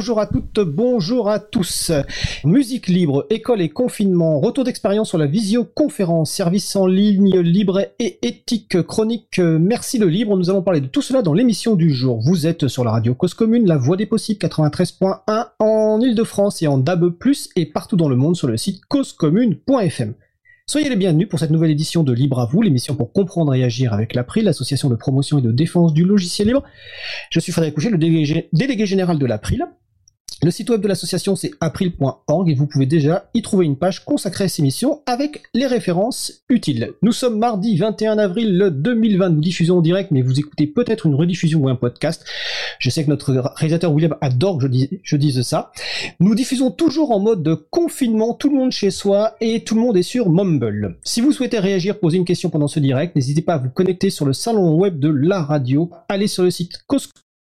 Bonjour 0.00 0.18
à 0.18 0.26
toutes, 0.26 0.60
bonjour 0.60 1.28
à 1.28 1.38
tous. 1.38 1.92
Musique 2.46 2.88
libre, 2.88 3.26
école 3.28 3.60
et 3.60 3.68
confinement, 3.68 4.40
retour 4.40 4.64
d'expérience 4.64 5.10
sur 5.10 5.18
la 5.18 5.26
visioconférence, 5.26 6.32
service 6.32 6.74
en 6.74 6.86
ligne 6.86 7.38
libre 7.40 7.82
et 7.98 8.18
éthique, 8.26 8.80
chronique 8.84 9.38
Merci 9.38 9.98
le 9.98 10.08
libre. 10.08 10.38
Nous 10.38 10.48
allons 10.48 10.62
parler 10.62 10.80
de 10.80 10.86
tout 10.86 11.02
cela 11.02 11.20
dans 11.20 11.34
l'émission 11.34 11.76
du 11.76 11.90
jour. 11.90 12.18
Vous 12.22 12.46
êtes 12.46 12.66
sur 12.66 12.82
la 12.82 12.92
radio 12.92 13.14
Cause 13.14 13.34
Commune, 13.34 13.66
la 13.66 13.76
voix 13.76 13.98
des 13.98 14.06
possibles 14.06 14.38
93.1 14.38 15.48
en 15.58 16.00
Ile-de-France 16.00 16.62
et 16.62 16.66
en 16.66 16.78
DAB+, 16.78 17.12
et 17.56 17.66
partout 17.66 17.96
dans 17.96 18.08
le 18.08 18.16
monde 18.16 18.36
sur 18.36 18.48
le 18.48 18.56
site 18.56 18.80
causecommune.fm. 18.86 20.14
Soyez 20.66 20.88
les 20.88 20.96
bienvenus 20.96 21.28
pour 21.28 21.40
cette 21.40 21.50
nouvelle 21.50 21.72
édition 21.72 22.04
de 22.04 22.12
Libre 22.12 22.38
à 22.38 22.46
vous, 22.46 22.62
l'émission 22.62 22.94
pour 22.94 23.12
comprendre 23.12 23.52
et 23.54 23.64
agir 23.64 23.92
avec 23.92 24.14
l'April, 24.14 24.44
l'association 24.44 24.88
de 24.88 24.94
promotion 24.94 25.40
et 25.40 25.42
de 25.42 25.52
défense 25.52 25.92
du 25.92 26.04
logiciel 26.04 26.48
libre. 26.48 26.62
Je 27.28 27.38
suis 27.38 27.52
Frédéric 27.52 27.74
Couchet, 27.74 27.90
le 27.90 27.98
délégué, 27.98 28.48
délégué 28.54 28.86
général 28.86 29.18
de 29.18 29.26
l'April. 29.26 29.66
Le 30.42 30.50
site 30.50 30.70
web 30.70 30.80
de 30.80 30.88
l'association 30.88 31.36
c'est 31.36 31.50
april.org 31.60 32.48
et 32.48 32.54
vous 32.54 32.66
pouvez 32.66 32.86
déjà 32.86 33.28
y 33.34 33.42
trouver 33.42 33.66
une 33.66 33.76
page 33.76 34.06
consacrée 34.06 34.44
à 34.44 34.48
ces 34.48 34.62
missions 34.62 35.02
avec 35.04 35.42
les 35.52 35.66
références 35.66 36.44
utiles. 36.48 36.92
Nous 37.02 37.12
sommes 37.12 37.38
mardi 37.38 37.76
21 37.76 38.16
avril 38.16 38.70
2020, 38.72 39.28
nous 39.28 39.40
diffusons 39.42 39.78
en 39.78 39.82
direct 39.82 40.10
mais 40.12 40.22
vous 40.22 40.40
écoutez 40.40 40.66
peut-être 40.66 41.04
une 41.04 41.14
rediffusion 41.14 41.60
ou 41.60 41.68
un 41.68 41.74
podcast. 41.74 42.24
Je 42.78 42.88
sais 42.88 43.04
que 43.04 43.10
notre 43.10 43.32
réalisateur 43.54 43.92
William 43.92 44.16
adore 44.22 44.56
que 44.56 44.62
je, 44.62 44.68
dis, 44.68 44.88
je 45.02 45.16
dise 45.16 45.42
ça. 45.42 45.72
Nous 46.20 46.34
diffusons 46.34 46.70
toujours 46.70 47.10
en 47.10 47.20
mode 47.20 47.42
de 47.42 47.52
confinement, 47.54 48.32
tout 48.32 48.48
le 48.48 48.56
monde 48.56 48.72
chez 48.72 48.90
soi 48.90 49.36
et 49.42 49.62
tout 49.62 49.74
le 49.74 49.82
monde 49.82 49.98
est 49.98 50.02
sur 50.02 50.30
Mumble. 50.30 50.96
Si 51.04 51.20
vous 51.20 51.32
souhaitez 51.32 51.58
réagir, 51.58 51.98
poser 51.98 52.16
une 52.16 52.24
question 52.24 52.48
pendant 52.48 52.68
ce 52.68 52.80
direct, 52.80 53.14
n'hésitez 53.14 53.42
pas 53.42 53.54
à 53.54 53.58
vous 53.58 53.68
connecter 53.68 54.08
sur 54.08 54.24
le 54.24 54.32
salon 54.32 54.74
web 54.74 54.98
de 54.98 55.10
la 55.10 55.42
radio, 55.42 55.90
allez 56.08 56.28
sur 56.28 56.44
le 56.44 56.50
site 56.50 56.78
Cos 56.86 57.10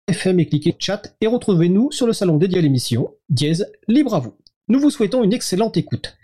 FM 0.08 0.40
et 0.40 0.46
cliquez 0.46 0.74
chat 0.78 1.14
et 1.20 1.28
retrouvez-nous 1.28 1.92
sur 1.92 2.08
le 2.08 2.12
salon 2.12 2.36
dédié 2.36 2.58
à 2.58 2.62
l'émission, 2.62 3.10
dièse 3.28 3.70
libre 3.86 4.14
à 4.14 4.18
vous. 4.18 4.34
Nous 4.68 4.80
vous 4.80 4.90
souhaitons 4.90 5.22
une 5.22 5.32
excellente 5.32 5.76
écoute. 5.76 6.16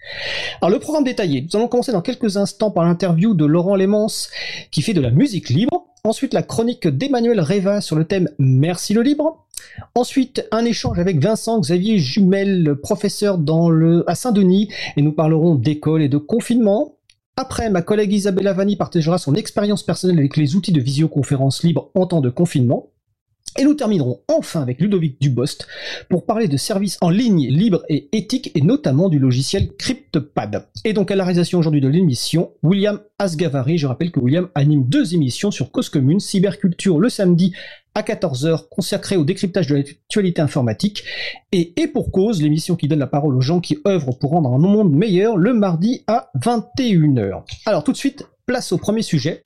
Alors 0.60 0.70
le 0.70 0.80
programme 0.80 1.04
détaillé, 1.04 1.42
nous 1.42 1.56
allons 1.56 1.68
commencer 1.68 1.92
dans 1.92 2.02
quelques 2.02 2.36
instants 2.36 2.72
par 2.72 2.84
l'interview 2.84 3.34
de 3.34 3.44
Laurent 3.44 3.76
Lémence 3.76 4.30
qui 4.72 4.82
fait 4.82 4.94
de 4.94 5.00
la 5.00 5.10
musique 5.10 5.48
libre. 5.48 5.86
Ensuite 6.02 6.34
la 6.34 6.42
chronique 6.42 6.88
d'Emmanuel 6.88 7.40
Reva 7.40 7.80
sur 7.80 7.94
le 7.94 8.04
thème 8.04 8.28
Merci 8.38 8.94
le 8.94 9.02
libre. 9.02 9.46
Ensuite 9.94 10.46
un 10.50 10.64
échange 10.64 10.98
avec 10.98 11.20
Vincent 11.20 11.60
Xavier 11.60 11.98
Jumel, 11.98 12.76
professeur 12.82 13.38
dans 13.38 13.70
le, 13.70 14.08
à 14.10 14.16
Saint-Denis, 14.16 14.70
et 14.96 15.02
nous 15.02 15.12
parlerons 15.12 15.54
d'école 15.54 16.02
et 16.02 16.08
de 16.08 16.18
confinement. 16.18 16.96
Après, 17.36 17.70
ma 17.70 17.82
collègue 17.82 18.12
Isabelle 18.12 18.48
Avani 18.48 18.74
partagera 18.74 19.18
son 19.18 19.36
expérience 19.36 19.84
personnelle 19.84 20.18
avec 20.18 20.36
les 20.36 20.56
outils 20.56 20.72
de 20.72 20.80
visioconférence 20.80 21.62
libre 21.62 21.92
en 21.94 22.06
temps 22.06 22.20
de 22.20 22.30
confinement. 22.30 22.90
Et 23.56 23.64
nous 23.64 23.74
terminerons 23.74 24.20
enfin 24.28 24.62
avec 24.62 24.80
Ludovic 24.80 25.20
Dubost 25.20 25.66
pour 26.08 26.26
parler 26.26 26.48
de 26.48 26.56
services 26.56 26.98
en 27.00 27.10
ligne 27.10 27.48
libres 27.48 27.82
et 27.88 28.08
éthiques 28.12 28.52
et 28.54 28.60
notamment 28.60 29.08
du 29.08 29.18
logiciel 29.18 29.72
CryptPad. 29.76 30.66
Et 30.84 30.92
donc 30.92 31.10
à 31.10 31.16
la 31.16 31.24
réalisation 31.24 31.58
aujourd'hui 31.58 31.80
de 31.80 31.88
l'émission, 31.88 32.52
William 32.62 33.00
Asgavari. 33.18 33.78
Je 33.78 33.86
rappelle 33.86 34.10
que 34.10 34.20
William 34.20 34.48
anime 34.54 34.84
deux 34.84 35.14
émissions 35.14 35.50
sur 35.50 35.70
Cause 35.70 35.88
Commune, 35.88 36.20
Cyberculture 36.20 36.98
le 36.98 37.08
samedi 37.08 37.52
à 37.94 38.02
14h 38.02 38.68
consacrée 38.68 39.16
au 39.16 39.24
décryptage 39.24 39.66
de 39.66 39.76
l'actualité 39.76 40.40
informatique 40.40 41.02
et, 41.50 41.72
et 41.76 41.88
pour 41.88 42.12
cause 42.12 42.40
l'émission 42.40 42.76
qui 42.76 42.86
donne 42.86 43.00
la 43.00 43.08
parole 43.08 43.34
aux 43.34 43.40
gens 43.40 43.60
qui 43.60 43.78
œuvrent 43.86 44.16
pour 44.16 44.30
rendre 44.30 44.52
un 44.52 44.58
monde 44.58 44.92
meilleur 44.92 45.36
le 45.36 45.52
mardi 45.52 46.04
à 46.06 46.30
21h. 46.38 47.42
Alors 47.66 47.82
tout 47.82 47.92
de 47.92 47.96
suite, 47.96 48.24
place 48.46 48.72
au 48.72 48.78
premier 48.78 49.02
sujet. 49.02 49.42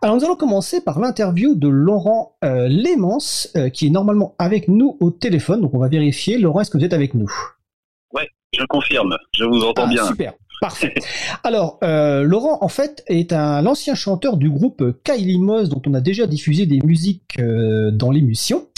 Alors 0.00 0.14
nous 0.14 0.24
allons 0.24 0.36
commencer 0.36 0.80
par 0.80 1.00
l'interview 1.00 1.56
de 1.56 1.66
Laurent 1.66 2.36
euh, 2.44 2.68
Lémence, 2.68 3.48
euh, 3.56 3.68
qui 3.68 3.88
est 3.88 3.90
normalement 3.90 4.36
avec 4.38 4.68
nous 4.68 4.96
au 5.00 5.10
téléphone. 5.10 5.60
Donc 5.60 5.74
on 5.74 5.78
va 5.78 5.88
vérifier. 5.88 6.38
Laurent, 6.38 6.60
est-ce 6.60 6.70
que 6.70 6.78
vous 6.78 6.84
êtes 6.84 6.92
avec 6.92 7.14
nous? 7.14 7.28
Oui, 8.14 8.22
je 8.56 8.64
confirme. 8.66 9.16
Je 9.34 9.44
vous 9.44 9.64
entends 9.64 9.86
ah, 9.86 9.90
bien. 9.90 10.06
Super. 10.06 10.34
Parfait. 10.60 10.94
Alors, 11.44 11.78
euh, 11.82 12.22
Laurent, 12.22 12.58
en 12.60 12.68
fait, 12.68 13.02
est 13.08 13.32
un 13.32 13.60
l'ancien 13.60 13.96
chanteur 13.96 14.36
du 14.36 14.50
groupe 14.50 14.84
Kylie 15.02 15.40
Moss, 15.40 15.68
dont 15.68 15.82
on 15.86 15.94
a 15.94 16.00
déjà 16.00 16.28
diffusé 16.28 16.66
des 16.66 16.78
musiques 16.84 17.36
euh, 17.40 17.90
dans 17.90 18.12
l'émission. 18.12 18.68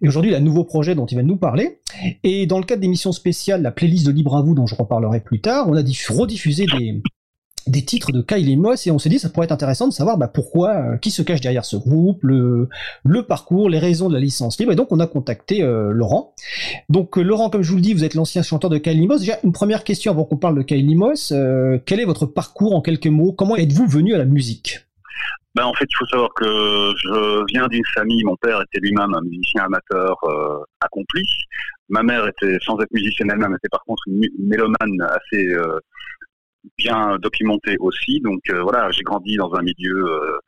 Et 0.00 0.06
aujourd'hui, 0.06 0.30
il 0.30 0.34
a 0.34 0.38
un 0.38 0.42
nouveau 0.42 0.62
projet 0.62 0.94
dont 0.94 1.06
il 1.06 1.16
va 1.16 1.24
nous 1.24 1.36
parler. 1.36 1.80
Et 2.22 2.46
dans 2.46 2.58
le 2.58 2.64
cadre 2.64 2.82
d'émissions 2.82 3.12
spéciales, 3.12 3.62
la 3.62 3.72
playlist 3.72 4.06
de 4.06 4.12
Libre 4.12 4.36
à 4.36 4.42
vous, 4.42 4.54
dont 4.54 4.66
je 4.66 4.76
reparlerai 4.76 5.20
plus 5.20 5.40
tard, 5.40 5.68
on 5.68 5.74
a 5.74 5.82
rediffusé 6.08 6.66
des, 6.66 7.02
des 7.66 7.84
titres 7.84 8.12
de 8.12 8.22
Kylie 8.22 8.56
Moss 8.56 8.86
et 8.86 8.90
on 8.90 8.98
s'est 8.98 9.08
dit 9.08 9.18
ça 9.18 9.28
pourrait 9.28 9.44
être 9.44 9.52
intéressant 9.52 9.88
de 9.88 9.92
savoir 9.92 10.18
bah, 10.18 10.28
pourquoi, 10.28 10.70
euh, 10.70 10.96
qui 10.96 11.10
se 11.10 11.22
cache 11.22 11.40
derrière 11.40 11.64
ce 11.64 11.76
groupe, 11.76 12.20
le, 12.22 12.68
parcours, 13.26 13.68
les 13.68 13.78
raisons 13.78 14.08
de 14.08 14.14
la 14.14 14.20
licence 14.20 14.58
libre. 14.58 14.72
Et 14.72 14.76
donc 14.76 14.92
on 14.92 15.00
a 15.00 15.06
contacté 15.06 15.62
euh, 15.62 15.90
Laurent. 15.92 16.34
Donc 16.88 17.18
euh, 17.18 17.22
Laurent, 17.22 17.50
comme 17.50 17.62
je 17.62 17.70
vous 17.70 17.76
le 17.76 17.82
dis, 17.82 17.94
vous 17.94 18.04
êtes 18.04 18.14
l'ancien 18.14 18.42
chanteur 18.42 18.70
de 18.70 18.78
Kylie 18.78 19.06
Moss. 19.06 19.20
Déjà 19.20 19.38
une 19.44 19.52
première 19.52 19.84
question 19.84 20.12
avant 20.12 20.24
qu'on 20.24 20.36
parle 20.36 20.56
de 20.56 20.62
Kylie 20.62 20.94
Moss. 20.94 21.32
quel 21.86 22.00
est 22.00 22.04
votre 22.04 22.26
parcours 22.26 22.74
en 22.74 22.80
quelques 22.80 23.06
mots? 23.06 23.32
Comment 23.32 23.56
êtes-vous 23.56 23.86
venu 23.86 24.14
à 24.14 24.18
la 24.18 24.24
musique? 24.24 24.80
Ben, 25.54 25.64
en 25.64 25.74
fait, 25.74 25.86
il 25.90 25.96
faut 25.96 26.06
savoir 26.06 26.30
que 26.34 26.44
je 26.44 27.44
viens 27.52 27.66
d'une 27.68 27.84
famille, 27.94 28.22
mon 28.22 28.36
père 28.36 28.60
était 28.62 28.78
lui-même 28.80 29.12
un 29.14 29.22
musicien 29.22 29.64
amateur 29.64 30.16
accompli. 30.80 31.22
Ma 31.88 32.02
mère 32.02 32.28
était, 32.28 32.58
sans 32.62 32.78
être 32.80 32.92
musicienne 32.92 33.30
elle-même, 33.32 33.54
était 33.54 33.68
par 33.70 33.82
contre 33.84 34.02
une, 34.06 34.22
mélomane 34.38 35.00
assez 35.00 35.52
bien 36.76 37.18
documenté 37.18 37.76
aussi. 37.78 38.20
Donc 38.20 38.40
euh, 38.50 38.62
voilà, 38.62 38.90
j'ai 38.90 39.02
grandi 39.02 39.36
dans 39.36 39.52
un 39.54 39.62
milieu, 39.62 40.04
euh, 40.06 40.38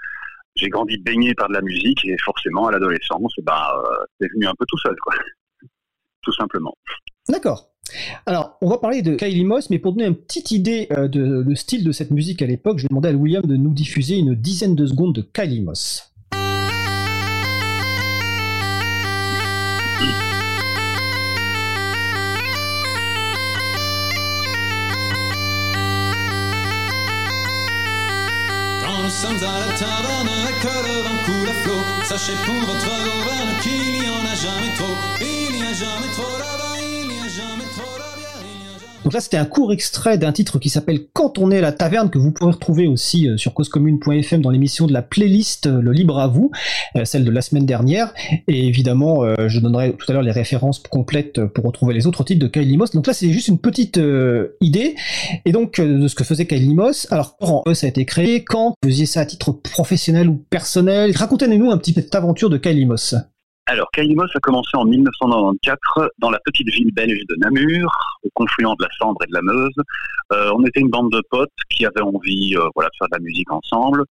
j'ai 0.56 0.69
grandi 0.69 0.98
baigné 0.98 1.34
par 1.34 1.48
de 1.48 1.54
la 1.54 1.62
musique 1.62 2.04
et 2.04 2.16
forcément 2.25 2.66
à 2.69 2.72
l'adolescence, 2.72 3.32
bah, 3.43 3.72
c'est 4.20 4.31
venu 4.32 4.47
un 4.47 4.54
peu 4.59 4.65
tout 4.69 4.78
seul, 4.78 4.97
quoi. 5.03 5.15
tout 6.22 6.32
simplement. 6.32 6.75
D'accord. 7.28 7.69
Alors, 8.26 8.56
on 8.60 8.69
va 8.69 8.78
parler 8.78 9.03
de 9.03 9.16
Kylie 9.16 9.44
Moss, 9.44 9.70
mais 9.70 9.78
pour 9.78 9.94
donner 9.94 10.06
une 10.06 10.16
petite 10.16 10.53
idée 10.53 10.87
de, 10.91 11.43
de 11.43 11.54
style 11.54 11.82
de 11.82 11.91
cette 11.91 12.12
musique 12.12 12.41
à 12.41 12.47
l'époque, 12.47 12.78
je 12.78 12.87
demander 12.87 13.09
à 13.09 13.12
William 13.12 13.44
de 13.44 13.56
nous 13.56 13.72
diffuser 13.72 14.16
une 14.16 14.34
dizaine 14.34 14.76
de 14.76 14.87
secondes 14.87 15.15
de 15.15 15.22
Kylie 15.22 15.62
Moss. 15.62 16.09
Nous 29.10 29.16
sommes 29.16 29.43
à 29.43 29.59
la 29.59 29.72
taverne 29.75 30.31
le 30.87 31.03
vent 31.03 31.19
coule 31.26 31.48
à 31.48 31.54
flot. 31.62 31.82
Sachez 32.04 32.37
pour 32.47 32.54
votre 32.54 32.87
gouverne 32.87 33.59
qu'il 33.60 33.93
n'y 33.93 34.09
en 34.09 34.25
a 34.25 34.34
jamais 34.37 34.72
trop. 34.76 34.97
Il 35.21 35.56
n'y 35.56 35.62
a 35.62 35.72
jamais 35.72 36.10
trop 36.12 36.38
là-bas, 36.38 36.69
donc 39.05 39.15
là, 39.15 39.21
c'était 39.21 39.38
un 39.38 39.47
court 39.47 39.72
extrait 39.72 40.19
d'un 40.19 40.33
titre 40.33 40.59
qui 40.59 40.69
s'appelle 40.69 41.06
Quand 41.12 41.38
on 41.38 41.50
est 41.50 41.59
à 41.59 41.62
la 41.62 41.72
taverne, 41.72 42.11
que 42.11 42.19
vous 42.19 42.33
pourrez 42.33 42.53
retrouver 42.53 42.87
aussi 42.87 43.28
euh, 43.28 43.37
sur 43.37 43.55
causecommune.fm 43.55 44.43
dans 44.43 44.50
l'émission 44.50 44.87
de 44.87 44.93
la 44.93 45.03
playlist 45.03 45.66
euh, 45.66 45.81
Le 45.81 45.93
Libre 45.93 46.19
à 46.19 46.28
vous, 46.28 46.50
euh, 46.97 47.05
celle 47.05 47.25
de 47.25 47.31
la 47.31 47.41
semaine 47.41 47.65
dernière. 47.65 48.12
Et 48.47 48.66
évidemment, 48.66 49.25
je 49.49 49.59
donnerai 49.59 49.94
tout 49.94 50.06
à 50.09 50.12
l'heure 50.12 50.22
les 50.22 50.31
références 50.31 50.78
complètes 50.78 51.44
pour 51.47 51.65
retrouver 51.65 51.94
les 51.94 52.06
autres 52.06 52.25
titres 52.25 52.41
de 52.41 52.47
Kylie 52.47 52.77
Moss. 52.77 52.91
Donc 52.93 53.06
là, 53.06 53.12
c'est 53.12 53.31
juste 53.33 53.49
une 53.49 53.59
petite 53.59 54.00
idée. 54.61 54.94
Et 55.44 55.53
donc, 55.53 55.81
de 55.81 56.09
ce 56.09 56.15
que 56.15 56.25
faisait 56.25 56.47
Kylie 56.47 56.75
Moss. 56.75 57.06
Alors, 57.11 57.37
quand 57.38 57.62
ça 57.75 57.87
a 57.87 57.91
été 57.91 58.05
créé, 58.05 58.44
quand 58.44 58.75
vous 58.82 58.88
faisiez 58.88 59.06
ça 59.06 59.21
à 59.21 59.27
titre 59.27 59.53
professionnel 59.53 60.28
ou 60.28 60.44
personnel? 60.50 61.12
Racontez-nous 61.17 61.70
un 61.70 61.79
petit 61.79 61.93
peu 61.93 62.00
cette 62.00 62.14
aventure 62.14 62.50
de 62.50 62.58
Kylie 62.58 62.87
Moss. 62.87 63.14
Alors, 63.70 63.88
Kalimos 63.93 64.26
a 64.34 64.40
commencé 64.40 64.70
en 64.75 64.84
1994 64.84 66.08
dans 66.19 66.31
la 66.32 66.40
petite 66.40 66.69
ville 66.70 66.93
belge 66.93 67.22
de 67.28 67.37
Namur, 67.37 67.88
au 68.25 68.28
confluent 68.34 68.75
de 68.76 68.82
la 68.82 68.90
Sambre 68.99 69.22
et 69.22 69.28
de 69.28 69.32
la 69.32 69.43
Meuse. 69.43 69.76
Euh, 70.32 70.50
on 70.56 70.64
était 70.64 70.81
une 70.81 70.90
bande 70.90 71.12
de 71.12 71.22
potes 71.31 71.52
qui 71.69 71.87
avaient 71.87 72.00
envie 72.00 72.56
euh, 72.56 72.69
voilà, 72.75 72.88
de 72.88 72.94
faire 72.99 73.06
de 73.12 73.17
la 73.17 73.22
musique 73.22 73.49
ensemble. 73.52 74.02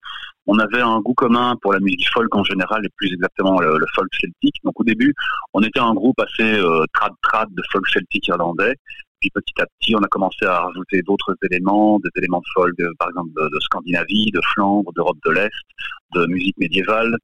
On 0.48 0.58
avait 0.60 0.80
un 0.80 1.02
goût 1.02 1.14
commun 1.14 1.58
pour 1.62 1.74
la 1.74 1.82
musique 1.82 2.08
folk 2.08 2.34
en 2.34 2.46
général, 2.46 2.86
et 2.86 2.90
plus 2.96 3.12
exactement 3.12 3.60
le, 3.60 3.86
folk 3.94 4.08
celtique. 4.18 4.56
Donc 4.64 4.80
au 4.80 4.86
début, 4.86 5.14
on 5.54 5.62
était 5.62 5.82
un 5.82 5.94
groupe 5.94 6.22
assez 6.22 6.58
euh, 6.58 6.86
trad-trad 6.94 7.50
de 7.54 7.64
folk 7.70 7.86
celtique 7.90 8.30
irlandais. 8.30 8.76
Puis 9.20 9.30
petit 9.30 9.62
à 9.62 9.66
petit, 9.66 9.94
on 9.94 10.00
a 10.00 10.08
commencé 10.08 10.46
à 10.46 10.62
rajouter 10.62 11.02
d'autres 11.02 11.36
éléments, 11.52 12.00
des 12.00 12.12
éléments 12.16 12.40
de 12.40 12.50
folk, 12.54 12.78
par 12.98 13.10
exemple 13.10 13.32
de 13.36 13.60
Scandinavie, 13.60 14.32
de 14.32 14.40
Flandre, 14.54 14.94
d'Europe 14.94 15.18
de 15.26 15.32
l'Est, 15.32 15.52
de 16.16 16.28
musique 16.28 16.58
médiévale. 16.58 17.18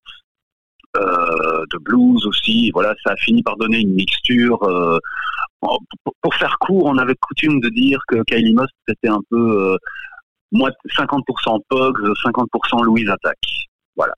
Euh, 0.96 1.66
de 1.72 1.78
blues 1.80 2.26
aussi. 2.26 2.72
Voilà, 2.72 2.94
ça 3.04 3.14
a 3.14 3.16
fini 3.18 3.44
par 3.44 3.58
donner 3.58 3.80
une 3.80 3.96
mixture. 3.96 4.62
Euh, 4.64 4.98
pour 6.22 6.36
faire 6.36 6.56
court, 6.60 6.86
on 6.86 6.98
avait 6.98 7.16
coutume 7.16 7.60
de 7.60 7.70
dire 7.70 8.00
que 8.08 8.24
Kylie 8.24 8.54
Moss 8.54 8.70
c'était 8.88 9.08
un 9.08 9.22
peu 9.30 9.74
euh, 9.74 9.78
50% 10.54 11.60
Pogs, 11.68 12.14
50% 12.24 12.84
Louise 12.84 13.10
Attack. 13.10 13.38
Voilà. 13.96 14.14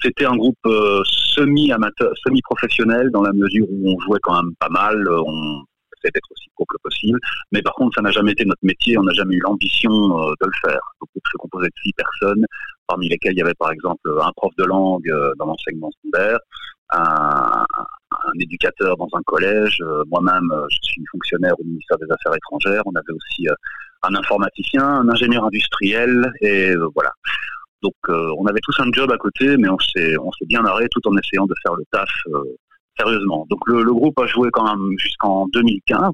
c'était 0.00 0.24
un 0.24 0.36
groupe 0.36 0.56
semi-amateur, 1.04 2.12
semi-professionnel 2.24 3.10
dans 3.10 3.22
la 3.22 3.32
mesure 3.32 3.66
où 3.68 3.90
on 3.90 4.00
jouait 4.00 4.20
quand 4.22 4.40
même 4.42 4.54
pas 4.58 4.68
mal, 4.68 4.96
on 5.08 5.64
essayait 5.96 6.12
d'être 6.14 6.30
aussi 6.30 6.48
pro 6.54 6.64
que 6.64 6.76
possible, 6.82 7.18
mais 7.50 7.60
par 7.60 7.74
contre 7.74 7.96
ça 7.96 8.02
n'a 8.02 8.12
jamais 8.12 8.32
été 8.32 8.44
notre 8.44 8.64
métier, 8.64 8.96
on 8.96 9.02
n'a 9.02 9.12
jamais 9.12 9.34
eu 9.34 9.40
l'ambition 9.40 9.90
de 9.90 10.46
le 10.46 10.52
faire. 10.64 10.80
Le 11.00 11.06
groupe 11.06 11.24
se 11.30 11.36
composait 11.38 11.66
de 11.66 11.82
six 11.82 11.92
personnes, 11.92 12.46
parmi 12.86 13.08
lesquelles 13.08 13.32
il 13.32 13.38
y 13.38 13.42
avait 13.42 13.54
par 13.54 13.70
exemple 13.70 14.10
un 14.20 14.32
prof 14.36 14.52
de 14.56 14.64
langue 14.64 15.10
dans 15.38 15.46
l'enseignement 15.46 15.90
secondaire, 15.90 16.38
un, 16.90 17.64
éducateur 18.40 18.96
dans 18.96 19.08
un 19.14 19.22
collège, 19.22 19.82
moi-même 20.06 20.50
je 20.70 20.78
suis 20.82 21.04
fonctionnaire 21.10 21.54
au 21.58 21.64
ministère 21.64 21.98
des 21.98 22.10
Affaires 22.10 22.36
étrangères, 22.36 22.82
on 22.86 22.94
avait 22.94 23.12
aussi 23.12 23.46
un 24.02 24.14
informaticien, 24.14 24.84
un 24.84 25.08
ingénieur 25.08 25.44
industriel, 25.44 26.32
et 26.40 26.74
voilà. 26.94 27.10
Donc 27.84 27.94
euh, 28.08 28.34
on 28.38 28.46
avait 28.46 28.60
tous 28.62 28.80
un 28.80 28.90
job 28.92 29.12
à 29.12 29.18
côté, 29.18 29.56
mais 29.58 29.68
on 29.68 29.78
s'est 29.78 30.16
on 30.18 30.32
s'est 30.32 30.46
bien 30.46 30.62
marré 30.62 30.88
tout 30.90 31.06
en 31.06 31.16
essayant 31.18 31.44
de 31.44 31.54
faire 31.62 31.74
le 31.74 31.84
taf 31.92 32.08
euh, 32.28 32.42
sérieusement. 32.98 33.46
Donc 33.50 33.60
le, 33.66 33.84
groupe 33.92 34.18
a 34.18 34.26
joué 34.26 34.48
quand 34.52 34.64
même 34.64 34.98
jusqu'en 34.98 35.46
2015 35.48 36.12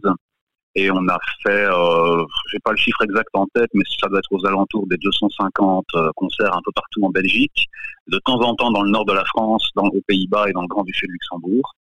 et 0.75 0.91
on 0.91 1.07
a 1.09 1.19
fait, 1.43 1.67
euh, 1.67 2.25
j'ai 2.53 2.59
pas 2.61 2.71
le 2.71 2.77
chiffre 2.77 3.03
exact 3.03 3.29
en 3.35 3.47
tête, 3.55 3.71
mais 3.75 3.83
ça 4.01 4.09
doit 4.09 4.19
être 4.19 4.33
aux 4.33 4.47
alentours 4.47 4.87
des 4.87 4.97
250 4.99 5.87
euh, 5.95 6.11
concerts 6.17 6.57
un 6.57 6.61
peu 6.65 6.73
partout 6.75 7.05
en 7.05 7.11
Belgique, 7.11 7.67
de 8.07 8.19
temps 8.25 8.41
en 8.41 8.55
temps 8.55 8.71
dans 8.71 8.83
le 8.83 8.91
nord 8.91 9.05
de 9.05 9.13
la 9.13 9.25
France, 9.25 9.71
dans 9.75 9.89
les 9.93 10.03
Pays-Bas 10.03 10.49
et 10.49 10.53
dans 10.53 10.63
le 10.63 10.69
Grand-Duché 10.69 11.07
de 11.07 11.13
Luxembourg. 11.13 11.75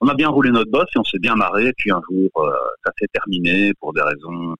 On 0.00 0.08
a 0.08 0.14
bien 0.14 0.28
roulé 0.28 0.50
notre 0.50 0.70
boss 0.70 0.86
et 0.94 0.98
on 0.98 1.04
s'est 1.04 1.18
bien 1.18 1.34
marré. 1.34 1.66
Et 1.66 1.72
puis 1.76 1.90
un 1.90 2.00
jour, 2.08 2.30
ça 2.84 2.90
s'est 2.98 3.08
terminé 3.12 3.74
pour 3.80 3.92
des 3.92 4.00
raisons 4.00 4.56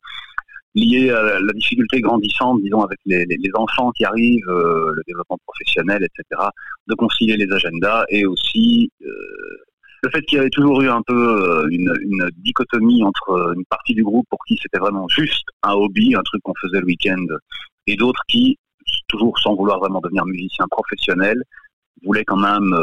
lié 0.75 1.11
à 1.11 1.41
la 1.41 1.53
difficulté 1.53 2.01
grandissante, 2.01 2.63
disons, 2.63 2.83
avec 2.83 2.99
les, 3.07 3.27
enfants 3.55 3.91
qui 3.93 4.05
arrivent, 4.05 4.49
euh, 4.49 4.93
le 4.95 5.03
développement 5.07 5.39
professionnel, 5.47 6.05
etc., 6.05 6.43
de 6.87 6.95
concilier 6.95 7.37
les 7.37 7.51
agendas 7.53 8.05
et 8.09 8.25
aussi 8.27 8.91
euh, 9.03 9.59
le 10.03 10.11
fait 10.11 10.23
qu'il 10.23 10.37
y 10.37 10.41
avait 10.41 10.51
toujours 10.51 10.81
eu 10.83 10.89
un 10.89 11.03
peu 11.03 11.15
euh, 11.15 11.69
une, 11.71 12.31
dichotomie 12.39 13.03
entre 13.03 13.55
une 13.57 13.65
partie 13.67 13.95
du 13.95 14.03
groupe 14.03 14.27
pour 14.31 14.39
qui 14.47 14.59
c'était 14.63 14.79
vraiment 14.79 15.09
juste 15.09 15.47
un 15.63 15.73
hobby, 15.73 16.15
un 16.15 16.23
truc 16.23 16.43
qu'on 16.43 16.55
faisait 16.61 16.81
le 16.81 16.87
week-end, 16.87 17.25
et 17.87 17.97
d'autres 17.97 18.23
qui, 18.29 18.59
toujours 19.09 19.39
sans 19.39 19.55
vouloir 19.55 19.79
vraiment 19.79 20.01
devenir 20.01 20.25
musicien 20.27 20.67
professionnel, 20.71 21.43
voulaient 22.03 22.25
quand 22.25 22.39
même 22.39 22.75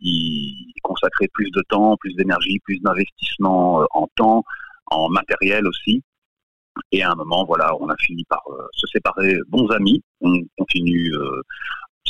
y 0.00 0.72
consacrer 0.82 1.28
plus 1.32 1.50
de 1.52 1.62
temps, 1.68 1.96
plus 1.98 2.14
d'énergie, 2.14 2.58
plus 2.64 2.80
d'investissement 2.80 3.86
en 3.92 4.08
temps, 4.16 4.42
en 4.86 5.08
matériel 5.08 5.66
aussi. 5.66 6.02
Et 6.92 7.02
à 7.02 7.12
un 7.12 7.14
moment, 7.14 7.44
voilà, 7.44 7.74
on 7.80 7.88
a 7.88 7.96
fini 7.96 8.24
par 8.28 8.42
euh, 8.50 8.66
se 8.72 8.86
séparer 8.88 9.38
bons 9.48 9.68
amis. 9.70 10.02
On 10.20 10.40
continue, 10.58 11.12
euh, 11.14 11.42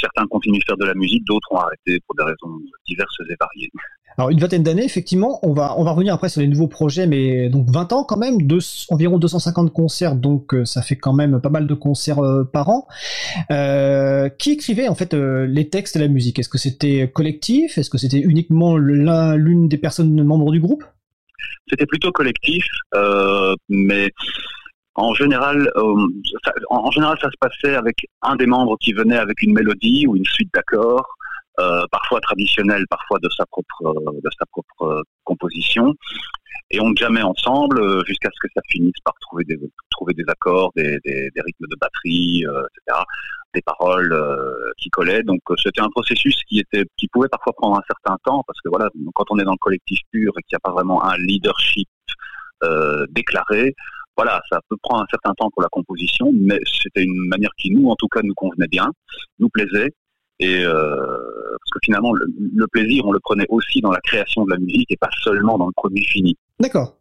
certains 0.00 0.26
continuent 0.26 0.58
de 0.58 0.64
faire 0.64 0.76
de 0.76 0.84
la 0.84 0.94
musique, 0.94 1.24
d'autres 1.24 1.48
ont 1.52 1.58
arrêté 1.58 2.00
pour 2.06 2.14
des 2.16 2.24
raisons 2.24 2.58
diverses 2.86 3.16
et 3.28 3.36
variées. 3.38 3.70
Alors 4.18 4.30
une 4.30 4.38
vingtaine 4.38 4.62
d'années, 4.62 4.84
effectivement, 4.84 5.38
on 5.42 5.52
va 5.52 5.74
on 5.78 5.84
va 5.84 5.90
revenir 5.90 6.14
après 6.14 6.30
sur 6.30 6.40
les 6.40 6.48
nouveaux 6.48 6.68
projets, 6.68 7.06
mais 7.06 7.50
donc 7.50 7.68
20 7.68 7.92
ans 7.92 8.04
quand 8.04 8.16
même, 8.16 8.38
environ 8.88 9.18
250 9.18 9.72
concerts, 9.72 10.16
donc 10.16 10.54
euh, 10.54 10.64
ça 10.64 10.80
fait 10.80 10.96
quand 10.96 11.12
même 11.12 11.40
pas 11.40 11.50
mal 11.50 11.66
de 11.66 11.74
concerts 11.74 12.20
par 12.52 12.70
an. 12.70 12.86
qui 14.38 14.52
écrivait 14.52 14.88
en 14.88 14.94
fait 14.94 15.12
les 15.12 15.68
textes 15.68 15.96
et 15.96 15.98
la 15.98 16.08
musique? 16.08 16.38
Est-ce 16.38 16.48
que 16.48 16.58
c'était 16.58 17.10
collectif? 17.12 17.76
Est-ce 17.76 17.90
que 17.90 17.98
c'était 17.98 18.20
uniquement 18.20 18.76
l'une 18.78 19.68
des 19.68 19.78
personnes 19.78 20.22
membres 20.22 20.50
du 20.50 20.60
groupe? 20.60 20.84
C'était 21.68 21.86
plutôt 21.86 22.12
collectif, 22.12 22.64
euh, 22.94 23.54
mais 23.68 24.10
en 24.96 25.14
général, 25.14 25.70
euh, 25.76 26.06
ça, 26.44 26.52
en 26.70 26.90
général, 26.90 27.18
ça 27.20 27.30
se 27.30 27.36
passait 27.38 27.74
avec 27.74 27.96
un 28.22 28.36
des 28.36 28.46
membres 28.46 28.76
qui 28.78 28.92
venait 28.92 29.18
avec 29.18 29.42
une 29.42 29.54
mélodie 29.54 30.06
ou 30.06 30.16
une 30.16 30.24
suite 30.24 30.52
d'accords, 30.52 31.06
euh, 31.60 31.82
parfois 31.90 32.20
traditionnelle, 32.20 32.84
parfois 32.88 33.18
de 33.22 33.28
sa 33.36 33.46
propre 33.46 33.94
de 34.12 34.30
sa 34.38 34.46
propre 34.46 35.02
composition, 35.24 35.94
et 36.70 36.80
on 36.80 36.94
jamais 36.96 37.22
ensemble 37.22 38.04
jusqu'à 38.06 38.28
ce 38.34 38.38
que 38.40 38.52
ça 38.54 38.60
finisse 38.68 38.98
par 39.04 39.14
trouver 39.20 39.44
des 39.44 39.58
trouver 39.90 40.14
des 40.14 40.24
accords, 40.28 40.72
des, 40.76 40.98
des, 41.04 41.30
rythmes 41.36 41.66
de 41.68 41.76
batterie, 41.80 42.44
etc 42.44 43.04
des 43.56 43.62
paroles 43.62 44.12
euh, 44.12 44.72
qui 44.78 44.90
collaient. 44.90 45.22
Donc 45.22 45.40
euh, 45.50 45.54
c'était 45.62 45.80
un 45.80 45.88
processus 45.88 46.36
qui 46.48 46.60
était, 46.60 46.84
qui 46.96 47.08
pouvait 47.08 47.28
parfois 47.28 47.52
prendre 47.54 47.78
un 47.78 47.82
certain 47.88 48.16
temps 48.24 48.44
parce 48.46 48.60
que 48.60 48.68
voilà, 48.68 48.88
quand 49.14 49.24
on 49.30 49.38
est 49.38 49.44
dans 49.44 49.52
le 49.52 49.58
collectif 49.58 49.98
pur 50.12 50.32
et 50.38 50.42
qu'il 50.42 50.54
n'y 50.54 50.60
a 50.62 50.64
pas 50.68 50.72
vraiment 50.72 51.02
un 51.04 51.16
leadership 51.16 51.88
euh, 52.62 53.06
déclaré, 53.10 53.74
voilà, 54.16 54.40
ça 54.50 54.60
peut 54.68 54.76
prendre 54.82 55.02
un 55.02 55.06
certain 55.10 55.34
temps 55.34 55.50
pour 55.50 55.62
la 55.62 55.68
composition, 55.68 56.32
mais 56.34 56.58
c'était 56.82 57.04
une 57.04 57.28
manière 57.28 57.50
qui 57.58 57.70
nous, 57.70 57.88
en 57.88 57.96
tout 57.96 58.08
cas, 58.08 58.20
nous 58.22 58.34
convenait 58.34 58.68
bien, 58.68 58.90
nous 59.38 59.48
plaisait. 59.48 59.92
Et 60.38 60.64
euh, 60.64 61.06
parce 61.58 61.70
que 61.72 61.78
finalement, 61.82 62.12
le, 62.12 62.26
le, 62.54 62.66
plaisir, 62.66 63.06
on 63.06 63.12
le 63.12 63.20
prenait 63.20 63.46
aussi 63.48 63.80
dans 63.80 63.90
la 63.90 64.00
création 64.00 64.44
de 64.44 64.50
la 64.50 64.58
musique 64.58 64.90
et 64.90 64.96
pas 64.96 65.08
seulement 65.22 65.56
dans 65.56 65.66
le 65.66 65.72
produit 65.74 66.04
fini. 66.04 66.36
D'accord. 66.58 66.96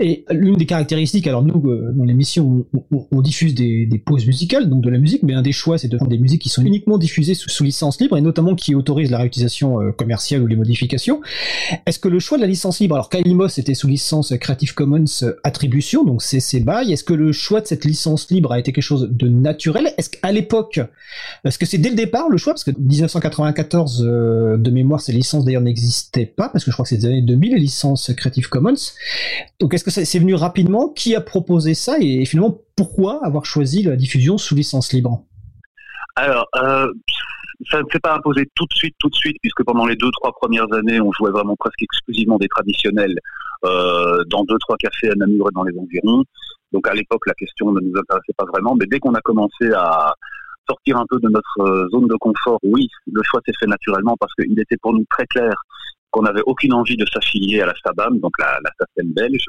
Et 0.00 0.24
l'une 0.30 0.56
des 0.56 0.64
caractéristiques, 0.64 1.26
alors 1.26 1.42
nous, 1.42 1.70
euh, 1.70 1.92
dans 1.94 2.04
l'émission, 2.04 2.64
on, 3.10 3.20
diffuse 3.20 3.54
des, 3.54 3.86
pauses 4.04 4.26
musicales, 4.26 4.70
donc 4.70 4.82
de 4.82 4.88
la 4.88 4.96
musique, 4.98 5.22
mais 5.22 5.34
un 5.34 5.42
des 5.42 5.52
choix, 5.52 5.76
c'est 5.76 5.88
de 5.88 5.98
prendre 5.98 6.10
des 6.10 6.18
musiques 6.18 6.40
qui 6.40 6.48
sont 6.48 6.64
uniquement 6.64 6.96
diffusées 6.96 7.34
sous, 7.34 7.62
licence 7.62 8.00
libre, 8.00 8.16
et 8.16 8.22
notamment 8.22 8.54
qui 8.54 8.74
autorisent 8.74 9.10
la 9.10 9.18
réutilisation 9.18 9.82
euh, 9.82 9.92
commerciale 9.92 10.42
ou 10.42 10.46
les 10.46 10.56
modifications. 10.56 11.20
Est-ce 11.84 11.98
que 11.98 12.08
le 12.08 12.18
choix 12.20 12.38
de 12.38 12.42
la 12.42 12.48
licence 12.48 12.80
libre, 12.80 12.94
alors 12.94 13.10
Kalimos 13.10 13.58
était 13.58 13.74
sous 13.74 13.86
licence 13.86 14.32
Creative 14.40 14.72
Commons 14.72 15.04
Attribution, 15.44 16.02
donc 16.02 16.22
CC 16.22 16.60
BY, 16.60 16.90
est-ce 16.90 17.04
que 17.04 17.12
le 17.12 17.32
choix 17.32 17.60
de 17.60 17.66
cette 17.66 17.84
licence 17.84 18.30
libre 18.30 18.52
a 18.52 18.58
été 18.58 18.72
quelque 18.72 18.82
chose 18.82 19.10
de 19.12 19.28
naturel? 19.28 19.92
Est-ce 19.98 20.08
qu'à 20.08 20.32
l'époque, 20.32 20.80
est-ce 21.44 21.58
que 21.58 21.66
c'est 21.66 21.78
dès 21.78 21.90
le 21.90 21.96
départ 21.96 22.30
le 22.30 22.38
choix? 22.38 22.54
Parce 22.54 22.64
que 22.64 22.70
1994, 22.70 24.04
euh, 24.06 24.56
de 24.56 24.70
mémoire, 24.70 25.02
ces 25.02 25.12
licences 25.12 25.44
d'ailleurs 25.44 25.60
n'existaient 25.60 26.24
pas, 26.24 26.48
parce 26.48 26.64
que 26.64 26.70
je 26.70 26.76
crois 26.76 26.84
que 26.84 26.88
c'est 26.88 26.96
des 26.96 27.06
années 27.06 27.22
2000, 27.22 27.52
les 27.52 27.60
licences 27.60 28.10
Creative 28.16 28.48
Commons. 28.48 28.85
Donc 29.60 29.74
est-ce 29.74 29.84
que 29.84 29.90
c'est 29.90 30.18
venu 30.18 30.34
rapidement? 30.34 30.88
Qui 30.88 31.14
a 31.14 31.20
proposé 31.20 31.74
ça? 31.74 31.96
Et, 32.00 32.24
finalement 32.24 32.58
pourquoi 32.76 33.24
avoir 33.24 33.44
choisi 33.46 33.82
la 33.82 33.96
diffusion 33.96 34.38
sous 34.38 34.54
licence 34.54 34.92
libre? 34.92 35.24
Alors, 36.16 36.46
euh, 36.56 36.92
ça 37.70 37.80
ne 37.80 37.86
s'est 37.90 38.00
pas 38.00 38.14
imposé 38.14 38.46
tout 38.54 38.66
de 38.66 38.74
suite, 38.74 38.94
tout 38.98 39.08
de 39.08 39.14
suite, 39.14 39.36
puisque 39.42 39.64
pendant 39.64 39.86
les 39.86 39.96
deux, 39.96 40.10
trois 40.12 40.32
premières 40.32 40.70
années, 40.72 41.00
on 41.00 41.10
jouait 41.12 41.30
vraiment 41.30 41.56
presque 41.56 41.82
exclusivement 41.82 42.36
des 42.36 42.48
traditionnels 42.48 43.18
euh, 43.64 44.22
dans 44.28 44.44
deux, 44.44 44.58
trois 44.58 44.76
cafés 44.76 45.10
à 45.10 45.14
Namur 45.16 45.48
et 45.48 45.54
dans 45.54 45.64
les 45.64 45.76
environs. 45.78 46.24
Donc 46.72 46.86
à 46.88 46.94
l'époque, 46.94 47.22
la 47.26 47.34
question 47.34 47.72
ne 47.72 47.80
nous 47.80 47.98
intéressait 47.98 48.34
pas 48.36 48.44
vraiment, 48.44 48.74
mais 48.74 48.86
dès 48.86 48.98
qu'on 48.98 49.14
a 49.14 49.20
commencé 49.20 49.72
à 49.74 50.14
sortir 50.68 50.98
un 50.98 51.06
peu 51.08 51.18
de 51.20 51.28
notre 51.28 51.60
euh, 51.60 51.88
zone 51.90 52.08
de 52.08 52.16
confort, 52.16 52.58
oui, 52.62 52.88
le 53.10 53.22
choix 53.22 53.40
s'est 53.46 53.54
fait 53.58 53.66
naturellement 53.66 54.16
parce 54.18 54.34
qu'il 54.34 54.58
était 54.58 54.76
pour 54.76 54.92
nous 54.92 55.04
très 55.10 55.26
clair 55.26 55.54
qu'on 56.16 56.22
n'avait 56.22 56.42
aucune 56.46 56.72
envie 56.72 56.96
de 56.96 57.04
s'affilier 57.12 57.60
à 57.60 57.66
la 57.66 57.74
SABAM, 57.84 58.18
donc 58.20 58.32
la, 58.38 58.58
la 58.64 58.70
SACEM 58.78 59.12
belge, 59.12 59.44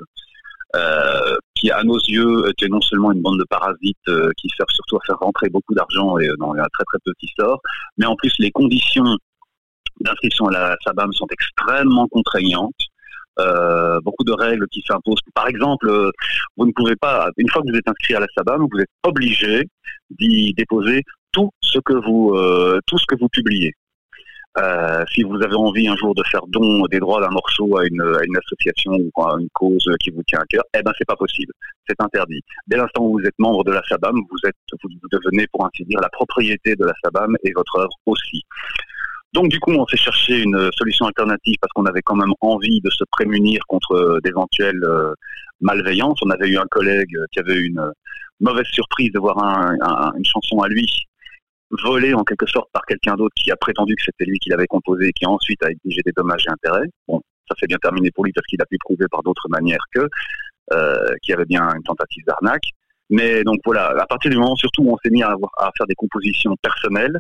euh, 0.75 1.38
qui 1.55 1.71
à 1.71 1.81
nos 1.83 1.97
yeux 1.97 2.50
était 2.50 2.67
non 2.67 2.81
seulement 2.81 3.13
une 3.13 3.21
bande 3.21 3.39
de 3.39 3.45
parasites 3.50 3.97
euh, 4.09 4.31
qui 4.36 4.50
servent 4.50 4.69
surtout 4.71 4.97
à 4.97 5.00
faire 5.07 5.17
rentrer 5.19 5.50
beaucoup 5.50 5.74
d'argent 5.74 6.17
et 6.17 6.29
dans 6.39 6.53
y 6.55 6.59
a 6.59 6.67
très 6.74 6.83
très 6.83 6.97
peu 7.05 7.13
qui 7.19 7.29
sort, 7.39 7.62
mais 7.97 8.05
en 8.05 8.17
plus 8.17 8.33
les 8.39 8.51
conditions 8.51 9.17
d'inscription 10.01 10.47
à 10.47 10.51
la 10.51 10.75
SABAM 10.86 11.13
sont 11.13 11.27
extrêmement 11.31 12.07
contraignantes. 12.09 12.75
Euh, 13.39 14.00
beaucoup 14.01 14.24
de 14.24 14.33
règles 14.33 14.67
qui 14.69 14.81
s'imposent. 14.81 15.21
Par 15.36 15.47
exemple, 15.47 15.88
vous 16.57 16.65
ne 16.65 16.71
pouvez 16.71 16.95
pas, 16.95 17.29
une 17.38 17.47
fois 17.50 17.62
que 17.62 17.69
vous 17.69 17.77
êtes 17.77 17.88
inscrit 17.88 18.15
à 18.15 18.19
la 18.19 18.25
SABAM, 18.36 18.67
vous 18.69 18.79
êtes 18.79 18.89
obligé 19.03 19.63
d'y 20.09 20.53
déposer 20.55 21.03
tout 21.31 21.51
ce 21.62 21.77
que 21.79 21.93
vous, 21.93 22.36
tout 22.88 22.97
ce 22.97 23.05
que 23.07 23.15
vous 23.19 23.29
publiez. 23.29 23.74
Euh, 24.59 25.03
si 25.13 25.21
vous 25.23 25.35
avez 25.43 25.55
envie 25.55 25.87
un 25.87 25.95
jour 25.95 26.15
de 26.15 26.23
faire 26.31 26.41
don 26.47 26.85
des 26.87 26.99
droits 26.99 27.21
d'un 27.21 27.29
morceau 27.29 27.77
à 27.77 27.85
une, 27.85 28.01
association 28.37 28.91
ou 28.93 29.23
à 29.23 29.35
une 29.39 29.49
cause 29.53 29.87
qui 29.99 30.09
vous 30.09 30.23
tient 30.23 30.39
à 30.39 30.45
cœur, 30.45 30.63
eh 30.73 30.81
ben 30.81 30.91
c'est 30.97 31.07
pas 31.07 31.15
possible, 31.15 31.53
c'est 31.87 31.99
interdit. 32.01 32.41
Dès 32.65 32.77
l'instant 32.77 33.03
où 33.03 33.19
vous 33.19 33.25
êtes 33.25 33.37
membre 33.37 33.63
de 33.63 33.71
la 33.71 33.83
SABAM, 33.87 34.15
vous 34.15 34.49
êtes, 34.49 34.55
vous 34.81 34.89
devenez 35.11 35.45
pour 35.51 35.65
ainsi 35.65 35.85
dire 35.85 35.99
la 36.01 36.09
propriété 36.09 36.75
de 36.75 36.85
la 36.85 36.93
SABAM 37.03 37.35
et 37.43 37.51
votre 37.55 37.77
œuvre 37.77 37.93
aussi. 38.07 38.43
Donc 39.33 39.49
du 39.49 39.59
coup, 39.59 39.71
on 39.73 39.85
s'est 39.85 39.97
cherché 39.97 40.41
une 40.41 40.69
solution 40.75 41.05
alternative 41.05 41.55
parce 41.61 41.71
qu'on 41.73 41.85
avait 41.85 42.01
quand 42.01 42.15
même 42.15 42.33
envie 42.41 42.81
de 42.81 42.89
se 42.89 43.03
prémunir 43.11 43.61
contre 43.67 44.19
d'éventuelles 44.23 44.83
euh, 44.83 45.13
malveillances. 45.61 46.17
On 46.23 46.31
avait 46.31 46.49
eu 46.49 46.57
un 46.57 46.67
collègue 46.71 47.15
qui 47.31 47.39
avait 47.39 47.55
eu 47.55 47.67
une 47.67 47.91
mauvaise 48.39 48.67
surprise 48.71 49.11
de 49.11 49.19
voir 49.19 49.37
une 50.15 50.25
chanson 50.25 50.61
à 50.61 50.67
lui 50.67 51.07
volé 51.71 52.13
en 52.13 52.24
quelque 52.24 52.45
sorte 52.45 52.69
par 52.71 52.83
quelqu'un 52.83 53.15
d'autre 53.15 53.33
qui 53.36 53.51
a 53.51 53.55
prétendu 53.55 53.95
que 53.95 54.03
c'était 54.03 54.25
lui 54.25 54.39
qui 54.39 54.50
l'avait 54.50 54.67
composé 54.67 55.07
et 55.07 55.13
qui 55.13 55.25
ensuite 55.25 55.62
a 55.63 55.69
exigé 55.69 56.01
des 56.05 56.12
dommages 56.15 56.45
et 56.47 56.51
intérêts. 56.51 56.88
Bon, 57.07 57.21
ça 57.47 57.55
s'est 57.59 57.67
bien 57.67 57.77
terminé 57.77 58.12
pour 58.12 58.25
lui 58.25 58.33
parce 58.33 58.45
qu'il 58.47 58.62
a 58.62 58.65
pu 58.65 58.77
prouver 58.79 59.05
par 59.09 59.24
d'autres 59.24 59.47
manières 59.50 59.83
euh, 60.74 61.15
qu'il 61.21 61.31
y 61.31 61.33
avait 61.33 61.45
bien 61.45 61.69
une 61.75 61.83
tentative 61.83 62.24
d'arnaque. 62.25 62.69
Mais 63.09 63.43
donc 63.43 63.59
voilà, 63.65 63.93
à 64.00 64.05
partir 64.05 64.31
du 64.31 64.38
moment 64.38 64.55
surtout 64.55 64.83
où 64.83 64.93
on 64.93 64.97
s'est 64.97 65.09
mis 65.09 65.24
à, 65.24 65.33
à, 65.57 65.71
faire 65.77 65.88
des 65.88 65.95
compositions 65.95 66.55
personnelles, 66.62 67.17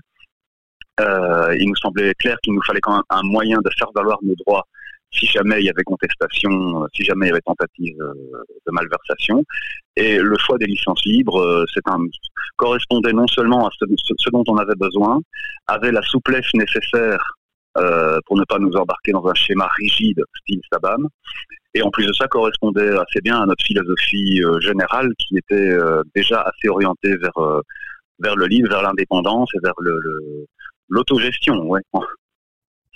euh, 0.99 1.55
il 1.57 1.69
nous 1.69 1.75
semblait 1.75 2.13
clair 2.15 2.37
qu'il 2.41 2.53
nous 2.53 2.63
fallait 2.63 2.81
quand 2.81 2.93
même 2.93 3.03
un 3.09 3.21
moyen 3.23 3.59
de 3.59 3.69
faire 3.77 3.89
valoir 3.95 4.17
nos 4.23 4.35
droits 4.35 4.65
si 5.11 5.25
jamais 5.25 5.59
il 5.59 5.65
y 5.65 5.69
avait 5.69 5.83
contestation, 5.83 6.85
si 6.93 7.03
jamais 7.03 7.27
il 7.27 7.29
y 7.29 7.31
avait 7.31 7.41
tentative 7.41 7.97
de 7.97 8.71
malversation. 8.71 9.43
Et 9.95 10.17
le 10.19 10.37
choix 10.37 10.57
des 10.57 10.67
licences 10.67 11.03
libres, 11.05 11.65
c'est 11.73 11.87
un 11.87 11.99
correspondait 12.57 13.13
non 13.13 13.27
seulement 13.27 13.67
à 13.67 13.71
ce, 13.79 14.29
dont 14.31 14.43
on 14.47 14.57
avait 14.57 14.75
besoin, 14.75 15.21
avait 15.67 15.91
la 15.91 16.01
souplesse 16.01 16.53
nécessaire 16.53 17.23
euh, 17.77 18.19
pour 18.25 18.37
ne 18.37 18.43
pas 18.43 18.59
nous 18.59 18.73
embarquer 18.73 19.11
dans 19.11 19.25
un 19.27 19.33
schéma 19.35 19.69
rigide 19.77 20.21
style 20.41 20.61
Sabam. 20.71 21.07
Et 21.73 21.81
en 21.81 21.91
plus 21.91 22.07
de 22.07 22.13
ça, 22.13 22.27
correspondait 22.27 22.89
assez 22.97 23.21
bien 23.21 23.39
à 23.41 23.45
notre 23.45 23.63
philosophie 23.63 24.41
euh, 24.43 24.59
générale 24.59 25.11
qui 25.19 25.37
était 25.37 25.55
euh, 25.55 26.01
déjà 26.15 26.41
assez 26.41 26.67
orientée 26.67 27.15
vers 27.17 27.61
vers 28.19 28.35
le 28.35 28.47
livre, 28.47 28.69
vers 28.69 28.81
l'indépendance 28.81 29.49
et 29.53 29.59
vers 29.63 29.75
le 29.79 29.99
l'autogestion. 30.89 31.67
Ouais. 31.67 31.81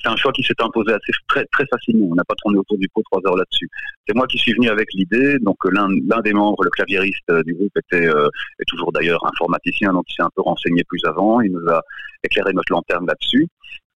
C'est 0.01 0.09
un 0.09 0.15
choix 0.15 0.31
qui 0.31 0.43
s'est 0.43 0.59
imposé 0.59 0.93
assez 0.93 1.11
très 1.27 1.45
très 1.51 1.65
facilement. 1.67 2.07
On 2.11 2.15
n'a 2.15 2.23
pas 2.23 2.35
tourné 2.35 2.57
autour 2.57 2.77
du 2.77 2.87
pot 2.89 3.03
trois 3.03 3.21
heures 3.27 3.37
là-dessus. 3.37 3.69
C'est 4.07 4.15
moi 4.15 4.25
qui 4.27 4.37
suis 4.37 4.53
venu 4.53 4.69
avec 4.69 4.87
l'idée. 4.93 5.37
Donc 5.39 5.57
l'un 5.65 5.87
l'un 6.07 6.21
des 6.21 6.33
membres, 6.33 6.63
le 6.63 6.69
claviériste 6.69 7.31
du 7.45 7.53
groupe, 7.53 7.77
était 7.77 8.07
est 8.07 8.65
toujours 8.67 8.91
d'ailleurs 8.91 9.25
informaticien, 9.25 9.93
donc 9.93 10.05
il 10.09 10.15
s'est 10.15 10.23
un 10.23 10.31
peu 10.35 10.41
renseigné 10.41 10.83
plus 10.85 11.03
avant. 11.05 11.41
Il 11.41 11.51
nous 11.51 11.67
a 11.69 11.81
éclairé 12.23 12.53
notre 12.53 12.71
lanterne 12.71 13.05
là-dessus. 13.05 13.47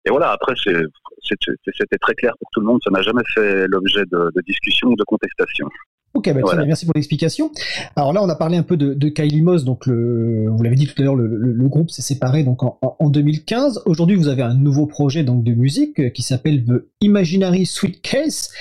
Et 0.06 0.10
voilà, 0.10 0.32
après, 0.32 0.54
c'était 0.56 1.98
très 2.00 2.16
clair 2.16 2.34
pour 2.40 2.50
tout 2.52 2.60
le 2.60 2.66
monde, 2.66 2.80
ça 2.84 2.90
n'a 2.90 3.02
jamais 3.02 3.22
fait 3.34 3.68
l'objet 3.68 4.04
de, 4.06 4.32
de, 4.34 4.42
discussion 4.42 4.90
ou 4.90 4.96
de 4.96 5.04
contestation. 5.04 5.70
Ok, 6.14 6.30
bah, 6.34 6.66
merci 6.66 6.86
pour 6.86 6.94
l'explication. 6.94 7.52
Alors 7.96 8.12
là, 8.12 8.22
on 8.22 8.28
a 8.28 8.36
parlé 8.36 8.58
un 8.58 8.64
peu 8.64 8.76
de, 8.76 8.94
de 8.94 9.08
Kylie 9.08 9.42
Moss, 9.42 9.64
donc 9.64 9.86
le, 9.86 10.50
vous 10.50 10.62
l'avez 10.62 10.76
dit 10.76 10.86
tout 10.86 11.02
à 11.02 11.06
l'heure, 11.06 11.16
le, 11.16 11.26
le, 11.26 11.68
groupe 11.70 11.90
s'est 11.90 12.02
séparé 12.02 12.44
donc 12.44 12.64
en, 12.64 12.78
en 12.82 13.10
2015. 13.10 13.84
Aujourd'hui, 13.86 14.18
vous 14.18 14.28
avez 14.28 14.42
un 14.42 14.54
nouveau 14.54 14.88
projet 14.88 15.24
donc 15.24 15.44
de 15.46 15.54
musique 15.54 16.00
euh, 16.00 16.10
qui 16.10 16.22
s'appelle 16.22 16.66
The 16.66 16.86
Imaginary 17.00 17.66
Suitcase, 17.66 18.52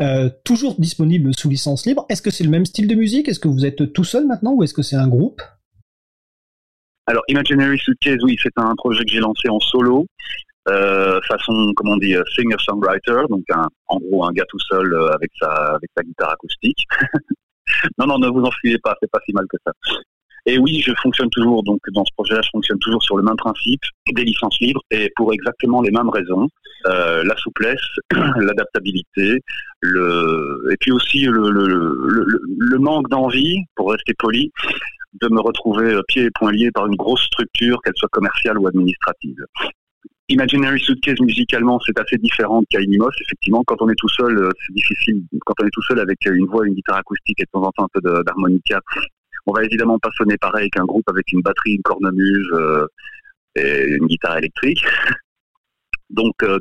euh, 0.00 0.30
toujours 0.44 0.76
disponible 0.78 1.34
sous 1.36 1.48
licence 1.48 1.86
libre. 1.86 2.06
Est-ce 2.08 2.22
que 2.22 2.30
c'est 2.30 2.44
le 2.44 2.50
même 2.50 2.66
style 2.66 2.86
de 2.86 2.94
musique? 2.94 3.28
Est-ce 3.28 3.40
que 3.40 3.48
vous 3.48 3.66
êtes 3.66 3.92
tout 3.92 4.04
seul 4.04 4.24
maintenant 4.24 4.52
ou 4.52 4.62
est-ce 4.62 4.74
que 4.74 4.82
c'est 4.82 4.96
un 4.96 5.08
groupe? 5.08 5.42
Alors, 7.06 7.24
Imaginary 7.26 7.78
Suitcase, 7.78 8.22
oui, 8.22 8.36
c'est 8.40 8.56
un 8.56 8.76
projet 8.76 9.04
que 9.04 9.10
j'ai 9.10 9.18
lancé 9.18 9.48
en 9.48 9.58
solo 9.58 10.06
euh, 10.68 11.20
façon, 11.28 11.72
comment 11.76 11.92
on 11.92 11.96
dit, 11.96 12.14
euh, 12.14 12.22
singer-songwriter, 12.36 13.22
donc 13.28 13.42
un, 13.50 13.68
en 13.88 13.98
gros 13.98 14.24
un 14.24 14.32
gars 14.32 14.44
tout 14.48 14.60
seul 14.60 14.92
euh, 14.92 15.12
avec 15.12 15.30
sa 15.40 15.74
avec 15.74 15.90
sa 15.96 16.02
guitare 16.02 16.30
acoustique. 16.32 16.86
non, 17.98 18.06
non, 18.06 18.18
ne 18.18 18.28
vous 18.28 18.42
enfuyez 18.42 18.78
pas, 18.78 18.94
c'est 19.00 19.10
pas 19.10 19.20
si 19.26 19.32
mal 19.32 19.46
que 19.48 19.56
ça. 19.66 19.72
Et 20.46 20.58
oui, 20.58 20.80
je 20.80 20.92
fonctionne 21.00 21.30
toujours, 21.30 21.62
donc 21.62 21.78
dans 21.92 22.04
ce 22.04 22.10
projet-là, 22.16 22.40
je 22.42 22.50
fonctionne 22.50 22.78
toujours 22.80 23.02
sur 23.02 23.16
le 23.16 23.22
même 23.22 23.36
principe, 23.36 23.80
des 24.12 24.24
licences 24.24 24.58
libres, 24.60 24.82
et 24.90 25.10
pour 25.14 25.32
exactement 25.32 25.82
les 25.82 25.92
mêmes 25.92 26.10
raisons, 26.10 26.48
euh, 26.86 27.22
la 27.22 27.36
souplesse, 27.36 27.80
l'adaptabilité, 28.10 29.40
le, 29.80 30.68
et 30.72 30.76
puis 30.80 30.90
aussi 30.90 31.22
le, 31.26 31.50
le, 31.50 32.78
manque 32.78 33.08
d'envie, 33.08 33.58
pour 33.76 33.92
rester 33.92 34.14
poli, 34.18 34.50
de 35.20 35.28
me 35.28 35.40
retrouver 35.40 35.96
pieds 36.08 36.24
et 36.24 36.30
poings 36.34 36.50
liés 36.50 36.72
par 36.72 36.86
une 36.86 36.96
grosse 36.96 37.22
structure, 37.22 37.80
qu'elle 37.82 37.94
soit 37.96 38.08
commerciale 38.10 38.58
ou 38.58 38.66
administrative. 38.66 39.36
Imaginary 40.32 40.80
Suitcase 40.80 41.20
musicalement 41.20 41.78
c'est 41.86 41.98
assez 41.98 42.16
différent 42.16 42.60
de 42.62 42.66
Kainimos. 42.70 43.10
Effectivement, 43.20 43.62
quand 43.66 43.76
on 43.80 43.88
est 43.90 43.98
tout 43.98 44.08
seul, 44.08 44.38
euh, 44.38 44.50
c'est 44.66 44.74
difficile. 44.74 45.22
Quand 45.44 45.54
on 45.62 45.66
est 45.66 45.70
tout 45.70 45.82
seul 45.82 46.00
avec 46.00 46.18
une 46.24 46.46
voix, 46.46 46.66
une 46.66 46.74
guitare 46.74 46.96
acoustique 46.96 47.38
et 47.40 47.44
de 47.44 47.50
temps 47.52 47.62
en 47.62 47.70
temps 47.72 47.84
un 47.84 48.00
peu 48.00 48.22
d'harmonica, 48.24 48.80
on 49.46 49.52
va 49.52 49.64
évidemment 49.64 49.98
pas 49.98 50.08
sonner 50.16 50.38
pareil 50.38 50.70
qu'un 50.70 50.84
groupe 50.84 51.08
avec 51.08 51.30
une 51.32 51.42
batterie, 51.42 51.74
une 51.74 51.82
cornemuse 51.82 52.48
euh, 52.52 52.86
et 53.56 53.84
une 53.88 54.06
guitare 54.06 54.38
électrique. 54.38 54.82
Donc 56.10 56.34
euh, 56.42 56.58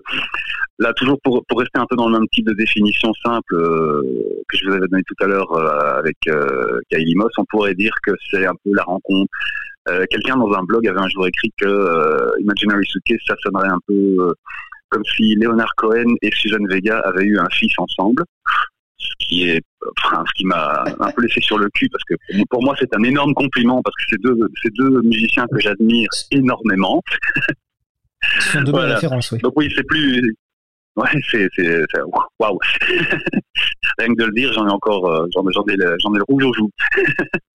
là, 0.80 0.92
toujours 0.94 1.20
pour, 1.24 1.44
rester 1.56 1.80
un 1.80 1.86
peu 1.90 1.96
dans 1.96 2.10
le 2.10 2.20
même 2.20 2.28
type 2.30 2.48
de 2.48 2.54
définition 2.54 3.14
simple 3.24 3.56
que 3.56 4.58
je 4.58 4.68
vous 4.68 4.74
avais 4.74 4.88
donné 4.88 5.04
tout 5.04 5.24
à 5.24 5.28
l'heure 5.28 5.58
avec 5.98 6.18
Kylie 6.90 7.16
Moss, 7.16 7.32
on 7.38 7.46
pourrait 7.46 7.76
dire 7.76 7.94
que 8.04 8.12
c'est 8.30 8.46
un 8.46 8.56
peu 8.64 8.72
la 8.74 8.84
rencontre 8.84 9.32
euh, 9.90 10.06
quelqu'un 10.10 10.38
dans 10.38 10.52
un 10.54 10.64
blog 10.64 10.88
avait 10.88 11.00
un 11.00 11.10
jour 11.10 11.28
écrit 11.28 11.52
que 11.58 11.66
euh, 11.66 12.32
Imaginary 12.40 12.86
Suitcase, 12.86 13.18
ça 13.28 13.36
sonnerait 13.44 13.70
un 13.70 13.80
peu 13.88 13.94
euh, 13.94 14.34
comme 14.90 15.04
si 15.16 15.36
Leonard 15.36 15.74
Cohen 15.76 16.16
et 16.22 16.30
Susan 16.34 16.64
Vega 16.70 17.00
avaient 17.00 17.24
eu 17.24 17.40
un 17.40 17.50
fils 17.52 17.74
ensemble. 17.78 18.24
Ce 18.98 19.10
qui 19.20 19.50
est, 19.50 19.62
enfin, 19.98 20.24
ce 20.28 20.34
qui 20.36 20.46
m'a 20.46 20.84
un 21.00 21.12
peu 21.12 21.24
laissé 21.24 21.42
sur 21.42 21.58
le 21.58 21.68
cul 21.70 21.90
parce 21.90 22.04
que 22.04 22.14
pour 22.50 22.64
moi 22.64 22.76
c'est 22.80 22.96
un 22.96 23.02
énorme 23.04 23.34
compliment 23.34 23.82
parce 23.82 23.96
que 23.96 24.04
c'est 24.12 24.22
deux, 24.22 24.38
c'est 24.62 24.74
deux 24.76 25.02
musiciens 25.02 25.48
que 25.52 25.60
j'admire 25.60 26.10
énormément. 26.30 27.02
Ce 28.40 28.52
sont 28.52 28.62
deux 28.62 28.72
voilà. 28.72 28.96
références, 28.96 29.32
oui. 29.32 29.40
Donc 29.40 29.54
oui, 29.56 29.74
c'est 29.76 29.84
plus, 29.84 30.36
Ouais, 30.98 31.10
c'est 31.26 31.50
waouh. 32.40 32.60
Rien 33.98 34.08
que 34.10 34.22
de 34.22 34.26
le 34.26 34.34
dire, 34.34 34.52
j'en 34.54 34.68
ai 34.68 34.72
encore, 34.72 35.28
j'en 35.34 35.48
ai, 35.48 35.54
j'en 35.54 36.14
ai 36.14 36.18
le 36.18 36.24
rouge 36.28 36.44
aux 36.44 36.54
joues. 36.54 36.70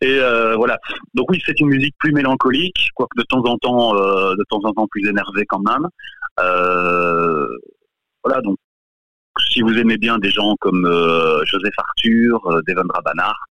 Et 0.00 0.18
euh, 0.18 0.56
voilà. 0.56 0.78
Donc 1.14 1.30
oui, 1.30 1.42
c'est 1.44 1.58
une 1.60 1.68
musique 1.68 1.94
plus 1.98 2.12
mélancolique, 2.12 2.90
quoique 2.94 3.16
de 3.16 3.24
temps 3.24 3.44
en 3.44 3.56
temps, 3.58 3.96
euh, 3.96 4.34
de 4.34 4.44
temps 4.48 4.60
en 4.64 4.72
temps 4.72 4.86
plus 4.88 5.06
énervée 5.08 5.44
quand 5.46 5.60
même. 5.60 5.86
Euh, 6.40 7.46
voilà. 8.24 8.40
Donc 8.40 8.58
si 9.48 9.60
vous 9.60 9.76
aimez 9.78 9.98
bien 9.98 10.18
des 10.18 10.30
gens 10.30 10.54
comme 10.60 10.86
Joseph 11.44 11.74
Arthur, 11.76 12.62
Devendra 12.66 13.02
Banhart, 13.02 13.46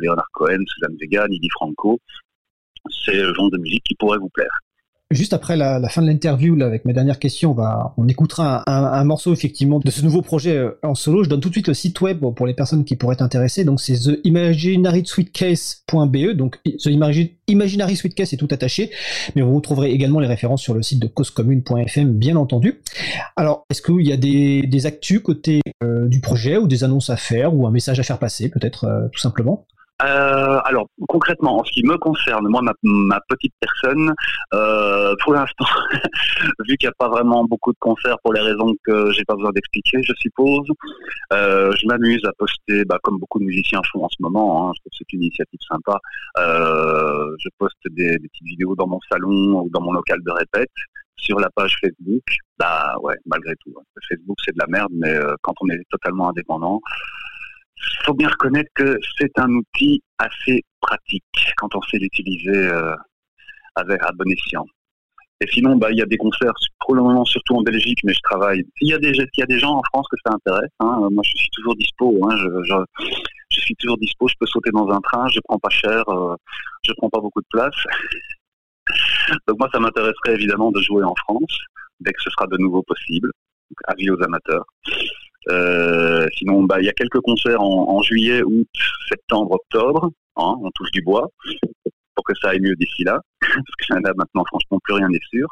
Leonard 0.00 0.28
Cohen, 0.32 0.64
Suzanne 0.66 0.96
Vega, 0.98 1.28
Nidhi 1.28 1.50
Franco, 1.50 2.00
c'est 3.04 3.22
le 3.22 3.34
genre 3.34 3.50
de 3.50 3.58
musique 3.58 3.84
qui 3.84 3.94
pourrait 3.94 4.18
vous 4.18 4.30
plaire. 4.30 4.60
Juste 5.10 5.32
après 5.32 5.56
la, 5.56 5.80
fin 5.88 6.02
de 6.02 6.06
l'interview, 6.06 6.62
avec 6.62 6.84
mes 6.84 6.92
dernières 6.92 7.18
questions, 7.18 7.52
on, 7.52 7.54
va, 7.54 7.94
on 7.96 8.06
écoutera 8.08 8.62
un, 8.66 9.04
morceau 9.04 9.32
effectivement 9.32 9.78
de 9.78 9.90
ce 9.90 10.02
nouveau 10.02 10.20
projet 10.20 10.54
euh, 10.54 10.78
en 10.82 10.94
solo. 10.94 11.24
Je 11.24 11.30
donne 11.30 11.40
tout 11.40 11.48
de 11.48 11.54
suite 11.54 11.68
le 11.68 11.72
site 11.72 11.98
web 12.02 12.20
pour 12.20 12.46
les 12.46 12.52
personnes 12.52 12.84
qui 12.84 12.94
pourraient 12.94 13.14
être 13.14 13.22
intéressées. 13.22 13.64
Donc 13.64 13.80
c'est 13.80 13.94
theimaginarysuitcase.be. 13.94 16.36
Donc 16.36 16.60
The 16.62 16.90
Imaginary 17.48 17.98
est 18.04 18.36
tout 18.36 18.48
attaché, 18.50 18.90
mais 19.34 19.40
vous 19.40 19.58
trouverez 19.62 19.92
également 19.92 20.20
les 20.20 20.28
références 20.28 20.60
sur 20.60 20.74
le 20.74 20.82
site 20.82 21.00
de 21.00 21.06
causecommune.fm, 21.06 22.12
bien 22.12 22.36
entendu. 22.36 22.82
Alors, 23.34 23.64
est-ce 23.70 23.80
qu'il 23.80 24.06
y 24.06 24.12
a 24.12 24.18
des, 24.18 24.66
des 24.66 24.84
actus 24.84 25.20
côté 25.20 25.62
euh, 25.82 26.06
du 26.06 26.20
projet 26.20 26.58
ou 26.58 26.66
des 26.66 26.84
annonces 26.84 27.08
à 27.08 27.16
faire 27.16 27.54
ou 27.54 27.66
un 27.66 27.70
message 27.70 27.98
à 27.98 28.02
faire 28.02 28.18
passer, 28.18 28.50
peut-être 28.50 28.84
euh, 28.84 29.08
tout 29.10 29.20
simplement? 29.20 29.66
Euh, 30.02 30.60
alors 30.64 30.88
concrètement, 31.08 31.58
en 31.58 31.64
ce 31.64 31.72
qui 31.72 31.84
me 31.84 31.96
concerne, 31.98 32.46
moi 32.48 32.62
ma, 32.62 33.20
petite 33.28 33.54
personne, 33.58 34.14
euh, 34.54 35.14
pour 35.22 35.34
l'instant, 35.34 35.66
vu 36.66 36.76
qu'il 36.76 36.86
n'y 36.86 36.92
a 36.92 36.94
pas 36.98 37.08
vraiment 37.08 37.44
beaucoup 37.44 37.72
de 37.72 37.78
concerts 37.80 38.16
pour 38.22 38.32
les 38.32 38.40
raisons 38.40 38.74
que 38.84 39.10
j'ai 39.12 39.24
pas 39.24 39.34
besoin 39.34 39.50
d'expliquer, 39.50 40.02
je 40.02 40.12
suppose, 40.18 40.66
euh, 41.32 41.72
je 41.72 41.86
m'amuse 41.86 42.24
à 42.24 42.32
poster, 42.38 42.84
bah, 42.84 42.98
comme 43.02 43.18
beaucoup 43.18 43.40
de 43.40 43.44
musiciens 43.44 43.80
font 43.92 44.04
en 44.04 44.08
ce 44.08 44.16
moment. 44.20 44.68
Hein, 44.68 44.72
je 44.76 44.80
trouve 44.82 44.92
c'est 44.98 45.12
une 45.12 45.22
initiative 45.22 45.60
sympa. 45.68 45.98
Euh, 46.38 47.34
je 47.40 47.48
poste 47.58 47.76
des, 47.90 48.18
des 48.18 48.28
petites 48.28 48.46
vidéos 48.46 48.76
dans 48.76 48.86
mon 48.86 49.00
salon 49.10 49.62
ou 49.62 49.70
dans 49.70 49.80
mon 49.80 49.92
local 49.92 50.18
de 50.24 50.30
répète 50.30 50.70
sur 51.16 51.38
la 51.40 51.50
page 51.50 51.76
Facebook. 51.80 52.22
Bah 52.58 52.94
ouais, 53.02 53.16
malgré 53.26 53.54
tout, 53.56 53.72
hein. 53.76 53.82
Facebook 54.08 54.36
c'est 54.44 54.52
de 54.52 54.60
la 54.60 54.66
merde, 54.68 54.92
mais 54.92 55.12
euh, 55.12 55.34
quand 55.42 55.54
on 55.60 55.68
est 55.68 55.82
totalement 55.90 56.30
indépendant 56.30 56.80
il 58.00 58.04
faut 58.04 58.14
bien 58.14 58.28
reconnaître 58.28 58.70
que 58.74 58.98
c'est 59.18 59.38
un 59.38 59.50
outil 59.50 60.02
assez 60.18 60.64
pratique 60.80 61.24
quand 61.56 61.74
on 61.74 61.82
sait 61.82 61.98
l'utiliser 61.98 62.56
euh, 62.56 62.94
avec 63.74 64.02
à 64.02 64.12
bon 64.12 64.30
escient. 64.30 64.66
Et 65.40 65.46
sinon, 65.52 65.76
bah, 65.76 65.92
il 65.92 65.98
y 65.98 66.02
a 66.02 66.06
des 66.06 66.16
concerts, 66.16 66.52
pour 66.80 66.96
le 66.96 67.02
moment, 67.02 67.24
surtout 67.24 67.54
en 67.54 67.62
Belgique, 67.62 68.00
mais 68.02 68.12
je 68.12 68.20
travaille. 68.22 68.64
S'il 68.76 68.88
y 68.88 68.94
a 68.94 68.98
des, 68.98 69.12
y 69.12 69.42
a 69.42 69.46
des 69.46 69.58
gens 69.58 69.76
en 69.76 69.82
France 69.92 70.06
que 70.10 70.16
ça 70.24 70.34
intéresse, 70.34 70.70
hein, 70.80 71.08
moi, 71.12 71.22
je 71.24 71.30
suis 71.36 71.50
toujours 71.50 71.76
dispo. 71.76 72.18
Hein, 72.28 72.36
je, 72.36 73.60
suis 73.60 73.76
toujours 73.76 73.98
dispo. 73.98 74.26
Je 74.26 74.34
peux 74.40 74.46
sauter 74.46 74.70
dans 74.72 74.88
un 74.88 75.00
train. 75.00 75.28
Je 75.28 75.38
prends 75.44 75.58
pas 75.58 75.70
cher. 75.70 76.02
Euh, 76.08 76.34
je 76.82 76.92
prends 76.96 77.08
pas 77.08 77.20
beaucoup 77.20 77.40
de 77.40 77.46
place. 77.50 77.74
Donc 79.46 79.58
moi, 79.60 79.68
ça 79.72 79.78
m'intéresserait 79.78 80.34
évidemment 80.34 80.72
de 80.72 80.80
jouer 80.80 81.04
en 81.04 81.14
France 81.14 81.58
dès 82.00 82.12
que 82.12 82.22
ce 82.22 82.30
sera 82.30 82.46
de 82.48 82.56
nouveau 82.56 82.82
possible. 82.82 83.30
Donc, 83.70 83.78
avis 83.86 84.10
aux 84.10 84.20
amateurs. 84.22 84.64
Euh, 85.50 86.26
sinon, 86.36 86.62
bah, 86.64 86.80
il 86.80 86.86
y 86.86 86.88
a 86.88 86.92
quelques 86.92 87.20
concerts 87.20 87.60
en, 87.60 88.02
juillet, 88.02 88.42
août, 88.42 88.68
septembre, 89.08 89.52
octobre. 89.52 90.10
Hein, 90.36 90.54
on 90.62 90.70
touche 90.74 90.90
du 90.92 91.02
bois 91.02 91.28
pour 92.14 92.24
que 92.24 92.32
ça 92.40 92.50
aille 92.50 92.60
mieux 92.60 92.74
d'ici 92.76 93.04
là, 93.04 93.20
parce 93.40 93.76
que 93.88 93.94
là 93.94 94.12
maintenant, 94.16 94.44
franchement, 94.46 94.78
plus 94.82 94.94
rien 94.94 95.08
n'est 95.08 95.18
sûr. 95.30 95.48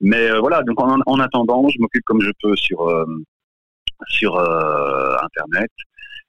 Mais 0.00 0.30
euh, 0.30 0.40
voilà, 0.40 0.62
donc 0.62 0.80
en, 0.80 0.98
en, 1.04 1.20
attendant, 1.20 1.66
je 1.68 1.78
m'occupe 1.78 2.04
comme 2.04 2.20
je 2.20 2.30
peux 2.42 2.56
sur 2.56 2.88
euh, 2.88 3.04
sur 4.08 4.38
internet. 4.38 5.70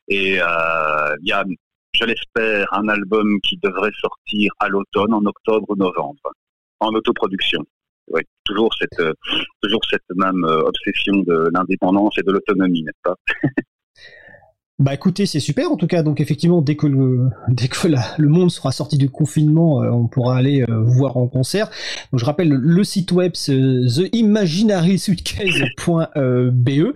Et 0.07 0.33
il 0.35 1.27
y 1.27 1.31
a, 1.31 1.43
je 1.93 2.05
l'espère, 2.05 2.67
un 2.73 2.87
album 2.89 3.39
qui 3.41 3.57
devrait 3.61 3.91
sortir 3.99 4.51
à 4.59 4.67
l'automne, 4.69 5.13
en 5.13 5.25
octobre 5.25 5.65
ou 5.69 5.75
novembre, 5.75 6.31
en 6.79 6.89
autoproduction 6.89 7.65
oui, 8.07 8.21
toujours 8.43 8.73
cette, 8.79 8.99
euh, 8.99 9.13
toujours 9.61 9.81
cette 9.89 10.03
même 10.15 10.43
euh, 10.45 10.61
obsession 10.63 11.17
de 11.17 11.49
l'indépendance 11.53 12.17
et 12.17 12.23
de 12.23 12.31
l'autonomie, 12.31 12.83
n'est-ce 12.83 13.01
pas? 13.03 13.15
Bah 14.77 14.93
écoutez, 14.93 15.25
c'est 15.25 15.39
super 15.39 15.71
en 15.71 15.77
tout 15.77 15.87
cas. 15.87 16.03
Donc 16.03 16.19
effectivement, 16.19 16.61
dès 16.61 16.75
que 16.75 16.87
le 16.87 17.31
monde 18.19 18.51
sera 18.51 18.73
sorti 18.73 18.97
du 18.97 19.09
confinement, 19.09 19.81
euh, 19.81 19.89
on 19.89 20.07
pourra 20.07 20.35
aller 20.35 20.63
euh, 20.63 20.83
voir 20.83 21.15
en 21.15 21.27
concert. 21.27 21.69
Donc 22.11 22.19
je 22.19 22.25
rappelle 22.25 22.49
le 22.49 22.83
site 22.83 23.13
web 23.13 23.31
c'est 23.35 23.57
theimaginarysuitcase.be 24.11 26.93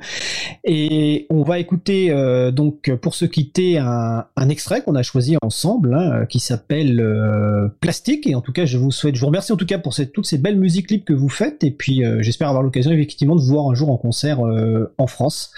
et 0.65 1.25
on 1.29 1.43
va 1.43 1.59
écouter 1.59 2.11
euh, 2.11 2.51
donc 2.51 2.93
pour 3.01 3.15
se 3.15 3.25
quitter 3.25 3.77
un, 3.77 4.25
un 4.35 4.49
extrait 4.49 4.81
qu'on 4.81 4.95
a 4.95 5.03
choisi 5.03 5.37
ensemble 5.41 5.93
hein, 5.93 6.25
qui 6.25 6.39
s'appelle 6.39 6.99
euh, 6.99 7.69
Plastique 7.79 8.27
et 8.27 8.35
en 8.35 8.41
tout 8.41 8.51
cas 8.51 8.65
je 8.65 8.77
vous 8.77 8.91
souhaite 8.91 9.15
je 9.15 9.21
vous 9.21 9.27
remercie 9.27 9.51
en 9.51 9.57
tout 9.57 9.65
cas 9.65 9.77
pour 9.77 9.95
toutes 10.13 10.25
ces 10.25 10.37
belles 10.37 10.59
musiques 10.59 10.91
libres 10.91 11.05
que 11.05 11.13
vous 11.13 11.29
faites 11.29 11.63
et 11.63 11.71
puis 11.71 12.03
euh, 12.03 12.21
j'espère 12.21 12.49
avoir 12.49 12.63
l'occasion 12.63 12.91
effectivement 12.91 13.35
de 13.35 13.41
vous 13.41 13.53
voir 13.53 13.69
un 13.69 13.75
jour 13.75 13.89
en 13.89 13.97
concert 13.97 14.45
euh, 14.45 14.93
en 14.97 15.07
France. 15.07 15.51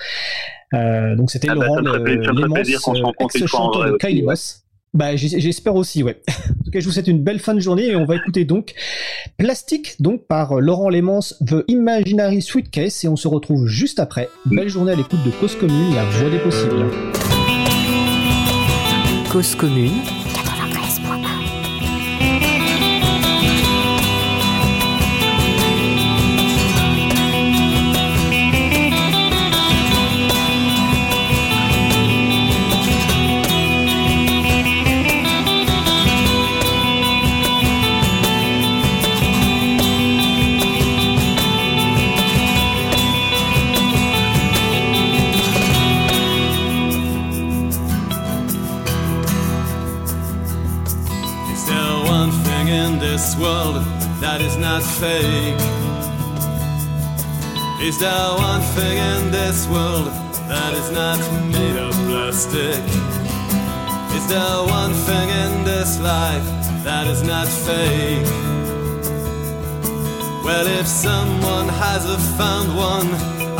Euh, 0.73 1.15
donc 1.15 1.31
c'était 1.31 1.47
Ah 1.49 1.55
bah, 1.55 1.65
Laurent 1.65 1.85
euh, 1.85 2.05
ex-chanteur 3.19 3.81
vrai 3.81 3.91
de 3.91 3.97
Kylie. 3.97 4.23
Moss. 4.23 4.57
Bah, 4.93 5.15
j'es- 5.15 5.39
j'espère 5.39 5.75
aussi, 5.75 6.03
ouais. 6.03 6.21
En 6.59 6.63
tout 6.65 6.71
cas, 6.71 6.79
je 6.79 6.85
vous 6.85 6.91
souhaite 6.91 7.07
une 7.07 7.21
belle 7.23 7.39
fin 7.39 7.53
de 7.53 7.59
journée 7.59 7.87
et 7.87 7.95
on 7.95 8.05
va 8.05 8.15
écouter 8.15 8.45
donc 8.45 8.73
Plastique, 9.37 9.95
donc 10.01 10.27
par 10.27 10.53
euh, 10.57 10.59
Laurent 10.61 10.89
Lémence, 10.89 11.35
The 11.45 11.63
Imaginary 11.67 12.41
Suitcase 12.41 13.03
et 13.03 13.07
on 13.07 13.15
se 13.15 13.27
retrouve 13.27 13.67
juste 13.67 13.99
après. 13.99 14.29
Belle 14.45 14.69
journée 14.69 14.91
à 14.91 14.95
l'écoute 14.95 15.23
de 15.25 15.31
Cause 15.31 15.55
Commune, 15.55 15.95
la 15.95 16.03
voix 16.05 16.29
des 16.29 16.39
possibles. 16.39 16.85
Cause 19.31 19.55
commune, 19.55 19.91
this 53.21 53.37
world 53.37 53.75
that 54.19 54.41
is 54.41 54.57
not 54.57 54.81
fake? 54.81 55.61
Is 57.79 57.99
there 57.99 58.29
one 58.49 58.61
thing 58.75 58.97
in 58.97 59.31
this 59.31 59.67
world 59.67 60.07
that 60.49 60.73
is 60.73 60.89
not 60.89 61.19
made 61.51 61.77
of 61.77 61.93
plastic? 62.09 62.81
Is 64.17 64.25
there 64.27 64.57
one 64.79 64.93
thing 65.07 65.29
in 65.29 65.63
this 65.63 65.99
life 65.99 66.47
that 66.83 67.05
is 67.05 67.21
not 67.21 67.47
fake? 67.47 68.25
Well, 70.43 70.65
if 70.79 70.87
someone 70.87 71.69
hasn't 71.69 72.23
found 72.39 72.75
one, 72.75 73.09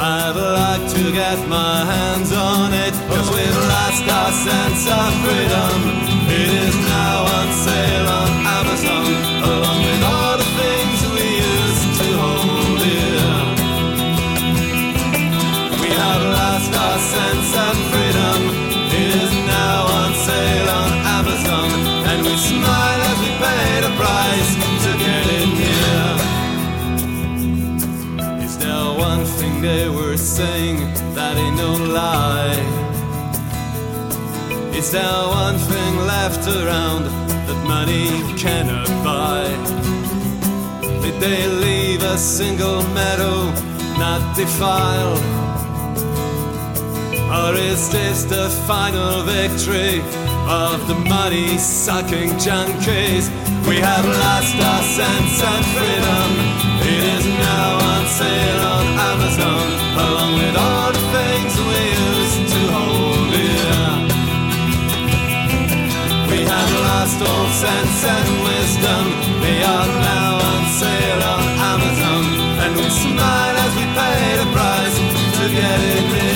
I'd 0.04 0.34
like 0.36 0.90
to 0.96 1.12
get 1.12 1.38
my 1.48 1.86
hands 1.86 2.34
on 2.34 2.74
it. 2.74 2.94
Cause 3.06 3.30
we've 3.30 3.60
lost 3.70 4.04
our 4.10 4.32
sense 4.32 4.90
of 4.90 5.14
freedom. 5.22 5.78
It 6.26 6.50
is 6.66 6.76
now 6.90 7.18
on 7.38 7.48
sale 7.54 8.08
on 8.10 8.32
Amazon, 8.58 9.06
along 9.46 9.80
with 9.86 10.02
all 10.02 10.38
the 10.42 10.50
things 10.58 10.98
we 11.14 11.28
used 11.54 12.02
to 12.02 12.08
hold 12.18 12.80
dear. 12.82 13.30
We 15.82 15.90
have 15.94 16.24
lost 16.34 16.74
our 16.74 16.98
sense 16.98 17.56
of 17.56 17.78
freedom. 17.92 18.01
They 29.62 29.88
were 29.88 30.18
saying 30.18 30.78
that 31.14 31.38
ain't 31.38 31.56
no 31.56 31.74
lie? 31.74 32.58
Is 34.74 34.92
there 34.92 35.28
one 35.28 35.58
thing 35.58 35.98
left 35.98 36.48
around 36.48 37.04
that 37.48 37.64
money 37.68 38.10
cannot 38.40 38.88
buy? 39.06 39.46
Did 41.04 41.20
they 41.22 41.48
leave 41.48 42.02
a 42.02 42.18
single 42.18 42.82
meadow 42.90 43.52
not 44.00 44.36
defiled? 44.36 45.22
Or 47.30 47.54
is 47.56 47.90
this 47.92 48.24
the 48.24 48.50
final 48.66 49.22
victory 49.24 50.02
of 50.50 50.88
the 50.88 50.96
money 51.08 51.60
sucking 51.60 52.32
junkies? 52.46 53.30
We 53.68 53.78
have 53.78 54.06
lost 54.06 54.56
our 54.56 54.84
sense 54.98 55.44
of 55.44 55.66
freedom. 55.76 56.71
It 56.94 57.04
is 57.16 57.26
now 57.26 57.70
on 57.92 58.04
sale 58.20 58.64
on 58.76 58.86
Amazon, 59.12 59.66
along 60.04 60.32
with 60.42 60.56
all 60.66 60.92
the 60.92 61.06
things 61.16 61.54
we 61.70 61.82
used 62.08 62.44
to 62.54 62.62
hold 62.76 63.28
dear. 63.32 63.82
We 66.32 66.40
have 66.54 66.72
lost 66.88 67.20
all 67.30 67.48
sense 67.64 68.00
and 68.16 68.30
wisdom. 68.50 69.04
They 69.40 69.60
are 69.76 69.92
now 70.12 70.32
on 70.52 70.64
sale 70.82 71.24
on 71.36 71.44
Amazon, 71.74 72.24
and 72.64 72.72
we 72.76 72.88
smile 72.90 73.56
as 73.66 73.74
we 73.80 73.86
pay 74.00 74.22
the 74.42 74.48
price 74.56 74.98
to 75.38 75.44
get 75.60 75.80
it 75.96 76.06
near. 76.12 76.31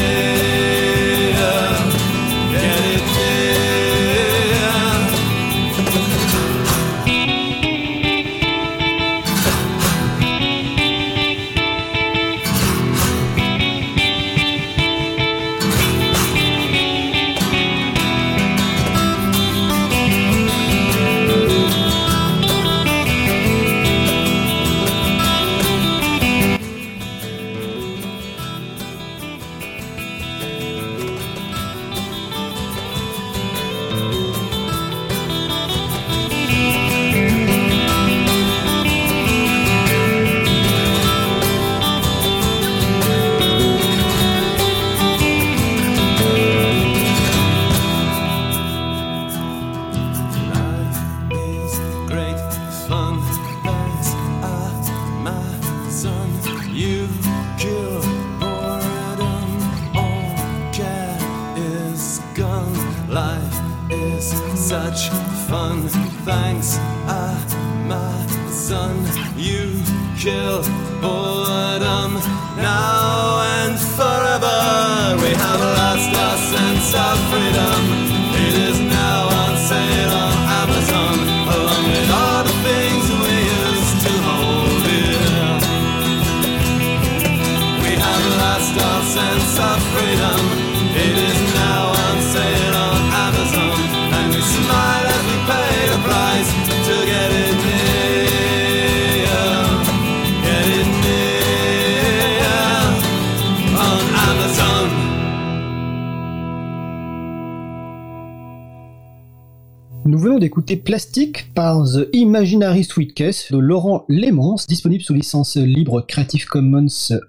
D'écouter 110.55 110.77
Plastic 110.77 111.53
par 111.53 111.83
The 111.83 112.07
Imaginary 112.13 112.85
Sweetcase 112.85 113.47
de 113.51 113.57
Laurent 113.57 114.05
Lémence, 114.07 114.67
disponible 114.67 115.03
sous 115.03 115.13
licence 115.13 115.57
libre 115.57 115.99
Creative 115.99 116.45
Commons 116.45 116.87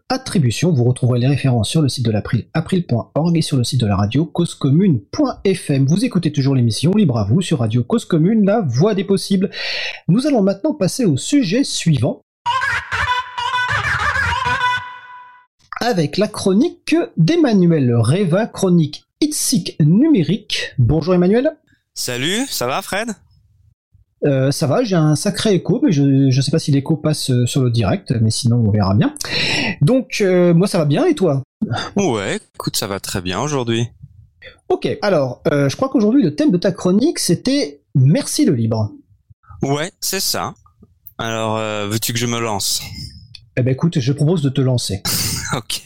Attribution. 0.09 0.71
Vous 0.71 0.85
retrouverez 0.85 1.19
les 1.19 1.27
références 1.27 1.69
sur 1.69 1.83
le 1.83 1.89
site 1.89 2.07
de 2.07 2.13
l'April, 2.13 2.47
april.org 2.55 3.37
et 3.37 3.43
sur 3.43 3.57
le 3.57 3.65
site 3.65 3.81
de 3.81 3.87
la 3.89 3.97
radio 3.97 4.27
causecommune.fm. 4.27 5.87
Vous 5.87 6.05
écoutez 6.05 6.31
toujours 6.31 6.55
l'émission 6.55 6.93
Libre 6.93 7.19
à 7.19 7.25
vous 7.25 7.43
sur 7.43 7.59
Radio 7.59 7.83
Cause 7.83 8.05
Commune, 8.05 8.47
la 8.47 8.61
voix 8.61 8.95
des 8.95 9.03
possibles. 9.03 9.51
Nous 10.07 10.29
allons 10.29 10.43
maintenant 10.43 10.75
passer 10.75 11.05
au 11.05 11.17
sujet 11.17 11.65
suivant. 11.65 12.21
Avec 15.81 16.17
la 16.17 16.29
chronique 16.29 16.95
d'Emmanuel 17.17 17.93
Reva, 17.93 18.47
chronique 18.47 19.03
Itsic 19.21 19.77
numérique. 19.81 20.75
Bonjour 20.79 21.15
Emmanuel. 21.15 21.57
Salut, 21.99 22.47
ça 22.51 22.67
va 22.67 22.83
Fred? 22.83 23.09
Euh, 24.27 24.53
ça 24.53 24.67
va, 24.67 24.85
j'ai 24.85 24.97
un 24.97 25.17
sacré 25.17 25.55
écho, 25.55 25.81
mais 25.83 25.93
je 25.93 26.03
ne 26.03 26.41
sais 26.43 26.51
pas 26.51 26.59
si 26.59 26.71
l'écho 26.71 26.95
passe 26.95 27.31
euh, 27.31 27.47
sur 27.47 27.63
le 27.63 27.71
direct, 27.71 28.13
mais 28.21 28.31
sinon 28.31 28.57
on 28.57 28.71
verra 28.71 28.95
bien. 28.95 29.15
Donc 29.81 30.19
euh, 30.21 30.53
moi 30.53 30.67
ça 30.67 30.77
va 30.77 30.85
bien 30.85 31.07
et 31.07 31.15
toi? 31.15 31.43
Ouais, 31.97 32.39
écoute, 32.55 32.77
ça 32.77 32.87
va 32.87 33.01
très 33.01 33.23
bien 33.23 33.41
aujourd'hui. 33.41 33.89
Ok, 34.69 34.87
alors 35.01 35.41
euh, 35.51 35.71
je 35.71 35.77
crois 35.77 35.89
qu'aujourd'hui 35.89 36.23
le 36.23 36.35
thème 36.35 36.51
de 36.51 36.59
ta 36.59 36.71
chronique 36.71 37.19
c'était 37.19 37.81
Merci 37.95 38.45
le 38.45 38.55
libre. 38.55 38.91
Ouais, 39.63 39.91
c'est 39.99 40.21
ça. 40.21 40.53
Alors, 41.17 41.57
veux-tu 41.89 42.13
que 42.13 42.19
je 42.19 42.27
me 42.27 42.39
lance? 42.39 42.83
Eh 43.57 43.63
ben 43.63 43.73
écoute, 43.73 43.99
je 43.99 44.13
propose 44.13 44.43
de 44.43 44.51
te 44.51 44.61
lancer. 44.61 45.03
Ok. 45.55 45.85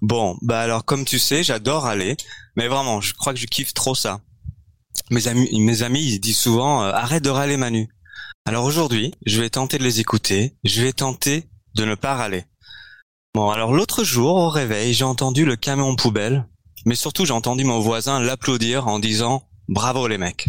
Bon, 0.00 0.38
bah 0.40 0.60
alors 0.60 0.84
comme 0.84 1.04
tu 1.04 1.18
sais, 1.18 1.42
j'adore 1.42 1.84
aller, 1.86 2.16
mais 2.54 2.68
vraiment, 2.68 3.02
je 3.02 3.12
crois 3.12 3.34
que 3.34 3.38
je 3.38 3.46
kiffe 3.46 3.74
trop 3.74 3.94
ça. 3.94 4.20
Mes 5.10 5.28
amis, 5.28 5.60
mes 5.60 5.82
amis, 5.82 6.18
disent 6.18 6.38
souvent 6.38 6.82
euh, 6.82 6.90
arrête 6.90 7.22
de 7.22 7.30
râler 7.30 7.56
Manu. 7.56 7.88
Alors 8.44 8.64
aujourd'hui, 8.64 9.12
je 9.24 9.40
vais 9.40 9.50
tenter 9.50 9.78
de 9.78 9.84
les 9.84 10.00
écouter. 10.00 10.54
Je 10.64 10.82
vais 10.82 10.92
tenter 10.92 11.48
de 11.74 11.84
ne 11.84 11.94
pas 11.94 12.14
râler. 12.14 12.44
Bon, 13.34 13.50
alors 13.50 13.72
l'autre 13.72 14.02
jour 14.02 14.36
au 14.36 14.48
réveil, 14.48 14.94
j'ai 14.94 15.04
entendu 15.04 15.44
le 15.44 15.56
camion 15.56 15.94
poubelle, 15.94 16.46
mais 16.86 16.94
surtout 16.94 17.26
j'ai 17.26 17.32
entendu 17.32 17.64
mon 17.64 17.80
voisin 17.80 18.18
l'applaudir 18.20 18.88
en 18.88 18.98
disant 18.98 19.42
bravo 19.68 20.08
les 20.08 20.16
mecs. 20.16 20.48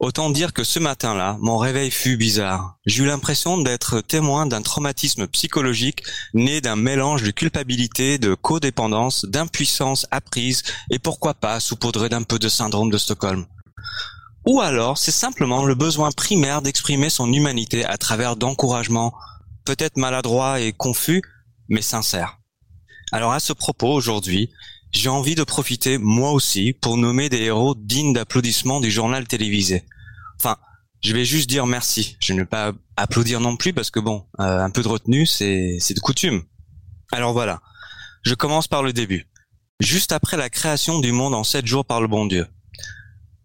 Autant 0.00 0.30
dire 0.30 0.52
que 0.52 0.62
ce 0.62 0.78
matin-là, 0.78 1.36
mon 1.40 1.58
réveil 1.58 1.90
fut 1.90 2.16
bizarre. 2.16 2.78
Eu 2.86 3.04
l'impression 3.04 3.58
d'être 3.58 4.00
témoin 4.00 4.46
d'un 4.46 4.62
traumatisme 4.62 5.26
psychologique 5.26 6.04
né 6.34 6.60
d'un 6.60 6.76
mélange 6.76 7.24
de 7.24 7.32
culpabilité, 7.32 8.16
de 8.16 8.34
codépendance, 8.34 9.24
d'impuissance 9.24 10.06
apprise 10.12 10.62
et 10.90 11.00
pourquoi 11.00 11.34
pas 11.34 11.58
saupoudré 11.58 12.08
d'un 12.08 12.22
peu 12.22 12.38
de 12.38 12.48
syndrome 12.48 12.90
de 12.90 12.98
Stockholm. 12.98 13.44
Ou 14.46 14.60
alors, 14.60 14.98
c'est 14.98 15.10
simplement 15.10 15.64
le 15.64 15.74
besoin 15.74 16.12
primaire 16.12 16.62
d'exprimer 16.62 17.10
son 17.10 17.32
humanité 17.32 17.84
à 17.84 17.98
travers 17.98 18.36
d'encouragements, 18.36 19.12
peut-être 19.64 19.96
maladroits 19.96 20.60
et 20.60 20.72
confus, 20.72 21.22
mais 21.68 21.82
sincères. 21.82 22.38
Alors 23.10 23.32
à 23.32 23.40
ce 23.40 23.52
propos, 23.52 23.92
aujourd'hui, 23.92 24.50
j'ai 24.92 25.08
envie 25.08 25.34
de 25.34 25.44
profiter 25.44 25.98
moi 25.98 26.32
aussi 26.32 26.72
pour 26.72 26.96
nommer 26.96 27.28
des 27.28 27.42
héros 27.42 27.74
dignes 27.74 28.12
d'applaudissements 28.12 28.80
du 28.80 28.90
journal 28.90 29.26
télévisé. 29.26 29.84
Enfin, 30.38 30.56
je 31.02 31.12
vais 31.12 31.24
juste 31.24 31.48
dire 31.48 31.66
merci. 31.66 32.16
Je 32.20 32.32
ne 32.32 32.40
vais 32.40 32.46
pas 32.46 32.72
applaudir 32.96 33.40
non 33.40 33.56
plus 33.56 33.72
parce 33.72 33.90
que 33.90 34.00
bon, 34.00 34.24
euh, 34.40 34.60
un 34.60 34.70
peu 34.70 34.82
de 34.82 34.88
retenue, 34.88 35.26
c'est 35.26 35.76
c'est 35.80 35.94
de 35.94 36.00
coutume. 36.00 36.42
Alors 37.12 37.32
voilà, 37.32 37.60
je 38.22 38.34
commence 38.34 38.68
par 38.68 38.82
le 38.82 38.92
début. 38.92 39.26
Juste 39.80 40.12
après 40.12 40.36
la 40.36 40.50
création 40.50 40.98
du 40.98 41.12
monde 41.12 41.34
en 41.34 41.44
sept 41.44 41.66
jours 41.66 41.84
par 41.84 42.00
le 42.00 42.08
bon 42.08 42.26
Dieu. 42.26 42.46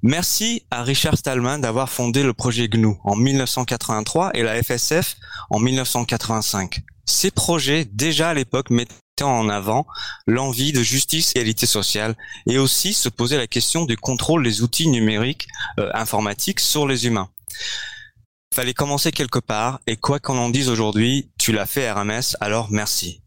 Merci 0.02 0.66
à 0.70 0.84
Richard 0.84 1.18
Stallman 1.18 1.60
d'avoir 1.60 1.90
fondé 1.90 2.24
le 2.24 2.34
projet 2.34 2.68
GNU 2.68 2.96
en 3.06 3.16
1983 3.16 4.32
et 4.34 4.44
la 4.44 4.62
FSF 4.62 5.16
en 5.50 5.60
1985. 5.60 6.82
Ces 7.06 7.32
projets, 7.32 7.86
déjà 7.86 8.30
à 8.30 8.34
l'époque, 8.34 8.70
mettaient 8.70 8.96
en 9.22 9.50
avant 9.50 9.86
l'envie 10.26 10.72
de 10.72 10.82
justice 10.82 11.34
et 11.36 11.40
égalité 11.40 11.68
sociale 11.68 12.16
et 12.48 12.58
aussi 12.58 12.94
se 12.94 13.10
poser 13.10 13.38
la 13.38 13.48
question 13.48 13.86
du 13.86 13.96
contrôle 13.96 14.44
des 14.44 14.62
outils 14.64 14.88
numériques 14.88 15.48
euh, 15.80 15.92
informatiques 15.94 16.60
sur 16.60 16.88
les 16.88 17.06
humains. 17.06 17.30
Fallait 18.54 18.74
commencer 18.74 19.12
quelque 19.12 19.40
part 19.40 19.80
et 19.88 19.98
quoi 19.98 20.20
qu'on 20.20 20.38
en 20.38 20.50
dise 20.50 20.70
aujourd'hui, 20.70 21.30
tu 21.38 21.52
l'as 21.52 21.66
fait 21.66 21.92
RMS, 21.92 22.36
alors 22.40 22.72
merci. 22.72 23.22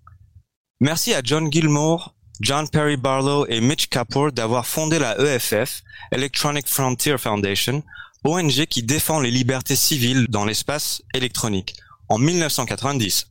Merci 0.81 1.15
à 1.15 1.21
John 1.23 1.53
Gilmore, 1.53 2.15
John 2.41 2.69
Perry 2.69 2.97
Barlow 2.97 3.47
et 3.47 3.61
Mitch 3.61 3.89
Kapor 3.89 4.33
d'avoir 4.33 4.67
fondé 4.67 4.99
la 4.99 5.19
EFF, 5.19 5.83
Electronic 6.13 6.69
Frontier 6.69 7.17
Foundation, 7.19 7.83
ONG 8.25 8.67
qui 8.67 8.83
défend 8.83 9.21
les 9.21 9.31
libertés 9.31 9.77
civiles 9.77 10.27
dans 10.29 10.45
l'espace 10.45 11.03
électronique, 11.15 11.77
en 12.09 12.19
1990. 12.19 13.27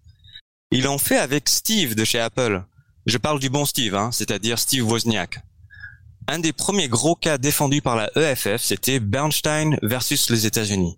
Ils 0.71 0.83
l'ont 0.83 0.97
fait 0.97 1.17
avec 1.17 1.47
Steve 1.47 1.95
de 1.95 2.03
chez 2.03 2.19
Apple. 2.19 2.63
Je 3.05 3.17
parle 3.17 3.39
du 3.39 3.49
bon 3.49 3.65
Steve, 3.65 3.95
hein, 3.95 4.11
c'est-à-dire 4.11 4.57
Steve 4.57 4.89
Wozniak. 4.89 5.39
Un 6.27 6.39
des 6.39 6.53
premiers 6.53 6.87
gros 6.87 7.15
cas 7.15 7.37
défendus 7.37 7.83
par 7.83 7.95
la 7.95 8.09
EFF, 8.15 8.61
c'était 8.61 8.99
Bernstein 8.99 9.77
versus 9.83 10.29
les 10.31 10.47
États-Unis. 10.47 10.97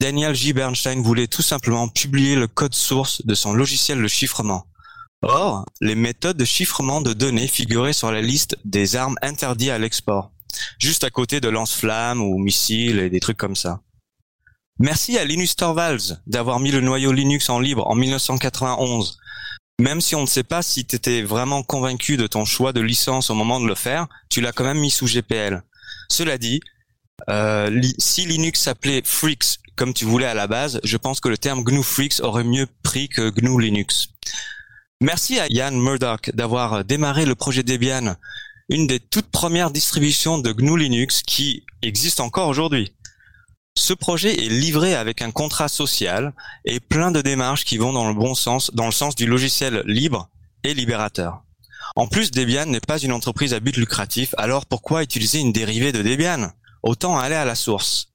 Daniel 0.00 0.36
J. 0.36 0.52
Bernstein 0.52 1.02
voulait 1.02 1.26
tout 1.26 1.42
simplement 1.42 1.88
publier 1.88 2.36
le 2.36 2.46
code 2.46 2.74
source 2.74 3.26
de 3.26 3.34
son 3.34 3.52
logiciel 3.52 4.00
de 4.00 4.06
chiffrement. 4.06 4.64
Or, 5.22 5.66
les 5.80 5.96
méthodes 5.96 6.36
de 6.36 6.44
chiffrement 6.44 7.00
de 7.00 7.12
données 7.12 7.48
figuraient 7.48 7.92
sur 7.92 8.12
la 8.12 8.22
liste 8.22 8.56
des 8.64 8.94
armes 8.94 9.16
interdites 9.20 9.70
à 9.70 9.78
l'export, 9.78 10.30
juste 10.78 11.02
à 11.02 11.10
côté 11.10 11.40
de 11.40 11.48
lance-flammes 11.48 12.20
ou 12.20 12.38
missiles 12.38 13.00
et 13.00 13.10
des 13.10 13.18
trucs 13.18 13.36
comme 13.36 13.56
ça. 13.56 13.80
Merci 14.80 15.18
à 15.18 15.24
Linus 15.24 15.56
Torvalds 15.56 16.20
d'avoir 16.28 16.60
mis 16.60 16.70
le 16.70 16.80
noyau 16.80 17.10
Linux 17.10 17.48
en 17.50 17.58
libre 17.58 17.88
en 17.88 17.96
1991. 17.96 19.18
Même 19.80 20.00
si 20.00 20.14
on 20.14 20.22
ne 20.22 20.26
sait 20.26 20.44
pas 20.44 20.62
si 20.62 20.84
tu 20.84 20.94
étais 20.94 21.22
vraiment 21.22 21.64
convaincu 21.64 22.16
de 22.16 22.28
ton 22.28 22.44
choix 22.44 22.72
de 22.72 22.80
licence 22.80 23.28
au 23.30 23.34
moment 23.34 23.58
de 23.58 23.66
le 23.66 23.74
faire, 23.74 24.06
tu 24.28 24.40
l'as 24.40 24.52
quand 24.52 24.62
même 24.62 24.78
mis 24.78 24.92
sous 24.92 25.06
GPL. 25.06 25.64
Cela 26.08 26.38
dit, 26.38 26.60
euh, 27.28 27.82
si 27.98 28.24
Linux 28.24 28.60
s'appelait 28.60 29.02
Freaks 29.04 29.58
comme 29.74 29.92
tu 29.92 30.04
voulais 30.04 30.26
à 30.26 30.34
la 30.34 30.46
base, 30.46 30.80
je 30.84 30.96
pense 30.96 31.18
que 31.18 31.28
le 31.28 31.38
terme 31.38 31.64
GNU 31.64 31.82
Freaks 31.82 32.20
aurait 32.20 32.44
mieux 32.44 32.68
pris 32.84 33.08
que 33.08 33.30
GNU 33.30 33.60
Linux. 33.60 34.08
Merci 35.00 35.40
à 35.40 35.46
Ian 35.48 35.72
Murdoch 35.72 36.30
d'avoir 36.34 36.84
démarré 36.84 37.26
le 37.26 37.34
projet 37.34 37.64
Debian, 37.64 38.14
une 38.68 38.86
des 38.86 39.00
toutes 39.00 39.30
premières 39.30 39.72
distributions 39.72 40.38
de 40.38 40.52
GNU 40.52 40.78
Linux 40.78 41.22
qui 41.22 41.64
existe 41.82 42.20
encore 42.20 42.48
aujourd'hui. 42.48 42.92
Ce 43.78 43.94
projet 43.94 44.44
est 44.44 44.48
livré 44.48 44.96
avec 44.96 45.22
un 45.22 45.30
contrat 45.30 45.68
social 45.68 46.34
et 46.64 46.80
plein 46.80 47.12
de 47.12 47.22
démarches 47.22 47.64
qui 47.64 47.78
vont 47.78 47.92
dans 47.92 48.08
le 48.08 48.14
bon 48.14 48.34
sens, 48.34 48.72
dans 48.74 48.86
le 48.86 48.92
sens 48.92 49.14
du 49.14 49.24
logiciel 49.24 49.84
libre 49.86 50.28
et 50.64 50.74
libérateur. 50.74 51.44
En 51.94 52.08
plus, 52.08 52.32
Debian 52.32 52.66
n'est 52.66 52.80
pas 52.80 52.98
une 52.98 53.12
entreprise 53.12 53.54
à 53.54 53.60
but 53.60 53.76
lucratif, 53.76 54.34
alors 54.36 54.66
pourquoi 54.66 55.04
utiliser 55.04 55.38
une 55.38 55.52
dérivée 55.52 55.92
de 55.92 56.02
Debian? 56.02 56.50
Autant 56.82 57.16
aller 57.16 57.36
à 57.36 57.44
la 57.44 57.54
source. 57.54 58.08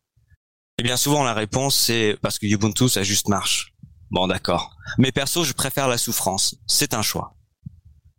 Et 0.79 0.83
bien 0.83 0.97
souvent 0.97 1.23
la 1.23 1.33
réponse 1.33 1.77
c'est 1.77 2.17
parce 2.21 2.39
que 2.39 2.45
Ubuntu 2.45 2.89
ça 2.89 3.03
juste 3.03 3.29
marche. 3.29 3.73
Bon 4.11 4.27
d'accord. 4.27 4.75
Mais 4.97 5.13
perso 5.13 5.45
je 5.45 5.53
préfère 5.53 5.87
la 5.87 5.97
souffrance. 5.97 6.55
C'est 6.67 6.93
un 6.93 7.01
choix. 7.01 7.37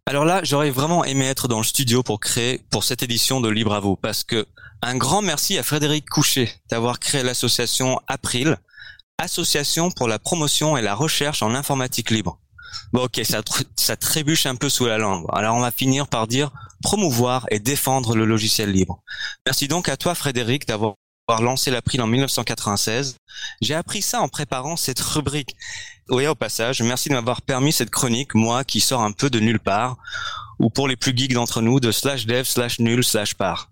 Alors 0.06 0.26
là, 0.26 0.40
j'aurais 0.44 0.70
vraiment 0.70 1.04
aimé 1.04 1.24
être 1.24 1.48
dans 1.48 1.58
le 1.58 1.64
studio 1.64 2.02
pour 2.02 2.20
créer 2.20 2.58
pour 2.70 2.84
cette 2.84 3.02
édition 3.02 3.40
de 3.40 3.48
Libre 3.48 3.72
à 3.72 3.82
parce 4.00 4.22
que 4.22 4.46
un 4.84 4.96
grand 4.96 5.22
merci 5.22 5.56
à 5.56 5.62
Frédéric 5.62 6.08
Couchet 6.10 6.52
d'avoir 6.68 6.98
créé 6.98 7.22
l'association 7.22 8.00
April, 8.06 8.58
association 9.18 9.90
pour 9.90 10.08
la 10.08 10.18
promotion 10.18 10.76
et 10.76 10.82
la 10.82 10.94
recherche 10.94 11.42
en 11.42 11.54
informatique 11.54 12.10
libre. 12.10 12.38
Bon 12.92 13.04
ok, 13.04 13.20
ça, 13.24 13.40
ça 13.76 13.96
trébuche 13.96 14.44
un 14.44 14.56
peu 14.56 14.68
sous 14.68 14.84
la 14.84 14.98
langue. 14.98 15.24
Alors 15.32 15.56
on 15.56 15.60
va 15.60 15.70
finir 15.70 16.06
par 16.06 16.26
dire 16.26 16.50
promouvoir 16.82 17.46
et 17.50 17.60
défendre 17.60 18.14
le 18.14 18.26
logiciel 18.26 18.72
libre. 18.72 19.00
Merci 19.46 19.68
donc 19.68 19.88
à 19.88 19.96
toi 19.96 20.14
Frédéric 20.14 20.68
d'avoir 20.68 20.96
lancé 21.40 21.70
l'April 21.70 22.02
en 22.02 22.06
1996. 22.06 23.16
J'ai 23.62 23.74
appris 23.74 24.02
ça 24.02 24.20
en 24.20 24.28
préparant 24.28 24.76
cette 24.76 25.00
rubrique. 25.00 25.56
Oui, 26.10 26.26
au 26.26 26.34
passage, 26.34 26.82
merci 26.82 27.08
de 27.08 27.14
m'avoir 27.14 27.40
permis 27.40 27.72
cette 27.72 27.90
chronique, 27.90 28.34
moi 28.34 28.64
qui 28.64 28.80
sors 28.80 29.02
un 29.02 29.12
peu 29.12 29.30
de 29.30 29.40
nulle 29.40 29.60
part, 29.60 29.96
ou 30.58 30.68
pour 30.68 30.88
les 30.88 30.96
plus 30.96 31.16
geeks 31.16 31.32
d'entre 31.32 31.62
nous, 31.62 31.80
de 31.80 31.90
slash 31.90 32.26
dev 32.26 32.44
slash 32.44 32.80
nul 32.80 33.02
slash 33.02 33.32
part. 33.34 33.70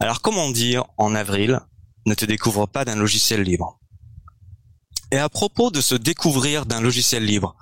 Alors 0.00 0.20
comment 0.20 0.50
dire 0.50 0.84
en 0.98 1.14
avril, 1.14 1.60
ne 2.04 2.14
te 2.14 2.24
découvre 2.24 2.66
pas 2.66 2.84
d'un 2.84 2.96
logiciel 2.96 3.42
libre? 3.42 3.80
Et 5.10 5.18
à 5.18 5.28
propos 5.28 5.70
de 5.70 5.80
se 5.80 5.94
découvrir 5.94 6.66
d'un 6.66 6.80
logiciel 6.80 7.24
libre, 7.24 7.56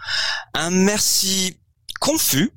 un 0.54 0.70
merci 0.70 1.58
confus, 2.00 2.50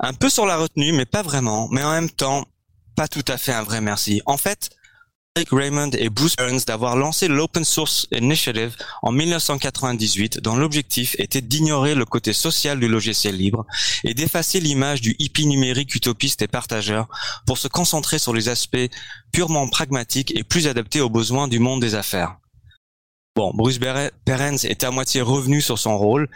un 0.00 0.12
peu 0.12 0.28
sur 0.28 0.46
la 0.46 0.56
retenue, 0.56 0.92
mais 0.92 1.06
pas 1.06 1.22
vraiment, 1.22 1.68
mais 1.70 1.82
en 1.82 1.90
même 1.92 2.10
temps, 2.10 2.44
pas 2.94 3.08
tout 3.08 3.24
à 3.28 3.38
fait 3.38 3.52
un 3.52 3.62
vrai 3.62 3.80
merci. 3.80 4.22
En 4.26 4.36
fait, 4.36 4.70
Raymond 5.50 5.90
et 5.98 6.10
Bruce 6.10 6.36
Burns 6.36 6.64
d'avoir 6.64 6.94
lancé 6.94 7.26
l'Open 7.26 7.64
Source 7.64 8.06
Initiative 8.12 8.76
en 9.02 9.10
1998 9.10 10.38
dont 10.38 10.54
l'objectif 10.54 11.16
était 11.18 11.40
d'ignorer 11.40 11.96
le 11.96 12.04
côté 12.04 12.32
social 12.32 12.78
du 12.78 12.86
logiciel 12.86 13.36
libre 13.36 13.66
et 14.04 14.14
d'effacer 14.14 14.60
l'image 14.60 15.00
du 15.00 15.16
hippie 15.18 15.46
numérique 15.46 15.92
utopiste 15.96 16.42
et 16.42 16.46
partageur 16.46 17.08
pour 17.48 17.58
se 17.58 17.66
concentrer 17.66 18.20
sur 18.20 18.32
les 18.32 18.48
aspects 18.48 18.88
purement 19.32 19.66
pragmatiques 19.66 20.32
et 20.36 20.44
plus 20.44 20.68
adaptés 20.68 21.00
aux 21.00 21.10
besoins 21.10 21.48
du 21.48 21.58
monde 21.58 21.80
des 21.80 21.96
affaires. 21.96 22.36
Bon, 23.34 23.50
Bruce 23.52 23.80
Perens 24.24 24.64
est 24.64 24.84
à 24.84 24.92
moitié 24.92 25.20
revenu 25.20 25.60
sur 25.60 25.80
son 25.80 25.98
rôle. 25.98 26.28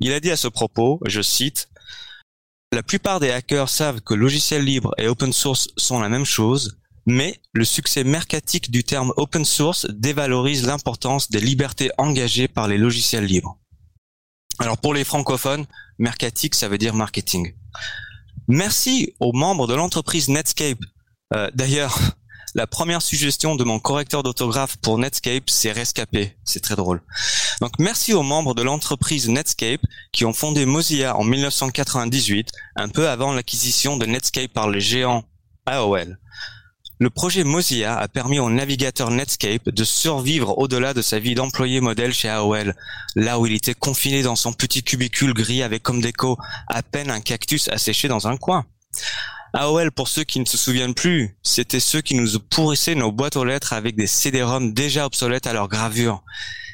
Il 0.00 0.12
a 0.12 0.20
dit 0.20 0.30
à 0.30 0.36
ce 0.36 0.48
propos, 0.48 0.98
je 1.04 1.20
cite, 1.20 1.68
La 2.72 2.82
plupart 2.82 3.20
des 3.20 3.32
hackers 3.32 3.68
savent 3.68 4.00
que 4.00 4.14
logiciel 4.14 4.64
libre 4.64 4.94
et 4.96 5.08
open 5.08 5.34
source 5.34 5.68
sont 5.76 6.00
la 6.00 6.08
même 6.08 6.24
chose, 6.24 6.78
mais 7.06 7.40
le 7.52 7.64
succès 7.64 8.04
mercatique 8.04 8.70
du 8.70 8.84
terme 8.84 9.12
open 9.16 9.44
source 9.44 9.86
dévalorise 9.90 10.66
l'importance 10.66 11.30
des 11.30 11.40
libertés 11.40 11.90
engagées 11.98 12.48
par 12.48 12.66
les 12.66 12.78
logiciels 12.78 13.24
libres. 13.24 13.58
Alors 14.58 14.78
pour 14.78 14.92
les 14.92 15.04
francophones, 15.04 15.66
mercatique, 15.98 16.54
ça 16.54 16.68
veut 16.68 16.78
dire 16.78 16.94
marketing. 16.94 17.54
Merci 18.48 19.14
aux 19.20 19.32
membres 19.32 19.66
de 19.66 19.74
l'entreprise 19.74 20.28
Netscape. 20.28 20.78
Euh, 21.34 21.50
D'ailleurs, 21.54 21.98
la 22.54 22.66
première 22.66 23.02
suggestion 23.02 23.54
de 23.54 23.64
mon 23.64 23.78
correcteur 23.78 24.22
d'autographe 24.22 24.76
pour 24.78 24.98
Netscape, 24.98 25.48
c'est 25.48 25.72
rescapé. 25.72 26.36
C'est 26.44 26.62
très 26.62 26.76
drôle. 26.76 27.02
Donc 27.60 27.78
merci 27.78 28.14
aux 28.14 28.22
membres 28.22 28.54
de 28.54 28.62
l'entreprise 28.62 29.28
Netscape 29.28 29.82
qui 30.12 30.24
ont 30.24 30.32
fondé 30.32 30.66
Mozilla 30.66 31.16
en 31.16 31.24
1998, 31.24 32.50
un 32.76 32.88
peu 32.88 33.08
avant 33.08 33.32
l'acquisition 33.32 33.96
de 33.96 34.06
Netscape 34.06 34.52
par 34.52 34.68
les 34.68 34.80
géants 34.80 35.24
AOL. 35.66 36.18
Le 36.98 37.10
projet 37.10 37.44
Mozilla 37.44 37.98
a 37.98 38.08
permis 38.08 38.38
au 38.38 38.48
navigateur 38.48 39.10
Netscape 39.10 39.68
de 39.68 39.84
survivre 39.84 40.56
au-delà 40.56 40.94
de 40.94 41.02
sa 41.02 41.18
vie 41.18 41.34
d'employé 41.34 41.82
modèle 41.82 42.14
chez 42.14 42.30
AOL, 42.30 42.74
là 43.16 43.38
où 43.38 43.46
il 43.46 43.52
était 43.52 43.74
confiné 43.74 44.22
dans 44.22 44.36
son 44.36 44.54
petit 44.54 44.82
cubicule 44.82 45.34
gris 45.34 45.62
avec 45.62 45.82
comme 45.82 46.00
déco 46.00 46.38
à 46.68 46.82
peine 46.82 47.10
un 47.10 47.20
cactus 47.20 47.68
asséché 47.68 48.08
dans 48.08 48.28
un 48.28 48.38
coin. 48.38 48.64
AOL, 49.52 49.92
pour 49.92 50.08
ceux 50.08 50.24
qui 50.24 50.40
ne 50.40 50.46
se 50.46 50.56
souviennent 50.56 50.94
plus, 50.94 51.36
c'était 51.42 51.80
ceux 51.80 52.00
qui 52.00 52.14
nous 52.14 52.38
pourrissaient 52.40 52.94
nos 52.94 53.12
boîtes 53.12 53.36
aux 53.36 53.44
lettres 53.44 53.74
avec 53.74 53.94
des 53.94 54.06
CD-ROM 54.06 54.72
déjà 54.72 55.04
obsolètes 55.04 55.46
à 55.46 55.52
leur 55.52 55.68
gravure. 55.68 56.22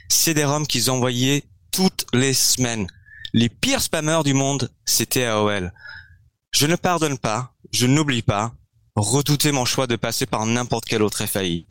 CD-ROM 0.09 0.69
qu'ils 0.69 0.91
envoyaient 0.93 1.43
toutes 1.73 2.07
les 2.13 2.35
semaines. 2.35 2.87
Les 3.33 3.49
pires 3.49 3.83
spammers 3.83 4.23
du 4.23 4.35
monde, 4.35 4.71
c'était 4.85 5.25
AOL. 5.25 5.73
Je 6.53 6.67
ne 6.67 6.77
pardonne 6.77 7.19
pas, 7.19 7.55
je 7.73 7.87
n'oublie 7.87 8.23
pas, 8.23 8.53
redouter 8.97 9.53
mon 9.53 9.65
choix 9.65 9.87
de 9.87 9.97
passer 9.97 10.27
par 10.27 10.47
n'importe 10.47 10.85
quel 10.85 11.03
autre 11.03 11.25
FAI. 11.27 11.67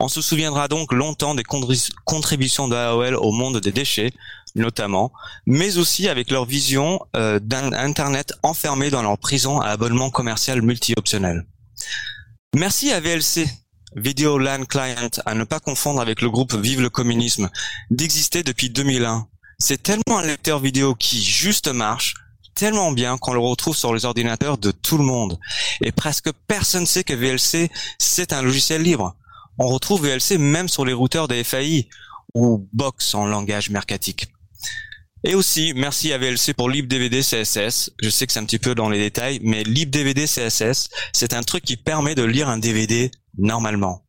On 0.00 0.08
se 0.08 0.22
souviendra 0.22 0.68
donc 0.68 0.92
longtemps 0.92 1.34
des 1.34 1.42
contributions 1.42 2.68
de 2.68 2.76
AOL 2.76 3.16
au 3.16 3.32
monde 3.32 3.60
des 3.60 3.72
déchets, 3.72 4.12
notamment, 4.54 5.12
mais 5.44 5.76
aussi 5.76 6.08
avec 6.08 6.30
leur 6.30 6.44
vision 6.44 7.00
euh, 7.16 7.40
d'un 7.40 7.72
Internet 7.72 8.32
enfermé 8.44 8.90
dans 8.90 9.02
leur 9.02 9.18
prison 9.18 9.60
à 9.60 9.68
abonnement 9.68 10.10
commercial 10.10 10.62
multi-optionnel. 10.62 11.44
Merci 12.54 12.92
à 12.92 13.00
VLC, 13.00 13.48
Video 13.96 14.38
LAN 14.38 14.64
Client, 14.66 15.10
à 15.26 15.34
ne 15.34 15.44
pas 15.44 15.58
confondre 15.60 16.00
avec 16.00 16.22
le 16.22 16.30
groupe 16.30 16.54
Vive 16.54 16.80
le 16.80 16.90
communisme, 16.90 17.50
d'exister 17.90 18.44
depuis 18.44 18.70
2001. 18.70 19.26
C'est 19.58 19.82
tellement 19.82 20.18
un 20.18 20.26
lecteur 20.26 20.60
vidéo 20.60 20.94
qui 20.94 21.22
juste 21.22 21.66
marche, 21.66 22.14
tellement 22.58 22.90
bien 22.90 23.18
qu'on 23.18 23.34
le 23.34 23.38
retrouve 23.38 23.76
sur 23.76 23.94
les 23.94 24.04
ordinateurs 24.04 24.58
de 24.58 24.72
tout 24.72 24.98
le 24.98 25.04
monde. 25.04 25.38
Et 25.80 25.92
presque 25.92 26.32
personne 26.48 26.82
ne 26.82 26.86
sait 26.86 27.04
que 27.04 27.14
VLC, 27.14 27.70
c'est 27.98 28.32
un 28.32 28.42
logiciel 28.42 28.82
libre. 28.82 29.14
On 29.58 29.68
retrouve 29.68 30.08
VLC 30.08 30.38
même 30.38 30.68
sur 30.68 30.84
les 30.84 30.92
routeurs 30.92 31.28
des 31.28 31.44
FAI 31.44 31.88
ou 32.34 32.68
Box 32.72 33.14
en 33.14 33.26
langage 33.26 33.70
mercatique. 33.70 34.26
Et 35.22 35.36
aussi, 35.36 35.72
merci 35.76 36.12
à 36.12 36.18
VLC 36.18 36.52
pour 36.56 36.68
LibDVD 36.68 37.20
CSS. 37.20 37.90
Je 38.02 38.10
sais 38.10 38.26
que 38.26 38.32
c'est 38.32 38.40
un 38.40 38.44
petit 38.44 38.58
peu 38.58 38.74
dans 38.74 38.88
les 38.88 38.98
détails, 38.98 39.38
mais 39.42 39.62
LibDVD 39.62 40.26
CSS, 40.26 40.90
c'est 41.12 41.34
un 41.34 41.42
truc 41.44 41.64
qui 41.64 41.76
permet 41.76 42.16
de 42.16 42.24
lire 42.24 42.48
un 42.48 42.58
DVD 42.58 43.12
normalement. 43.36 44.04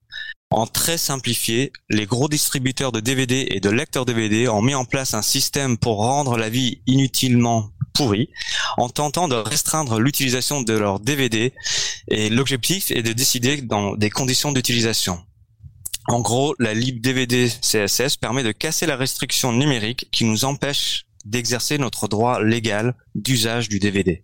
En 0.52 0.66
très 0.66 0.98
simplifié, 0.98 1.72
les 1.90 2.08
gros 2.08 2.28
distributeurs 2.28 2.92
de 2.92 3.00
DVD 3.00 3.48
et 3.52 3.60
de 3.60 3.70
lecteurs 3.70 4.06
DVD 4.06 4.48
ont 4.48 4.64
mis 4.64 4.74
en 4.74 4.84
place 4.84 5.14
un 5.14 5.22
système 5.22 5.78
pour 5.78 5.98
rendre 5.98 6.38
la 6.38 6.50
vie 6.50 6.82
inutilement 6.88 7.70
pourrie 7.94 8.30
en 8.78 8.90
tentant 8.90 9.28
de 9.28 9.36
restreindre 9.36 10.00
l'utilisation 10.00 10.62
de 10.62 10.74
leurs 10.74 11.00
DVD 11.00 11.54
et 12.08 12.30
l'objectif 12.30 12.90
est 12.90 13.04
de 13.04 13.14
décider 13.14 13.62
dans 13.62 13.96
des 13.96 14.10
conditions 14.10 14.52
d'utilisation. 14.52 15.24
En 16.08 16.22
gros, 16.22 16.56
la 16.58 16.74
lib 16.74 17.00
DVD 17.00 17.48
CSS 17.48 18.18
permet 18.18 18.42
de 18.42 18.52
casser 18.52 18.88
la 18.88 18.96
restriction 18.96 19.54
numérique 19.54 20.08
qui 20.12 20.26
nous 20.26 20.46
empêche 20.46 21.06
d'exercer 21.26 21.78
notre 21.78 22.08
droit 22.08 22.42
légal 22.42 22.96
d'usage 23.14 23.70
du 23.70 23.78
DVD. 23.78 24.24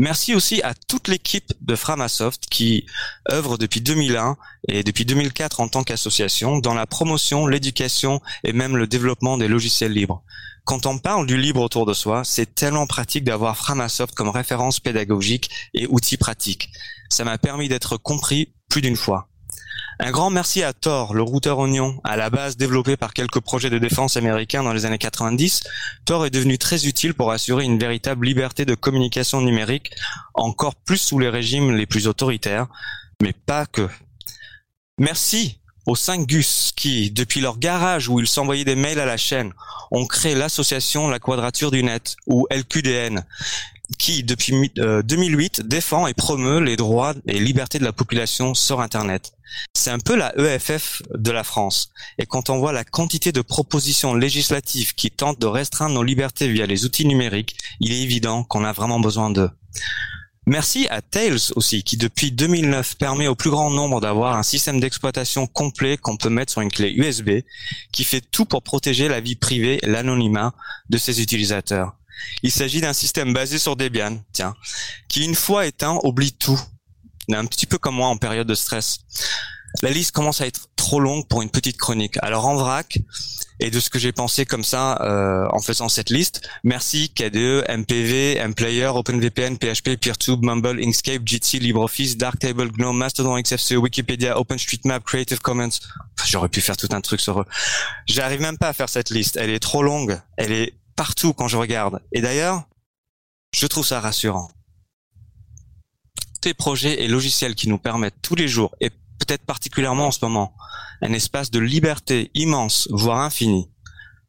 Merci 0.00 0.36
aussi 0.36 0.62
à 0.62 0.74
toute 0.74 1.08
l'équipe 1.08 1.52
de 1.60 1.74
Framasoft 1.74 2.46
qui 2.48 2.86
œuvre 3.32 3.58
depuis 3.58 3.80
2001 3.80 4.36
et 4.68 4.84
depuis 4.84 5.04
2004 5.04 5.58
en 5.58 5.66
tant 5.66 5.82
qu'association 5.82 6.58
dans 6.58 6.74
la 6.74 6.86
promotion, 6.86 7.48
l'éducation 7.48 8.20
et 8.44 8.52
même 8.52 8.76
le 8.76 8.86
développement 8.86 9.38
des 9.38 9.48
logiciels 9.48 9.92
libres. 9.92 10.22
Quand 10.64 10.86
on 10.86 10.98
parle 10.98 11.26
du 11.26 11.36
libre 11.36 11.62
autour 11.62 11.84
de 11.84 11.94
soi, 11.94 12.22
c'est 12.22 12.54
tellement 12.54 12.86
pratique 12.86 13.24
d'avoir 13.24 13.56
Framasoft 13.56 14.14
comme 14.14 14.28
référence 14.28 14.78
pédagogique 14.78 15.50
et 15.74 15.88
outil 15.88 16.16
pratique. 16.16 16.70
Ça 17.10 17.24
m'a 17.24 17.36
permis 17.36 17.68
d'être 17.68 17.96
compris 17.96 18.54
plus 18.68 18.82
d'une 18.82 18.94
fois. 18.94 19.28
Un 20.00 20.10
grand 20.10 20.30
merci 20.30 20.62
à 20.62 20.72
Tor, 20.72 21.12
le 21.12 21.22
routeur 21.22 21.58
Oignon, 21.58 22.00
à 22.04 22.16
la 22.16 22.30
base 22.30 22.56
développé 22.56 22.96
par 22.96 23.12
quelques 23.12 23.40
projets 23.40 23.70
de 23.70 23.78
défense 23.78 24.16
américains 24.16 24.62
dans 24.62 24.72
les 24.72 24.84
années 24.84 24.98
90. 24.98 25.64
Tor 26.04 26.24
est 26.24 26.30
devenu 26.30 26.56
très 26.56 26.86
utile 26.86 27.14
pour 27.14 27.32
assurer 27.32 27.64
une 27.64 27.78
véritable 27.78 28.26
liberté 28.26 28.64
de 28.64 28.74
communication 28.74 29.40
numérique, 29.40 29.90
encore 30.34 30.76
plus 30.76 30.98
sous 30.98 31.18
les 31.18 31.28
régimes 31.28 31.74
les 31.74 31.86
plus 31.86 32.06
autoritaires, 32.06 32.68
mais 33.20 33.32
pas 33.32 33.66
que. 33.66 33.88
Merci 34.98 35.58
aux 35.86 35.96
5 35.96 36.26
Gus 36.26 36.72
qui, 36.76 37.10
depuis 37.10 37.40
leur 37.40 37.58
garage 37.58 38.08
où 38.08 38.20
ils 38.20 38.28
s'envoyaient 38.28 38.64
des 38.64 38.76
mails 38.76 39.00
à 39.00 39.06
la 39.06 39.16
chaîne, 39.16 39.52
ont 39.90 40.06
créé 40.06 40.34
l'association 40.34 41.08
La 41.08 41.18
Quadrature 41.18 41.70
du 41.70 41.82
Net, 41.82 42.16
ou 42.26 42.46
LQDN, 42.50 43.24
qui, 43.96 44.22
depuis 44.22 44.70
2008, 44.76 45.60
euh, 45.60 45.62
défend 45.62 46.06
et 46.06 46.14
promeut 46.14 46.60
les 46.60 46.76
droits 46.76 47.14
et 47.26 47.38
libertés 47.38 47.78
de 47.78 47.84
la 47.84 47.92
population 47.92 48.54
sur 48.54 48.80
Internet. 48.80 49.32
C'est 49.72 49.90
un 49.90 49.98
peu 49.98 50.14
la 50.14 50.36
EFF 50.38 51.02
de 51.14 51.30
la 51.30 51.42
France. 51.42 51.90
Et 52.18 52.26
quand 52.26 52.50
on 52.50 52.58
voit 52.58 52.72
la 52.72 52.84
quantité 52.84 53.32
de 53.32 53.40
propositions 53.40 54.14
législatives 54.14 54.94
qui 54.94 55.10
tentent 55.10 55.40
de 55.40 55.46
restreindre 55.46 55.94
nos 55.94 56.02
libertés 56.02 56.48
via 56.48 56.66
les 56.66 56.84
outils 56.84 57.06
numériques, 57.06 57.56
il 57.80 57.92
est 57.92 58.02
évident 58.02 58.44
qu'on 58.44 58.64
a 58.64 58.72
vraiment 58.72 59.00
besoin 59.00 59.30
d'eux. 59.30 59.50
Merci 60.46 60.86
à 60.88 61.02
Tails 61.02 61.52
aussi, 61.56 61.82
qui 61.82 61.98
depuis 61.98 62.32
2009 62.32 62.96
permet 62.96 63.28
au 63.28 63.34
plus 63.34 63.50
grand 63.50 63.70
nombre 63.70 64.00
d'avoir 64.00 64.36
un 64.36 64.42
système 64.42 64.80
d'exploitation 64.80 65.46
complet 65.46 65.98
qu'on 65.98 66.16
peut 66.16 66.30
mettre 66.30 66.52
sur 66.52 66.62
une 66.62 66.70
clé 66.70 66.90
USB, 66.90 67.42
qui 67.92 68.04
fait 68.04 68.22
tout 68.22 68.46
pour 68.46 68.62
protéger 68.62 69.08
la 69.08 69.20
vie 69.20 69.36
privée 69.36 69.78
et 69.82 69.86
l'anonymat 69.86 70.54
de 70.88 70.96
ses 70.96 71.20
utilisateurs. 71.20 71.97
Il 72.42 72.52
s'agit 72.52 72.80
d'un 72.80 72.92
système 72.92 73.32
basé 73.32 73.58
sur 73.58 73.76
Debian, 73.76 74.18
tiens, 74.32 74.54
qui 75.08 75.24
une 75.24 75.34
fois 75.34 75.66
éteint 75.66 75.98
oublie 76.02 76.32
tout. 76.32 76.60
Un 77.32 77.44
petit 77.44 77.66
peu 77.66 77.78
comme 77.78 77.96
moi 77.96 78.08
en 78.08 78.16
période 78.16 78.46
de 78.46 78.54
stress. 78.54 79.00
La 79.82 79.90
liste 79.90 80.12
commence 80.12 80.40
à 80.40 80.46
être 80.46 80.68
trop 80.76 80.98
longue 80.98 81.26
pour 81.28 81.42
une 81.42 81.50
petite 81.50 81.76
chronique. 81.76 82.16
Alors 82.22 82.46
en 82.46 82.56
vrac, 82.56 82.98
et 83.60 83.70
de 83.70 83.80
ce 83.80 83.90
que 83.90 83.98
j'ai 83.98 84.12
pensé 84.12 84.46
comme 84.46 84.64
ça 84.64 85.00
euh, 85.02 85.46
en 85.50 85.60
faisant 85.60 85.88
cette 85.88 86.10
liste, 86.10 86.48
merci 86.64 87.10
KDE, 87.10 87.64
MPV, 87.68 88.40
MPlayer, 88.48 88.86
OpenVPN, 88.86 89.56
PHP, 89.56 89.96
PeerTube, 90.00 90.44
Mumble, 90.44 90.80
Inkscape, 90.80 91.22
GT, 91.26 91.58
LibreOffice, 91.58 92.16
Darktable, 92.16 92.70
GNOME, 92.72 92.96
Mastodon, 92.96 93.40
XFCE, 93.40 93.72
Wikipédia, 93.72 94.38
OpenStreetMap, 94.38 95.04
Creative 95.04 95.40
Commons. 95.40 95.70
J'aurais 96.24 96.48
pu 96.48 96.60
faire 96.60 96.76
tout 96.76 96.88
un 96.92 97.00
truc 97.00 97.20
sur 97.20 97.40
eux. 97.40 97.46
J'arrive 98.06 98.40
même 98.40 98.58
pas 98.58 98.68
à 98.68 98.72
faire 98.72 98.88
cette 98.88 99.10
liste. 99.10 99.36
Elle 99.36 99.50
est 99.50 99.60
trop 99.60 99.82
longue. 99.82 100.20
Elle 100.36 100.52
est 100.52 100.74
partout 100.98 101.32
quand 101.32 101.46
je 101.46 101.56
regarde. 101.56 102.02
Et 102.10 102.20
d'ailleurs, 102.20 102.64
je 103.54 103.68
trouve 103.68 103.86
ça 103.86 104.00
rassurant. 104.00 104.50
Ces 106.42 106.54
projets 106.54 107.04
et 107.04 107.08
logiciels 107.08 107.54
qui 107.54 107.68
nous 107.68 107.78
permettent 107.78 108.20
tous 108.20 108.34
les 108.34 108.48
jours, 108.48 108.74
et 108.80 108.90
peut-être 108.90 109.46
particulièrement 109.46 110.08
en 110.08 110.10
ce 110.10 110.18
moment, 110.22 110.56
un 111.00 111.12
espace 111.12 111.52
de 111.52 111.60
liberté 111.60 112.32
immense, 112.34 112.88
voire 112.90 113.20
infini, 113.20 113.70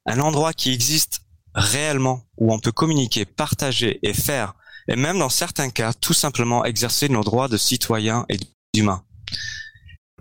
un 0.05 0.19
endroit 0.19 0.53
qui 0.53 0.71
existe 0.71 1.21
réellement, 1.55 2.27
où 2.37 2.53
on 2.53 2.59
peut 2.59 2.71
communiquer, 2.71 3.25
partager 3.25 3.99
et 4.03 4.13
faire, 4.13 4.53
et 4.87 4.95
même 4.95 5.17
dans 5.17 5.29
certains 5.29 5.71
cas, 5.71 5.93
tout 5.93 6.13
simplement 6.13 6.65
exercer 6.65 7.09
nos 7.09 7.23
droits 7.23 7.47
de 7.47 7.57
citoyens 7.57 8.27
et 8.29 8.37
d'humains. 8.75 9.03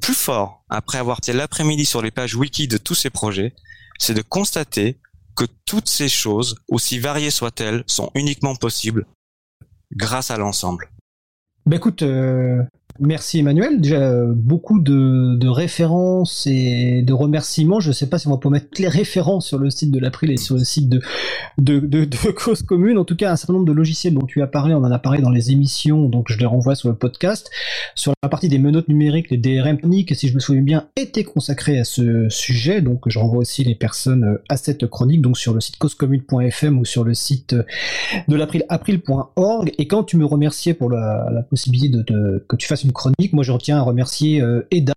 Plus 0.00 0.14
fort, 0.14 0.64
après 0.70 0.96
avoir 0.96 1.18
été 1.18 1.34
l'après-midi 1.34 1.84
sur 1.84 2.00
les 2.00 2.10
pages 2.10 2.36
wiki 2.36 2.68
de 2.68 2.78
tous 2.78 2.94
ces 2.94 3.10
projets, 3.10 3.54
c'est 3.98 4.14
de 4.14 4.22
constater 4.22 4.98
que 5.38 5.44
toutes 5.64 5.88
ces 5.88 6.08
choses, 6.08 6.56
aussi 6.68 6.98
variées 6.98 7.30
soient-elles, 7.30 7.84
sont 7.86 8.10
uniquement 8.16 8.56
possibles 8.56 9.06
grâce 9.92 10.32
à 10.32 10.36
l'ensemble. 10.36 10.90
Ben 11.64 11.76
écoute, 11.76 12.02
euh, 12.02 12.64
Merci 13.00 13.38
Emmanuel. 13.38 13.80
Déjà 13.80 14.00
euh, 14.00 14.32
beaucoup 14.34 14.80
de, 14.80 15.46
références 15.46 16.46
et 16.46 17.02
de 17.02 17.12
remerciements. 17.12 17.78
Je 17.78 17.88
ne 17.88 17.92
sais 17.92 18.08
pas 18.08 18.18
si 18.18 18.26
on 18.26 18.30
va 18.30 18.38
pouvoir 18.38 18.60
mettre 18.60 18.80
les 18.80 18.88
références 18.88 19.46
sur 19.46 19.58
le 19.58 19.70
site 19.70 19.92
de 19.92 20.00
l'April 20.00 20.32
et 20.32 20.36
sur 20.36 20.56
le 20.56 20.64
site 20.64 20.88
de, 20.88 21.00
de, 21.58 22.30
Cause 22.32 22.62
Commune. 22.62 22.98
En 22.98 23.04
tout 23.04 23.14
cas, 23.14 23.30
un 23.30 23.36
certain 23.36 23.52
nombre 23.52 23.66
de 23.66 23.72
logiciels 23.72 24.14
dont 24.14 24.26
tu 24.26 24.42
as 24.42 24.48
parlé, 24.48 24.74
on 24.74 24.78
en 24.78 24.90
a 24.90 24.98
parlé 24.98 25.20
dans 25.20 25.30
les 25.30 25.52
émissions, 25.52 26.08
donc 26.08 26.26
je 26.28 26.38
les 26.38 26.46
renvoie 26.46 26.74
sur 26.74 26.88
le 26.88 26.96
podcast. 26.96 27.50
Sur 27.94 28.12
la 28.22 28.28
partie 28.28 28.48
des 28.48 28.58
menottes 28.58 28.88
numériques, 28.88 29.30
les 29.30 29.38
DRM 29.38 29.78
si 30.12 30.28
je 30.28 30.34
me 30.34 30.40
souviens 30.40 30.62
bien, 30.62 30.88
étaient 30.96 31.24
consacrés 31.24 31.78
à 31.78 31.84
ce 31.84 32.28
sujet. 32.28 32.80
Donc 32.80 33.02
je 33.06 33.18
renvoie 33.18 33.38
aussi 33.38 33.62
les 33.62 33.76
personnes 33.76 34.24
euh, 34.24 34.42
à 34.48 34.56
cette 34.56 34.86
chronique, 34.88 35.22
donc 35.22 35.38
sur 35.38 35.54
le 35.54 35.60
site 35.60 35.76
causecommune.fm 35.78 36.78
ou 36.78 36.84
sur 36.84 37.04
le 37.04 37.14
site 37.14 37.54
de 38.26 38.36
l'April, 38.36 38.64
april.org. 38.68 39.72
Et 39.78 39.86
quand 39.86 40.02
tu 40.02 40.16
me 40.16 40.24
remerciais 40.24 40.74
pour 40.74 40.90
la, 40.90 41.28
la 41.32 41.42
possibilité 41.42 41.88
de, 41.88 42.44
que 42.48 42.56
tu 42.56 42.66
fasses 42.66 42.84
une 42.87 42.87
chronique, 42.92 43.32
moi 43.32 43.44
je 43.44 43.52
retiens 43.52 43.78
à 43.78 43.82
remercier 43.82 44.40
euh, 44.40 44.66
Eda, 44.70 44.94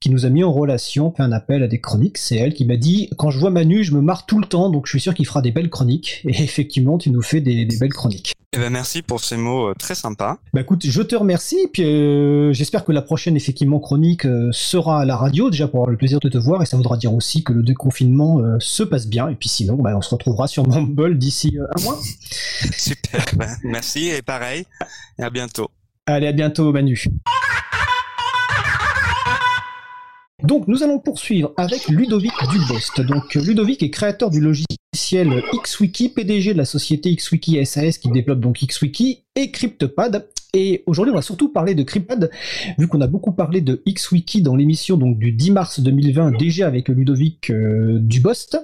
qui 0.00 0.10
nous 0.10 0.26
a 0.26 0.28
mis 0.28 0.44
en 0.44 0.52
relation, 0.52 1.12
fait 1.12 1.22
un 1.22 1.32
appel 1.32 1.62
à 1.62 1.68
des 1.68 1.80
chroniques. 1.80 2.18
C'est 2.18 2.36
elle 2.36 2.54
qui 2.54 2.64
m'a 2.64 2.76
dit, 2.76 3.10
quand 3.16 3.30
je 3.30 3.38
vois 3.38 3.50
Manu, 3.50 3.84
je 3.84 3.94
me 3.94 4.00
marre 4.00 4.26
tout 4.26 4.38
le 4.38 4.46
temps, 4.46 4.70
donc 4.70 4.86
je 4.86 4.90
suis 4.90 5.00
sûr 5.00 5.14
qu'il 5.14 5.26
fera 5.26 5.42
des 5.42 5.52
belles 5.52 5.70
chroniques. 5.70 6.22
Et 6.24 6.30
effectivement, 6.42 6.98
tu 6.98 7.10
nous 7.10 7.22
fais 7.22 7.40
des, 7.40 7.64
des 7.64 7.76
belles 7.78 7.94
chroniques. 7.94 8.36
Eh 8.56 8.58
ben 8.58 8.70
merci 8.70 9.02
pour 9.02 9.22
ces 9.22 9.36
mots 9.36 9.68
euh, 9.68 9.74
très 9.78 9.94
sympas. 9.94 10.38
Bah 10.54 10.62
écoute, 10.62 10.86
je 10.86 11.02
te 11.02 11.14
remercie, 11.14 11.68
puis 11.70 11.84
euh, 11.84 12.54
j'espère 12.54 12.86
que 12.86 12.92
la 12.92 13.02
prochaine 13.02 13.36
effectivement 13.36 13.80
chronique 13.80 14.24
euh, 14.24 14.48
sera 14.50 15.02
à 15.02 15.04
la 15.04 15.14
radio 15.14 15.50
déjà 15.50 15.68
pour 15.68 15.80
avoir 15.80 15.90
le 15.90 15.98
plaisir 15.98 16.20
de 16.20 16.28
te 16.30 16.38
voir 16.38 16.62
et 16.62 16.66
ça 16.66 16.78
voudra 16.78 16.96
dire 16.96 17.12
aussi 17.12 17.44
que 17.44 17.52
le 17.52 17.62
déconfinement 17.62 18.40
se 18.58 18.82
passe 18.82 19.08
bien 19.08 19.28
et 19.28 19.34
puis 19.34 19.50
sinon 19.50 19.74
bah, 19.74 19.94
on 19.94 20.00
se 20.00 20.08
retrouvera 20.08 20.46
sur 20.46 20.66
Mumble 20.66 21.18
d'ici 21.18 21.58
un 21.58 21.82
mois. 21.82 21.98
Super, 22.78 23.26
bah, 23.36 23.48
merci 23.62 24.08
et 24.08 24.22
pareil 24.22 24.64
et 25.18 25.22
à 25.22 25.28
bientôt. 25.28 25.68
Allez 26.08 26.28
à 26.28 26.32
bientôt 26.32 26.70
Manu. 26.70 27.06
Donc 30.44 30.68
nous 30.68 30.84
allons 30.84 31.00
poursuivre 31.00 31.52
avec 31.56 31.88
Ludovic 31.88 32.32
Dubost. 32.52 33.00
Donc 33.00 33.34
Ludovic 33.34 33.82
est 33.82 33.90
créateur 33.90 34.30
du 34.30 34.40
logiciel 34.40 35.42
XWiki, 35.64 36.10
PDG 36.10 36.52
de 36.52 36.58
la 36.58 36.64
société 36.64 37.12
XWiki 37.12 37.66
SAS 37.66 37.98
qui 37.98 38.08
développe 38.10 38.38
donc 38.38 38.58
XWiki 38.64 39.24
et 39.34 39.50
CryptPad. 39.50 40.28
Et 40.54 40.82
aujourd'hui, 40.86 41.12
on 41.12 41.16
va 41.16 41.22
surtout 41.22 41.50
parler 41.50 41.74
de 41.74 41.82
CryptPad, 41.82 42.30
vu 42.78 42.88
qu'on 42.88 43.00
a 43.00 43.06
beaucoup 43.06 43.32
parlé 43.32 43.60
de 43.60 43.82
XWiki 43.88 44.42
dans 44.42 44.56
l'émission 44.56 44.96
donc 44.96 45.18
du 45.18 45.32
10 45.32 45.50
mars 45.50 45.80
2020, 45.80 46.38
déjà 46.38 46.66
avec 46.66 46.88
Ludovic 46.88 47.50
euh, 47.50 47.98
Dubost. 48.00 48.58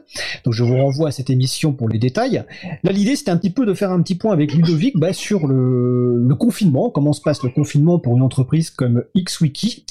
Donc 0.45 0.55
je 0.55 0.65
vous 0.65 0.77
renvoie 0.77 1.09
à 1.09 1.13
cette 1.13 1.31
émission 1.31 1.73
pour 1.73 1.89
les 1.89 1.99
détails. 1.99 2.45
Là, 2.83 2.93
l'idée, 2.93 3.17
c'était 3.17 3.31
un 3.31 3.37
petit 3.37 3.51
peu 3.51 3.67
de 3.67 3.75
faire 3.75 3.91
un 3.91 4.01
petit 4.03 4.15
point 4.15 4.33
avec 4.33 4.55
Ludovic 4.55 4.99
bah, 4.99 5.13
sur 5.13 5.47
le, 5.47 6.35
confinement, 6.39 6.91
comment 6.91 7.13
se 7.13 7.21
passe 7.21 7.43
le 7.43 7.51
confinement 7.51 7.99
pour 7.99 8.17
une 8.17 8.23
entreprise 8.23 8.71
comme 8.71 9.05
XWiki, 9.15 9.85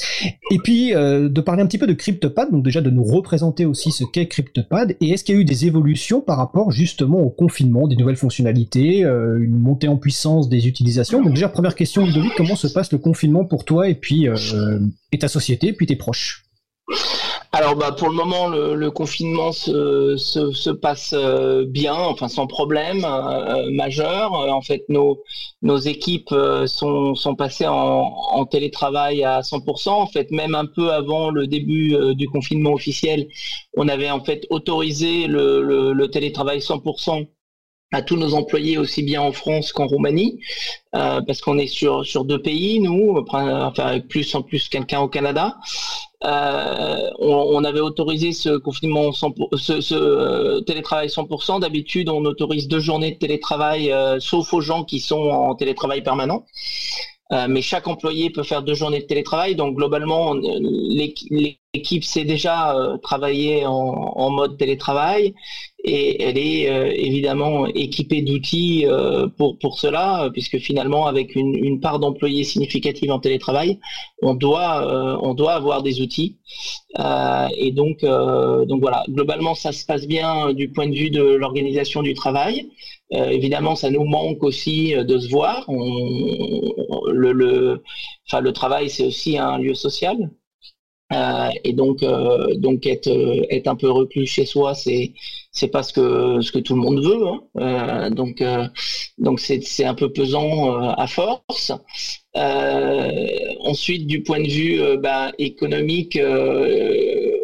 et 0.50 0.58
puis 0.58 0.94
euh, 0.96 1.30
de 1.30 1.40
parler 1.40 1.62
un 1.62 1.68
petit 1.68 1.78
peu 1.78 1.88
de 1.88 1.94
CryptPad, 1.94 2.52
donc 2.52 2.64
déjà 2.64 2.82
de 2.82 2.90
nous 2.90 3.04
représenter 3.04 3.66
aussi 3.66 3.92
ce 3.92 4.04
qu'est 4.04 4.28
CryptPad, 4.28 4.98
et 5.00 5.12
est-ce 5.12 5.24
qu'il 5.24 5.36
y 5.36 5.38
a 5.38 5.42
eu 5.42 5.46
des 5.46 5.66
évolutions 5.68 6.20
par 6.20 6.38
rapport 6.38 6.72
justement 6.72 7.20
au 7.20 7.30
confinement, 7.30 7.88
des 7.88 7.96
nouvelles 7.96 8.16
fonctionnalités, 8.16 9.06
euh, 9.06 9.38
une 9.40 9.58
montée 9.58 9.88
en 9.88 9.98
puissance 9.98 10.50
des 10.50 10.68
utilisations? 10.68 11.22
Donc 11.22 11.36
déjà, 11.36 11.48
première 11.48 11.76
question, 11.76 11.91
Comment 12.38 12.56
se 12.56 12.68
passe 12.68 12.92
le 12.92 12.98
confinement 12.98 13.46
pour 13.46 13.66
toi 13.66 13.90
et 13.90 13.96
puis 13.96 14.28
euh, 14.28 14.80
et 15.12 15.20
ta 15.20 15.28
société, 15.28 15.74
puis 15.74 15.86
tes 15.86 15.96
proches? 15.96 16.46
Alors 17.54 17.76
bah 17.76 17.92
pour 17.92 18.08
le 18.08 18.16
moment 18.16 18.48
le, 18.48 18.92
confinement 18.92 19.52
se, 19.52 20.16
se, 20.16 20.52
se, 20.52 20.70
passe 20.70 21.14
euh, 21.14 21.66
bien, 21.68 21.94
enfin 21.94 22.30
sans 22.30 22.48
problème 22.48 23.04
euh, 23.04 23.70
majeur. 23.72 24.34
En 24.34 24.62
fait 24.62 24.86
nos 24.88 25.22
nos 25.62 25.78
équipes 25.78 26.34
sont, 26.66 27.14
sont 27.14 27.36
passées 27.36 27.68
en, 27.68 28.46
télétravail 28.46 29.24
à 29.24 29.42
100%. 29.42 29.90
En 29.90 30.08
fait 30.08 30.32
même 30.32 30.56
un 30.56 30.66
peu 30.66 30.92
avant 30.92 31.30
le 31.30 31.46
début 31.46 31.96
du 32.16 32.28
confinement 32.30 32.72
officiel, 32.72 33.28
on 33.76 33.90
avait 33.90 34.10
en 34.10 34.24
fait 34.24 34.48
autorisé 34.50 35.28
le, 35.28 35.62
le, 35.62 35.92
le 35.92 36.08
télétravail 36.10 36.60
100% 36.60 37.28
à 37.92 38.02
tous 38.02 38.16
nos 38.16 38.34
employés 38.34 38.78
aussi 38.78 39.04
bien 39.04 39.22
en 39.22 39.32
France 39.32 39.74
qu'en 39.74 39.88
Roumanie 39.88 40.40
euh, 40.96 41.22
parce 41.22 41.42
qu'on 41.42 41.58
est 41.58 41.68
sur 41.68 42.06
sur 42.06 42.26
deux 42.26 42.42
pays 42.42 42.80
nous 42.80 43.18
enfin 43.18 43.68
avec 43.78 44.08
plus 44.08 44.34
en 44.36 44.42
plus 44.42 44.70
quelqu'un 44.70 45.02
au 45.02 45.08
Canada. 45.08 45.58
Euh, 46.24 47.10
on, 47.18 47.34
on, 47.56 47.64
avait 47.64 47.80
autorisé 47.80 48.32
ce 48.32 48.56
confinement 48.58 49.12
100 49.12 49.34
ce, 49.54 49.82
ce 49.82 49.96
euh, 49.96 50.62
télétravail 50.62 51.08
100% 51.08 51.62
d'habitude 51.62 52.10
on 52.10 52.24
autorise 52.26 52.68
deux 52.68 52.80
journées 52.80 53.14
de 53.14 53.18
télétravail 53.18 53.92
euh, 53.92 54.20
sauf 54.20 54.54
aux 54.54 54.62
gens 54.62 54.84
qui 54.84 55.00
sont 55.00 55.30
en 55.30 55.56
télétravail 55.56 56.04
permanent. 56.04 56.46
Euh, 57.32 57.48
mais 57.50 57.62
chaque 57.62 57.88
employé 57.88 58.30
peut 58.30 58.44
faire 58.44 58.62
deux 58.62 58.74
journées 58.74 59.00
de 59.00 59.06
télétravail. 59.06 59.56
Donc 59.56 59.76
globalement, 59.76 60.36
l'équipe 61.74 62.04
sait 62.04 62.26
déjà 62.26 62.76
euh, 62.76 62.98
travailler 62.98 63.66
en, 63.66 63.72
en, 63.72 64.30
mode 64.30 64.58
télétravail 64.58 65.34
et 65.86 66.22
elle 66.22 66.38
est 66.38 66.70
euh, 66.70 66.92
évidemment 66.94 67.66
équipée 67.68 68.22
d'outils 68.22 68.86
euh, 68.86 69.28
pour 69.38 69.58
pour 69.58 69.80
cela, 69.80 70.30
puisque 70.34 70.58
finalement, 70.60 71.08
avec 71.08 71.34
une, 71.36 71.56
une 71.56 71.80
part 71.80 72.00
d'employés 72.00 72.44
significative 72.44 73.10
en 73.12 73.20
télétravail, 73.20 73.80
on 74.22 74.34
doit 74.34 74.86
euh, 74.86 75.18
on 75.22 75.34
doit 75.34 75.54
avoir 75.54 75.82
des 75.82 76.02
outils. 76.02 76.38
et 77.58 77.72
donc 77.72 78.02
donc 78.02 78.82
voilà, 78.82 79.04
globalement, 79.10 79.56
ça 79.56 79.72
se 79.72 79.86
passe 79.86 80.06
bien 80.08 80.54
du 80.54 80.70
point 80.72 80.88
de 80.88 80.96
vue 80.96 81.10
de 81.10 81.24
l'organisation 81.24 82.02
du 82.02 82.14
travail. 82.14 82.70
Euh, 83.14 83.30
évidemment, 83.30 83.76
ça 83.76 83.90
nous 83.90 84.06
manque 84.06 84.44
aussi 84.44 84.94
de 84.94 85.18
se 85.20 85.30
voir. 85.30 85.66
Le, 85.70 87.32
le, 87.34 87.84
enfin, 88.28 88.42
le 88.42 88.54
travail, 88.54 88.90
c'est 88.90 89.06
aussi 89.06 89.38
un 89.38 89.58
lieu 89.58 89.74
social. 89.74 90.18
Euh, 91.12 91.50
et 91.64 91.74
donc, 91.74 92.04
euh, 92.04 92.56
donc 92.56 92.86
être, 92.86 93.10
être 93.50 93.68
un 93.68 93.76
peu 93.76 93.90
reclus 93.90 94.28
chez 94.28 94.46
soi, 94.46 94.74
c'est 94.74 95.14
c'est 95.52 95.68
pas 95.68 95.84
ce 95.84 95.92
que 95.92 96.42
ce 96.42 96.52
que 96.52 96.60
tout 96.60 96.76
le 96.76 96.82
monde 96.82 97.04
veut. 97.04 97.28
Hein. 97.28 98.10
donc, 98.12 98.42
donc 99.18 99.40
c'est 99.40 99.62
c'est 99.64 99.84
un 99.84 99.94
peu 99.96 100.12
pesant 100.14 100.74
à 100.80 101.08
force. 101.08 101.74
ensuite, 102.36 104.08
du 104.08 104.24
point 104.24 104.40
de 104.42 104.48
vue 104.48 104.80
bah, 104.98 105.32
économique 105.38 106.18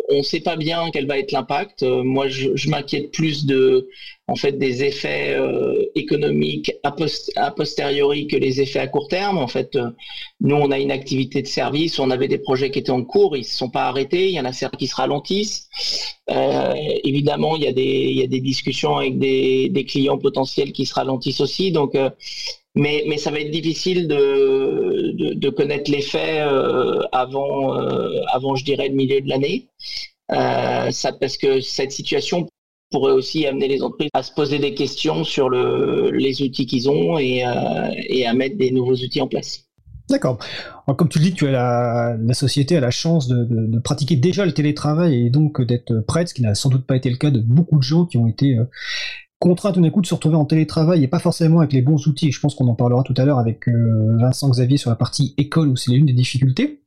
on 0.09 0.17
ne 0.17 0.21
sait 0.21 0.39
pas 0.39 0.55
bien 0.55 0.89
quel 0.91 1.05
va 1.05 1.19
être 1.19 1.31
l'impact. 1.31 1.83
Euh, 1.83 2.03
moi, 2.03 2.27
je, 2.27 2.55
je 2.55 2.69
m'inquiète 2.69 3.11
plus 3.11 3.45
de, 3.45 3.89
en 4.29 4.35
fait, 4.35 4.53
des 4.53 4.83
effets 4.83 5.35
euh, 5.35 5.85
économiques 5.95 6.73
a, 6.83 6.91
post 6.91 7.31
posteriori 7.55 8.27
que 8.27 8.35
les 8.35 8.59
effets 8.59 8.79
à 8.79 8.87
court 8.87 9.07
terme. 9.07 9.37
En 9.37 9.47
fait, 9.47 9.75
euh, 9.75 9.89
nous, 10.41 10.55
on 10.55 10.69
a 10.71 10.79
une 10.79 10.91
activité 10.91 11.41
de 11.41 11.47
service, 11.47 11.97
on 11.99 12.11
avait 12.11 12.27
des 12.27 12.37
projets 12.37 12.69
qui 12.69 12.79
étaient 12.79 12.91
en 12.91 13.03
cours, 13.03 13.37
ils 13.37 13.45
se 13.45 13.55
sont 13.57 13.69
pas 13.69 13.85
arrêtés. 13.87 14.27
Il 14.27 14.33
y 14.33 14.39
en 14.39 14.45
a 14.45 14.53
certains 14.53 14.77
qui 14.77 14.87
se 14.87 14.95
ralentissent. 14.95 15.69
Euh, 16.29 16.73
évidemment, 17.03 17.55
il 17.55 17.63
y 17.63 17.67
a 17.67 17.71
des, 17.71 17.83
il 17.83 18.17
y 18.17 18.23
a 18.23 18.27
des 18.27 18.41
discussions 18.41 18.97
avec 18.97 19.17
des, 19.17 19.69
des 19.69 19.85
clients 19.85 20.17
potentiels 20.17 20.73
qui 20.73 20.85
se 20.85 20.93
ralentissent 20.93 21.41
aussi. 21.41 21.71
Donc 21.71 21.95
mais, 22.77 23.03
mais 23.07 23.17
ça 23.17 23.31
va 23.31 23.39
être 23.39 23.51
difficile 23.51 24.07
de, 24.07 25.11
de, 25.15 25.33
de 25.33 25.49
connaître 25.49 25.89
les 25.91 26.01
faits 26.01 26.41
euh, 26.47 27.01
avant, 27.11 27.75
euh, 27.75 28.21
avant, 28.31 28.55
je 28.55 28.63
dirais, 28.63 28.89
le 28.89 28.95
milieu 28.95 29.19
de 29.19 29.27
l'année. 29.27 29.67
Euh, 30.31 30.91
ça, 30.91 31.11
parce 31.13 31.37
que 31.37 31.61
cette 31.61 31.91
situation 31.91 32.47
pourrait 32.91 33.13
aussi 33.13 33.45
amener 33.45 33.67
les 33.67 33.81
entreprises 33.81 34.09
à 34.13 34.23
se 34.23 34.31
poser 34.31 34.59
des 34.59 34.73
questions 34.73 35.23
sur 35.23 35.49
le, 35.49 36.11
les 36.11 36.41
outils 36.41 36.65
qu'ils 36.65 36.89
ont 36.89 37.17
et, 37.17 37.45
euh, 37.45 38.27
à 38.27 38.33
mettre 38.33 38.57
des 38.57 38.71
nouveaux 38.71 38.95
outils 38.95 39.21
en 39.21 39.27
place. 39.27 39.63
D'accord. 40.09 40.39
Comme 40.97 41.09
tu 41.09 41.19
le 41.19 41.25
dis, 41.25 41.33
tu 41.33 41.47
as 41.47 41.51
la, 41.51 42.15
la 42.17 42.33
société 42.33 42.77
a 42.77 42.79
la 42.79 42.91
chance 42.91 43.27
de, 43.27 43.79
pratiquer 43.79 44.15
déjà 44.15 44.45
le 44.45 44.53
télétravail 44.53 45.25
et 45.25 45.29
donc 45.29 45.61
d'être 45.61 45.99
prête, 45.99 46.29
ce 46.29 46.33
qui 46.33 46.43
n'a 46.43 46.55
sans 46.55 46.69
doute 46.69 46.85
pas 46.85 46.95
été 46.95 47.09
le 47.09 47.17
cas 47.17 47.29
de 47.29 47.41
beaucoup 47.41 47.77
de 47.77 47.83
gens 47.83 48.05
qui 48.05 48.17
ont 48.17 48.27
été 48.27 48.57
contraint 49.39 49.71
tout 49.71 49.81
d'un 49.81 49.89
coup 49.89 50.01
de 50.01 50.07
se 50.07 50.15
retrouver 50.15 50.35
en 50.35 50.45
télétravail 50.45 51.03
et 51.03 51.07
pas 51.07 51.19
forcément 51.19 51.59
avec 51.59 51.73
les 51.73 51.81
bons 51.81 52.07
outils. 52.07 52.31
Je 52.31 52.39
pense 52.39 52.55
qu'on 52.55 52.67
en 52.67 52.75
parlera 52.75 53.03
tout 53.03 53.13
à 53.17 53.25
l'heure 53.25 53.39
avec 53.39 53.67
euh, 53.67 54.17
Vincent 54.19 54.49
Xavier 54.49 54.77
sur 54.77 54.89
la 54.89 54.95
partie 54.95 55.33
école 55.37 55.67
où 55.67 55.75
c'est 55.75 55.91
l'une 55.91 56.05
des 56.05 56.13
difficultés. 56.13 56.81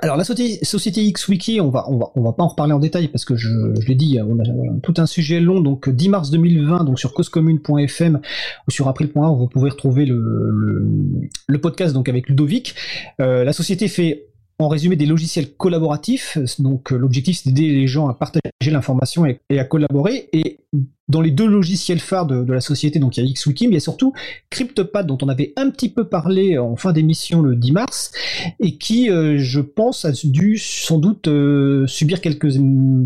Alors 0.00 0.16
la 0.16 0.24
société, 0.24 1.12
XWiki, 1.12 1.60
on 1.60 1.68
va, 1.68 1.84
on 1.88 1.98
va, 1.98 2.10
on 2.14 2.22
va 2.22 2.32
pas 2.32 2.42
en 2.42 2.48
reparler 2.48 2.72
en 2.72 2.78
détail 2.78 3.08
parce 3.08 3.24
que 3.24 3.36
je, 3.36 3.48
l'ai 3.86 3.94
dit, 3.94 4.18
on 4.26 4.38
a, 4.38 4.78
tout 4.82 4.94
un 4.96 5.06
sujet 5.06 5.40
long. 5.40 5.60
Donc 5.60 5.88
10 5.88 6.08
mars 6.08 6.30
2020, 6.30 6.84
donc 6.84 6.98
sur 6.98 7.12
causecommune.fm 7.12 8.20
ou 8.66 8.70
sur 8.70 8.88
april.org, 8.88 9.38
vous 9.38 9.48
pouvez 9.48 9.70
retrouver 9.70 10.06
le, 10.06 11.58
podcast 11.60 11.94
donc 11.94 12.08
avec 12.08 12.28
Ludovic. 12.28 12.74
Euh, 13.20 13.44
la 13.44 13.52
société 13.52 13.88
fait 13.88 14.31
en 14.62 14.68
résumé 14.68 14.96
des 14.96 15.06
logiciels 15.06 15.52
collaboratifs. 15.52 16.38
Donc 16.58 16.90
l'objectif 16.90 17.40
c'est 17.42 17.50
d'aider 17.50 17.72
les 17.74 17.86
gens 17.86 18.08
à 18.08 18.14
partager 18.14 18.42
l'information 18.70 19.26
et, 19.26 19.40
à 19.58 19.64
collaborer. 19.64 20.28
Et 20.32 20.58
dans 21.08 21.20
les 21.20 21.30
deux 21.30 21.46
logiciels 21.46 21.98
phares 21.98 22.26
de, 22.26 22.50
la 22.50 22.60
société, 22.60 22.98
donc 22.98 23.16
il 23.16 23.24
y 23.24 23.28
a 23.28 23.32
XWiki, 23.32 23.66
mais 23.66 23.72
il 23.72 23.74
y 23.74 23.76
a 23.76 23.80
surtout 23.80 24.12
CryptoPad 24.50 25.06
dont 25.06 25.18
on 25.20 25.28
avait 25.28 25.52
un 25.56 25.68
petit 25.70 25.90
peu 25.90 26.04
parlé 26.04 26.58
en 26.58 26.76
fin 26.76 26.92
d'émission 26.92 27.42
le 27.42 27.56
10 27.56 27.72
mars 27.72 28.12
et 28.60 28.78
qui, 28.78 29.10
euh, 29.10 29.36
je 29.38 29.60
pense, 29.60 30.04
a 30.04 30.12
dû 30.24 30.56
sans 30.58 30.98
doute 30.98 31.28
euh, 31.28 31.86
subir 31.86 32.20
quelques 32.20 32.52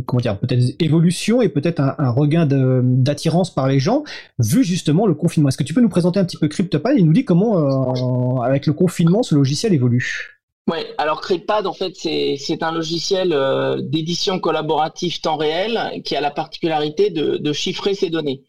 comment 0.07 0.21
dire 0.21 0.39
peut-être 0.39 0.77
évolutions 0.79 1.43
et 1.43 1.49
peut-être 1.49 1.81
un, 1.81 2.11
regain 2.11 2.47
d'attirance 2.47 3.53
par 3.53 3.67
les 3.67 3.81
gens 3.81 4.05
vu 4.39 4.63
justement 4.63 5.07
le 5.07 5.15
confinement. 5.15 5.49
Est-ce 5.49 5.59
que 5.59 5.65
tu 5.65 5.75
peux 5.75 5.81
nous 5.81 5.89
présenter 5.89 6.21
un 6.21 6.25
petit 6.25 6.39
peu 6.39 6.49
CryptoPad 6.49 6.99
et 6.99 7.03
nous 7.03 7.13
dire 7.13 7.25
comment 7.27 7.59
euh, 7.59 8.41
avec 8.43 8.67
le 8.67 8.73
confinement 8.73 9.23
ce 9.23 9.35
logiciel 9.35 9.75
évolue? 9.75 10.36
Ouais, 10.69 10.93
alors 10.99 11.21
CryptPad, 11.21 11.65
en 11.69 11.73
fait, 11.73 11.95
c'est 11.95 12.63
un 12.65 12.73
logiciel 12.73 13.33
euh, 13.33 13.81
d'édition 13.81 14.41
collaborative 14.41 15.21
temps 15.21 15.37
réel 15.37 16.03
qui 16.05 16.17
a 16.17 16.21
la 16.21 16.33
particularité 16.33 17.11
de, 17.11 17.53
chiffrer 17.53 17.95
ses 17.95 18.11
données. 18.11 18.43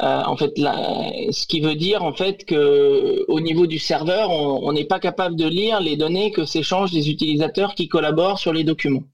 Euh, 0.00 0.22
en 0.26 0.36
fait, 0.36 0.52
ce 0.56 1.46
qui 1.46 1.60
veut 1.60 1.74
dire 1.74 2.04
en 2.04 2.12
fait 2.12 2.44
que 2.44 3.24
au 3.28 3.40
niveau 3.40 3.66
du 3.66 3.80
serveur, 3.80 4.30
on 4.30 4.72
n'est 4.72 4.84
pas 4.84 5.00
capable 5.00 5.34
de 5.34 5.48
lire 5.48 5.80
les 5.80 5.96
données 5.96 6.30
que 6.30 6.44
s'échangent 6.44 6.92
les 6.92 7.10
utilisateurs 7.10 7.74
qui 7.74 7.88
collaborent 7.88 8.38
sur 8.38 8.52
les 8.52 8.62
documents. 8.62 9.04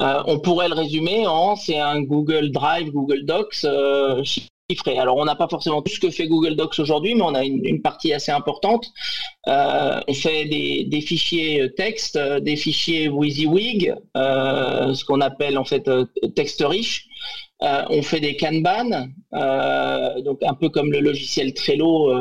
Euh, 0.00 0.22
on 0.26 0.38
pourrait 0.38 0.68
le 0.68 0.74
résumer 0.74 1.26
en 1.26 1.56
c'est 1.56 1.78
un 1.78 2.00
Google 2.00 2.50
Drive, 2.52 2.92
Google 2.92 3.24
Docs 3.24 3.66
alors 4.86 5.16
on 5.16 5.24
n'a 5.24 5.34
pas 5.34 5.48
forcément 5.48 5.82
tout 5.82 5.92
ce 5.92 6.00
que 6.00 6.10
fait 6.10 6.26
Google 6.26 6.56
Docs 6.56 6.78
aujourd'hui, 6.78 7.14
mais 7.14 7.22
on 7.22 7.34
a 7.34 7.44
une, 7.44 7.82
partie 7.82 8.12
assez 8.12 8.32
importante. 8.32 8.86
Euh, 9.48 10.00
on 10.06 10.14
fait 10.14 10.44
des, 10.44 11.00
fichiers 11.00 11.70
texte, 11.76 12.16
euh, 12.16 12.40
des 12.40 12.56
fichiers 12.56 13.08
WYSIWYG, 13.08 13.94
euh, 14.16 14.94
ce 14.94 15.04
qu'on 15.04 15.20
appelle 15.20 15.58
en 15.58 15.64
fait 15.64 15.90
texte 16.34 16.62
riche. 16.66 17.08
On 17.90 18.02
fait 18.02 18.20
des 18.20 18.36
Kanban, 18.36 19.08
donc 20.24 20.42
un 20.42 20.54
peu 20.54 20.68
comme 20.68 20.92
le 20.92 21.00
logiciel 21.00 21.54
Trello 21.54 22.12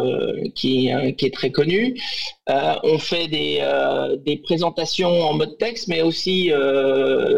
qui, 0.55 0.87
est 0.89 1.33
très 1.33 1.51
connu. 1.51 1.99
on 2.47 2.97
fait 2.97 3.27
des, 3.27 4.41
présentations 4.43 5.21
en 5.21 5.33
mode 5.33 5.57
texte, 5.57 5.87
mais 5.87 6.01
aussi 6.01 6.51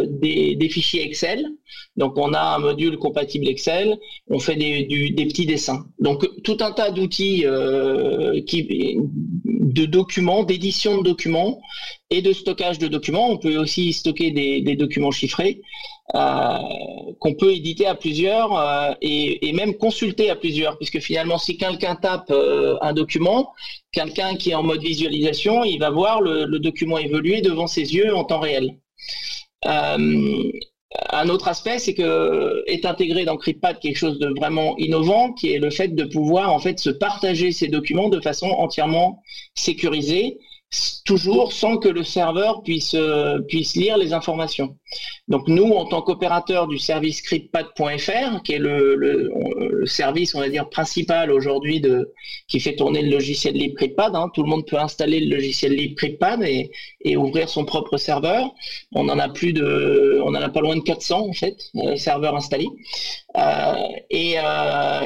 des 0.10 0.70
fichiers 0.70 1.06
Excel. 1.06 1.46
Donc 1.96 2.18
on 2.18 2.34
a 2.34 2.40
un 2.40 2.60
module 2.60 2.98
compatible 2.98 3.48
Excel, 3.48 3.98
on 4.28 4.40
fait 4.40 4.56
des, 4.56 4.88
petits 5.28 5.46
dessins. 5.46 5.86
Donc 6.00 6.28
tout 6.44 6.58
un 6.62 6.72
tas 6.72 6.90
d'outils 6.92 7.46
euh, 7.46 8.40
de 8.42 9.86
documents, 9.86 10.44
d'édition 10.44 10.98
de 10.98 11.04
documents 11.04 11.60
et 12.10 12.22
de 12.22 12.34
stockage 12.34 12.80
de 12.80 12.88
documents. 12.88 13.30
On 13.30 13.38
peut 13.38 13.58
aussi 13.58 13.94
stocker 13.94 14.32
des, 14.32 14.76
documents 14.76 15.12
chiffrés 15.12 15.62
euh, 15.62 15.93
qu'on 16.12 17.34
peut 17.36 17.54
éditer 17.54 17.86
à 17.86 17.96
plusieurs 17.96 18.58
euh, 18.58 18.94
et, 19.02 19.52
même 19.54 19.76
consulter 19.76 20.30
à 20.30 20.36
plusieurs, 20.36 20.78
puisque 20.78 21.00
finalement 21.00 21.38
si 21.38 21.58
quelqu'un 21.58 21.96
tape 21.96 22.32
un 22.82 22.94
document, 22.94 23.54
quelqu'un 23.92 24.36
qui 24.36 24.52
est 24.52 24.56
en 24.56 24.64
mode 24.64 24.82
visualisation, 24.82 25.64
il 25.64 25.80
va 25.80 25.90
voir 25.90 26.22
le, 26.22 26.46
le, 26.46 26.60
document 26.60 26.98
évoluer 26.98 27.42
devant 27.42 27.68
ses 27.68 27.96
yeux 27.96 28.14
en 28.16 28.26
temps 28.26 28.40
réel. 28.40 28.78
Un 31.12 31.30
autre 31.30 31.48
aspect, 31.48 31.80
c'est 31.80 31.94
que 31.94 32.64
est 32.68 32.86
intégré 32.86 33.26
dans 33.26 33.38
CryptPad 33.38 33.80
quelque 33.80 33.98
chose 33.98 34.20
de 34.20 34.28
vraiment 34.38 34.78
innovant, 34.78 35.34
qui 35.34 35.52
est 35.52 35.60
le 35.60 35.72
fait 35.72 35.90
de 35.90 36.04
pouvoir 36.04 36.54
en 36.54 36.60
fait 36.60 36.80
se 36.80 36.90
partager 36.92 37.52
ces 37.52 37.68
documents 37.68 38.10
de 38.10 38.22
façon 38.22 38.48
entièrement 38.48 39.24
sécurisée 39.56 40.38
toujours 41.06 41.52
sans 41.52 41.78
que 41.78 41.90
le 41.90 42.04
serveur 42.04 42.64
puisse, 42.64 42.96
euh, 42.96 43.40
puisse 43.40 43.76
lire 43.76 43.98
les 43.98 44.14
informations. 44.14 44.78
Donc 45.28 45.48
nous, 45.48 45.72
en 45.72 45.86
tant 45.86 46.02
qu'opérateur 46.02 46.68
du 46.68 46.78
service 46.78 47.18
scriptpad.fr, 47.18 48.42
qui 48.44 48.54
est 48.54 48.60
le, 48.60 49.32
service, 49.86 50.34
on 50.36 50.40
va 50.40 50.50
dire, 50.50 50.70
principal 50.70 51.32
aujourd'hui 51.32 51.82
de 51.82 52.14
qui 52.48 52.60
fait 52.60 52.76
tourner 52.76 53.02
le 53.02 53.10
logiciel 53.10 53.54
libre 53.54 53.82
hein, 53.98 54.30
tout 54.34 54.44
le 54.44 54.50
monde 54.50 54.66
peut 54.66 54.80
installer 54.80 55.20
le 55.20 55.36
logiciel 55.36 55.74
libre 55.76 55.94
et, 56.44 56.72
et, 57.02 57.18
ouvrir 57.18 57.50
son 57.50 57.66
propre 57.66 57.98
serveur. 57.98 58.54
On 58.94 59.10
en 59.10 59.20
a 59.20 59.30
plus 59.30 59.54
de, 59.54 60.22
on 60.24 60.30
en 60.30 60.36
a 60.36 60.50
pas 60.50 60.62
loin 60.62 60.76
de 60.76 60.82
400 60.82 61.28
en 61.30 61.34
fait, 61.34 61.58
euh, 61.76 61.96
serveurs 61.96 62.36
installés. 62.36 62.70
Euh, 63.36 63.74
et, 64.10 64.36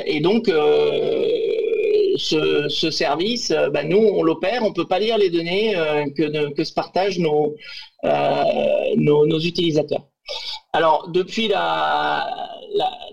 et, 0.06 0.20
donc 0.20 0.50
ce, 2.18 2.90
service, 2.92 3.52
euh, 3.52 3.70
bah, 3.70 3.84
nous, 3.84 3.98
on 3.98 4.24
l'opère, 4.24 4.64
on 4.64 4.70
ne 4.70 4.74
peut 4.74 4.88
pas 4.88 5.00
lire 5.00 5.18
les 5.18 5.30
données 5.30 5.76
euh, 5.76 6.06
que, 6.16 6.64
se 6.64 6.74
partagent 6.74 7.20
euh, 7.20 8.96
nos, 8.96 9.26
nos, 9.26 9.40
utilisateurs. 9.40 10.06
Alors, 10.74 11.10
depuis 11.10 11.48
la, 11.48 12.50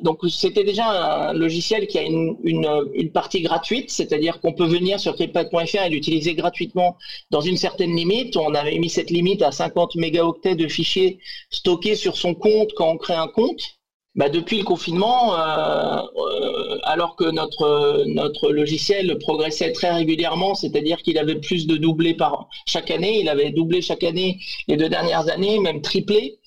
donc 0.03 0.21
c'était 0.29 0.65
déjà 0.65 1.29
un 1.29 1.33
logiciel 1.33 1.87
qui 1.87 1.99
a 1.99 2.03
une, 2.03 3.11
partie 3.13 3.41
gratuite, 3.43 3.91
c'est-à-dire 3.91 4.41
qu'on 4.41 4.53
peut 4.53 4.67
venir 4.67 4.99
sur 4.99 5.15
cryptpad.fr 5.15 5.83
et 5.87 5.89
l'utiliser 5.89 6.35
gratuitement 6.35 6.97
dans 7.31 7.41
une 7.41 7.57
certaine 7.57 7.95
limite. 7.95 8.37
On 8.37 8.55
avait 8.55 8.79
mis 8.79 8.91
cette 8.91 9.11
limite 9.11 9.43
à 9.43 9.53
50 9.53 9.95
mégaoctets 9.97 10.57
de 10.57 10.69
fichiers 10.69 11.21
stockés 11.51 11.95
sur 11.95 12.17
son 12.17 12.35
compte 12.35 12.73
quand 12.75 12.91
on 12.91 12.97
crée 12.97 13.15
un 13.15 13.29
compte. 13.29 13.79
Bah, 14.17 14.29
depuis 14.29 14.59
le 14.59 14.65
confinement, 14.65 15.35
euh, 15.37 16.01
euh, 16.17 16.79
alors 16.85 17.17
que 17.17 17.25
notre, 17.25 18.05
notre 18.07 18.53
logiciel 18.53 19.19
progressait 19.19 19.73
très 19.73 19.91
régulièrement, 19.93 20.55
c'est-à-dire 20.55 20.99
qu'il 20.99 21.19
avait 21.19 21.41
plus 21.41 21.67
de 21.67 21.77
doublés 21.77 22.15
par 22.15 22.49
chaque 22.65 22.93
année, 22.93 23.21
il 23.21 23.29
avait 23.29 23.51
doublé 23.51 23.83
chaque 23.83 24.05
année 24.05 24.39
les 24.69 24.77
deux 24.77 24.89
dernières 24.89 25.29
années, 25.29 25.59
même 25.59 25.81
triplé. 25.83 26.39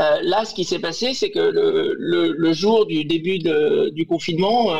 Euh, 0.00 0.18
là, 0.22 0.44
ce 0.44 0.54
qui 0.54 0.64
s'est 0.64 0.80
passé, 0.80 1.14
c'est 1.14 1.30
que 1.30 1.38
le, 1.38 1.94
le, 2.36 2.52
jour 2.52 2.84
du 2.84 3.04
début 3.04 3.38
du 3.38 4.06
confinement, 4.06 4.72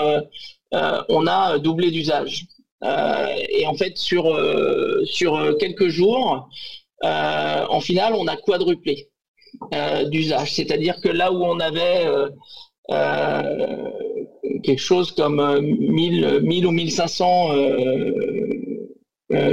on 0.72 1.26
a 1.28 1.58
doublé 1.58 1.92
d'usage. 1.92 2.46
et 2.82 3.64
en 3.66 3.74
fait, 3.74 3.96
sur, 3.96 4.24
sur 5.04 5.56
quelques 5.58 5.86
jours, 5.88 6.48
en 7.00 7.80
finale, 7.80 8.14
on 8.16 8.26
a 8.26 8.36
quadruplé. 8.36 9.08
Euh, 9.72 10.04
d'usage. 10.04 10.52
C'est-à-dire 10.54 11.00
que 11.00 11.08
là 11.08 11.32
où 11.32 11.44
on 11.44 11.58
avait 11.60 12.06
euh, 12.06 12.28
euh, 12.90 13.90
quelque 14.62 14.80
chose 14.80 15.12
comme 15.12 15.60
1000, 15.60 16.40
1000 16.42 16.66
ou 16.66 16.70
1500 16.70 17.50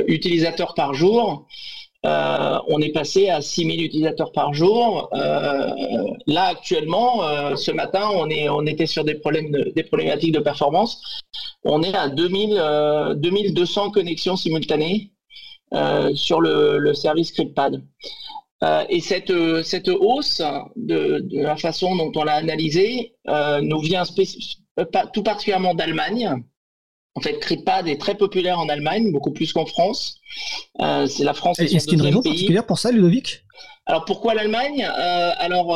utilisateurs 0.07 0.73
par 0.73 0.93
jour, 0.93 1.47
on 2.03 2.81
est 2.81 2.93
passé 2.93 3.29
à 3.29 3.41
6000 3.41 3.83
utilisateurs 3.83 4.31
par 4.31 4.53
jour. 4.53 5.09
là, 5.13 6.43
actuellement, 6.43 7.21
ce 7.55 7.71
matin, 7.71 8.09
on, 8.13 8.29
est, 8.29 8.49
on 8.49 8.65
était 8.65 8.87
sur 8.87 9.03
des, 9.03 9.15
problèmes 9.15 9.51
des 9.51 9.83
problématiques 9.83 10.33
de 10.33 10.39
performance. 10.39 11.01
On 11.63 11.83
est 11.83 11.95
à 11.95 12.09
2000, 12.09 13.15
2200 13.17 13.91
connexions 13.91 14.35
simultanées 14.35 15.11
sur 16.13 16.41
le, 16.41 16.77
le 16.79 16.93
service 16.93 17.31
CryptPad. 17.31 17.81
Euh, 18.63 18.85
et 18.89 18.99
cette, 18.99 19.31
euh, 19.31 19.63
cette 19.63 19.89
hausse 19.89 20.41
de, 20.75 21.25
la 21.31 21.57
façon 21.57 21.95
dont 21.95 22.11
on 22.15 22.23
l'a 22.23 22.35
analysée 22.35 23.15
euh, 23.27 23.59
nous 23.61 23.79
vient 23.79 24.03
tout 25.13 25.23
particulièrement 25.23 25.73
d'Allemagne. 25.73 26.43
En 27.15 27.21
fait, 27.21 27.39
CryptPad 27.39 27.87
est 27.87 27.99
très 27.99 28.15
populaire 28.15 28.59
en 28.59 28.69
Allemagne, 28.69 29.11
beaucoup 29.11 29.31
plus 29.31 29.51
qu'en 29.51 29.65
France. 29.65 30.19
c'est 30.79 31.23
la 31.23 31.33
France. 31.33 31.59
Est-ce 31.59 31.85
qu'il 31.85 31.97
y 31.97 32.01
a 32.01 32.03
une 32.03 32.15
raison 32.15 32.21
particulière 32.21 32.65
pour 32.65 32.79
ça, 32.79 32.91
Ludovic? 32.91 33.43
Alors 33.87 34.05
pourquoi 34.05 34.33
l'Allemagne? 34.33 34.85
Alors 34.85 35.75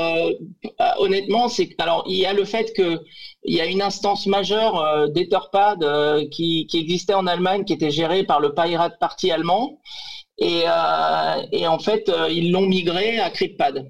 honnêtement, 1.00 1.50
c'est 1.50 1.70
alors 1.80 2.06
il 2.08 2.16
y 2.16 2.26
a 2.26 2.32
le 2.32 2.46
fait 2.46 2.72
que 2.74 3.02
il 3.44 3.54
y 3.54 3.60
a 3.60 3.66
une 3.66 3.82
instance 3.82 4.28
majeure 4.28 5.10
d'Etherpad 5.10 6.30
qui, 6.30 6.68
qui, 6.68 6.78
existait 6.78 7.16
en 7.16 7.28
Allemagne, 7.28 7.66
qui 7.66 7.74
était 7.74 7.92
gérée 7.92 8.24
par 8.24 8.40
le 8.40 8.54
Pirate 8.54 8.98
Party 8.98 9.30
allemand, 9.30 9.82
et, 10.38 10.64
euh, 10.66 11.46
et 11.52 11.68
en 11.68 11.80
fait, 11.80 12.10
euh, 12.10 12.30
ils 12.30 12.52
l'ont 12.52 12.66
migré 12.66 13.20
à 13.20 13.30
CryptPad. 13.30 13.86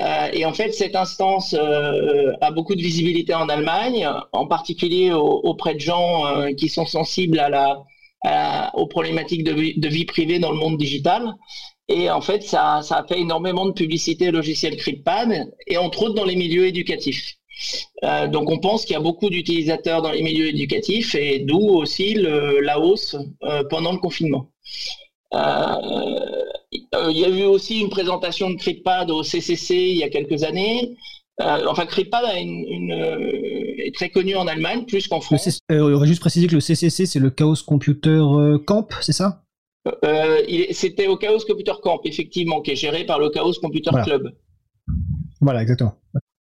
Euh, 0.00 0.28
et 0.32 0.44
en 0.44 0.52
fait, 0.52 0.72
cette 0.72 0.96
instance 0.96 1.54
euh, 1.56 2.32
a 2.40 2.50
beaucoup 2.50 2.74
de 2.74 2.80
visibilité 2.82 3.32
en 3.32 3.48
Allemagne, 3.48 4.08
en 4.32 4.46
particulier 4.46 5.12
auprès 5.12 5.74
de 5.74 5.80
gens 5.80 6.26
euh, 6.26 6.52
qui 6.52 6.68
sont 6.68 6.86
sensibles 6.86 7.38
à 7.38 7.48
la, 7.48 8.72
aux 8.74 8.86
problématiques 8.86 9.44
de 9.44 9.52
vie, 9.52 9.78
de 9.78 9.88
vie, 9.88 10.04
privée 10.04 10.38
dans 10.40 10.50
le 10.50 10.56
monde 10.58 10.78
digital. 10.78 11.34
Et 11.88 12.10
en 12.10 12.20
fait, 12.22 12.42
ça, 12.42 12.80
ça 12.82 12.96
a 12.96 13.06
fait 13.06 13.20
énormément 13.20 13.66
de 13.66 13.72
publicité 13.72 14.30
logiciel 14.30 14.76
CryptPad, 14.76 15.52
et 15.66 15.76
entre 15.76 16.04
autres 16.04 16.14
dans 16.14 16.24
les 16.24 16.36
milieux 16.36 16.66
éducatifs. 16.66 17.34
Euh, 18.02 18.26
donc 18.26 18.50
on 18.50 18.58
pense 18.58 18.84
qu'il 18.84 18.94
y 18.94 18.96
a 18.96 19.00
beaucoup 19.00 19.30
d'utilisateurs 19.30 20.02
dans 20.02 20.10
les 20.10 20.22
milieux 20.22 20.48
éducatifs, 20.48 21.14
et 21.14 21.40
d'où 21.40 21.60
aussi 21.60 22.14
le, 22.14 22.60
la 22.60 22.80
hausse 22.80 23.14
pendant 23.70 23.92
le 23.92 23.98
confinement. 23.98 24.48
Euh, 25.34 27.10
il 27.10 27.18
y 27.18 27.24
a 27.24 27.28
eu 27.28 27.44
aussi 27.44 27.80
une 27.80 27.90
présentation 27.90 28.50
de 28.50 28.56
CryptPad 28.56 29.10
au 29.10 29.22
CCC 29.22 29.74
il 29.74 29.96
y 29.96 30.02
a 30.02 30.08
quelques 30.08 30.42
années. 30.44 30.96
Euh, 31.40 31.66
enfin, 31.68 31.84
euh, 31.84 33.24
est 33.78 33.94
très 33.94 34.10
connu 34.10 34.36
en 34.36 34.46
Allemagne, 34.46 34.84
plus 34.86 35.08
qu'en 35.08 35.20
France. 35.20 35.60
on 35.68 35.92
aurait 35.92 36.06
juste 36.06 36.20
précisé 36.20 36.46
que 36.46 36.54
le 36.54 36.60
CCC, 36.60 37.06
c'est 37.06 37.18
le 37.18 37.30
Chaos 37.30 37.56
Computer 37.66 38.22
Camp, 38.66 38.88
c'est 39.00 39.12
ça? 39.12 39.42
C'était 40.70 41.08
au 41.08 41.16
Chaos 41.16 41.40
Computer 41.46 41.72
Camp, 41.82 42.00
effectivement, 42.04 42.60
qui 42.62 42.70
est 42.70 42.76
géré 42.76 43.04
par 43.04 43.18
le 43.18 43.30
Chaos 43.30 43.54
Computer 43.60 43.90
Club. 44.04 44.32
Voilà, 45.40 45.62
exactement. 45.62 45.94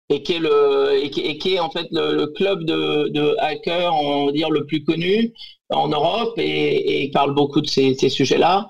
Et 0.09 0.21
qui 0.21 0.33
est, 0.33 0.39
le, 0.39 0.91
et 1.01 1.09
qui, 1.09 1.55
est 1.55 1.59
en 1.59 1.71
fait 1.71 1.87
le, 1.91 2.27
club 2.27 2.65
de, 2.65 3.07
de, 3.09 3.35
hackers, 3.39 3.95
on 3.95 4.27
va 4.27 4.31
dire, 4.33 4.51
le 4.51 4.65
plus 4.65 4.83
connu, 4.83 5.33
en 5.69 5.87
Europe 5.87 6.33
et, 6.37 7.03
et 7.03 7.11
parle 7.11 7.33
beaucoup 7.33 7.61
de 7.61 7.67
ces, 7.67 7.93
ces 7.95 8.09
sujets-là. 8.09 8.69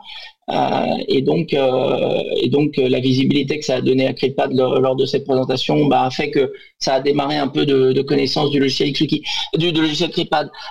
Euh, 0.52 0.98
et 1.08 1.24
donc, 1.24 1.54
euh, 1.54 2.22
et 2.38 2.50
donc 2.50 2.78
euh, 2.78 2.88
la 2.88 3.00
visibilité 3.00 3.58
que 3.58 3.66
ça 3.66 3.78
a 3.78 3.82
donné 3.82 4.06
à 4.06 4.14
CryptPad 4.14 4.54
lors, 4.54 4.96
de 4.96 5.06
cette 5.06 5.26
présentation 5.26 5.88
bah, 5.88 6.04
a 6.04 6.12
fait 6.12 6.30
que 6.30 6.54
ça 6.78 6.94
a 6.94 7.00
démarré 7.00 7.36
un 7.38 7.48
peu 7.48 7.66
de, 7.66 7.94
de 7.94 8.02
connaissance 8.04 8.52
du 8.52 8.60
logiciel 8.60 8.94
du, 8.94 9.72
du 9.72 9.82
logiciel. 9.82 10.12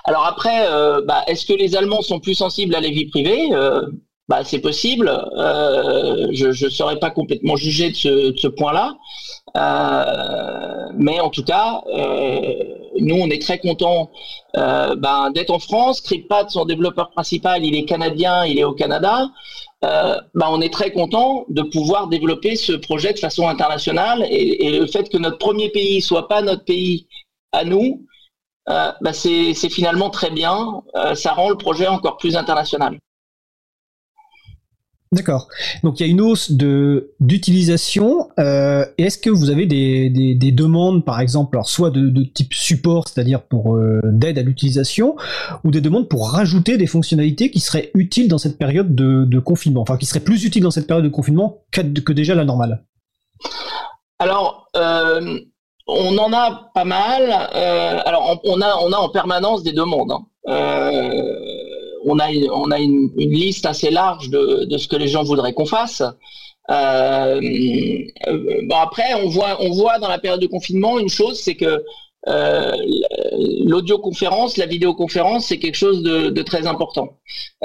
Alors 0.05 0.25
après, 0.25 0.67
euh, 0.69 1.01
bah, 1.05 1.23
est-ce 1.27 1.45
que 1.45 1.53
les 1.53 1.75
Allemands 1.75 2.01
sont 2.01 2.21
plus 2.21 2.35
sensibles 2.35 2.73
à 2.73 2.79
la 2.79 2.89
vie 2.89 3.07
privée? 3.07 3.49
Bah, 4.27 4.43
c'est 4.43 4.59
possible. 4.59 5.11
Euh, 5.37 6.27
je 6.31 6.47
ne 6.47 6.69
serais 6.69 6.97
pas 6.97 7.11
complètement 7.11 7.55
jugé 7.55 7.91
de 7.91 7.95
ce, 7.95 8.31
de 8.31 8.37
ce 8.37 8.47
point-là. 8.47 8.97
Euh, 9.55 10.89
mais 10.97 11.19
en 11.19 11.29
tout 11.29 11.43
cas, 11.43 11.81
euh, 11.87 12.63
nous, 12.99 13.15
on 13.15 13.29
est 13.29 13.41
très 13.41 13.59
contents 13.59 14.11
euh, 14.57 14.95
ben, 14.95 15.31
d'être 15.31 15.51
en 15.51 15.59
France. 15.59 16.01
CryptPad, 16.01 16.49
son 16.49 16.65
développeur 16.65 17.11
principal, 17.11 17.63
il 17.63 17.75
est 17.75 17.85
canadien, 17.85 18.45
il 18.45 18.59
est 18.59 18.63
au 18.63 18.73
Canada. 18.73 19.29
Euh, 19.83 20.19
ben, 20.33 20.47
on 20.49 20.61
est 20.61 20.73
très 20.73 20.91
content 20.91 21.45
de 21.49 21.61
pouvoir 21.61 22.07
développer 22.07 22.55
ce 22.55 22.73
projet 22.73 23.13
de 23.13 23.19
façon 23.19 23.47
internationale. 23.47 24.25
Et, 24.29 24.77
le 24.77 24.87
fait 24.87 25.09
que 25.09 25.17
notre 25.17 25.37
premier 25.37 25.69
pays 25.69 26.01
soit 26.01 26.27
pas 26.27 26.41
notre 26.41 26.65
pays 26.65 27.07
à 27.51 27.63
nous, 27.63 28.05
euh, 28.69 28.91
ben, 29.01 29.13
c'est 29.13 29.53
finalement 29.69 30.09
très 30.09 30.31
bien. 30.31 30.81
Ça 31.13 31.33
rend 31.33 31.49
le 31.49 31.57
projet 31.57 31.87
encore 31.87 32.17
plus 32.17 32.35
international. 32.35 32.97
D'accord. 35.15 35.47
Donc 35.81 35.97
il 35.97 36.05
y 36.05 36.09
a 36.09 36.11
une 36.11 36.19
hausse 36.19 36.51
de 36.51 37.13
d'utilisation. 37.21 38.27
Euh, 38.37 38.85
Est-ce 38.97 39.17
que 39.17 39.29
vous 39.29 39.49
avez 39.49 39.65
des, 39.65 40.09
des, 40.09 40.35
des 40.35 40.51
demandes, 40.51 41.05
par 41.05 41.21
exemple, 41.21 41.55
alors 41.55 41.69
soit 41.69 41.89
de, 41.89 42.23
type 42.23 42.53
support, 42.53 43.07
c'est-à-dire 43.07 43.41
pour 43.41 43.77
euh, 43.77 44.01
d'aide 44.03 44.37
à 44.37 44.41
l'utilisation, 44.41 45.15
ou 45.63 45.71
des 45.71 45.79
demandes 45.79 46.09
pour 46.09 46.31
rajouter 46.31 46.77
des 46.77 46.85
fonctionnalités 46.85 47.49
qui 47.49 47.61
seraient 47.61 47.91
utiles 47.93 48.27
dans 48.27 48.37
cette 48.37 48.57
période 48.57 48.93
de, 48.93 49.39
confinement, 49.39 49.81
enfin 49.81 49.95
qui 49.95 50.05
seraient 50.05 50.19
plus 50.19 50.43
utiles 50.43 50.63
dans 50.63 50.71
cette 50.71 50.87
période 50.87 51.05
de 51.05 51.09
confinement 51.09 51.59
que, 51.71 51.81
que 51.81 52.11
déjà 52.11 52.35
la 52.35 52.43
normale? 52.43 52.83
Alors, 54.19 54.67
euh, 54.75 55.39
on 55.87 56.17
en 56.17 56.33
a 56.33 56.71
pas 56.73 56.83
mal. 56.83 57.31
Alors, 58.05 58.41
on, 58.43 58.57
on 58.57 58.61
a, 58.61 58.75
on 58.81 58.91
a 58.91 58.97
en 58.97 59.07
permanence 59.07 59.63
des 59.63 59.71
demandes. 59.71 60.11
hein. 60.11 60.25
On 62.05 62.19
a, 62.19 62.29
on 62.51 62.71
a 62.71 62.79
une, 62.79 63.11
liste 63.17 63.65
assez 63.65 63.89
large 63.89 64.29
de, 64.29 64.65
de 64.65 64.77
ce 64.77 64.87
que 64.87 64.95
les 64.95 65.07
gens 65.07 65.23
voudraient 65.23 65.53
qu'on 65.53 65.65
fasse. 65.65 66.03
Euh, 66.71 67.39
bon 68.63 68.75
après, 68.75 69.13
on 69.23 69.27
voit, 69.29 69.57
on 69.61 69.71
voit 69.71 69.99
dans 69.99 70.07
la 70.09 70.17
période 70.17 70.41
de 70.41 70.47
confinement 70.47 70.97
une 70.99 71.09
chose, 71.09 71.39
c'est 71.39 71.55
que 71.55 71.83
euh, 72.27 72.71
l'audioconférence, 73.63 74.57
la 74.57 74.65
vidéoconférence, 74.65 75.45
c'est 75.47 75.59
quelque 75.59 75.75
chose 75.75 76.01
de, 76.01 76.29
de 76.29 76.41
très 76.41 76.65
important. 76.65 77.17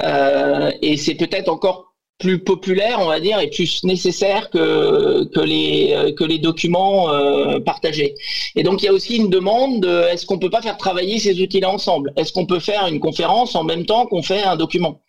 Euh, 0.03 0.71
et 0.81 0.97
c'est 0.97 1.15
peut-être 1.15 1.49
encore 1.49 1.90
plus 2.21 2.39
populaire, 2.39 2.99
on 3.01 3.07
va 3.07 3.19
dire, 3.19 3.39
et 3.39 3.49
plus 3.49 3.83
nécessaire 3.83 4.49
que, 4.51 4.59
euh, 4.59 6.27
les 6.27 6.37
documents 6.37 7.11
euh, 7.11 7.59
partagés. 7.59 8.13
Et 8.55 8.63
donc, 8.63 8.81
il 8.81 8.85
y 8.85 8.89
a 8.89 8.93
aussi 8.93 9.17
une 9.17 9.29
demande 9.29 9.81
de 9.81 10.03
est-ce 10.11 10.25
qu'on 10.25 10.37
peut 10.37 10.51
pas 10.51 10.61
faire 10.61 10.77
travailler 10.77 11.17
ces 11.17 11.41
outils-là 11.41 11.69
ensemble? 11.69 12.13
Est-ce 12.15 12.31
qu'on 12.31 12.45
peut 12.45 12.59
faire 12.59 12.85
une 12.87 12.99
conférence 12.99 13.55
en 13.55 13.63
même 13.63 13.85
temps 13.85 14.05
qu'on 14.05 14.21
fait 14.21 14.43
un 14.43 14.55
document? 14.55 15.01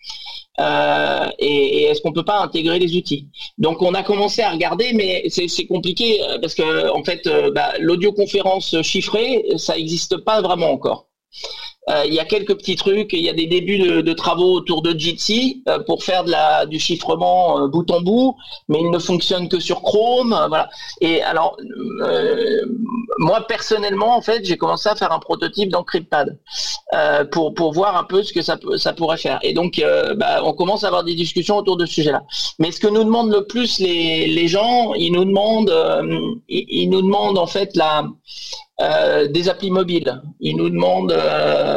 Euh, 0.61 1.29
et, 1.39 1.85
est-ce 1.85 2.01
qu'on 2.01 2.13
peut 2.13 2.25
pas 2.25 2.41
intégrer 2.41 2.79
les 2.79 2.97
outils? 2.97 3.29
Donc 3.59 3.83
on 3.83 3.93
a 3.95 4.03
commencé 4.03 4.43
à 4.43 4.51
regarder, 4.51 4.93
mais 4.95 5.25
c'est 5.29 5.67
compliqué 5.67 6.21
parce 6.41 6.55
que 6.55 6.91
en 6.91 7.05
fait, 7.05 7.29
bah, 7.55 7.73
l'audioconférence 7.79 8.81
chiffrée, 8.83 9.45
ça 9.57 9.77
n'existe 9.77 10.17
pas 10.19 10.41
vraiment 10.41 10.71
encore. 10.71 11.09
Euh, 11.91 12.05
il 12.07 12.15
y 12.15 12.21
a 12.21 12.25
quelques 12.25 12.55
petits 12.55 12.77
trucs, 12.77 13.13
il 13.13 13.25
y 13.25 13.29
a 13.29 13.33
des 13.33 13.47
débuts 13.47 13.79
de, 13.79 14.03
de 14.03 14.13
travaux 14.13 14.53
autour 14.53 14.83
de 14.83 14.97
Jitsi 14.97 15.65
euh, 15.69 15.81
pour 15.81 16.05
faire 16.05 16.23
de 16.23 16.31
la, 16.31 16.65
du 16.65 16.79
chiffrement 16.79 17.59
euh, 17.59 17.67
bout 17.67 17.91
en 17.91 18.01
bout, 18.01 18.37
mais 18.69 18.79
il 18.81 18.91
ne 18.91 18.99
fonctionne 19.01 19.49
que 19.49 19.59
sur 19.59 19.83
Chrome, 19.83 20.29
voilà. 20.49 20.69
Et 21.01 21.23
alors, 21.23 21.57
moi 23.19 23.45
personnellement, 23.49 24.17
en 24.17 24.23
fait, 24.23 24.45
j'ai 24.45 24.57
commencé 24.57 24.89
à 24.89 24.95
faire 24.95 25.11
un 25.11 25.19
prototype 25.19 25.71
dans 25.71 25.83
CryptPad 25.83 26.39
euh, 26.95 27.25
pour 27.25 27.53
pour 27.53 27.73
voir 27.73 27.97
un 27.97 28.05
peu 28.05 28.23
ce 28.23 28.33
que 28.33 28.43
ça 28.43 28.57
ça 28.77 28.93
pourrait 28.93 29.17
faire. 29.17 29.41
Et 29.43 29.53
donc, 29.53 29.83
bah, 30.17 30.41
on 30.45 30.53
commence 30.53 30.85
à 30.85 30.87
avoir 30.87 31.03
des 31.03 31.17
discussions 31.17 31.57
autour 31.57 31.77
de 31.77 31.85
ce 31.85 31.95
sujet-là. 31.95 32.23
Mais 32.61 32.71
ce 32.71 32.79
que 32.79 32.87
nous 32.87 33.03
demandent 33.03 33.33
le 33.33 33.45
plus 33.45 33.81
les 33.81 34.29
les 34.29 34.47
gens, 34.47 34.95
ils 34.95 35.11
nous 35.11 35.25
demandent, 35.25 35.75
ils 36.49 36.89
nous 36.89 37.03
demandent 37.03 37.39
en 37.39 37.49
fait 37.49 37.75
la 37.75 38.05
euh, 38.83 39.29
des 39.29 39.49
applis 39.49 39.71
mobiles. 39.71 40.21
Ils 40.41 40.57
nous 40.57 40.69
demandent, 40.69 41.13
euh, 41.13 41.77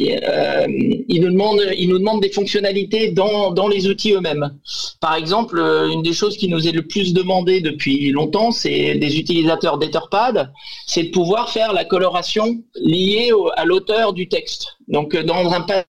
euh, 0.00 0.66
ils 1.08 1.20
nous 1.22 1.30
demandent, 1.30 1.62
ils 1.78 1.88
nous 1.88 1.98
demandent 1.98 2.20
des 2.20 2.30
fonctionnalités 2.30 3.12
dans, 3.12 3.52
dans 3.52 3.68
les 3.68 3.88
outils 3.88 4.12
eux-mêmes. 4.12 4.58
Par 5.00 5.14
exemple, 5.14 5.58
une 5.58 6.02
des 6.02 6.12
choses 6.12 6.36
qui 6.36 6.48
nous 6.48 6.68
est 6.68 6.72
le 6.72 6.82
plus 6.82 7.14
demandé 7.14 7.60
depuis 7.62 8.10
longtemps, 8.10 8.50
c'est 8.50 8.96
des 8.96 9.18
utilisateurs 9.18 9.78
d'Etherpad, 9.78 10.52
c'est 10.86 11.04
de 11.04 11.10
pouvoir 11.10 11.50
faire 11.50 11.72
la 11.72 11.84
coloration 11.86 12.62
liée 12.74 13.30
à 13.56 13.64
l'auteur 13.64 14.12
du 14.12 14.28
texte. 14.28 14.66
Donc, 14.88 15.16
dans 15.16 15.52
un 15.52 15.62
pad 15.62 15.86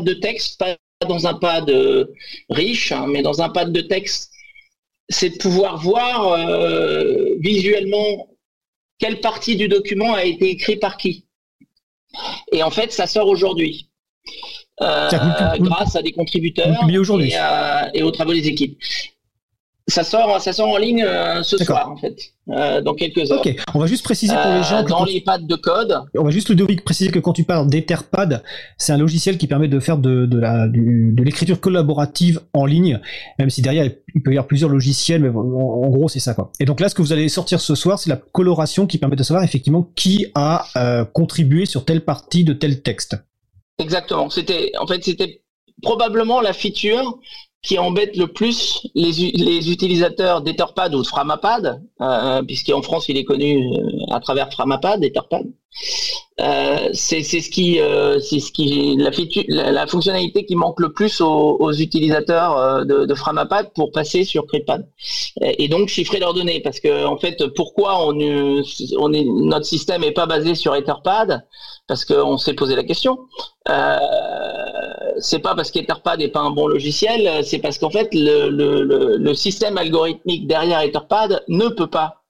de 0.00 0.14
texte, 0.14 0.58
pas 0.58 0.76
dans 1.06 1.26
un 1.26 1.34
pad 1.34 1.70
riche, 2.48 2.92
hein, 2.92 3.06
mais 3.08 3.20
dans 3.20 3.42
un 3.42 3.50
pad 3.50 3.72
de 3.72 3.82
texte, 3.82 4.32
c'est 5.10 5.30
de 5.30 5.36
pouvoir 5.36 5.76
voir 5.78 6.38
visuellement 7.40 8.26
quelle 8.98 9.20
partie 9.20 9.56
du 9.56 9.68
document 9.68 10.14
a 10.14 10.24
été 10.24 10.50
écrit 10.50 10.76
par 10.76 10.96
qui. 10.96 11.26
Et 12.52 12.62
en 12.62 12.70
fait, 12.70 12.92
ça 12.92 13.06
sort 13.06 13.28
aujourd'hui. 13.28 13.90
Euh, 14.82 15.08
grâce 15.58 15.96
à 15.96 16.02
des 16.02 16.12
contributeurs 16.12 16.76
et, 16.88 16.96
euh, 16.96 17.82
et 17.94 18.02
aux 18.02 18.10
travaux 18.10 18.34
des 18.34 18.46
équipes. 18.46 18.78
Ça 19.88 20.02
sort, 20.02 20.40
ça 20.40 20.52
sort 20.52 20.68
en 20.68 20.78
ligne 20.78 21.04
euh, 21.06 21.44
ce 21.44 21.56
soir, 21.58 21.88
en 21.88 21.96
fait, 21.96 22.16
euh, 22.50 22.80
dans 22.80 22.94
quelques 22.94 23.30
heures. 23.30 23.38
Ok, 23.38 23.54
on 23.72 23.78
va 23.78 23.86
juste 23.86 24.02
préciser 24.02 24.34
pour 24.34 24.50
les 24.50 24.58
Euh, 24.58 24.62
gens 24.64 24.82
que 24.82 24.88
dans 24.88 24.98
quand- 24.98 25.04
les 25.04 25.20
pads 25.20 25.38
de 25.38 25.54
code, 25.54 26.02
On 26.18 26.24
va 26.24 26.30
juste 26.32 26.48
Ludovic 26.48 26.82
préciser 26.84 27.12
que 27.12 27.20
quand 27.20 27.32
tu 27.32 27.44
parles 27.44 27.68
d'Etherpad, 27.70 28.42
c'est 28.78 28.92
un 28.92 28.98
logiciel 28.98 29.38
qui 29.38 29.46
permet 29.46 29.68
de 29.68 29.78
faire 29.78 29.96
de, 29.98 30.26
de 30.26 30.38
la 30.40 30.66
du- 30.66 31.12
de 31.14 31.22
l'écriture 31.22 31.60
collaborative 31.60 32.40
en 32.52 32.66
ligne, 32.66 33.00
même 33.38 33.48
si 33.48 33.62
derrière 33.62 33.88
il 34.12 34.22
peut 34.24 34.30
y 34.32 34.34
avoir 34.34 34.48
plusieurs 34.48 34.70
logiciels, 34.70 35.22
mais 35.22 35.28
en, 35.28 35.38
en 35.38 35.88
gros 35.90 36.08
c'est 36.08 36.18
ça 36.18 36.34
quoi. 36.34 36.50
Et 36.58 36.64
donc 36.64 36.80
là, 36.80 36.88
ce 36.88 36.94
que 36.96 37.02
vous 37.02 37.12
allez 37.12 37.28
sortir 37.28 37.60
ce 37.60 37.76
soir, 37.76 38.00
c'est 38.00 38.10
la 38.10 38.16
coloration 38.16 38.88
qui 38.88 38.98
permet 38.98 39.14
de 39.14 39.22
savoir 39.22 39.44
effectivement 39.44 39.88
qui 39.94 40.26
a 40.34 40.66
euh, 40.76 41.04
contribué 41.04 41.64
sur 41.64 41.84
telle 41.84 42.00
partie 42.00 42.42
de 42.42 42.54
tel 42.54 42.82
texte. 42.82 43.16
Exactement. 43.78 44.30
C'était, 44.30 44.72
en 44.80 44.86
fait, 44.88 45.04
c'était 45.04 45.42
probablement 45.80 46.40
la 46.40 46.52
feature 46.52 47.20
qui 47.66 47.78
embête 47.78 48.16
le 48.16 48.28
plus 48.28 48.86
les, 48.94 49.70
utilisateurs 49.70 50.40
d'Etherpad 50.40 50.94
ou 50.94 51.02
de 51.02 51.06
Framapad, 51.06 51.82
euh, 52.00 52.42
puisqu'en 52.42 52.80
France 52.80 53.08
il 53.08 53.16
est 53.16 53.24
connu 53.24 53.58
euh, 53.58 54.14
à 54.14 54.20
travers 54.20 54.52
Framapad, 54.52 55.02
Etherpad. 55.02 55.46
Euh, 56.38 56.90
c'est 56.92 57.22
ce 57.22 57.48
qui, 57.48 57.80
euh, 57.80 58.20
c'est 58.20 58.40
ce 58.40 58.52
qui, 58.52 58.96
la, 59.48 59.86
fonctionnalité 59.86 60.44
qui 60.44 60.54
manque 60.54 60.80
le 60.80 60.92
plus 60.92 61.22
aux, 61.22 61.72
utilisateurs 61.72 62.58
euh, 62.58 62.84
de, 62.84 63.14
Framapad 63.14 63.72
pour 63.74 63.90
passer 63.90 64.24
sur 64.24 64.46
CryptPad 64.46 64.86
et 65.40 65.68
donc 65.68 65.88
chiffrer 65.88 66.18
leurs 66.18 66.34
données, 66.34 66.60
parce 66.60 66.78
que 66.78 67.06
en 67.06 67.16
fait, 67.16 67.46
pourquoi 67.54 68.06
on, 68.06 68.20
euh, 68.20 68.62
on 68.98 69.12
est, 69.14 69.24
notre 69.24 69.64
système 69.64 70.04
est 70.04 70.12
pas 70.12 70.26
basé 70.26 70.54
sur 70.54 70.74
Etherpad? 70.74 71.46
Parce 71.86 72.04
qu'on 72.04 72.36
s'est 72.36 72.54
posé 72.54 72.74
la 72.74 72.82
question. 72.82 73.18
Euh, 73.68 73.98
c'est 75.18 75.38
pas 75.38 75.54
parce 75.54 75.70
qu'Etherpad 75.70 76.18
n'est 76.18 76.28
pas 76.28 76.40
un 76.40 76.50
bon 76.50 76.66
logiciel, 76.66 77.26
euh, 77.26 77.42
c'est 77.42 77.58
parce 77.58 77.78
qu'en 77.78 77.90
fait 77.90 78.08
le, 78.12 79.34
système 79.34 79.76
algorithmique 79.78 80.46
derrière 80.46 80.80
Etherpad 80.80 81.44
ne 81.48 81.68
peut 81.68 81.88
pas 81.88 82.22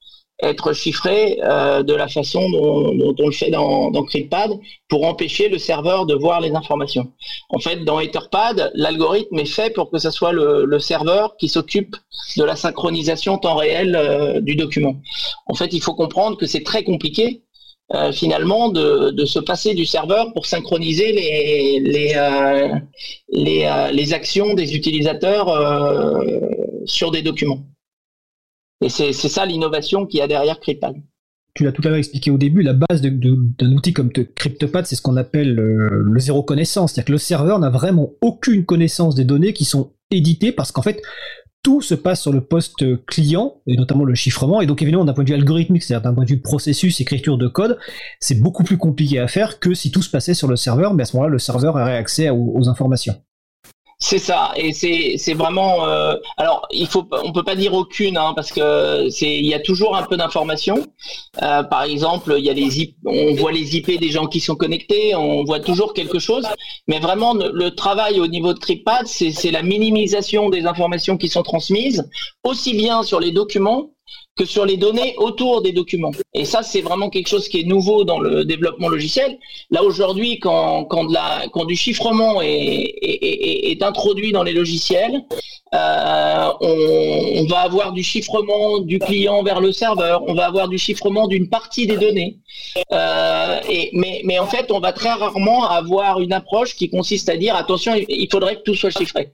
être 0.43 0.75
chiffré 0.75 1.39
euh, 1.43 1.83
de 1.83 1.95
la 1.95 2.09
façon 2.09 2.49
dont, 2.51 3.15
on 3.19 3.27
le 3.27 3.33
fait 3.33 3.51
dans, 3.51 3.91
dans 3.91 4.05
CryptPad 4.05 4.51
pour 4.89 5.07
empêcher 5.07 5.49
le 5.49 5.57
serveur 5.57 6.05
de 6.05 6.15
voir 6.15 6.41
les 6.41 6.55
informations. 6.55 7.11
En 7.49 7.59
fait, 7.59 7.85
dans 7.85 8.01
Etherpad, 8.01 8.71
l'algorithme 8.75 9.39
est 9.39 9.47
fait 9.47 9.71
pour 9.73 9.91
que 9.91 9.99
ce 9.99 10.11
soit 10.11 10.33
le, 10.33 10.67
le 10.67 10.79
serveur 10.79 11.37
qui 11.39 11.49
s'occupe 11.49 11.97
de 12.37 12.45
la 12.45 12.55
synchronisation 12.55 13.39
temps 13.39 13.57
réel 13.57 13.97
euh, 13.97 14.41
du 14.41 14.57
document. 14.57 14.97
En 15.47 15.55
fait, 15.55 15.73
il 15.73 15.81
faut 15.81 15.95
comprendre 15.95 16.37
que 16.37 16.47
c'est 16.47 16.65
très 16.65 16.85
compliqué 16.85 17.43
euh, 17.95 18.11
finalement 18.11 18.69
de, 18.69 19.11
de 19.13 19.25
se 19.25 19.39
passer 19.39 19.73
du 19.75 19.87
serveur 19.87 20.33
pour 20.33 20.47
synchroniser 20.47 21.13
les, 21.13 21.79
les, 21.79 22.15
euh, 22.17 22.75
euh, 23.33 23.91
les 23.93 24.13
actions 24.13 24.55
des 24.55 24.75
utilisateurs 24.75 25.47
sur 26.85 27.13
des 27.13 27.23
documents. 27.23 27.65
Et 28.85 28.89
c'est 28.89 29.13
ça 29.13 29.47
l'innovation 29.47 30.05
qu'il 30.05 30.19
y 30.19 30.23
a 30.23 30.27
derrière 30.27 30.59
CryptPad. 30.59 30.97
Tu 31.55 31.65
l'as 31.65 31.71
tout 31.71 31.81
à 31.85 31.89
l'heure 31.89 31.99
expliqué 31.99 32.31
au 32.33 32.39
début, 32.39 32.63
la 32.63 32.75
base 32.75 33.01
d'un 33.01 33.73
outil 33.73 33.93
comme 33.93 34.11
CryptoPad, 34.11 34.85
c'est 34.85 34.97
ce 34.97 35.01
qu'on 35.01 35.17
appelle 35.17 35.55
le 35.55 36.19
zéro 36.19 36.43
connaissance. 36.43 36.93
C'est-à-dire 36.93 37.07
que 37.07 37.13
le 37.13 37.19
serveur 37.19 37.61
n'a 37.61 37.71
vraiment 37.71 38.11
aucune 38.21 38.65
connaissance 38.65 39.15
des 39.15 39.25
données 39.25 39.53
qui 39.53 39.65
sont 39.65 39.93
éditées 40.11 40.53
parce 40.53 40.73
qu'en 40.73 40.83
fait, 40.83 41.01
tout 41.63 41.83
se 41.83 41.95
passe 41.95 42.23
sur 42.23 42.33
le 42.33 42.41
poste 42.41 43.05
client, 43.07 43.61
et 43.67 43.77
notamment 43.77 44.05
le 44.05 44.15
chiffrement. 44.15 44.61
Et 44.61 44.67
donc, 44.67 44.83
évidemment, 44.83 45.05
d'un 45.05 45.15
point 45.15 45.25
de 45.25 45.29
vue 45.29 45.35
algorithmique, 45.35 45.83
c'est-à-dire 45.83 46.09
d'un 46.09 46.15
point 46.15 46.25
de 46.25 46.29
vue 46.29 46.41
processus, 46.41 47.01
écriture 47.01 47.39
de 47.39 47.49
code, 47.49 47.79
c'est 48.21 48.41
beaucoup 48.41 48.63
plus 48.63 48.79
compliqué 48.79 49.19
à 49.19 49.27
faire 49.27 49.59
que 49.59 49.75
si 49.75 49.91
tout 49.91 50.03
se 50.03 50.11
passait 50.11 50.35
sur 50.35 50.49
le 50.49 50.57
serveur, 50.57 50.95
mais 50.95 51.03
à 51.03 51.07
ce 51.07 51.17
moment-là, 51.17 51.31
le 51.31 51.39
serveur 51.39 51.75
aurait 51.75 51.97
accès 51.97 52.31
aux, 52.31 52.69
informations. 52.69 53.15
C'est 53.99 54.19
ça, 54.19 54.53
et 54.57 54.73
c'est 54.75 55.33
vraiment. 55.33 55.87
euh, 55.87 56.17
alors, 56.37 56.69
il 56.71 56.87
faut, 56.87 57.09
on 57.25 57.33
peut 57.33 57.43
pas 57.43 57.57
dire 57.57 57.73
aucune, 57.73 58.19
hein, 58.19 58.35
parce 58.37 58.53
que 58.53 59.09
c'est, 59.09 59.39
il 59.39 59.47
y 59.47 59.55
a 59.55 59.59
toujours 59.59 59.97
un 59.97 60.03
peu 60.03 60.19
d'informations. 60.19 60.87
Euh, 61.43 61.63
par 61.63 61.83
exemple, 61.85 62.35
il 62.37 62.45
y 62.45 62.51
a 62.51 62.53
les, 62.53 62.83
IP 62.83 62.97
on 63.07 63.35
voit 63.35 63.53
les 63.53 63.75
IP 63.75 63.99
des 63.99 64.11
gens 64.11 64.27
qui 64.27 64.41
sont 64.41 64.55
connectés, 64.55 65.15
on 65.15 65.45
voit 65.45 65.61
toujours 65.61 65.95
quelque 65.95 66.19
chose. 66.19 66.47
Mais 66.89 66.99
vraiment, 66.99 67.33
le, 67.33 67.71
travail 67.71 68.21
au 68.21 68.27
niveau 68.27 68.53
de 68.53 68.61
c'est 69.07 69.31
c'est 69.33 69.51
la 69.51 69.63
minimisation 69.63 70.51
des 70.51 70.67
informations 70.67 71.17
qui 71.17 71.29
sont 71.31 71.43
transmises, 71.43 72.07
aussi 72.45 72.75
bien 72.75 73.03
sur 73.03 73.19
les 73.19 73.31
documents 73.33 73.93
que 74.37 74.45
sur 74.45 74.67
les 74.67 74.77
données 74.77 75.15
autour 75.17 75.63
des 75.63 75.73
documents. 75.73 76.13
Et 76.35 76.45
ça, 76.45 76.63
c'est 76.63 76.83
vraiment 76.83 77.09
quelque 77.09 77.29
chose 77.29 77.49
qui 77.49 77.61
est 77.61 77.65
nouveau 77.65 78.05
dans 78.05 78.21
le 78.21 78.45
développement 78.45 78.89
logiciel. 78.89 79.39
Là, 79.71 79.83
aujourd'hui, 79.83 80.39
quand, 80.39 80.85
quand, 80.85 81.65
du 81.65 81.77
chiffrement 81.77 82.43
est, 82.43 82.95
est, 83.03 83.83
introduit 83.83 84.33
dans 84.33 84.43
les 84.43 84.53
logiciels, 84.53 85.23
euh, 85.75 86.53
on, 86.61 87.45
va 87.49 87.61
avoir 87.61 87.93
du 87.93 88.03
chiffrement 88.03 88.79
du 88.79 88.99
client 88.99 89.43
vers 89.43 89.61
le 89.61 89.73
serveur, 89.73 90.23
on 90.29 90.35
va 90.35 90.47
avoir 90.47 90.69
du 90.69 90.79
chiffrement 90.79 91.27
d'une 91.27 91.49
partie 91.49 91.87
des 91.87 91.97
données. 91.97 92.37
Euh, 92.93 93.61
et, 93.69 93.91
mais, 93.93 94.21
mais 94.25 94.39
en 94.39 94.47
fait, 94.47 94.71
on 94.71 94.81
va 94.81 94.93
très 94.93 95.13
rarement 95.13 95.69
avoir 95.69 96.21
une 96.21 96.33
approche 96.33 96.77
qui 96.77 96.89
consiste 96.89 97.29
à 97.29 97.37
dire 97.37 97.57
attention, 97.57 97.95
il- 98.09 98.29
faudrait 98.31 98.57
que 98.57 98.63
tout 98.63 98.75
soit 98.75 98.91
chiffré. 98.91 99.33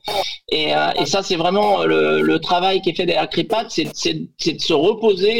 Et, 0.50 0.74
euh, 0.74 1.04
ça, 1.06 1.22
c'est 1.22 1.36
vraiment 1.36 1.84
le, 1.84 2.38
travail 2.38 2.80
qui 2.80 2.90
est 2.90 2.94
fait 2.94 3.06
derrière 3.06 3.28
c'est- 3.68 3.88
c'est 4.38 4.52
de 4.54 4.60
se 4.60 4.72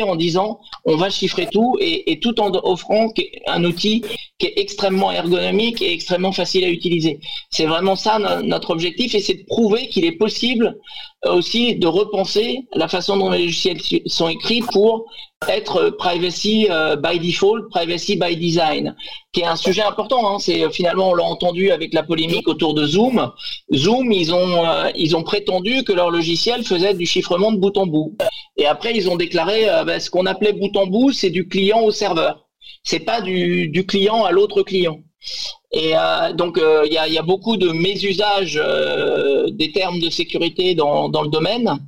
en 0.03 0.17
disant 0.17 0.61
on 0.85 0.97
va 0.97 1.11
chiffrer 1.11 1.47
tout 1.47 1.77
et, 1.81 2.19
tout 2.21 2.41
en 2.41 2.51
offrant 2.65 3.09
un 3.47 3.65
outil 3.65 4.03
qui 4.39 4.47
est 4.47 4.55
extrêmement 4.57 5.13
ergonomique 5.13 5.83
et 5.83 5.93
extrêmement 5.93 6.33
facile 6.33 6.65
à 6.65 6.69
utiliser. 6.69 7.21
C'est 7.51 7.67
vraiment 7.67 7.97
ça 7.97 8.19
no- 8.19 8.43
notre 8.43 8.71
objectif 8.71 9.15
et 9.15 9.21
c'est 9.21 9.35
de 9.35 9.45
prouver 9.45 9.89
qu'il 9.89 10.05
est 10.05 10.13
possible 10.13 10.79
euh, 11.27 11.35
aussi 11.35 11.77
de 11.77 11.87
repenser 11.87 12.67
la 12.75 12.89
façon 12.89 13.17
dont 13.17 13.31
les 13.31 13.39
logiciels 13.39 13.79
sont 14.07 14.29
écrits 14.29 14.63
pour 14.73 15.07
être 15.49 15.77
euh, 15.77 15.91
privacy 15.91 16.67
euh, 16.71 16.97
by 16.97 17.19
default, 17.19 17.69
privacy 17.71 18.17
by 18.17 18.37
design, 18.37 18.95
qui 19.33 19.41
est 19.41 19.47
un 19.47 19.57
sujet 19.57 19.83
important. 19.83 20.29
Hein. 20.29 20.39
C'est 20.39 20.71
finalement 20.71 21.11
on 21.11 21.15
l'a 21.15 21.25
entendu 21.25 21.71
avec 21.71 21.95
la 21.95 22.03
polémique 22.03 22.49
autour 22.49 22.75
de 22.75 22.87
Zoom. 22.87 23.33
Zoom, 23.75 24.13
ils 24.13 24.33
ont 24.35 24.67
euh, 24.67 24.91
ils 24.95 25.17
ont 25.17 25.23
prétendu 25.23 25.85
que 25.85 25.93
leur 25.93 26.11
logiciel 26.11 26.65
faisait 26.65 26.95
du 26.95 27.07
chiffrement 27.07 27.53
de 27.53 27.59
bout 27.59 27.77
en 27.77 27.87
bout. 27.87 28.17
Et 28.57 28.67
après 28.67 28.93
ils 28.95 29.09
ont 29.09 29.17
déclaré 29.17 29.67
ben, 29.87 29.99
ce 29.99 30.11
qu'on 30.11 30.27
appelait 30.27 30.53
bout 30.53 30.77
en 30.77 30.87
bout, 30.87 31.13
c'est 31.13 31.31
du 31.31 31.49
client 31.49 31.81
au 31.81 31.91
serveur. 31.91 32.49
C'est 32.85 33.01
pas 33.01 33.21
du, 33.21 33.69
du 33.69 33.87
client 33.87 34.25
à 34.25 34.31
l'autre 34.33 34.63
client. 34.63 34.99
Et 35.73 35.93
donc 36.35 36.61
il 36.61 36.93
y, 36.93 36.99
a, 36.99 37.09
y 37.09 37.17
a 37.17 37.23
beaucoup 37.23 37.57
de 37.57 37.71
mésusages 37.71 38.61
des 39.53 39.73
termes 39.73 40.01
de 40.01 40.11
sécurité 40.11 40.75
dans, 40.75 41.09
dans 41.09 41.23
le 41.23 41.29
domaine. 41.29 41.79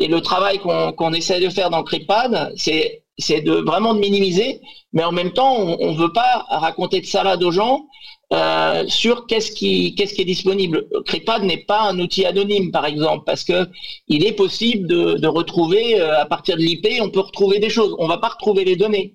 Et 0.00 0.08
le 0.08 0.20
travail 0.22 0.58
qu'on 0.58 1.12
essaie 1.12 1.40
de 1.40 1.50
faire 1.50 1.70
dans 1.70 1.84
CryptPad, 1.84 2.52
c'est 2.56 3.04
c'est 3.18 3.42
de 3.42 3.52
vraiment 3.52 3.92
de 3.92 4.00
minimiser, 4.00 4.60
mais 4.94 5.04
en 5.04 5.12
même 5.12 5.32
temps, 5.32 5.54
on 5.54 5.92
ne 5.92 5.96
veut 5.96 6.12
pas 6.12 6.46
raconter 6.48 7.02
de 7.02 7.06
salade 7.06 7.42
aux 7.42 7.50
gens 7.50 7.86
euh, 8.32 8.84
sur 8.88 9.26
qu'est-ce 9.26 9.52
qui 9.52 9.94
qui 9.94 10.02
est 10.02 10.24
disponible. 10.24 10.86
CryptPad 11.04 11.42
n'est 11.42 11.64
pas 11.64 11.82
un 11.82 11.98
outil 11.98 12.24
anonyme, 12.24 12.70
par 12.70 12.86
exemple, 12.86 13.24
parce 13.26 13.44
que 13.44 13.68
il 14.08 14.24
est 14.24 14.32
possible 14.32 14.88
de, 14.88 15.14
de 15.18 15.28
retrouver 15.28 16.00
euh, 16.00 16.22
à 16.22 16.24
partir 16.24 16.56
de 16.56 16.62
l'IP, 16.62 16.86
on 17.02 17.10
peut 17.10 17.20
retrouver 17.20 17.58
des 17.58 17.70
choses. 17.70 17.94
On 17.98 18.08
va 18.08 18.16
pas 18.18 18.28
retrouver 18.28 18.64
les 18.64 18.76
données, 18.76 19.14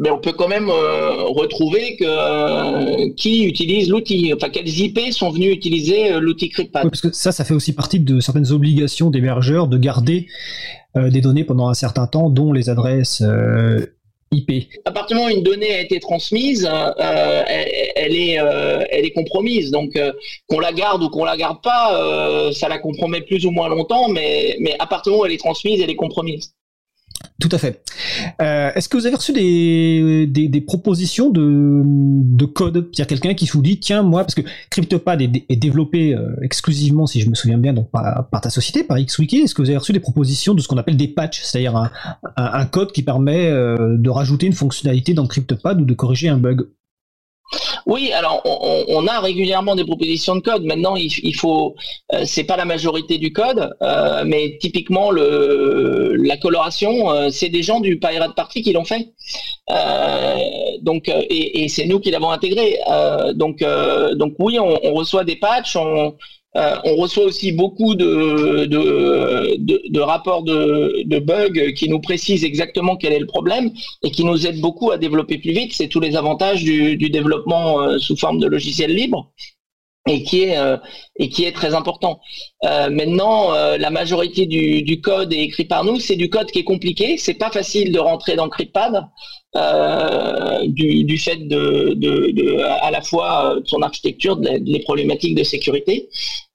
mais 0.00 0.10
on 0.10 0.18
peut 0.18 0.32
quand 0.32 0.48
même 0.48 0.68
euh, 0.68 1.24
retrouver 1.24 1.96
que 1.96 2.04
euh, 2.04 3.10
qui 3.16 3.44
utilise 3.44 3.88
l'outil, 3.88 4.32
enfin 4.34 4.48
quelles 4.48 4.68
IP 4.68 4.98
sont 5.12 5.30
venus 5.30 5.54
utiliser 5.54 6.12
euh, 6.12 6.20
l'outil 6.20 6.48
CryptPad. 6.48 6.84
Oui, 6.84 6.90
parce 6.90 7.02
que 7.02 7.12
ça, 7.12 7.30
ça 7.30 7.44
fait 7.44 7.54
aussi 7.54 7.74
partie 7.74 8.00
de 8.00 8.18
certaines 8.18 8.50
obligations 8.50 9.10
d'hébergeurs 9.10 9.68
de 9.68 9.78
garder 9.78 10.26
des 10.96 11.20
données 11.20 11.44
pendant 11.44 11.68
un 11.68 11.74
certain 11.74 12.08
temps, 12.08 12.30
dont 12.30 12.52
les 12.52 12.68
adresses 12.68 13.22
IP. 14.32 14.68
à 14.84 14.92
partir 14.92 15.16
du 15.16 15.22
moment 15.22 15.34
où 15.34 15.36
une 15.36 15.42
donnée 15.42 15.72
a 15.72 15.80
été 15.80 15.98
transmise, 15.98 16.64
euh, 16.64 17.42
elle, 17.46 17.68
elle 17.96 18.16
est, 18.16 18.38
euh, 18.38 18.84
elle 18.90 19.04
est 19.04 19.12
compromise. 19.12 19.70
Donc, 19.70 19.96
euh, 19.96 20.12
qu'on 20.48 20.60
la 20.60 20.72
garde 20.72 21.02
ou 21.02 21.10
qu'on 21.10 21.24
la 21.24 21.36
garde 21.36 21.60
pas, 21.62 22.50
ça 22.52 22.68
la 22.68 22.78
compromet 22.78 23.22
plus 23.22 23.44
ou 23.44 23.50
moins 23.50 23.68
longtemps, 23.68 24.08
mais, 24.08 24.56
mais 24.60 24.76
à 24.78 24.86
partir 24.86 25.10
du 25.10 25.14
moment 25.14 25.22
où 25.22 25.26
elle 25.26 25.32
est 25.32 25.38
transmise, 25.38 25.80
elle 25.80 25.90
est 25.90 25.96
compromise. 25.96 26.54
Tout 27.40 27.48
à 27.52 27.58
fait. 27.58 27.82
Euh, 28.42 28.70
Est-ce 28.74 28.88
que 28.88 28.98
vous 28.98 29.06
avez 29.06 29.16
reçu 29.16 29.32
des, 29.32 30.26
des, 30.26 30.60
propositions 30.60 31.30
de, 31.30 31.82
de 31.84 32.44
code? 32.44 32.90
C'est-à-dire 32.92 33.06
quelqu'un 33.06 33.34
qui 33.34 33.46
vous 33.46 33.62
dit, 33.62 33.80
tiens, 33.80 34.02
moi, 34.02 34.24
parce 34.24 34.34
que 34.34 34.42
CryptoPad 34.68 35.22
est, 35.22 35.56
développé 35.56 36.14
euh, 36.14 36.36
exclusivement, 36.42 37.06
si 37.06 37.20
je 37.20 37.30
me 37.30 37.34
souviens 37.34 37.56
bien, 37.56 37.72
donc 37.72 37.90
par, 37.90 38.28
ta 38.42 38.50
société, 38.50 38.84
par 38.84 38.98
XWiki, 38.98 39.38
est-ce 39.38 39.54
que 39.54 39.62
vous 39.62 39.70
avez 39.70 39.78
reçu 39.78 39.92
des 39.92 40.00
propositions 40.00 40.54
de 40.54 40.60
ce 40.60 40.68
qu'on 40.68 40.76
appelle 40.76 40.98
des 40.98 41.08
patchs, 41.08 41.42
c'est-à-dire 41.42 41.76
un, 41.76 41.90
un, 42.36 42.50
un 42.52 42.66
code 42.66 42.92
qui 42.92 43.02
permet 43.02 43.48
euh, 43.48 43.96
de 43.96 44.10
rajouter 44.10 44.46
une 44.46 44.52
fonctionnalité 44.52 45.14
dans 45.14 45.26
CryptoPad 45.26 45.80
ou 45.80 45.84
de 45.86 45.94
corriger 45.94 46.28
un 46.28 46.36
bug? 46.36 46.66
Oui, 47.86 48.12
alors 48.12 48.42
on, 48.44 49.06
a 49.06 49.20
régulièrement 49.20 49.74
des 49.74 49.84
propositions 49.84 50.36
de 50.36 50.40
code. 50.40 50.64
Maintenant, 50.64 50.96
il, 50.96 51.10
il 51.22 51.34
faut, 51.34 51.74
euh, 52.12 52.22
c'est 52.24 52.44
pas 52.44 52.56
la 52.56 52.64
majorité 52.64 53.18
du 53.18 53.32
code, 53.32 53.74
euh, 53.82 54.22
mais 54.24 54.58
typiquement 54.60 55.10
le 55.10 56.14
la 56.16 56.36
coloration, 56.36 57.10
euh, 57.10 57.30
c'est 57.30 57.48
des 57.48 57.62
gens 57.62 57.80
du 57.80 57.98
Pirate 57.98 58.34
Party 58.36 58.62
qui 58.62 58.72
l'ont 58.72 58.84
fait. 58.84 59.10
Donc 60.82 61.08
et, 61.08 61.68
c'est 61.68 61.86
nous 61.86 62.00
qui 62.00 62.10
l'avons 62.10 62.30
intégré. 62.30 62.78
Donc 63.34 63.64
donc 64.14 64.34
oui, 64.38 64.58
on, 64.58 64.94
reçoit 64.94 65.24
des 65.24 65.36
patchs, 65.36 65.76
euh, 66.56 66.76
on 66.84 66.96
reçoit 66.96 67.24
aussi 67.24 67.52
beaucoup 67.52 67.94
de, 67.94 68.66
de, 68.66 70.00
rapports 70.00 70.42
de, 70.42 71.18
bugs 71.20 71.72
qui 71.76 71.88
nous 71.88 72.00
précisent 72.00 72.44
exactement 72.44 72.96
quel 72.96 73.12
est 73.12 73.20
le 73.20 73.26
problème 73.26 73.70
et 74.02 74.10
qui 74.10 74.24
nous 74.24 74.46
aident 74.46 74.60
beaucoup 74.60 74.90
à 74.90 74.98
développer 74.98 75.38
plus 75.38 75.52
vite. 75.52 75.72
C'est 75.72 75.88
tous 75.88 76.00
les 76.00 76.16
avantages 76.16 76.64
du, 76.64 76.96
du 76.96 77.08
développement 77.08 77.80
euh, 77.80 77.98
sous 77.98 78.16
forme 78.16 78.40
de 78.40 78.48
logiciel 78.48 78.92
libre 78.92 79.32
et 80.08 80.22
qui 80.22 80.44
est 80.44 80.56
euh, 80.56 80.76
et 81.16 81.28
qui 81.28 81.44
est 81.44 81.52
très 81.52 81.74
important. 81.74 82.20
Euh, 82.64 82.88
maintenant, 82.90 83.54
euh, 83.54 83.76
la 83.76 83.90
majorité 83.90 84.46
du, 84.46 84.82
du 84.82 85.00
code 85.00 85.32
est 85.32 85.40
écrit 85.40 85.64
par 85.64 85.84
nous. 85.84 86.00
C'est 86.00 86.16
du 86.16 86.30
code 86.30 86.50
qui 86.50 86.60
est 86.60 86.64
compliqué. 86.64 87.18
C'est 87.18 87.34
pas 87.34 87.50
facile 87.50 87.92
de 87.92 87.98
rentrer 87.98 88.34
dans 88.36 88.48
CryptPad 88.48 89.06
euh, 89.56 90.66
du, 90.66 91.04
du 91.04 91.18
fait 91.18 91.36
de, 91.36 91.94
de, 91.94 92.30
de 92.30 92.60
à 92.60 92.90
la 92.90 93.02
fois 93.02 93.56
euh, 93.56 93.60
de 93.60 93.66
son 93.66 93.82
architecture, 93.82 94.36
de, 94.36 94.48
les 94.64 94.80
problématiques 94.80 95.34
de 95.34 95.42
sécurité, 95.42 96.08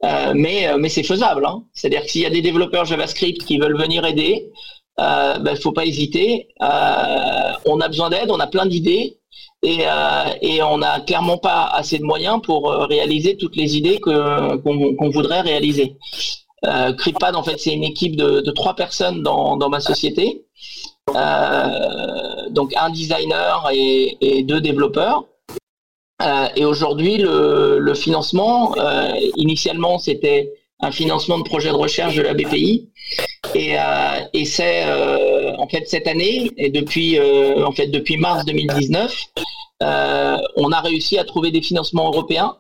euh, 0.04 0.34
mais 0.36 0.76
mais 0.80 0.90
c'est 0.90 1.04
faisable. 1.04 1.46
Hein. 1.46 1.64
C'est-à-dire 1.74 2.04
que 2.04 2.10
s'il 2.10 2.22
y 2.22 2.26
a 2.26 2.30
des 2.32 2.42
développeurs 2.42 2.86
JavaScript 2.86 3.44
qui 3.46 3.60
veulent 3.60 3.78
venir 3.78 4.06
aider, 4.06 4.50
il 4.98 5.42
ben, 5.44 5.56
faut 5.62 5.74
pas 5.74 5.86
hésiter. 5.86 6.48
on 6.62 7.80
a 7.82 7.88
besoin 7.90 8.10
d'aide, 8.10 8.32
on 8.32 8.40
a 8.40 8.48
plein 8.48 8.66
d'idées 8.66 9.18
et, 9.66 9.80
euh, 9.82 10.26
et 10.42 10.62
on 10.62 10.78
n'a 10.78 11.00
clairement 11.00 11.38
pas 11.38 11.66
assez 11.66 11.98
de 11.98 12.04
moyens 12.04 12.40
pour 12.42 12.72
euh, 12.72 12.86
réaliser 12.86 13.36
toutes 13.36 13.56
les 13.56 13.76
idées 13.76 14.00
qu'on 14.00 15.10
voudrait 15.10 15.42
réaliser. 15.42 15.98
Euh, 16.66 16.94
CryptPad, 16.94 17.36
en 17.36 17.44
fait, 17.44 17.60
c'est 17.60 17.74
une 17.74 17.84
équipe 17.84 18.16
de, 18.16 18.52
trois 18.52 18.76
personnes 18.76 19.24
dans, 19.24 19.70
ma 19.70 19.80
société. 19.80 20.46
Euh, 21.16 22.50
donc 22.50 22.74
un 22.76 22.90
designer 22.90 23.70
et, 23.74 24.44
deux 24.44 24.62
développeurs. 24.62 25.26
Et 26.56 26.66
aujourd'hui, 26.66 27.18
le, 27.18 27.94
financement, 27.94 28.76
initialement, 29.36 29.98
c'était 30.00 30.54
un 30.80 30.92
financement 30.92 31.38
de 31.38 31.44
projet 31.44 31.70
de 31.70 31.76
recherche 31.76 32.16
de 32.16 32.22
la 32.22 32.34
BPI. 32.34 32.90
Et, 33.56 33.80
euh, 33.80 34.20
et 34.34 34.44
c'est 34.44 34.84
euh, 34.86 35.56
en 35.58 35.68
fait 35.70 35.88
cette 35.88 36.08
année 36.08 36.52
et 36.58 36.70
depuis 36.70 37.18
euh, 37.18 37.66
en 37.66 37.72
fait 37.72 37.88
depuis 37.88 38.18
mars 38.18 38.44
2019, 38.44 39.28
euh, 39.82 40.38
on 40.58 40.72
a 40.74 40.82
réussi 40.82 41.18
à 41.18 41.24
trouver 41.24 41.52
des 41.52 41.62
financements 41.62 42.08
européens. 42.08 42.58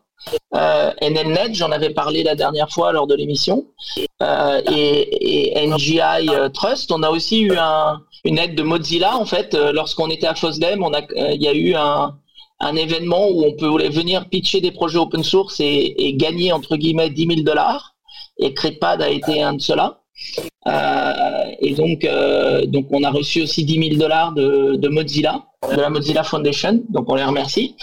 NLNet, 0.53 1.53
j'en 1.53 1.71
avais 1.71 1.89
parlé 1.89 2.23
la 2.23 2.35
dernière 2.35 2.71
fois 2.71 2.93
lors 2.93 3.05
de 3.05 3.13
l'émission, 3.13 3.65
et, 4.21 5.67
NGI 5.67 6.29
Trust. 6.53 6.91
On 6.91 7.03
a 7.03 7.09
aussi 7.09 7.41
eu 7.41 7.57
un, 7.57 8.01
une 8.23 8.39
aide 8.39 8.55
de 8.55 8.63
Mozilla 8.63 9.17
en 9.17 9.25
fait. 9.25 9.53
Lorsqu'on 9.53 10.09
était 10.09 10.25
à 10.25 10.33
FOSDEM, 10.33 10.83
il 11.17 11.41
y 11.41 11.47
a 11.47 11.53
eu 11.53 11.75
un, 11.75 12.75
événement 12.75 13.27
où 13.27 13.43
on 13.45 13.51
peut 13.51 13.87
venir 13.89 14.27
pitcher 14.29 14.61
des 14.61 14.71
projets 14.71 14.97
open 14.97 15.23
source 15.23 15.59
et, 15.59 15.93
et 15.97 16.13
gagner 16.13 16.53
entre 16.53 16.77
guillemets 16.77 17.09
10 17.09 17.27
000 17.27 17.41
dollars. 17.41 17.93
Et 18.39 18.53
CryptPad 18.53 19.01
a 19.01 19.09
été 19.09 19.43
un 19.43 19.53
de 19.53 19.61
ceux-là. 19.61 20.04
Euh, 20.67 21.43
et 21.59 21.73
donc, 21.73 22.03
euh, 22.05 22.65
donc, 22.65 22.87
on 22.91 23.03
a 23.03 23.11
reçu 23.11 23.41
aussi 23.43 23.63
10 23.63 23.89
000 23.89 23.99
dollars 23.99 24.33
de, 24.33 24.87
Mozilla, 24.87 25.43
de 25.69 25.79
la 25.79 25.89
Mozilla 25.89 26.23
Foundation. 26.23 26.83
Donc, 26.89 27.05
on 27.09 27.15
les 27.15 27.23
remercie. 27.23 27.75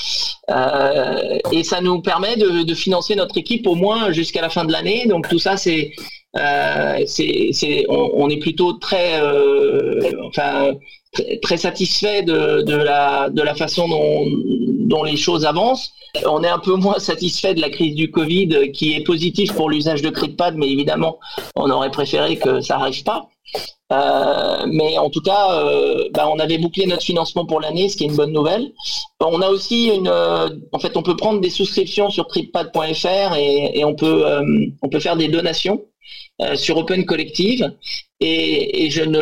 Euh, 0.50 1.38
et 1.52 1.62
ça 1.62 1.80
nous 1.80 2.02
permet 2.02 2.36
de, 2.36 2.74
financer 2.74 3.14
notre 3.14 3.38
équipe 3.38 3.66
au 3.66 3.74
moins 3.74 4.12
jusqu'à 4.12 4.40
la 4.40 4.48
fin 4.48 4.64
de 4.64 4.72
l'année. 4.72 5.06
Donc, 5.06 5.28
tout 5.28 5.38
ça, 5.38 5.56
c'est, 5.56 5.92
c'est, 7.06 7.86
on, 7.88 8.10
on, 8.14 8.28
est 8.28 8.38
plutôt 8.38 8.72
très, 8.74 9.20
enfin, 10.26 10.72
très, 11.42 11.56
satisfait 11.56 12.22
de, 12.22 12.62
de, 12.62 12.76
la, 12.76 13.28
de 13.30 13.42
la 13.42 13.54
façon 13.54 13.88
dont, 13.88 14.26
dont 14.80 15.04
les 15.04 15.16
choses 15.16 15.44
avancent. 15.44 15.92
On 16.26 16.42
est 16.42 16.48
un 16.48 16.58
peu 16.58 16.74
moins 16.74 16.98
satisfait 16.98 17.54
de 17.54 17.60
la 17.60 17.70
crise 17.70 17.94
du 17.94 18.10
Covid 18.10 18.72
qui 18.72 18.94
est 18.94 19.04
positive 19.04 19.54
pour 19.54 19.70
l'usage 19.70 20.02
de 20.02 20.10
CryptPad, 20.10 20.56
mais 20.56 20.68
évidemment, 20.68 21.18
on 21.56 21.70
aurait 21.70 21.90
préféré 21.90 22.36
que 22.36 22.60
ça 22.60 22.76
n'arrive 22.76 23.02
pas. 23.02 23.28
Euh, 23.92 24.66
mais 24.66 24.96
en 24.96 25.10
tout 25.10 25.20
cas, 25.20 25.52
euh, 25.52 26.08
bah, 26.14 26.28
on 26.32 26.38
avait 26.38 26.58
bouclé 26.58 26.86
notre 26.86 27.02
financement 27.02 27.44
pour 27.44 27.60
l'année, 27.60 27.88
ce 27.88 27.96
qui 27.96 28.04
est 28.04 28.06
une 28.06 28.16
bonne 28.16 28.32
nouvelle. 28.32 28.72
On 29.20 29.40
a 29.40 29.48
aussi 29.48 29.88
une, 29.88 30.08
euh, 30.08 30.48
en 30.72 30.78
fait, 30.78 30.96
on 30.96 31.02
peut 31.02 31.16
prendre 31.16 31.40
des 31.40 31.50
souscriptions 31.50 32.10
sur 32.10 32.26
tripad.fr 32.26 33.36
et, 33.36 33.78
et, 33.78 33.84
on 33.84 33.94
peut, 33.94 34.26
euh, 34.26 34.42
on 34.82 34.88
peut 34.88 35.00
faire 35.00 35.16
des 35.16 35.28
donations 35.28 35.84
euh, 36.40 36.56
sur 36.56 36.76
Open 36.78 37.04
Collective. 37.04 37.72
Et, 38.20 38.84
et 38.84 38.90
je 38.90 39.02
ne 39.02 39.18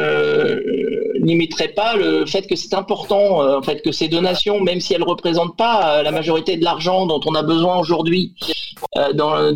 limiterai 1.23 1.68
pas 1.68 1.97
le 1.97 2.27
fait 2.27 2.47
que 2.47 2.57
c'est 2.57 2.75
important, 2.75 3.59
en 3.59 3.62
fait, 3.62 3.83
que 3.83 3.93
ces 3.93 4.09
donations, 4.09 4.61
même 4.61 4.81
si 4.81 4.95
elles 4.95 5.03
représentent 5.03 5.57
pas 5.57 6.03
la 6.03 6.11
majorité 6.11 6.57
de 6.57 6.64
l'argent 6.64 7.07
dont 7.07 7.21
on 7.27 7.35
a 7.35 7.43
besoin 7.43 7.79
aujourd'hui 7.79 8.35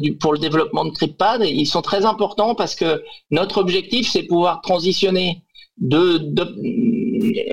du, 0.01 0.17
pour 0.17 0.33
le 0.33 0.39
développement 0.39 0.85
de 0.85 0.91
CryptPad, 0.91 1.43
ils 1.45 1.67
sont 1.67 1.83
très 1.83 2.05
importants 2.05 2.55
parce 2.55 2.75
que 2.75 3.03
notre 3.31 3.59
objectif, 3.59 4.11
c'est 4.11 4.25
pouvoir 4.25 4.61
transitionner 4.62 5.43
de, 5.79 6.19
de 6.19 6.55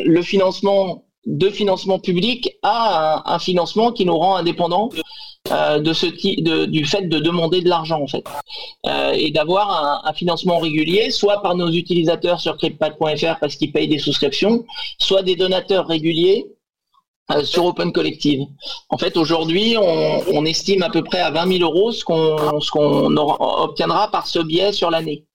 le 0.05 0.21
financement 0.21 1.05
de 1.27 1.49
financement 1.49 1.99
public 1.99 2.57
à 2.63 3.23
un, 3.27 3.35
un 3.35 3.39
financement 3.39 3.91
qui 3.91 4.05
nous 4.05 4.17
rend 4.17 4.35
indépendants 4.37 4.89
euh, 5.49 5.79
de 5.79 5.91
ce 5.91 6.05
du 6.67 6.85
fait 6.85 7.09
de 7.09 7.19
demander 7.19 7.61
de 7.61 7.67
l'argent 7.67 7.99
en 7.99 8.07
fait 8.07 8.23
euh, 8.85 9.11
et 9.11 9.31
d'avoir 9.31 10.05
un, 10.05 10.13
financement 10.13 10.59
régulier, 10.59 11.09
soit 11.09 11.41
par 11.41 11.55
nos 11.55 11.69
utilisateurs 11.69 12.39
sur 12.39 12.57
cryptpad.fr 12.57 13.39
parce 13.39 13.55
qu'ils 13.55 13.71
payent 13.71 13.87
des 13.87 13.97
souscriptions, 13.97 14.63
soit 14.99 15.23
des 15.23 15.35
donateurs 15.35 15.87
réguliers 15.87 16.45
euh, 17.31 17.43
sur 17.43 17.65
Open 17.65 17.91
Collective. 17.91 18.45
En 18.89 18.97
fait, 18.97 19.17
aujourd'hui, 19.17 19.75
on, 19.77 20.45
estime 20.45 20.83
à 20.83 20.89
peu 20.89 21.03
près 21.03 21.19
à 21.19 21.31
20 21.31 21.57
000 21.57 21.63
euros 21.69 21.91
ce 21.91 22.05
qu'on 22.05 23.17
obtiendra 23.17 24.11
par 24.11 24.27
ce 24.27 24.39
biais 24.39 24.71
sur 24.71 24.91
l'année. 24.91 25.25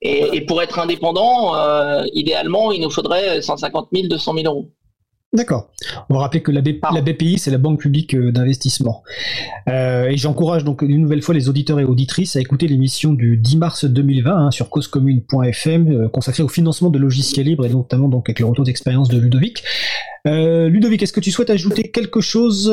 Et, 0.00 0.36
et, 0.36 0.40
pour 0.40 0.62
être 0.62 0.78
indépendant, 0.78 1.54
idéalement, 2.14 2.72
il 2.72 2.80
nous 2.80 2.90
faudrait 2.90 3.42
150 3.42 3.88
000, 3.92 4.08
200 4.08 4.34
000 4.34 4.46
euros. 4.46 4.70
D'accord. 5.36 5.68
On 6.08 6.14
va 6.14 6.20
rappeler 6.20 6.40
que 6.40 6.50
la, 6.50 6.62
B... 6.62 6.68
la 6.94 7.02
BPI, 7.02 7.38
c'est 7.38 7.50
la 7.50 7.58
Banque 7.58 7.78
publique 7.78 8.14
euh, 8.14 8.32
d'investissement. 8.32 9.02
Euh, 9.68 10.08
et 10.08 10.16
j'encourage 10.16 10.64
donc 10.64 10.80
une 10.80 11.02
nouvelle 11.02 11.20
fois 11.20 11.34
les 11.34 11.50
auditeurs 11.50 11.78
et 11.78 11.84
auditrices 11.84 12.36
à 12.36 12.40
écouter 12.40 12.66
l'émission 12.66 13.12
du 13.12 13.36
10 13.36 13.56
mars 13.58 13.84
2020 13.84 14.34
hein, 14.34 14.50
sur 14.50 14.70
causecommune.fm 14.70 15.92
euh, 15.92 16.08
consacrée 16.08 16.42
au 16.42 16.48
financement 16.48 16.88
de 16.88 16.98
logiciels 16.98 17.44
libres 17.44 17.66
et 17.66 17.68
notamment 17.68 18.08
donc 18.08 18.30
avec 18.30 18.40
le 18.40 18.46
retour 18.46 18.64
d'expérience 18.64 19.08
de 19.10 19.18
Ludovic. 19.18 19.62
Euh, 20.26 20.70
Ludovic, 20.70 21.02
est-ce 21.02 21.12
que 21.12 21.20
tu 21.20 21.30
souhaites 21.30 21.50
ajouter 21.50 21.90
quelque 21.90 22.22
chose 22.22 22.72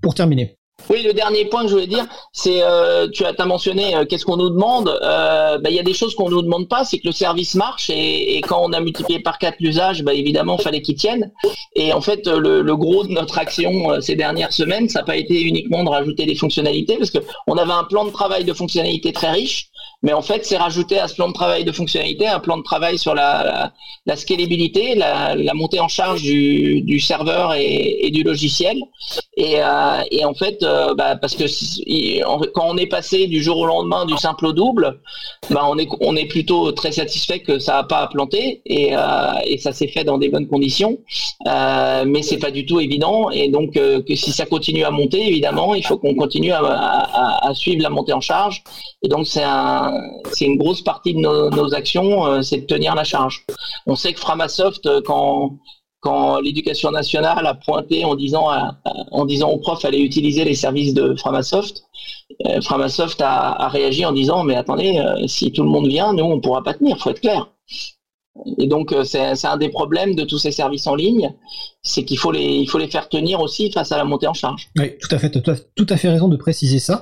pour 0.00 0.14
terminer? 0.14 0.58
Oui, 0.90 1.02
le 1.02 1.12
dernier 1.12 1.44
point 1.44 1.62
que 1.62 1.68
je 1.68 1.74
voulais 1.74 1.86
dire, 1.86 2.06
c'est, 2.32 2.62
euh, 2.62 3.08
tu 3.08 3.24
as, 3.24 3.44
mentionné, 3.44 3.94
euh, 3.94 4.04
qu'est-ce 4.06 4.24
qu'on 4.24 4.36
nous 4.36 4.48
demande 4.48 4.88
euh, 5.02 5.58
bah, 5.58 5.70
Il 5.70 5.76
y 5.76 5.78
a 5.78 5.82
des 5.82 5.92
choses 5.92 6.14
qu'on 6.14 6.30
nous 6.30 6.40
demande 6.40 6.68
pas, 6.68 6.84
c'est 6.84 6.98
que 6.98 7.06
le 7.06 7.12
service 7.12 7.54
marche 7.54 7.90
et, 7.90 8.40
quand 8.48 8.62
on 8.62 8.72
a 8.72 8.80
multiplié 8.80 9.20
par 9.20 9.38
quatre 9.38 9.56
l'usage, 9.60 10.02
bah, 10.02 10.14
évidemment, 10.14 10.56
fallait 10.56 10.80
qu'il 10.80 10.94
tienne. 10.94 11.30
Et 11.74 11.92
en 11.92 12.00
fait, 12.00 12.26
le, 12.26 12.62
le, 12.62 12.76
gros 12.76 13.04
de 13.04 13.12
notre 13.12 13.38
action 13.38 13.90
euh, 13.90 14.00
ces 14.00 14.16
dernières 14.16 14.52
semaines, 14.52 14.88
ça 14.88 15.00
n'a 15.00 15.04
pas 15.04 15.16
été 15.16 15.42
uniquement 15.42 15.84
de 15.84 15.90
rajouter 15.90 16.24
des 16.24 16.34
fonctionnalités, 16.34 16.96
parce 16.96 17.10
que 17.10 17.18
on 17.46 17.58
avait 17.58 17.72
un 17.72 17.84
plan 17.84 18.04
de 18.04 18.10
travail 18.10 18.44
de 18.44 18.52
fonctionnalités 18.54 19.12
très 19.12 19.30
riche, 19.30 19.68
mais 20.02 20.12
en 20.12 20.22
fait, 20.22 20.46
c'est 20.46 20.56
rajouter 20.56 20.98
à 20.98 21.08
ce 21.08 21.14
plan 21.14 21.28
de 21.28 21.32
travail 21.32 21.64
de 21.64 21.72
fonctionnalité 21.72 22.26
un 22.26 22.38
plan 22.38 22.56
de 22.56 22.62
travail 22.62 22.98
sur 22.98 23.14
la, 23.14 23.42
la, 23.44 23.72
la 24.06 24.16
scalabilité, 24.16 24.94
la, 24.94 25.34
montée 25.54 25.80
en 25.80 25.88
charge 25.88 26.22
du, 26.22 26.82
du 26.82 27.00
serveur 27.00 27.54
et, 27.54 28.06
et, 28.06 28.10
du 28.12 28.22
logiciel. 28.22 28.78
Et, 29.36 29.56
euh, 29.56 30.00
et 30.12 30.24
en 30.24 30.34
fait, 30.34 30.62
euh, 30.62 30.94
bah, 30.94 31.16
parce 31.16 31.34
que 31.34 31.44
quand 32.52 32.66
on 32.68 32.76
est 32.76 32.86
passé 32.86 33.26
du 33.26 33.42
jour 33.42 33.58
au 33.58 33.66
lendemain 33.66 34.06
du 34.06 34.16
simple 34.16 34.46
au 34.46 34.52
double, 34.52 35.00
bah, 35.50 35.66
on, 35.68 35.76
est, 35.78 35.88
on 36.00 36.14
est 36.14 36.26
plutôt 36.26 36.70
très 36.70 36.92
satisfait 36.92 37.40
que 37.40 37.58
ça 37.58 37.74
n'a 37.74 37.84
pas 37.84 38.06
planté 38.06 38.62
et, 38.66 38.90
euh, 38.92 39.00
et 39.46 39.58
ça 39.58 39.72
s'est 39.72 39.88
fait 39.88 40.04
dans 40.04 40.18
des 40.18 40.28
bonnes 40.28 40.46
conditions. 40.46 40.98
Mais 41.44 42.22
c'est 42.22 42.38
pas 42.38 42.52
du 42.52 42.66
tout 42.66 42.78
évident. 42.78 43.30
Et 43.30 43.48
donc, 43.48 43.72
que 43.72 44.14
si 44.14 44.30
ça 44.30 44.46
continue 44.46 44.84
à 44.84 44.90
monter, 44.90 45.26
évidemment, 45.26 45.74
il 45.74 45.84
faut 45.84 45.98
qu'on 45.98 46.14
continue 46.14 46.52
à, 46.52 46.60
à, 46.60 47.48
à, 47.48 47.54
suivre 47.54 47.82
la 47.82 47.90
montée 47.90 48.12
en 48.12 48.20
charge. 48.20 48.62
Et 49.02 49.08
donc, 49.08 49.26
c'est 49.26 49.42
un 49.42 49.77
c'est 50.32 50.44
une 50.44 50.58
grosse 50.58 50.82
partie 50.82 51.14
de 51.14 51.20
nos, 51.20 51.74
actions, 51.74 52.26
euh, 52.26 52.42
c'est 52.42 52.58
de 52.58 52.66
tenir 52.66 52.94
la 52.94 53.04
charge. 53.04 53.44
On 53.86 53.96
sait 53.96 54.12
que 54.12 54.20
Framasoft, 54.20 54.86
euh, 54.86 55.00
quand 55.00 56.40
l'éducation 56.40 56.90
nationale 56.90 57.46
a 57.46 57.54
pointé 57.54 58.04
en 58.04 58.14
disant 58.14 59.50
aux 59.50 59.58
profs 59.58 59.84
allez 59.84 59.98
utiliser 59.98 60.44
les 60.44 60.54
services 60.54 60.94
de 60.94 61.14
Framasoft, 61.16 61.82
euh, 62.46 62.60
Framasoft 62.60 63.20
a, 63.20 63.68
réagi 63.68 64.04
en 64.04 64.12
disant 64.12 64.44
mais 64.44 64.54
attendez 64.54 64.98
euh, 64.98 65.26
si 65.26 65.50
tout 65.50 65.62
le 65.62 65.70
monde 65.70 65.88
vient 65.88 66.12
nous 66.12 66.24
on 66.24 66.40
pourra 66.40 66.62
pas 66.62 66.74
tenir 66.74 66.98
faut 66.98 67.10
être 67.10 67.20
clair. 67.20 67.50
Et 68.58 68.66
donc 68.66 68.92
euh, 68.92 69.02
c'est 69.02 69.44
un 69.44 69.56
des 69.56 69.70
problèmes 69.70 70.14
de 70.14 70.24
tous 70.24 70.38
ces 70.38 70.52
services 70.52 70.86
en 70.86 70.94
ligne, 70.94 71.34
c'est 71.88 72.04
qu'il 72.04 72.18
faut 72.18 72.30
les 72.30 72.58
il 72.58 72.68
faut 72.68 72.78
les 72.78 72.88
faire 72.88 73.08
tenir 73.08 73.40
aussi 73.40 73.72
face 73.72 73.92
à 73.92 73.96
la 73.96 74.04
montée 74.04 74.26
en 74.26 74.34
charge. 74.34 74.68
Oui, 74.76 74.92
tout 75.00 75.08
à 75.14 75.18
fait, 75.18 75.30
tout 75.30 75.50
à, 75.50 75.54
tout 75.74 75.86
à 75.88 75.96
fait 75.96 76.08
raison 76.08 76.28
de 76.28 76.36
préciser 76.36 76.78
ça. 76.78 77.00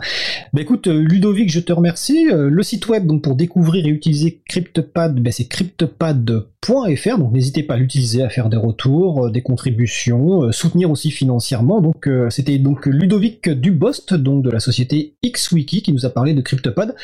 Bah, 0.52 0.62
écoute, 0.62 0.86
Ludovic, 0.86 1.50
je 1.50 1.60
te 1.60 1.72
remercie. 1.72 2.26
Le 2.30 2.62
site 2.62 2.88
web 2.88 3.06
donc 3.06 3.22
pour 3.22 3.34
découvrir 3.34 3.86
et 3.86 3.88
utiliser 3.88 4.40
CryptPad, 4.48 5.18
bah, 5.20 5.32
c'est 5.32 5.48
cryptpad.fr. 5.48 7.18
Donc 7.18 7.32
n'hésitez 7.32 7.62
pas 7.62 7.74
à 7.74 7.76
l'utiliser, 7.76 8.22
à 8.22 8.28
faire 8.28 8.48
des 8.48 8.56
retours, 8.56 9.30
des 9.30 9.42
contributions, 9.42 10.52
soutenir 10.52 10.90
aussi 10.90 11.10
financièrement. 11.10 11.80
Donc 11.80 12.08
c'était 12.30 12.58
donc 12.58 12.86
Ludovic 12.86 13.48
Dubost, 13.48 14.14
donc 14.14 14.44
de 14.44 14.50
la 14.50 14.60
société 14.60 15.16
XWiki, 15.24 15.82
qui 15.82 15.92
nous 15.92 16.06
a 16.06 16.10
parlé 16.10 16.34
de 16.34 16.40
CryptPad. 16.40 16.94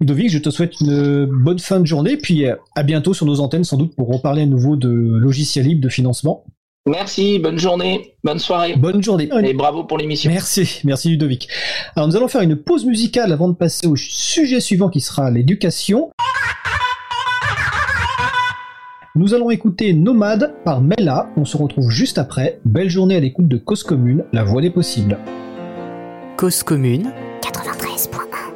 Ludovic, 0.00 0.30
je 0.30 0.38
te 0.38 0.50
souhaite 0.50 0.80
une 0.80 1.26
bonne 1.26 1.58
fin 1.58 1.80
de 1.80 1.86
journée, 1.86 2.16
puis 2.16 2.46
à 2.46 2.82
bientôt 2.82 3.14
sur 3.14 3.26
nos 3.26 3.40
antennes 3.40 3.64
sans 3.64 3.76
doute 3.76 3.94
pour 3.94 4.08
reparler 4.08 4.42
à 4.42 4.46
nouveau 4.46 4.76
de 4.76 4.88
logiciels 4.88 5.66
libres 5.66 5.82
de 5.82 5.88
financement. 5.88 6.44
Merci, 6.88 7.38
bonne 7.38 7.58
journée, 7.58 8.14
bonne 8.24 8.38
soirée. 8.38 8.74
Bonne 8.76 9.02
journée. 9.02 9.28
Et 9.42 9.52
bravo 9.52 9.84
pour 9.84 9.98
l'émission. 9.98 10.30
Merci, 10.30 10.80
merci 10.84 11.10
Ludovic. 11.10 11.48
Alors 11.94 12.08
nous 12.08 12.16
allons 12.16 12.28
faire 12.28 12.40
une 12.40 12.56
pause 12.56 12.86
musicale 12.86 13.32
avant 13.32 13.48
de 13.48 13.54
passer 13.54 13.86
au 13.86 13.96
sujet 13.96 14.60
suivant 14.60 14.88
qui 14.88 15.00
sera 15.00 15.30
l'éducation. 15.30 16.10
Nous 19.14 19.34
allons 19.34 19.50
écouter 19.50 19.92
Nomade 19.92 20.54
par 20.64 20.80
Mella. 20.80 21.28
On 21.36 21.44
se 21.44 21.56
retrouve 21.56 21.90
juste 21.90 22.18
après. 22.18 22.60
Belle 22.64 22.88
journée 22.88 23.16
à 23.16 23.20
l'écoute 23.20 23.48
de 23.48 23.58
Cause 23.58 23.82
Commune, 23.82 24.24
la 24.32 24.44
voix 24.44 24.62
des 24.62 24.70
possibles. 24.70 25.18
Cause 26.36 26.62
Commune 26.62 27.12
93.1 27.42 28.47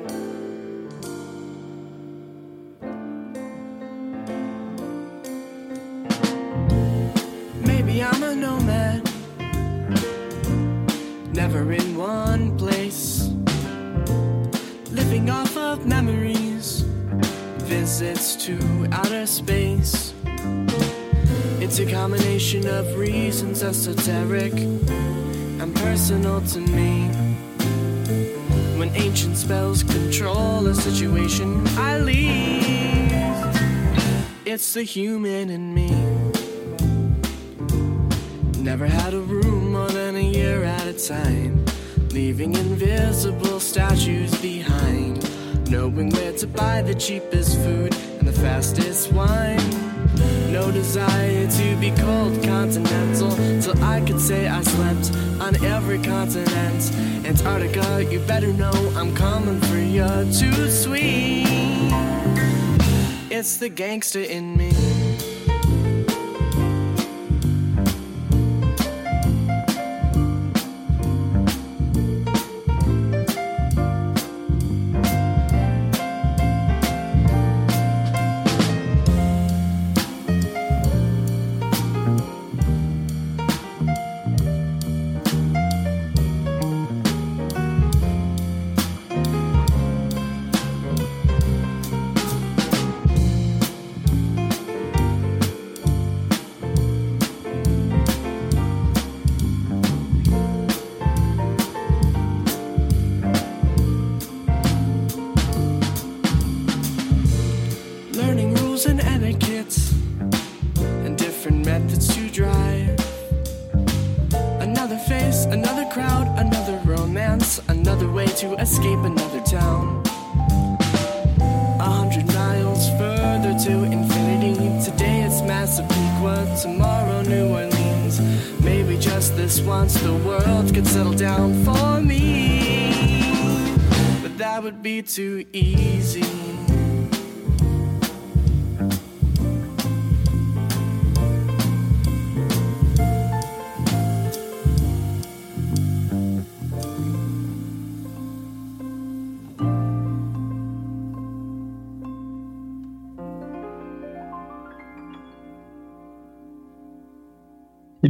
never 11.33 11.72
in 11.72 11.97
one 11.97 12.57
place, 12.59 13.30
living 14.91 15.30
off 15.30 15.57
of 15.57 15.87
memories, 15.87 16.80
visits 17.64 18.37
to 18.37 18.59
outer 18.93 19.26
space. 19.26 20.12
It's 21.59 21.78
a 21.78 21.87
combination 21.91 22.66
of 22.68 22.99
reasons 22.99 23.62
esoteric 23.62 24.53
and 24.53 25.74
personal 25.76 26.43
to 26.43 26.61
me. 26.61 27.09
When 28.78 28.91
ancient 28.95 29.37
spells 29.39 29.83
control 29.83 30.66
a 30.66 30.74
situation, 30.74 31.66
I 31.78 31.99
leave. 31.99 33.12
It's 34.45 34.74
the 34.74 34.83
human 34.83 35.49
in 35.49 35.72
me. 35.72 35.89
Never 38.62 38.87
had 38.87 39.14
a 39.14 39.20
room 39.20 39.72
at 40.61 40.86
a 40.86 40.92
time. 40.92 41.64
Leaving 42.11 42.55
invisible 42.55 43.59
statues 43.59 44.34
behind. 44.42 45.18
Knowing 45.70 46.11
where 46.11 46.32
to 46.32 46.46
buy 46.46 46.82
the 46.82 46.94
cheapest 46.94 47.59
food 47.61 47.94
and 48.18 48.28
the 48.28 48.32
fastest 48.32 49.12
wine. 49.12 49.70
No 50.53 50.70
desire 50.70 51.46
to 51.50 51.76
be 51.76 51.90
called 51.92 52.42
continental. 52.42 53.30
Till 53.62 53.82
I 53.82 54.00
could 54.00 54.20
say 54.20 54.48
I 54.48 54.62
slept 54.62 55.12
on 55.40 55.64
every 55.64 56.00
continent. 56.03 56.82
Antarctica, 57.24 58.05
you 58.11 58.20
better 58.20 58.53
know 58.53 58.74
I'm 58.94 59.14
coming 59.14 59.61
for 59.61 59.78
you. 59.78 60.07
Too 60.32 60.68
sweet. 60.68 61.46
It's 63.30 63.57
the 63.57 63.70
gangster 63.70 64.20
in 64.20 64.57
me. 64.57 64.72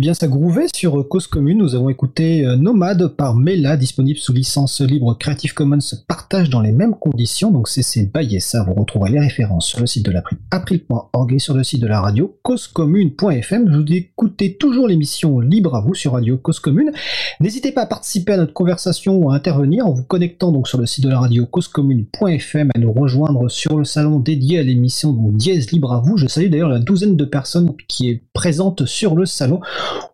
Bien, 0.03 0.15
ça 0.15 0.27
grouvait 0.27 0.67
sur 0.75 1.09
Cause 1.09 1.29
Commune. 1.29 1.59
Nous 1.59 1.77
avons 1.77 1.89
écouté 1.89 2.45
euh, 2.45 2.57
Nomade 2.57 3.07
par 3.17 3.37
Mela, 3.37 3.77
disponible 3.77 4.19
sous 4.19 4.33
licence 4.33 4.81
libre 4.81 5.17
Creative 5.17 5.55
Commons 5.55 5.79
partage 6.09 6.51
dans 6.51 6.61
les 6.61 6.73
mêmes 6.73 6.97
conditions. 6.97 7.53
Donc, 7.53 7.69
c'est 7.69 8.13
by 8.13 8.41
ça. 8.41 8.65
Vous 8.65 8.75
retrouverez 8.75 9.13
les 9.13 9.21
références 9.21 9.69
sur 9.69 9.79
le 9.79 9.87
site 9.87 10.05
de 10.05 10.11
l'April, 10.11 10.39
et 11.31 11.39
sur 11.39 11.55
le 11.55 11.63
site 11.63 11.81
de 11.81 11.87
la 11.87 12.01
radio, 12.01 12.37
causecommune.fm. 12.43 13.71
Vous 13.71 13.93
écoutez 13.95 14.57
toujours 14.57 14.89
l'émission 14.89 15.39
libre 15.39 15.77
à 15.77 15.81
vous 15.81 15.95
sur 15.95 16.15
Radio 16.15 16.37
Cause 16.37 16.59
Commune. 16.59 16.91
N'hésitez 17.39 17.71
pas 17.71 17.83
à 17.83 17.87
participer 17.87 18.33
à 18.33 18.39
notre 18.39 18.53
conversation 18.53 19.17
ou 19.19 19.31
à 19.31 19.37
intervenir 19.37 19.87
en 19.87 19.93
vous 19.93 20.03
connectant 20.03 20.51
donc 20.51 20.67
sur 20.67 20.79
le 20.79 20.87
site 20.87 21.05
de 21.05 21.11
la 21.11 21.21
radio 21.21 21.47
causecommune.fm 21.47 22.71
à 22.75 22.79
nous 22.81 22.93
rejoindre 22.93 23.49
sur 23.49 23.79
le 23.79 23.85
salon 23.85 24.19
dédié 24.19 24.59
à 24.59 24.63
l'émission 24.65 25.13
Dièse 25.13 25.71
libre 25.71 25.93
à 25.93 26.01
vous. 26.01 26.17
Je 26.17 26.27
salue 26.27 26.51
d'ailleurs 26.51 26.71
la 26.71 26.81
douzaine 26.81 27.17
de 27.17 27.25
personnes 27.25 27.73
qui 27.87 28.11
est 28.11 28.23
présente 28.33 28.85
sur 28.85 29.15
le 29.15 29.27
salon. 29.27 29.61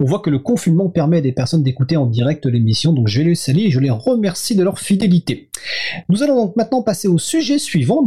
On 0.00 0.04
voit 0.04 0.20
que 0.20 0.30
le 0.30 0.38
confinement 0.38 0.88
permet 0.88 1.18
à 1.18 1.20
des 1.20 1.32
personnes 1.32 1.62
d'écouter 1.62 1.96
en 1.96 2.06
direct 2.06 2.46
l'émission, 2.46 2.92
donc 2.92 3.08
je 3.08 3.22
les 3.22 3.34
salue 3.34 3.66
et 3.66 3.70
je 3.70 3.80
les 3.80 3.90
remercie 3.90 4.54
de 4.54 4.62
leur 4.62 4.78
fidélité. 4.78 5.48
Nous 6.08 6.22
allons 6.22 6.36
donc 6.36 6.56
maintenant 6.56 6.82
passer 6.82 7.08
au 7.08 7.18
sujet 7.18 7.58
suivant. 7.58 8.04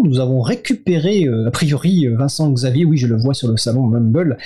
Nous 0.00 0.20
avons 0.20 0.40
récupéré, 0.40 1.24
euh, 1.24 1.48
a 1.48 1.50
priori, 1.50 2.06
euh, 2.06 2.16
Vincent 2.16 2.48
Xavier. 2.50 2.84
Oui, 2.84 2.96
je 2.96 3.08
le 3.08 3.16
vois 3.16 3.34
sur 3.34 3.48
le 3.48 3.56
salon 3.56 3.82
Mumble. 3.88 4.38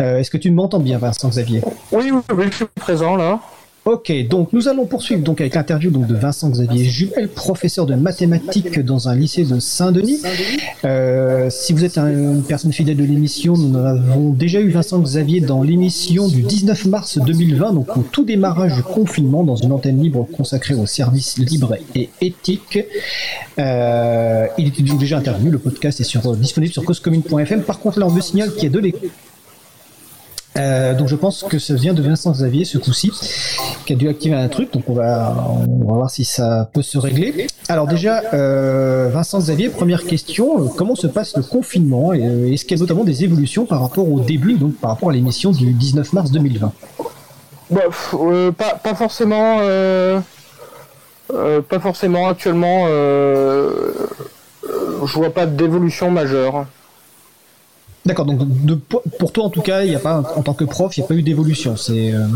Euh, 0.00 0.18
Est-ce 0.18 0.30
que 0.30 0.38
tu 0.38 0.50
m'entends 0.50 0.80
bien, 0.80 0.96
Vincent 0.96 1.28
Xavier? 1.28 1.60
Oui, 1.92 2.10
oui, 2.34 2.44
je 2.50 2.56
suis 2.56 2.64
présent 2.74 3.14
là. 3.14 3.40
Ok, 3.86 4.10
donc 4.30 4.54
nous 4.54 4.66
allons 4.68 4.86
poursuivre 4.86 5.22
donc 5.22 5.42
avec 5.42 5.54
l'interview 5.54 5.90
donc 5.90 6.06
de 6.06 6.14
Vincent 6.14 6.48
Xavier 6.48 6.84
Jumel, 6.84 7.28
professeur 7.28 7.84
de 7.84 7.94
mathématiques 7.94 8.80
dans 8.80 9.10
un 9.10 9.14
lycée 9.14 9.44
de 9.44 9.60
Saint-Denis. 9.60 10.22
Euh, 10.86 11.50
si 11.50 11.74
vous 11.74 11.84
êtes 11.84 11.98
un- 11.98 12.08
une 12.10 12.42
personne 12.42 12.72
fidèle 12.72 12.96
de 12.96 13.04
l'émission, 13.04 13.58
nous 13.58 13.76
avons 13.76 14.30
déjà 14.30 14.60
eu 14.62 14.70
Vincent 14.70 14.98
Xavier 15.00 15.42
dans 15.42 15.62
l'émission 15.62 16.28
du 16.28 16.40
19 16.42 16.86
mars 16.86 17.18
2020, 17.18 17.74
donc 17.74 17.94
au 17.98 18.00
tout 18.10 18.24
démarrage 18.24 18.74
du 18.74 18.82
confinement, 18.82 19.44
dans 19.44 19.56
une 19.56 19.70
antenne 19.72 20.02
libre 20.02 20.26
consacrée 20.34 20.74
aux 20.74 20.86
services 20.86 21.36
libres 21.36 21.74
et 21.94 22.08
éthiques. 22.22 22.78
Euh, 23.58 24.46
il 24.56 24.68
était 24.68 24.82
donc 24.82 24.98
déjà 24.98 25.18
intervenu, 25.18 25.50
le 25.50 25.58
podcast 25.58 26.00
est 26.00 26.04
sur, 26.04 26.34
disponible 26.36 26.72
sur 26.72 26.84
causecommune.fm. 26.84 27.62
Par 27.64 27.80
contre, 27.80 27.98
là, 28.00 28.06
on 28.06 28.10
me 28.10 28.22
signale 28.22 28.50
qu'il 28.54 28.62
y 28.64 28.66
a 28.66 28.70
de 28.70 28.78
l'écho. 28.78 28.98
Euh, 30.56 30.94
donc 30.94 31.08
je 31.08 31.16
pense 31.16 31.44
que 31.48 31.58
ça 31.58 31.74
vient 31.74 31.94
de 31.94 32.02
Vincent 32.02 32.30
Xavier 32.30 32.64
ce 32.64 32.78
coup-ci, 32.78 33.10
qui 33.86 33.92
a 33.92 33.96
dû 33.96 34.08
activer 34.08 34.36
un 34.36 34.48
truc, 34.48 34.72
donc 34.72 34.84
on 34.88 34.94
va, 34.94 35.34
on 35.58 35.84
va 35.84 35.94
voir 35.94 36.10
si 36.10 36.24
ça 36.24 36.70
peut 36.72 36.82
se 36.82 36.96
régler. 36.96 37.48
Alors 37.68 37.88
déjà, 37.88 38.22
euh, 38.34 39.10
Vincent 39.12 39.38
Xavier, 39.38 39.68
première 39.68 40.04
question, 40.04 40.68
comment 40.68 40.94
se 40.94 41.08
passe 41.08 41.36
le 41.36 41.42
confinement 41.42 42.12
et 42.12 42.24
euh, 42.24 42.52
est-ce 42.52 42.64
qu'il 42.64 42.76
y 42.76 42.80
a 42.80 42.82
notamment 42.82 43.04
des 43.04 43.24
évolutions 43.24 43.66
par 43.66 43.80
rapport 43.80 44.08
au 44.10 44.20
début, 44.20 44.54
donc 44.54 44.74
par 44.76 44.90
rapport 44.90 45.10
à 45.10 45.12
l'émission 45.12 45.50
du 45.50 45.72
19 45.72 46.12
mars 46.12 46.30
2020 46.30 46.72
Bah, 47.70 47.80
pas, 48.56 48.74
pas 48.76 48.94
forcément. 48.94 49.58
pas 51.28 51.80
forcément 51.80 52.28
actuellement. 52.28 52.86
Je 55.06 55.12
vois 55.14 55.30
pas 55.30 55.46
d'évolution 55.46 56.10
majeure. 56.12 56.66
D'accord, 58.06 58.26
donc 58.26 58.38
de- 58.64 58.78
pour 59.18 59.32
toi 59.32 59.44
en 59.44 59.50
tout 59.50 59.62
cas, 59.62 59.82
il 59.82 59.90
n'y 59.90 59.96
a 59.96 60.00
pas, 60.00 60.22
en 60.36 60.42
tant 60.42 60.52
que 60.54 60.64
prof, 60.64 60.96
il 60.96 61.00
n'y 61.00 61.06
a 61.06 61.08
pas 61.08 61.14
eu 61.14 61.22
d'évolution. 61.22 61.76
C'est 61.76 62.12
euh, 62.12 62.26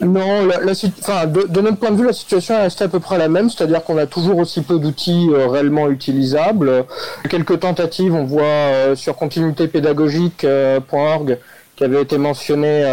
Non, 0.00 0.46
la, 0.46 0.60
la 0.60 0.72
enfin, 0.72 1.26
de, 1.26 1.60
notre 1.60 1.78
point 1.78 1.90
de 1.90 1.96
vue, 1.96 2.06
la 2.06 2.12
situation 2.12 2.54
est 2.54 2.62
restée 2.62 2.84
à 2.84 2.88
peu 2.88 3.00
près 3.00 3.18
la 3.18 3.28
même, 3.28 3.50
c'est-à-dire 3.50 3.82
qu'on 3.82 3.98
a 3.98 4.06
toujours 4.06 4.38
aussi 4.38 4.62
peu 4.62 4.78
d'outils 4.78 5.28
euh, 5.32 5.48
réellement 5.48 5.88
utilisables. 5.88 6.84
Quelques 7.28 7.58
tentatives, 7.60 8.14
on 8.14 8.24
voit 8.24 8.42
euh, 8.44 8.94
sur 8.94 9.16
continuitépédagogique.org 9.16 11.38
qui 11.76 11.82
avait 11.82 12.02
été 12.02 12.18
mentionné 12.18 12.84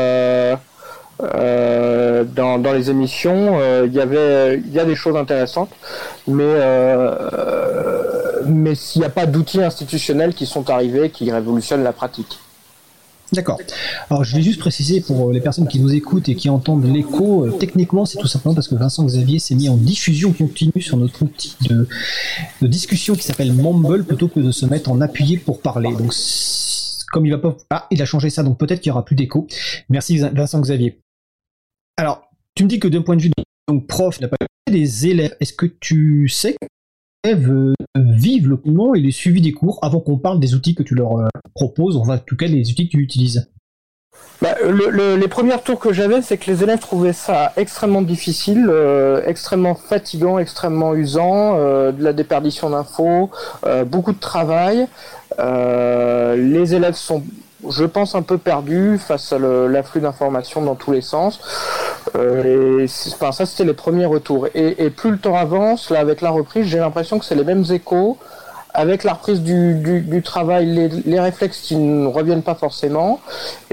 dans, 1.20 2.58
dans 2.58 2.74
les 2.74 2.90
émissions. 2.90 3.60
Il 3.86 3.94
y 3.94 4.00
avait, 4.00 4.56
il 4.58 4.74
y 4.74 4.80
a 4.80 4.86
des 4.86 4.96
choses 4.96 5.16
intéressantes, 5.16 5.70
mais 6.28 6.44
mais 8.48 8.76
s'il 8.76 9.02
n'y 9.02 9.06
a 9.06 9.10
pas 9.10 9.26
d'outils 9.26 9.62
institutionnels 9.62 10.34
qui 10.34 10.46
sont 10.46 10.70
arrivés 10.70 11.10
qui 11.10 11.32
révolutionnent 11.32 11.84
la 11.84 11.94
pratique. 11.94 12.40
D'accord. 13.34 13.60
Alors 14.10 14.26
je 14.26 14.36
vais 14.36 14.42
juste 14.42 14.60
préciser 14.60 15.00
pour 15.00 15.32
les 15.32 15.40
personnes 15.40 15.68
qui 15.68 15.80
nous 15.80 15.94
écoutent 15.94 16.28
et 16.28 16.36
qui 16.36 16.50
entendent 16.50 16.84
l'écho, 16.86 17.46
euh, 17.46 17.52
techniquement 17.52 18.06
c'est 18.06 18.18
tout 18.18 18.28
simplement 18.28 18.54
parce 18.54 18.68
que 18.68 18.76
Vincent 18.76 19.06
Xavier 19.06 19.40
s'est 19.40 19.56
mis 19.56 19.70
en 19.70 19.78
diffusion 19.78 20.34
continue 20.34 20.82
sur 20.82 20.98
notre 20.98 21.24
outil 21.24 21.56
de, 21.70 21.88
discussion 22.62 23.16
qui 23.16 23.24
s'appelle 23.24 23.54
Mumble 23.54 24.04
plutôt 24.04 24.28
que 24.28 24.42
de 24.42 24.52
se 24.52 24.66
mettre 24.66 24.92
en 24.92 25.00
appuyé 25.00 25.38
pour 25.38 25.62
parler. 25.62 25.94
Donc 25.96 26.14
comme 27.12 27.26
il 27.26 27.32
va 27.32 27.38
pas... 27.38 27.56
Ah, 27.70 27.88
il 27.92 28.02
a 28.02 28.06
changé 28.06 28.30
ça, 28.30 28.44
donc 28.44 28.58
peut-être 28.58 28.82
qu'il 28.82 28.90
y 28.90 28.92
aura 28.92 29.06
plus 29.06 29.16
d'écho. 29.16 29.48
Merci 29.90 30.18
Vincent 30.18 30.60
Xavier. 30.60 31.00
Alors, 31.98 32.24
tu 32.56 32.64
me 32.64 32.70
dis 32.70 32.80
que 32.80 32.88
d'un 32.88 33.02
point 33.02 33.16
de 33.16 33.22
vue 33.22 33.32
donc, 33.68 33.88
prof, 33.88 34.20
n'a 34.20 34.28
pas 34.28 34.38
des 34.70 35.08
élèves. 35.08 35.36
Est-ce 35.40 35.54
que 35.54 35.66
tu 35.66 36.28
sais 36.30 36.56
élèves 37.24 37.50
euh, 37.52 37.74
vivent 37.96 38.50
le 38.50 38.58
confinement 38.58 38.96
et 38.96 39.00
les 39.00 39.12
suivis 39.12 39.42
des 39.42 39.52
cours 39.52 39.80
avant 39.82 40.00
qu'on 40.00 40.18
parle 40.18 40.40
des 40.40 40.56
outils 40.56 40.76
que 40.76 40.84
tu 40.84 40.96
leur 40.96 41.18
euh, 41.20 41.28
proposes, 41.54 41.98
enfin 41.98 42.16
en 42.16 42.20
tout 42.20 42.36
cas 42.36 42.48
les 42.48 42.70
outils 42.72 42.88
que 42.88 42.92
tu 42.98 43.02
utilises 43.04 43.50
Bah, 44.42 44.56
le- 44.64 44.90
le- 44.90 45.16
les 45.18 45.28
premiers 45.28 45.54
retours 45.54 45.80
que 45.80 45.94
j'avais, 45.94 46.22
c'est 46.22 46.38
que 46.38 46.50
les 46.50 46.64
élèves 46.64 46.80
trouvaient 46.80 47.14
ça 47.14 47.54
extrêmement 47.58 48.02
difficile, 48.02 48.66
euh, 48.70 49.22
extrêmement 49.26 49.76
fatigant, 49.76 50.40
extrêmement 50.40 50.96
usant, 50.96 51.56
de 51.92 52.04
la 52.04 52.14
déperdition 52.14 52.70
d'infos, 52.72 53.30
beaucoup 53.86 54.14
de 54.14 54.20
travail. 54.20 54.88
Les 55.38 56.74
élèves 56.76 56.96
sont, 56.96 57.24
je 57.70 57.84
pense, 57.86 58.16
un 58.16 58.22
peu 58.24 58.38
perdus 58.40 58.98
face 58.98 59.32
à 59.34 59.38
l'afflux 59.40 60.02
d'informations 60.02 60.62
dans 60.64 60.76
tous 60.76 60.92
les 60.92 61.02
sens. 61.02 61.40
Euh, 62.16 62.80
et 62.84 62.88
ça, 62.88 63.46
c'était 63.46 63.66
les 63.66 63.74
premiers 63.74 64.06
retours. 64.06 64.48
Et, 64.54 64.90
plus 64.90 65.12
le 65.12 65.18
temps 65.18 65.36
avance, 65.36 65.90
là, 65.90 66.00
avec 66.00 66.22
la 66.22 66.30
reprise, 66.30 66.66
j'ai 66.68 66.80
l'impression 66.80 67.20
que 67.20 67.26
c'est 67.26 67.36
les 67.36 67.44
mêmes 67.44 67.66
échos 67.70 68.18
avec 68.74 69.04
la 69.04 69.14
reprise 69.14 69.42
du, 69.42 70.22
travail, 70.24 71.02
les, 71.06 71.20
réflexes 71.20 71.60
qui 71.60 71.76
ne 71.76 72.08
reviennent 72.08 72.42
pas 72.42 72.56
forcément, 72.56 73.20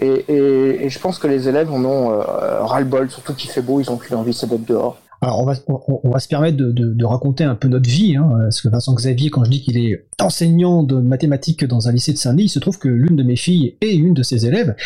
et, 0.01 0.89
je 0.89 0.99
pense 0.99 1.21
que 1.21 1.29
les 1.29 1.49
élèves 1.49 1.73
en 1.73 1.85
ont 1.85 2.11
euh, 2.11 2.65
ras-le-bol, 2.65 3.09
surtout 3.09 3.35
qu'il 3.35 3.49
fait 3.51 3.63
beau, 3.63 3.81
ils 3.81 3.91
ont 3.93 3.97
plus 3.97 4.15
envie, 4.17 4.35
c'est 4.35 4.49
d'être 4.49 4.65
dehors. 4.65 4.97
Alors 5.21 5.41
on 5.41 5.45
va, 5.45 5.55
on, 5.69 6.11
va 6.11 6.21
se 6.21 6.29
permettre 6.29 6.57
de, 6.57 7.05
raconter 7.05 7.43
un 7.43 7.55
peu 7.55 7.69
notre 7.69 7.89
vie, 7.89 8.17
hein, 8.17 8.29
parce 8.41 8.61
que 8.61 8.69
Vincent 8.69 8.95
Xavier, 8.95 9.31
quand 9.31 9.45
je 9.45 9.51
dis 9.51 9.63
qu'il 9.63 9.77
est 9.79 10.05
enseignant 10.21 10.83
de 10.83 10.97
mathématiques 10.97 11.65
dans 11.65 11.89
un 11.89 11.93
lycée 11.93 12.13
de 12.13 12.19
Saint-Denis, 12.19 12.45
il 12.45 12.49
se 12.49 12.59
trouve 12.59 12.79
que 12.79 12.89
l'une 12.89 13.17
de 13.17 13.23
mes 13.23 13.37
filles 13.37 13.75
est 13.81 13.95
une 13.95 14.15
de 14.15 14.23
ses 14.23 14.47
élèves, 14.47 14.77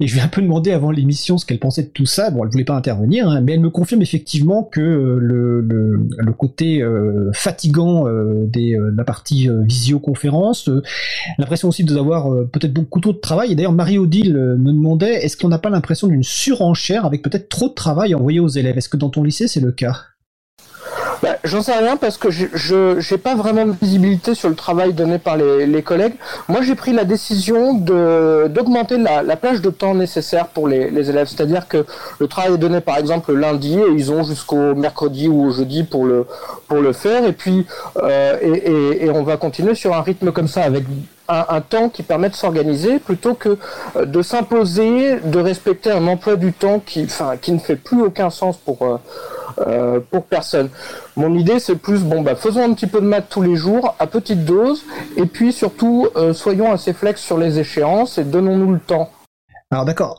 et 0.00 0.06
je 0.06 0.12
lui 0.12 0.20
ai 0.20 0.22
un 0.22 0.28
peu 0.28 0.42
demandé 0.42 0.72
avant 0.72 0.90
l'émission 0.90 1.38
ce 1.38 1.46
qu'elle 1.46 1.58
pensait 1.58 1.84
de 1.84 1.88
tout 1.88 2.06
ça, 2.06 2.30
bon 2.30 2.44
elle 2.44 2.50
voulait 2.50 2.64
pas 2.64 2.74
intervenir, 2.74 3.28
hein, 3.28 3.40
mais 3.40 3.52
elle 3.52 3.60
me 3.60 3.70
confirme 3.70 4.02
effectivement 4.02 4.64
que 4.64 4.80
euh, 4.80 5.18
le, 5.18 5.60
le, 5.60 6.32
côté 6.32 6.82
euh, 6.82 7.30
fatigant 7.32 8.06
euh, 8.06 8.46
des, 8.46 8.74
de 8.74 8.96
la 8.96 9.04
partie 9.04 9.48
visioconférence, 9.64 10.68
l'impression 11.38 11.68
aussi 11.68 11.84
de 11.84 11.96
avoir 12.00 12.32
euh, 12.32 12.48
peut-être 12.50 12.72
beaucoup 12.72 13.00
trop 13.00 13.12
de 13.12 13.18
travail, 13.18 13.52
et 13.52 13.54
d'ailleurs 13.54 13.72
Marie-Odile 13.72 14.34
me 14.34 14.72
demandait, 14.72 15.24
est-ce 15.24 15.36
qu'on 15.36 15.48
n'a 15.48 15.58
pas 15.58 15.70
l'impression 15.70 16.08
d'une 16.08 16.22
surenchère 16.22 17.04
avec 17.04 17.22
peut-être 17.22 17.48
trop 17.48 17.68
de 17.68 17.74
travail 17.74 18.14
envoyé 18.14 18.40
aux 18.40 18.48
élèves? 18.48 18.76
Est-ce 18.78 18.88
que 18.88 18.96
dans 18.96 19.10
ton 19.10 19.22
lycée 19.22 19.48
c'est 19.48 19.60
le 19.60 19.69
cas 19.70 19.96
bah, 21.22 21.36
J'en 21.44 21.62
sais 21.62 21.76
rien 21.76 21.96
parce 21.96 22.16
que 22.16 22.30
je 22.30 23.12
n'ai 23.12 23.18
pas 23.18 23.34
vraiment 23.34 23.66
de 23.66 23.74
visibilité 23.80 24.34
sur 24.34 24.48
le 24.48 24.54
travail 24.54 24.92
donné 24.92 25.18
par 25.18 25.36
les, 25.36 25.66
les 25.66 25.82
collègues. 25.82 26.14
Moi, 26.48 26.62
j'ai 26.62 26.74
pris 26.74 26.92
la 26.92 27.04
décision 27.04 27.74
d'augmenter 27.74 28.98
la, 28.98 29.22
la, 29.22 29.36
plage 29.36 29.60
de 29.60 29.70
temps 29.70 29.94
nécessaire 29.94 30.48
pour 30.48 30.68
les, 30.68 30.90
les 30.90 31.10
élèves. 31.10 31.28
C'est-à-dire 31.28 31.68
que 31.68 31.84
le 32.18 32.26
travail 32.26 32.54
est 32.54 32.58
donné 32.58 32.80
par 32.80 32.98
exemple 32.98 33.32
lundi 33.32 33.78
et 33.78 33.90
ils 33.92 34.12
ont 34.12 34.22
jusqu'au 34.22 34.74
mercredi 34.74 35.28
ou 35.28 35.46
au 35.46 35.50
jeudi 35.50 35.84
pour 35.84 36.04
le, 36.04 36.26
pour 36.68 36.78
le 36.78 36.92
faire. 36.92 37.24
Et 37.24 37.32
puis, 37.32 37.66
euh, 38.02 38.36
et, 38.40 39.06
et, 39.06 39.10
on 39.10 39.22
va 39.22 39.36
continuer 39.36 39.74
sur 39.74 39.94
un 39.94 40.02
rythme 40.02 40.32
comme 40.32 40.48
ça 40.48 40.62
avec 40.62 40.84
un, 41.28 41.46
un, 41.48 41.60
temps 41.60 41.88
qui 41.88 42.02
permet 42.02 42.28
de 42.28 42.34
s'organiser 42.34 42.98
plutôt 42.98 43.34
que 43.34 43.56
euh, 43.96 44.04
de 44.04 44.22
s'imposer 44.22 45.20
de 45.20 45.38
respecter 45.38 45.90
un 45.90 46.06
emploi 46.06 46.36
du 46.36 46.52
temps 46.52 46.80
qui, 46.84 47.04
enfin, 47.04 47.36
qui 47.36 47.52
ne 47.52 47.58
fait 47.58 47.76
plus 47.76 48.02
aucun 48.02 48.30
sens 48.30 48.56
pour, 48.56 48.82
euh, 48.82 48.96
euh, 49.66 50.00
pour 50.10 50.24
personne. 50.24 50.68
Mon 51.16 51.34
idée, 51.34 51.58
c'est 51.58 51.76
plus, 51.76 52.02
bon, 52.02 52.22
bah, 52.22 52.34
faisons 52.34 52.62
un 52.62 52.72
petit 52.72 52.86
peu 52.86 53.00
de 53.00 53.06
maths 53.06 53.28
tous 53.28 53.42
les 53.42 53.56
jours, 53.56 53.94
à 53.98 54.06
petite 54.06 54.44
dose, 54.44 54.84
et 55.16 55.26
puis 55.26 55.52
surtout, 55.52 56.08
euh, 56.16 56.32
soyons 56.32 56.72
assez 56.72 56.92
flex 56.92 57.20
sur 57.20 57.38
les 57.38 57.58
échéances 57.58 58.18
et 58.18 58.24
donnons-nous 58.24 58.72
le 58.72 58.80
temps. 58.80 59.10
Alors 59.72 59.84
d'accord. 59.84 60.18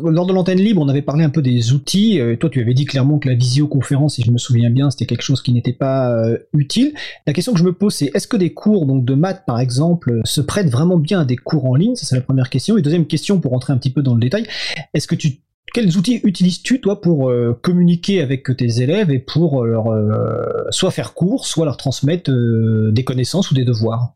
Lors 0.00 0.26
de 0.26 0.32
l'antenne 0.32 0.60
libre, 0.60 0.80
on 0.80 0.88
avait 0.88 1.02
parlé 1.02 1.24
un 1.24 1.28
peu 1.28 1.42
des 1.42 1.72
outils. 1.72 2.20
Euh, 2.20 2.36
toi, 2.36 2.48
tu 2.48 2.60
avais 2.60 2.72
dit 2.72 2.84
clairement 2.84 3.18
que 3.18 3.28
la 3.28 3.34
visioconférence, 3.34 4.14
si 4.14 4.22
je 4.22 4.30
me 4.30 4.38
souviens 4.38 4.70
bien, 4.70 4.90
c'était 4.90 5.06
quelque 5.06 5.22
chose 5.22 5.42
qui 5.42 5.52
n'était 5.52 5.72
pas 5.72 6.24
utile. 6.52 6.94
La 7.26 7.32
question 7.32 7.52
que 7.52 7.58
je 7.58 7.64
me 7.64 7.72
pose, 7.72 7.94
c'est 7.94 8.12
est-ce 8.14 8.28
que 8.28 8.36
des 8.36 8.52
cours 8.52 8.86
donc 8.86 9.04
de 9.04 9.14
maths, 9.14 9.42
par 9.44 9.58
exemple, 9.58 10.20
se 10.24 10.40
prêtent 10.40 10.70
vraiment 10.70 10.98
bien 10.98 11.22
à 11.22 11.24
des 11.24 11.36
cours 11.36 11.64
en 11.64 11.74
ligne? 11.74 11.96
Ça, 11.96 12.06
c'est 12.06 12.14
la 12.14 12.22
première 12.22 12.48
question. 12.48 12.78
Et 12.78 12.82
deuxième 12.82 13.06
question, 13.06 13.40
pour 13.40 13.50
rentrer 13.50 13.72
un 13.72 13.76
petit 13.76 13.90
peu 13.90 14.02
dans 14.02 14.14
le 14.14 14.20
détail, 14.20 14.46
est-ce 14.94 15.08
que 15.08 15.16
tu 15.16 15.40
quels 15.72 15.96
outils 15.96 16.20
utilises-tu 16.22 16.80
toi 16.80 17.00
pour 17.00 17.30
euh, 17.30 17.58
communiquer 17.62 18.22
avec 18.22 18.56
tes 18.56 18.82
élèves 18.82 19.10
et 19.10 19.18
pour 19.18 19.64
leur 19.64 19.90
euh, 19.90 20.66
soit 20.70 20.90
faire 20.90 21.14
cours, 21.14 21.46
soit 21.46 21.64
leur 21.64 21.76
transmettre 21.76 22.30
euh, 22.30 22.90
des 22.92 23.04
connaissances 23.04 23.50
ou 23.50 23.54
des 23.54 23.64
devoirs? 23.64 24.12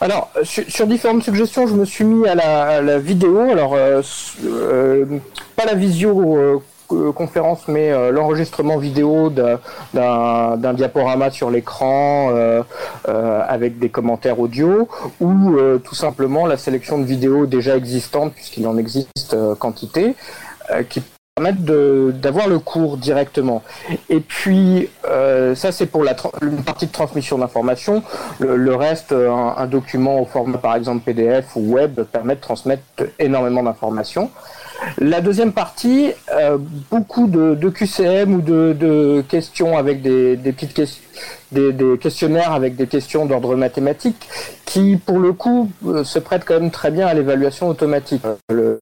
Alors, 0.00 0.30
sur, 0.42 0.86
différentes 0.86 1.22
suggestions, 1.22 1.66
je 1.66 1.74
me 1.74 1.84
suis 1.84 2.04
mis 2.04 2.28
à 2.28 2.34
la, 2.34 2.98
vidéo. 2.98 3.40
Alors, 3.40 3.74
euh, 3.74 4.02
euh, 4.44 5.06
pas 5.56 5.64
la 5.64 5.74
visio 5.74 6.36
euh, 6.36 6.58
conférence, 7.14 7.68
mais 7.68 7.90
l'enregistrement 8.10 8.78
vidéo 8.78 9.30
d'un 9.30 10.74
diaporama 10.74 11.30
sur 11.30 11.50
l'écran 11.50 12.30
avec 13.04 13.78
des 13.78 13.88
commentaires 13.88 14.38
audio, 14.38 14.88
ou 15.20 15.56
tout 15.82 15.94
simplement 15.94 16.46
la 16.46 16.56
sélection 16.56 16.98
de 16.98 17.04
vidéos 17.04 17.46
déjà 17.46 17.76
existantes, 17.76 18.32
puisqu'il 18.34 18.66
en 18.66 18.76
existe 18.78 19.36
quantité, 19.58 20.14
qui 20.88 21.02
permettre 21.38 22.12
d'avoir 22.12 22.48
le 22.48 22.58
cours 22.58 22.96
directement. 22.96 23.62
Et 24.08 24.20
puis, 24.20 24.88
euh, 25.04 25.54
ça 25.54 25.70
c'est 25.70 25.84
pour 25.84 26.02
la 26.02 26.16
une 26.40 26.64
partie 26.64 26.86
de 26.86 26.92
transmission 26.92 27.36
d'informations. 27.36 28.02
Le, 28.38 28.74
reste, 28.74 29.12
un, 29.12 29.66
document 29.66 30.18
au 30.18 30.24
format 30.24 30.56
par 30.56 30.76
exemple 30.76 31.04
PDF 31.04 31.54
ou 31.54 31.74
web 31.74 32.00
permet 32.04 32.36
de 32.36 32.40
transmettre 32.40 32.82
énormément 33.18 33.62
d'informations. 33.62 34.30
La 34.98 35.20
deuxième 35.20 35.52
partie, 35.52 36.12
euh, 36.32 36.58
beaucoup 36.90 37.26
de, 37.26 37.68
QCM 37.68 38.34
ou 38.34 38.40
de, 38.40 39.24
questions 39.28 39.76
avec 39.76 40.02
des, 40.02 40.36
petites 40.36 40.74
questions, 40.74 41.02
des, 41.52 41.98
questionnaires 42.00 42.52
avec 42.52 42.76
des 42.76 42.86
questions 42.86 43.26
d'ordre 43.26 43.56
mathématique, 43.56 44.28
qui 44.64 44.96
pour 44.96 45.18
le 45.18 45.32
coup 45.32 45.70
euh, 45.86 46.04
se 46.04 46.18
prêtent 46.18 46.44
quand 46.44 46.60
même 46.60 46.70
très 46.70 46.90
bien 46.90 47.06
à 47.06 47.14
l'évaluation 47.14 47.68
automatique. 47.68 48.22
Le, 48.50 48.80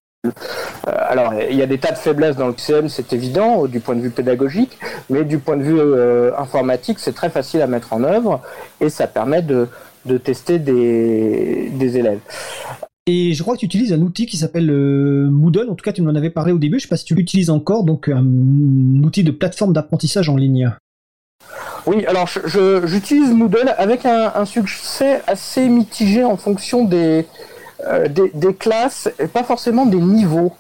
alors, 0.87 1.35
il 1.35 1.57
y 1.57 1.63
a 1.63 1.67
des 1.67 1.79
tas 1.79 1.93
de 1.93 1.99
faiblesses 1.99 2.37
dans 2.37 2.47
le 2.47 2.55
QCM, 2.55 2.89
c'est 2.89 3.13
évident, 3.13 3.67
du 3.67 3.81
point 3.81 3.95
de 3.95 4.01
vue 4.01 4.11
pédagogique, 4.11 4.79
mais 5.11 5.25
du 5.25 5.39
point 5.39 5.57
de 5.57 5.63
vue 5.63 5.79
euh, 5.79 6.33
informatique, 6.39 6.99
c'est 6.99 7.15
très 7.15 7.31
facile 7.31 7.63
à 7.63 7.67
mettre 7.67 7.93
en 7.93 8.03
œuvre 8.05 8.41
et 8.81 8.89
ça 8.89 9.07
permet 9.07 9.43
de, 9.43 9.69
tester 10.19 10.59
des, 10.59 11.97
élèves. 11.97 12.21
Et 13.07 13.35
je 13.35 13.43
crois 13.43 13.55
que 13.55 13.61
tu 13.61 13.67
utilises 13.67 13.93
un 13.93 14.01
outil 14.01 14.25
qui 14.25 14.39
s'appelle 14.39 14.71
euh, 14.71 15.29
Moodle, 15.31 15.69
en 15.69 15.75
tout 15.75 15.85
cas 15.85 15.93
tu 15.93 16.01
m'en 16.01 16.15
avais 16.15 16.31
parlé 16.31 16.53
au 16.53 16.59
début, 16.59 16.79
je 16.79 16.85
ne 16.85 16.89
sais 16.89 16.89
pas 16.89 16.97
si 16.97 17.05
tu 17.05 17.15
l'utilises 17.15 17.51
encore, 17.51 17.85
donc 17.85 18.09
un, 18.09 18.25
outil 19.05 19.25
de 19.25 19.31
plateforme 19.31 19.75
d'apprentissage 19.75 20.31
en 20.31 20.37
ligne. 20.37 20.73
Oui, 21.87 22.07
alors 22.07 22.31
j'utilise 22.87 23.31
Moodle 23.31 23.75
avec 23.77 24.07
un, 24.07 24.45
succès 24.47 25.21
assez 25.27 25.69
mitigé 25.69 26.25
en 26.25 26.39
fonction 26.39 26.87
des, 26.87 27.27
euh, 27.87 28.09
des, 28.09 28.31
des, 28.33 28.55
classes 28.55 29.11
et 29.19 29.27
pas 29.27 29.45
forcément 29.45 29.85
des 29.85 30.01
niveaux. 30.01 30.55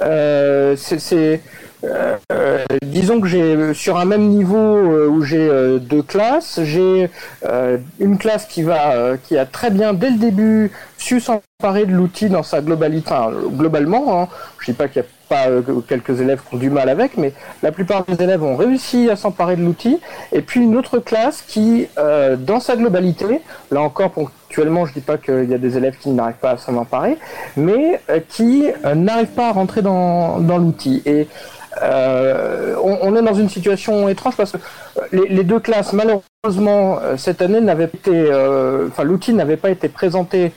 Euh, 0.00 0.76
c'est 0.76 1.42
euh, 1.84 2.16
euh, 2.32 2.64
disons 2.82 3.20
que 3.20 3.26
j'ai 3.26 3.74
sur 3.74 3.98
un 3.98 4.04
même 4.04 4.28
niveau 4.28 4.56
euh, 4.56 5.08
où 5.08 5.22
j'ai 5.22 5.48
euh, 5.48 5.78
deux 5.78 6.02
classes, 6.02 6.60
j'ai 6.62 7.10
une 7.98 8.18
classe 8.18 8.46
qui 8.46 8.62
va 8.62 9.16
qui 9.24 9.36
a 9.36 9.46
très 9.46 9.70
bien 9.70 9.92
dès 9.94 10.10
le 10.10 10.18
début 10.18 10.70
su 10.98 11.20
s'emparer 11.20 11.86
de 11.86 11.92
l'outil 11.92 12.28
dans 12.28 12.42
sa 12.42 12.60
globalité, 12.60 13.12
enfin, 13.12 13.32
globalement. 13.52 14.22
Hein, 14.22 14.28
je 14.58 14.70
dis 14.70 14.76
pas 14.76 14.88
qu'il 14.88 15.02
y 15.02 15.04
a 15.04 15.08
pas 15.28 15.46
quelques 15.86 16.20
élèves 16.20 16.40
qui 16.48 16.54
ont 16.54 16.58
du 16.58 16.70
mal 16.70 16.88
avec, 16.88 17.16
mais 17.16 17.32
la 17.62 17.72
plupart 17.72 18.04
des 18.04 18.22
élèves 18.22 18.42
ont 18.42 18.56
réussi 18.56 19.08
à 19.10 19.16
s'emparer 19.16 19.56
de 19.56 19.62
l'outil. 19.62 20.00
Et 20.32 20.42
puis 20.42 20.60
une 20.60 20.76
autre 20.76 20.98
classe 20.98 21.42
qui, 21.42 21.88
dans 22.38 22.60
sa 22.60 22.76
globalité, 22.76 23.40
là 23.70 23.80
encore 23.80 24.12
ponctuellement, 24.50 24.84
je 24.84 24.94
dis 24.94 25.00
pas 25.00 25.16
qu'il 25.16 25.48
y 25.48 25.54
a 25.54 25.58
des 25.58 25.76
élèves 25.76 25.96
qui 25.96 26.10
n'arrivent 26.10 26.40
pas 26.40 26.50
à 26.52 26.56
s'en 26.56 26.76
emparer, 26.76 27.16
mais 27.56 28.00
qui 28.28 28.64
n'arrivent 28.96 29.28
pas 29.28 29.48
à 29.48 29.52
rentrer 29.52 29.80
dans, 29.80 30.38
l'outil. 30.38 31.02
Et 31.06 31.28
euh, 31.82 32.74
on, 32.82 33.14
est 33.14 33.22
dans 33.22 33.34
une 33.34 33.48
situation 33.48 34.08
étrange 34.08 34.36
parce 34.36 34.52
que 34.52 34.58
les, 35.12 35.44
deux 35.44 35.60
classes, 35.60 35.92
malheureusement, 35.92 36.98
cette 37.16 37.42
année 37.42 37.60
n'avaient 37.60 37.84
été, 37.84 38.10
euh, 38.10 38.88
l'outil 39.04 39.34
n'avait 39.34 39.56
pas 39.56 39.70
été 39.70 39.88
présenté 39.88 40.50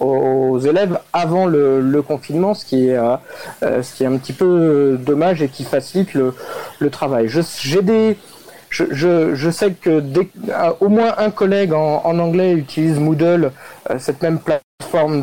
aux 0.00 0.58
élèves 0.58 0.98
avant 1.12 1.44
le, 1.44 2.00
confinement, 2.00 2.54
ce 2.54 2.64
qui 2.64 2.88
est, 2.88 2.96
euh, 2.96 3.16
un 3.62 4.16
petit 4.16 4.32
peu 4.32 4.98
dommage 4.98 5.42
et 5.42 5.48
qui 5.48 5.64
facilite 5.64 6.14
le, 6.14 6.90
travail. 6.90 7.28
Je, 8.74 8.84
je, 8.90 9.34
je, 9.36 9.50
sais 9.50 9.70
que 9.70 10.00
dès, 10.00 10.28
au 10.80 10.88
moins 10.88 11.14
un 11.18 11.30
collègue 11.30 11.72
en, 11.72 12.02
en 12.04 12.18
anglais 12.18 12.52
utilise 12.52 12.98
Moodle, 12.98 13.52
euh, 13.90 13.98
cette 13.98 14.20
même 14.20 14.40
plateforme 14.40 15.22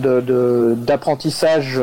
d'apprentissage 0.78 1.82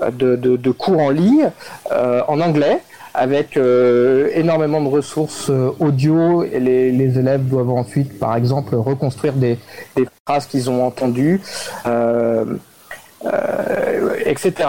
de, 0.00 0.10
de, 0.10 0.36
de, 0.36 0.56
de, 0.56 0.70
cours 0.70 1.00
en 1.00 1.10
ligne 1.10 1.50
euh, 1.90 2.22
en 2.28 2.40
anglais 2.40 2.78
avec 3.12 3.56
euh, 3.56 4.30
énormément 4.34 4.80
de 4.80 4.88
ressources 4.88 5.50
euh, 5.50 5.72
audio 5.80 6.44
et 6.44 6.60
les, 6.60 6.92
les, 6.92 7.18
élèves 7.18 7.48
doivent 7.48 7.70
ensuite, 7.70 8.18
par 8.20 8.36
exemple, 8.36 8.76
reconstruire 8.76 9.32
des, 9.32 9.58
des 9.96 10.06
phrases 10.24 10.46
qu'ils 10.46 10.70
ont 10.70 10.86
entendues, 10.86 11.40
euh, 11.86 12.44
euh 12.44 12.54
etc. 14.24 14.68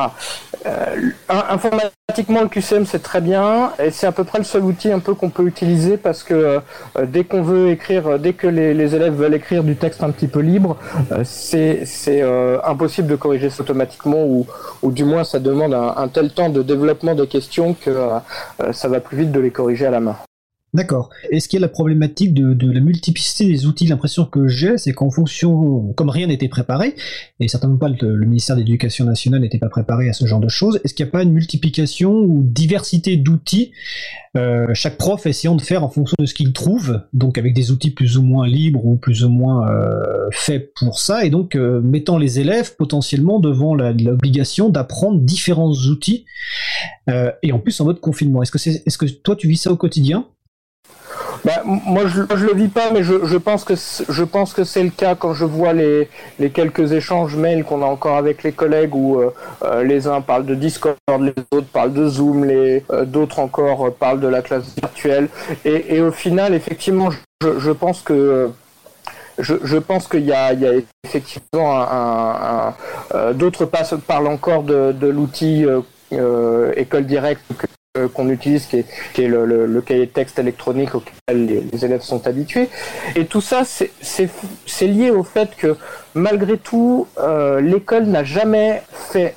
Euh, 0.65 1.09
informatiquement, 1.29 2.41
le 2.41 2.47
QCM 2.47 2.85
c'est 2.85 3.01
très 3.01 3.21
bien 3.21 3.71
et 3.79 3.89
c'est 3.89 4.05
à 4.05 4.11
peu 4.11 4.23
près 4.23 4.37
le 4.37 4.43
seul 4.43 4.63
outil 4.63 4.91
un 4.91 4.99
peu 4.99 5.15
qu'on 5.15 5.29
peut 5.29 5.45
utiliser 5.47 5.97
parce 5.97 6.23
que 6.23 6.33
euh, 6.33 6.59
dès 7.07 7.23
qu'on 7.23 7.41
veut 7.41 7.69
écrire, 7.69 8.19
dès 8.19 8.33
que 8.33 8.47
les, 8.47 8.95
élèves 8.95 9.13
veulent 9.13 9.33
écrire 9.33 9.63
du 9.63 9.75
texte 9.75 10.03
un 10.03 10.11
petit 10.11 10.27
peu 10.27 10.39
libre, 10.39 10.77
euh, 11.11 11.23
c'est 11.23 11.87
euh, 12.21 12.59
impossible 12.63 13.07
de 13.07 13.15
corriger 13.15 13.49
ça 13.49 13.63
automatiquement 13.63 14.23
ou, 14.23 14.45
ou 14.83 14.91
du 14.91 15.03
moins 15.03 15.23
ça 15.23 15.39
demande 15.39 15.73
un, 15.73 15.95
un, 15.97 16.07
tel 16.09 16.31
temps 16.31 16.49
de 16.49 16.61
développement 16.61 17.15
de 17.15 17.25
questions 17.25 17.73
que 17.73 17.89
euh, 17.89 18.19
ça 18.73 18.87
va 18.87 18.99
plus 18.99 19.17
vite 19.17 19.31
de 19.31 19.39
les 19.39 19.51
corriger 19.51 19.87
à 19.87 19.91
la 19.91 19.99
main. 19.99 20.17
D'accord. 20.73 21.09
Est-ce 21.29 21.49
qu'il 21.49 21.59
y 21.59 21.61
a 21.61 21.65
la 21.65 21.69
problématique 21.69 22.33
de, 22.33 22.71
la 22.71 22.79
multiplicité 22.79 23.45
des 23.45 23.65
outils 23.65 23.87
L'impression 23.87 24.23
que 24.23 24.47
j'ai, 24.47 24.77
c'est 24.77 24.93
qu'en 24.93 25.09
fonction, 25.09 25.91
comme 25.97 26.09
rien 26.09 26.27
n'était 26.27 26.47
préparé, 26.47 26.95
et 27.41 27.49
certainement 27.49 27.75
pas 27.75 27.89
le, 27.89 28.25
ministère 28.25 28.55
de 28.55 28.61
l'Éducation 28.61 29.03
nationale 29.03 29.41
n'était 29.41 29.57
pas 29.57 29.67
préparé 29.67 30.07
à 30.07 30.13
ce 30.13 30.25
genre 30.25 30.39
de 30.39 30.47
choses, 30.47 30.79
est-ce 30.85 30.93
qu'il 30.93 31.05
n'y 31.05 31.09
a 31.09 31.11
pas 31.11 31.23
une 31.23 31.33
multiplication 31.33 32.13
ou 32.13 32.41
diversité 32.41 33.17
d'outils 33.17 33.73
euh, 34.37 34.67
Chaque 34.73 34.97
prof 34.97 35.25
essayant 35.25 35.55
de 35.55 35.61
faire 35.61 35.83
en 35.83 35.89
fonction 35.89 36.15
de 36.17 36.25
ce 36.25 36.33
qu'il 36.33 36.53
trouve, 36.53 37.01
donc 37.11 37.37
avec 37.37 37.53
des 37.53 37.71
outils 37.71 37.91
plus 37.91 38.17
ou 38.17 38.21
moins 38.21 38.47
libres 38.47 38.85
ou 38.85 38.95
plus 38.95 39.25
ou 39.25 39.29
moins 39.29 39.69
euh, 39.69 40.29
faits 40.31 40.71
pour 40.75 40.99
ça, 40.99 41.25
et 41.25 41.29
donc 41.29 41.57
euh, 41.57 41.81
mettant 41.81 42.17
les 42.17 42.39
élèves 42.39 42.77
potentiellement 42.77 43.41
devant 43.41 43.75
l'obligation 43.75 44.69
d'apprendre 44.69 45.19
différents 45.19 45.73
outils, 45.73 46.23
et 47.43 47.51
en 47.51 47.59
plus 47.59 47.77
en 47.81 47.85
mode 47.85 47.99
confinement. 47.99 48.41
C'est, 48.45 48.83
est-ce 48.87 48.97
que 48.97 49.05
toi 49.05 49.35
tu 49.35 49.49
vis 49.49 49.57
ça 49.57 49.69
au 49.69 49.75
quotidien? 49.75 50.27
Bah, 51.43 51.61
moi, 51.65 52.05
je, 52.07 52.21
je 52.35 52.45
le 52.45 52.53
vis 52.53 52.67
pas, 52.67 52.91
mais 52.91 53.03
je, 53.03 53.25
je 53.25 53.37
pense 53.37 53.63
que 53.63 53.73
je 53.75 54.23
pense 54.23 54.53
que 54.53 54.63
c'est 54.63 54.83
le 54.83 54.89
cas 54.91 55.15
quand 55.15 55.33
je 55.33 55.45
vois 55.45 55.73
les, 55.73 56.07
les 56.39 56.49
quelques 56.51 56.91
échanges 56.91 57.35
mails 57.35 57.63
qu'on 57.63 57.81
a 57.81 57.85
encore 57.85 58.17
avec 58.17 58.43
les 58.43 58.51
collègues 58.51 58.93
où 58.93 59.19
euh, 59.19 59.33
euh, 59.63 59.83
les 59.83 60.07
uns 60.07 60.21
parlent 60.21 60.45
de 60.45 60.55
Discord, 60.55 60.97
les 61.19 61.33
autres 61.51 61.67
parlent 61.67 61.93
de 61.93 62.07
Zoom, 62.07 62.45
les 62.45 62.83
euh, 62.91 63.05
d'autres 63.05 63.39
encore 63.39 63.87
euh, 63.87 63.91
parlent 63.91 64.19
de 64.19 64.27
la 64.27 64.41
classe 64.41 64.75
virtuelle. 64.75 65.29
Et, 65.65 65.95
et 65.95 66.01
au 66.01 66.11
final, 66.11 66.53
effectivement, 66.53 67.09
je, 67.11 67.59
je 67.59 67.71
pense 67.71 68.01
que 68.01 68.51
je, 69.39 69.55
je, 69.63 69.77
pense 69.77 70.07
qu'il 70.07 70.21
y, 70.21 70.27
y, 70.27 70.33
a 70.33 70.53
effectivement 71.03 71.81
un, 71.81 72.69
un, 72.69 72.73
un, 73.15 73.31
d'autres 73.33 73.65
parlent 73.65 74.27
encore 74.27 74.63
de, 74.63 74.91
de 74.91 75.07
l'outil 75.07 75.65
école 76.75 77.05
directe 77.05 77.41
que 77.57 77.65
euh, 77.65 77.80
qu'on 78.13 78.29
utilise, 78.29 78.67
qui 78.67 78.77
est, 78.77 78.85
qui 79.13 79.23
est 79.23 79.27
le, 79.27 79.45
le- 79.45 79.65
le 79.65 79.81
cahier 79.81 80.05
de 80.05 80.11
texte 80.11 80.39
électronique 80.39 80.95
auquel 80.95 81.45
les, 81.45 81.85
élèves 81.85 82.01
sont 82.01 82.25
habitués. 82.25 82.69
Et 83.17 83.25
tout 83.25 83.41
ça, 83.41 83.63
c'est 83.65 84.87
lié 84.87 85.11
au 85.11 85.23
fait 85.23 85.49
que 85.57 85.75
malgré 86.15 86.57
tout, 86.57 87.07
euh, 87.19 87.59
l'école 87.59 88.05
n'a 88.05 88.23
jamais 88.23 88.81
fait 88.93 89.35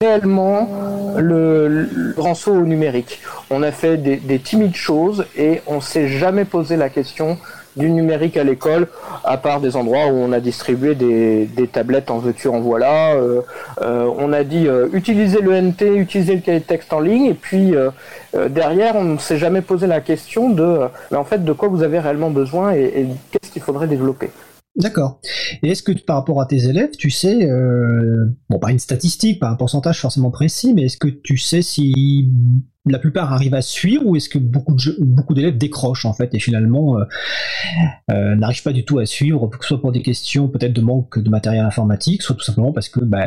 réellement 0.00 1.14
le, 1.18 1.68
le 1.68 2.12
grand 2.16 2.34
saut 2.34 2.52
au 2.54 2.62
numérique. 2.64 3.20
On 3.50 3.62
a 3.62 3.70
fait 3.72 3.98
des, 3.98 4.16
des 4.16 4.38
timides 4.38 4.74
choses 4.74 5.26
et 5.36 5.60
on 5.66 5.80
s'est 5.82 6.08
jamais 6.08 6.46
posé 6.46 6.76
la 6.76 6.88
question 6.88 7.36
du 7.76 7.90
numérique 7.90 8.36
à 8.36 8.44
l'école, 8.44 8.88
à 9.24 9.36
part 9.36 9.60
des 9.60 9.76
endroits 9.76 10.06
où 10.06 10.16
on 10.16 10.32
a 10.32 10.40
distribué 10.40 10.94
des, 10.94 11.48
tablettes 11.72 12.10
en 12.10 12.18
veux-tu, 12.18 12.48
en 12.48 12.60
voilà. 12.60 13.14
Euh, 13.14 13.40
euh, 13.80 14.10
on 14.18 14.32
a 14.32 14.44
dit 14.44 14.66
euh, 14.66 14.88
utilisez 14.92 15.40
le 15.40 15.58
NT, 15.60 15.96
utilisez 15.96 16.34
le 16.34 16.40
cahier 16.40 16.60
de 16.60 16.64
texte 16.64 16.92
en 16.92 17.00
ligne, 17.00 17.26
et 17.26 17.34
puis 17.34 17.74
derrière, 18.50 18.96
on 18.96 19.04
ne 19.04 19.18
s'est 19.18 19.38
jamais 19.38 19.62
posé 19.62 19.86
la 19.86 20.00
question 20.00 20.50
de, 20.50 20.80
mais 21.10 21.16
en 21.16 21.24
fait, 21.24 21.44
de 21.44 21.52
quoi 21.52 21.68
vous 21.68 21.82
avez 21.82 21.98
réellement 21.98 22.30
besoin 22.30 22.72
et 22.72 23.06
qu'est-ce 23.30 23.50
qu'il 23.50 23.62
faudrait 23.62 23.86
développer. 23.86 24.30
D'accord. 24.74 25.20
Et 25.62 25.68
est-ce 25.68 25.82
que 25.82 25.92
par 25.92 26.16
rapport 26.16 26.40
à 26.40 26.46
tes 26.46 26.66
élèves, 26.66 26.92
tu 26.96 27.10
sais, 27.10 27.48
euh, 27.50 28.34
bon, 28.48 28.58
pas 28.58 28.70
une 28.70 28.78
statistique, 28.78 29.38
pas 29.38 29.50
un 29.50 29.54
pourcentage 29.54 30.00
forcément 30.00 30.30
précis, 30.30 30.72
mais 30.72 30.84
est-ce 30.84 30.96
que 30.96 31.08
tu 31.08 31.36
sais 31.36 31.60
si 31.60 32.30
la 32.86 32.98
plupart 32.98 33.34
arrivent 33.34 33.54
à 33.54 33.60
suivre 33.60 34.06
ou 34.06 34.16
est-ce 34.16 34.30
que 34.30 34.38
beaucoup 34.38 35.34
d'élèves 35.34 35.58
décrochent 35.58 36.06
en 36.06 36.14
fait 36.14 36.34
et 36.34 36.40
finalement 36.40 36.98
euh, 36.98 37.04
euh, 38.10 38.34
n'arrivent 38.34 38.62
pas 38.62 38.72
du 38.72 38.84
tout 38.84 38.98
à 38.98 39.04
suivre, 39.04 39.46
que 39.48 39.62
ce 39.62 39.68
soit 39.68 39.80
pour 39.80 39.92
des 39.92 40.02
questions 40.02 40.48
peut-être 40.48 40.72
de 40.72 40.80
manque 40.80 41.18
de 41.18 41.28
matériel 41.28 41.64
informatique, 41.64 42.22
soit 42.22 42.34
tout 42.34 42.42
simplement 42.42 42.72
parce 42.72 42.88
que 42.88 43.00
bah, 43.00 43.26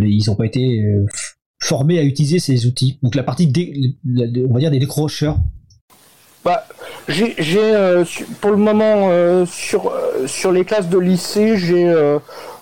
ils 0.00 0.24
n'ont 0.26 0.34
pas 0.34 0.46
été 0.46 0.82
formés 1.62 1.98
à 1.98 2.02
utiliser 2.02 2.40
ces 2.40 2.66
outils. 2.66 2.98
Donc 3.02 3.14
la 3.14 3.22
partie, 3.22 3.52
on 4.48 4.54
va 4.54 4.60
dire 4.60 4.70
des 4.70 4.78
décrocheurs. 4.78 5.38
Bah, 6.42 6.66
j'ai, 7.08 7.34
euh, 7.56 8.04
pour 8.40 8.50
le 8.50 8.56
moment 8.56 9.08
euh, 9.10 9.44
sur 9.46 9.88
euh, 9.88 10.26
sur 10.26 10.52
les 10.52 10.64
classes 10.64 10.88
de 10.88 10.98
lycée, 10.98 11.56
j'ai, 11.56 11.92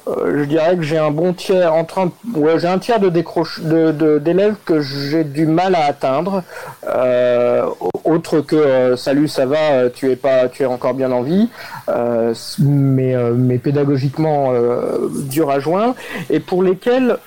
je 0.08 0.44
dirais 0.44 0.76
que 0.76 0.82
j'ai 0.82 0.98
un 0.98 1.10
bon 1.10 1.32
tiers, 1.32 1.74
en 1.74 1.84
train, 1.84 2.10
ouais, 2.34 2.58
j'ai 2.58 2.68
un 2.68 2.78
tiers 2.78 3.00
de 3.00 3.08
décroche, 3.08 3.60
de, 3.60 4.18
d'élèves 4.18 4.56
que 4.64 4.80
j'ai 4.80 5.24
du 5.24 5.46
mal 5.46 5.74
à 5.74 5.84
atteindre, 5.84 6.42
euh, 6.88 7.66
autre 8.04 8.40
que 8.40 8.56
euh, 8.56 8.96
salut, 8.96 9.28
ça 9.28 9.46
va, 9.46 9.58
euh, 9.72 9.88
tu 9.94 10.10
es 10.10 10.16
pas, 10.16 10.48
tu 10.48 10.62
es 10.62 10.66
encore 10.66 10.94
bien 10.94 11.12
en 11.12 11.22
vie, 11.22 11.48
euh, 11.88 12.32
mais 12.58 13.14
euh, 13.14 13.32
mais 13.34 13.58
pédagogiquement 13.58 14.52
euh, 14.52 15.08
dur 15.28 15.50
à 15.50 15.60
joindre, 15.60 15.94
et 16.30 16.40
pour 16.40 16.62
lesquels 16.62 17.18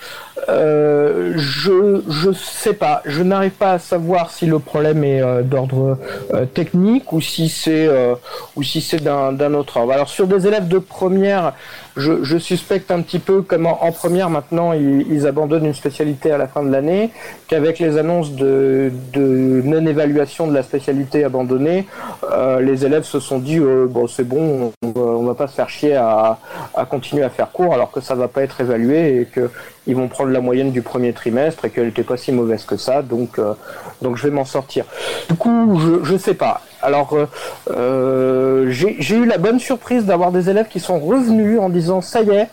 euh, 0.49 1.33
je 1.35 2.01
je 2.09 2.31
sais 2.31 2.73
pas, 2.73 3.01
je 3.05 3.21
n'arrive 3.21 3.51
pas 3.51 3.73
à 3.73 3.79
savoir 3.79 4.31
si 4.31 4.47
le 4.47 4.57
problème 4.57 5.03
est 5.03 5.21
euh, 5.21 5.43
d'ordre 5.43 5.99
euh, 6.33 6.45
technique 6.45 7.13
ou 7.13 7.21
si 7.21 7.47
c'est 7.47 7.87
euh, 7.87 8.15
ou 8.55 8.63
si 8.63 8.81
c'est 8.81 9.03
d'un 9.03 9.33
d'un 9.33 9.53
autre 9.53 9.77
ordre. 9.77 9.93
Alors 9.93 10.09
sur 10.09 10.25
des 10.25 10.47
élèves 10.47 10.67
de 10.67 10.79
première, 10.79 11.53
je, 11.97 12.37
suspecte 12.37 12.91
un 12.91 13.01
petit 13.01 13.19
peu 13.19 13.41
comme 13.41 13.65
en, 13.65 13.91
première 13.91 14.29
maintenant 14.29 14.73
ils, 14.73 15.27
abandonnent 15.27 15.65
une 15.65 15.73
spécialité 15.73 16.31
à 16.31 16.37
la 16.37 16.47
fin 16.47 16.63
de 16.63 16.71
l'année, 16.71 17.11
qu'avec 17.47 17.79
les 17.79 17.97
annonces 17.97 18.31
de, 18.33 18.91
de 19.13 19.61
non 19.63 19.85
évaluation 19.85 20.47
de 20.47 20.53
la 20.53 20.63
spécialité 20.63 21.23
abandonnée, 21.23 21.85
euh, 22.31 22.61
les 22.61 22.85
élèves 22.85 23.03
se 23.03 23.19
sont 23.19 23.39
dit 23.39 23.59
euh, 23.59 23.87
bon 23.87 24.07
c'est 24.07 24.23
bon, 24.23 24.71
on 24.81 25.21
va, 25.21 25.27
va 25.27 25.35
pas 25.35 25.47
se 25.47 25.55
faire 25.55 25.69
chier 25.69 25.95
à, 25.95 26.39
à 26.75 26.85
continuer 26.85 27.23
à 27.23 27.29
faire 27.29 27.51
cours 27.51 27.73
alors 27.73 27.91
que 27.91 28.01
ça 28.01 28.15
va 28.15 28.27
pas 28.27 28.43
être 28.43 28.61
évalué 28.61 29.21
et 29.21 29.25
que 29.25 29.49
ils 29.87 29.95
vont 29.95 30.07
prendre 30.07 30.31
la 30.31 30.41
moyenne 30.41 30.71
du 30.71 30.81
premier 30.81 31.11
trimestre 31.13 31.65
et 31.65 31.69
qu'elle 31.69 31.85
n'était 31.85 32.03
pas 32.03 32.17
si 32.17 32.31
mauvaise 32.31 32.65
que 32.65 32.77
ça, 32.77 33.01
donc 33.01 33.39
euh, 33.39 33.53
donc 34.01 34.17
je 34.17 34.23
vais 34.27 34.33
m'en 34.33 34.45
sortir. 34.45 34.85
Du 35.29 35.35
coup, 35.35 35.79
je 35.79 36.03
je 36.03 36.17
sais 36.17 36.35
pas. 36.35 36.61
Alors 36.81 37.13
euh, 37.13 37.27
euh, 37.69 38.65
j'ai 38.69 39.15
eu 39.15 39.25
la 39.25 39.37
bonne 39.37 39.59
surprise 39.59 40.05
d'avoir 40.05 40.31
des 40.31 40.49
élèves 40.49 40.67
qui 40.67 40.79
sont 40.79 40.99
revenus 40.99 41.59
en 41.59 41.69
disant 41.69 42.01
ça 42.01 42.21
y 42.21 42.29
est. 42.29 42.49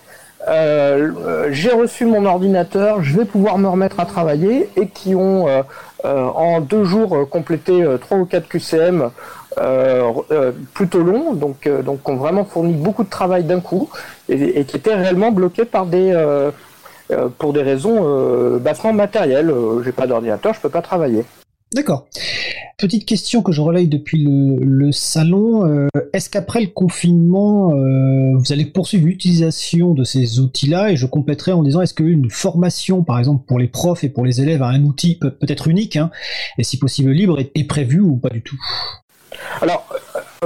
euh, 0.46 1.48
j'ai 1.50 1.70
reçu 1.70 2.06
mon 2.06 2.24
ordinateur, 2.24 3.02
je 3.02 3.16
vais 3.18 3.24
pouvoir 3.24 3.58
me 3.58 3.68
remettre 3.68 3.98
à 4.00 4.06
travailler 4.06 4.70
et 4.76 4.88
qui 4.88 5.14
ont 5.14 5.48
euh, 5.48 5.62
euh, 6.04 6.26
en 6.26 6.60
deux 6.60 6.84
jours 6.84 7.16
euh, 7.16 7.24
complété 7.24 7.84
trois 8.00 8.18
ou 8.18 8.24
quatre 8.24 8.48
QCM 8.48 9.10
plutôt 10.72 11.02
longs, 11.02 11.32
donc 11.34 11.68
donc 11.84 12.08
ont 12.08 12.16
vraiment 12.16 12.44
fourni 12.44 12.72
beaucoup 12.74 13.02
de 13.02 13.10
travail 13.10 13.42
d'un 13.42 13.58
coup 13.60 13.90
et, 14.28 14.64
qui 14.64 14.76
étaient 14.76 14.94
réellement 14.94 15.32
bloqués 15.32 15.64
par 15.64 15.86
des 15.86 16.14
pour 17.38 17.52
des 17.52 17.62
raisons 17.62 18.58
bassement 18.58 18.92
matérielles. 18.92 19.52
J'ai 19.84 19.90
pas 19.90 20.06
d'ordinateur, 20.06 20.54
je 20.54 20.60
peux 20.60 20.68
pas 20.68 20.82
travailler. 20.82 21.24
D'accord. 21.74 22.06
Petite 22.78 23.04
question 23.04 23.42
que 23.42 23.52
je 23.52 23.60
relaye 23.60 23.88
depuis 23.88 24.24
le, 24.24 24.90
salon. 24.92 25.66
euh, 25.66 25.88
Est-ce 26.14 26.30
qu'après 26.30 26.60
le 26.60 26.68
confinement, 26.68 27.72
euh, 27.74 28.36
vous 28.38 28.52
allez 28.52 28.64
poursuivre 28.64 29.06
l'utilisation 29.06 29.92
de 29.92 30.04
ces 30.04 30.38
outils-là? 30.40 30.92
Et 30.92 30.96
je 30.96 31.04
compléterai 31.06 31.52
en 31.52 31.62
disant, 31.62 31.82
est-ce 31.82 31.92
qu'une 31.94 32.30
formation, 32.30 33.02
par 33.02 33.18
exemple, 33.18 33.44
pour 33.46 33.58
les 33.58 33.68
profs 33.68 34.02
et 34.04 34.08
pour 34.08 34.24
les 34.24 34.40
élèves, 34.40 34.62
à 34.62 34.68
un 34.68 34.82
outil 34.84 35.16
peut- 35.16 35.30
peut-être 35.30 35.68
unique, 35.68 35.96
hein, 35.96 36.10
et 36.56 36.64
si 36.64 36.78
possible 36.78 37.10
libre, 37.10 37.38
est, 37.38 37.50
est 37.54 37.64
prévue 37.64 38.00
ou 38.00 38.16
pas 38.16 38.30
du 38.30 38.40
tout? 38.42 38.58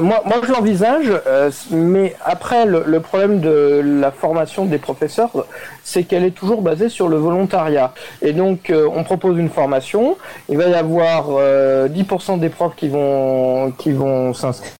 Moi, 0.00 0.22
moi 0.24 0.40
je 0.42 0.52
l'envisage, 0.52 1.12
euh, 1.26 1.50
mais 1.70 2.16
après, 2.24 2.64
le, 2.64 2.84
le 2.86 3.00
problème 3.00 3.40
de 3.40 3.82
la 4.00 4.10
formation 4.10 4.64
des 4.64 4.78
professeurs, 4.78 5.30
c'est 5.84 6.04
qu'elle 6.04 6.24
est 6.24 6.30
toujours 6.30 6.62
basée 6.62 6.88
sur 6.88 7.08
le 7.08 7.16
volontariat. 7.16 7.92
Et 8.22 8.32
donc, 8.32 8.70
euh, 8.70 8.88
on 8.94 9.04
propose 9.04 9.38
une 9.38 9.50
formation, 9.50 10.16
il 10.48 10.56
va 10.56 10.68
y 10.68 10.74
avoir 10.74 11.26
euh, 11.30 11.88
10% 11.88 12.38
des 12.38 12.48
profs 12.48 12.74
qui 12.76 12.88
vont, 12.88 13.72
qui 13.72 13.92
vont 13.92 14.32
s'inscrire 14.32 14.72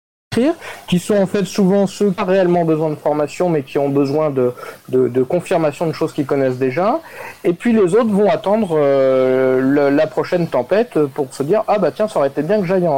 qui 0.86 0.98
sont 0.98 1.16
en 1.16 1.26
fait 1.26 1.44
souvent 1.44 1.86
ceux 1.86 2.10
qui 2.10 2.20
ont 2.20 2.26
réellement 2.26 2.64
besoin 2.64 2.90
de 2.90 2.96
formation 2.96 3.48
mais 3.48 3.62
qui 3.62 3.78
ont 3.78 3.88
besoin 3.88 4.30
de, 4.30 4.52
de, 4.88 5.22
confirmation 5.22 5.86
de 5.86 5.92
choses 5.92 6.12
qu'ils 6.12 6.26
connaissent 6.26 6.58
déjà. 6.58 7.00
Et 7.44 7.52
puis 7.52 7.72
les 7.72 7.94
autres 7.94 8.10
vont 8.10 8.30
attendre 8.30 8.70
euh, 8.72 9.90
la 9.90 10.06
prochaine 10.06 10.46
tempête 10.46 10.98
pour 11.14 11.32
se 11.34 11.42
dire 11.42 11.64
ah 11.68 11.78
bah 11.78 11.90
tiens 11.94 12.08
ça 12.08 12.18
aurait 12.18 12.28
été 12.28 12.42
bien 12.42 12.60
que 12.60 12.66
j'aille 12.66 12.88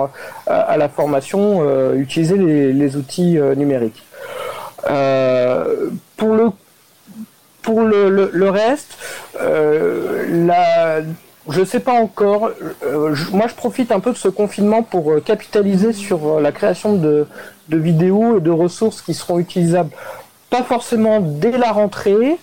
à, 0.47 0.77
la 0.77 0.89
formation 0.89 1.61
euh, 1.63 1.95
utiliser 1.95 2.37
les, 2.37 2.97
outils 2.97 3.39
euh, 3.39 3.55
numériques. 3.55 4.03
Pour 6.17 6.35
le 6.35 6.51
pour 7.63 7.81
le, 7.81 8.31
le, 8.31 8.51
reste 8.51 8.99
la 9.41 11.01
je 11.49 11.65
sais 11.65 11.81
pas 11.81 11.93
encore. 11.93 12.51
Euh, 12.85 13.15
je- 13.15 13.31
moi, 13.31 13.47
je 13.49 13.55
profite 13.55 13.93
un 13.93 14.01
peu 14.01 14.13
de 14.13 14.17
ce 14.17 14.29
confinement 14.29 14.83
pour 14.83 15.13
euh, 15.13 15.21
capitaliser 15.21 15.93
sur 15.93 16.27
euh, 16.39 16.41
la 16.41 16.53
création 16.53 16.95
de, 16.95 17.27
de 17.69 17.77
vidéos 17.77 18.39
et 18.39 18.41
de 18.41 18.51
ressources 18.51 19.03
qui 19.03 19.15
seront 19.15 19.39
utilisables, 19.39 19.91
pas 20.51 20.63
forcément 20.63 21.21
dès 21.21 21.53
la 21.59 21.73
rentrée, 21.73 22.37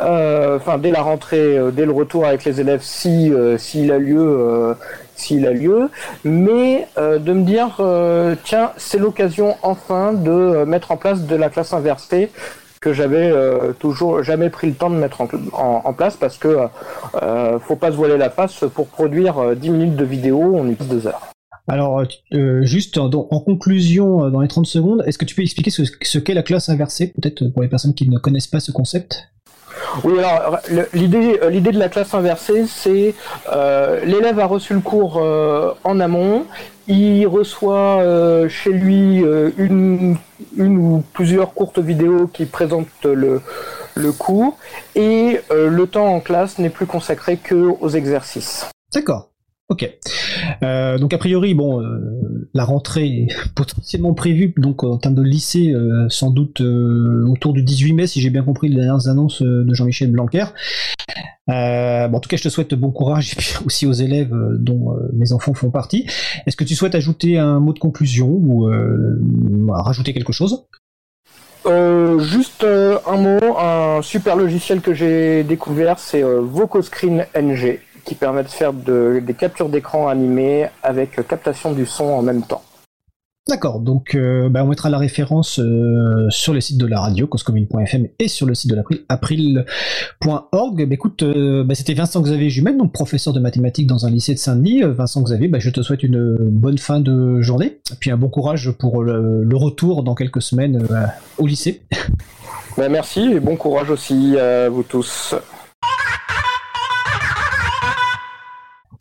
euh, 0.00 0.56
enfin 0.56 0.78
dès 0.78 0.90
la 0.90 1.02
rentrée, 1.02 1.58
dès 1.72 1.84
le 1.86 1.92
retour 1.92 2.26
avec 2.26 2.44
les 2.44 2.60
élèves, 2.60 2.80
si 2.82 3.32
s'il 3.58 3.92
a 3.92 3.98
lieu, 3.98 4.74
s'il 5.14 5.46
a 5.46 5.52
lieu, 5.52 5.88
mais 6.24 6.88
de 6.96 7.32
me 7.32 7.42
dire, 7.44 7.80
tiens, 8.42 8.72
c'est 8.78 8.98
l'occasion 8.98 9.56
enfin 9.62 10.12
de 10.12 10.64
mettre 10.64 10.90
en 10.90 10.96
place 10.96 11.22
de 11.22 11.36
la 11.36 11.50
classe 11.50 11.72
inversée 11.72 12.30
que 12.82 12.92
j'avais 12.92 13.30
euh, 13.30 13.72
toujours 13.72 14.22
jamais 14.22 14.50
pris 14.50 14.66
le 14.66 14.74
temps 14.74 14.90
de 14.90 14.96
mettre 14.96 15.22
en, 15.22 15.28
en- 15.54 15.82
en 15.84 15.92
place 15.94 16.16
parce 16.16 16.36
que 16.36 16.66
euh, 17.22 17.58
faut 17.60 17.76
pas 17.76 17.90
se 17.92 17.96
voiler 17.96 18.18
la 18.18 18.28
face. 18.28 18.64
Pour 18.74 18.88
produire 18.88 19.38
euh, 19.38 19.54
10 19.54 19.70
minutes 19.70 19.96
de 19.96 20.04
vidéo, 20.04 20.52
on 20.54 20.68
utilise 20.68 20.90
deux 20.90 21.06
heures. 21.06 21.22
Alors, 21.68 22.00
euh, 22.00 22.04
euh, 22.34 22.62
juste 22.64 22.98
en, 22.98 23.06
en 23.06 23.40
conclusion, 23.40 24.24
euh, 24.24 24.30
dans 24.30 24.40
les 24.40 24.48
30 24.48 24.66
secondes, 24.66 25.04
est-ce 25.06 25.16
que 25.16 25.24
tu 25.24 25.34
peux 25.36 25.42
expliquer 25.42 25.70
ce, 25.70 25.84
ce 26.02 26.18
qu'est 26.18 26.34
la 26.34 26.42
classe 26.42 26.68
inversée, 26.68 27.06
peut-être 27.14 27.46
pour 27.52 27.62
les 27.62 27.68
personnes 27.68 27.94
qui 27.94 28.08
ne 28.10 28.18
connaissent 28.18 28.48
pas 28.48 28.60
ce 28.60 28.72
concept? 28.72 29.28
Oui, 30.04 30.18
alors 30.18 30.58
l'idée, 30.92 31.38
euh, 31.42 31.50
l'idée 31.50 31.70
de 31.70 31.78
la 31.78 31.88
classe 31.88 32.12
inversée, 32.14 32.64
c'est 32.66 33.14
euh, 33.54 34.04
l'élève 34.04 34.38
a 34.38 34.46
reçu 34.46 34.74
le 34.74 34.80
cours 34.80 35.18
euh, 35.18 35.72
en 35.84 36.00
amont, 36.00 36.44
il 36.88 37.26
reçoit 37.26 38.00
euh, 38.00 38.48
chez 38.48 38.72
lui 38.72 39.22
euh, 39.24 39.50
une, 39.56 40.16
une 40.56 40.78
ou 40.78 41.04
plusieurs 41.12 41.54
courtes 41.54 41.78
vidéos 41.78 42.26
qui 42.26 42.46
présentent 42.46 43.04
le, 43.04 43.40
le 43.94 44.12
cours, 44.12 44.56
et 44.94 45.40
euh, 45.50 45.68
le 45.68 45.86
temps 45.86 46.14
en 46.14 46.20
classe 46.20 46.58
n'est 46.58 46.70
plus 46.70 46.86
consacré 46.86 47.36
que 47.36 47.54
aux 47.80 47.88
exercices. 47.88 48.66
D'accord. 48.94 49.31
Ok. 49.72 49.88
Euh, 50.62 50.98
donc 50.98 51.14
a 51.14 51.18
priori, 51.18 51.54
bon, 51.54 51.80
euh, 51.80 52.46
la 52.52 52.66
rentrée 52.66 53.06
est 53.06 53.28
potentiellement 53.54 54.12
prévue, 54.12 54.52
donc 54.58 54.84
en 54.84 54.98
termes 54.98 55.14
de 55.14 55.22
lycée, 55.22 55.72
euh, 55.72 56.06
sans 56.10 56.30
doute 56.30 56.60
autour 56.60 57.54
du 57.54 57.62
18 57.62 57.94
mai, 57.94 58.06
si 58.06 58.20
j'ai 58.20 58.28
bien 58.28 58.42
compris 58.42 58.68
les 58.68 58.76
dernières 58.76 59.08
annonces 59.08 59.40
de 59.40 59.72
Jean-Michel 59.72 60.10
Blanquer. 60.10 60.44
En 61.48 62.20
tout 62.20 62.28
cas, 62.28 62.36
je 62.36 62.42
te 62.42 62.50
souhaite 62.50 62.74
bon 62.74 62.90
courage 62.90 63.32
et 63.32 63.36
puis 63.36 63.54
aussi 63.64 63.86
aux 63.86 63.94
élèves 63.94 64.34
dont 64.58 64.94
mes 65.14 65.32
enfants 65.32 65.54
font 65.54 65.70
partie. 65.70 66.06
Est-ce 66.44 66.56
que 66.56 66.64
tu 66.64 66.74
souhaites 66.74 66.94
ajouter 66.94 67.38
un 67.38 67.58
mot 67.58 67.72
de 67.72 67.78
conclusion 67.78 68.28
ou 68.28 68.68
rajouter 69.70 70.12
quelque 70.12 70.34
chose? 70.34 70.66
Euh, 71.64 72.18
juste 72.18 72.66
un 72.66 73.16
mot, 73.16 73.56
un 73.58 74.02
super 74.02 74.36
logiciel 74.36 74.82
que 74.82 74.92
j'ai 74.92 75.44
découvert, 75.44 75.98
c'est 75.98 76.22
VocoScreen 76.22 77.24
NG, 77.34 77.78
qui 78.04 78.14
permet 78.14 78.42
de 78.42 78.48
faire 78.48 78.72
de- 78.72 79.22
des 79.24 79.34
captures 79.34 79.68
d'écran 79.68 80.08
animées 80.08 80.68
avec 80.82 81.26
captation 81.28 81.72
du 81.72 81.86
son 81.86 82.04
en 82.04 82.22
même 82.22 82.42
temps. 82.42 82.62
D'accord, 83.48 83.80
donc 83.80 84.14
euh, 84.14 84.48
bah, 84.48 84.62
on 84.62 84.68
mettra 84.68 84.88
la 84.88 84.98
référence 84.98 85.58
euh, 85.58 86.26
sur 86.30 86.54
le 86.54 86.60
site 86.60 86.78
de 86.78 86.86
la 86.86 87.00
radio, 87.00 87.26
causecommune.fm 87.26 88.06
et 88.20 88.28
sur 88.28 88.46
le 88.46 88.54
site 88.54 88.70
de 88.70 88.76
l'April, 88.76 89.00
april.org. 89.08 90.86
Bah, 90.86 90.94
écoute, 90.94 91.24
euh, 91.24 91.64
bah, 91.64 91.74
c'était 91.74 91.94
Vincent 91.94 92.20
Xavier 92.20 92.50
Jumel, 92.50 92.76
donc 92.76 92.92
professeur 92.92 93.32
de 93.32 93.40
mathématiques 93.40 93.88
dans 93.88 94.06
un 94.06 94.10
lycée 94.10 94.34
de 94.34 94.38
Saint-Denis. 94.38 94.82
Vincent 94.84 95.22
Xavier, 95.22 95.50
je 95.58 95.70
te 95.70 95.82
souhaite 95.82 96.04
une 96.04 96.36
bonne 96.50 96.78
fin 96.78 97.00
de 97.00 97.40
journée, 97.40 97.80
et 97.90 97.96
puis 97.98 98.12
un 98.12 98.16
bon 98.16 98.28
courage 98.28 98.70
pour 98.70 99.02
le, 99.02 99.42
le 99.42 99.56
retour 99.56 100.04
dans 100.04 100.14
quelques 100.14 100.40
semaines 100.42 100.86
au 101.38 101.46
lycée. 101.48 101.82
Ben, 102.76 102.90
merci 102.90 103.22
et 103.32 103.40
bon 103.40 103.56
courage 103.56 103.90
aussi 103.90 104.38
à 104.38 104.68
vous 104.68 104.84
tous. 104.84 105.34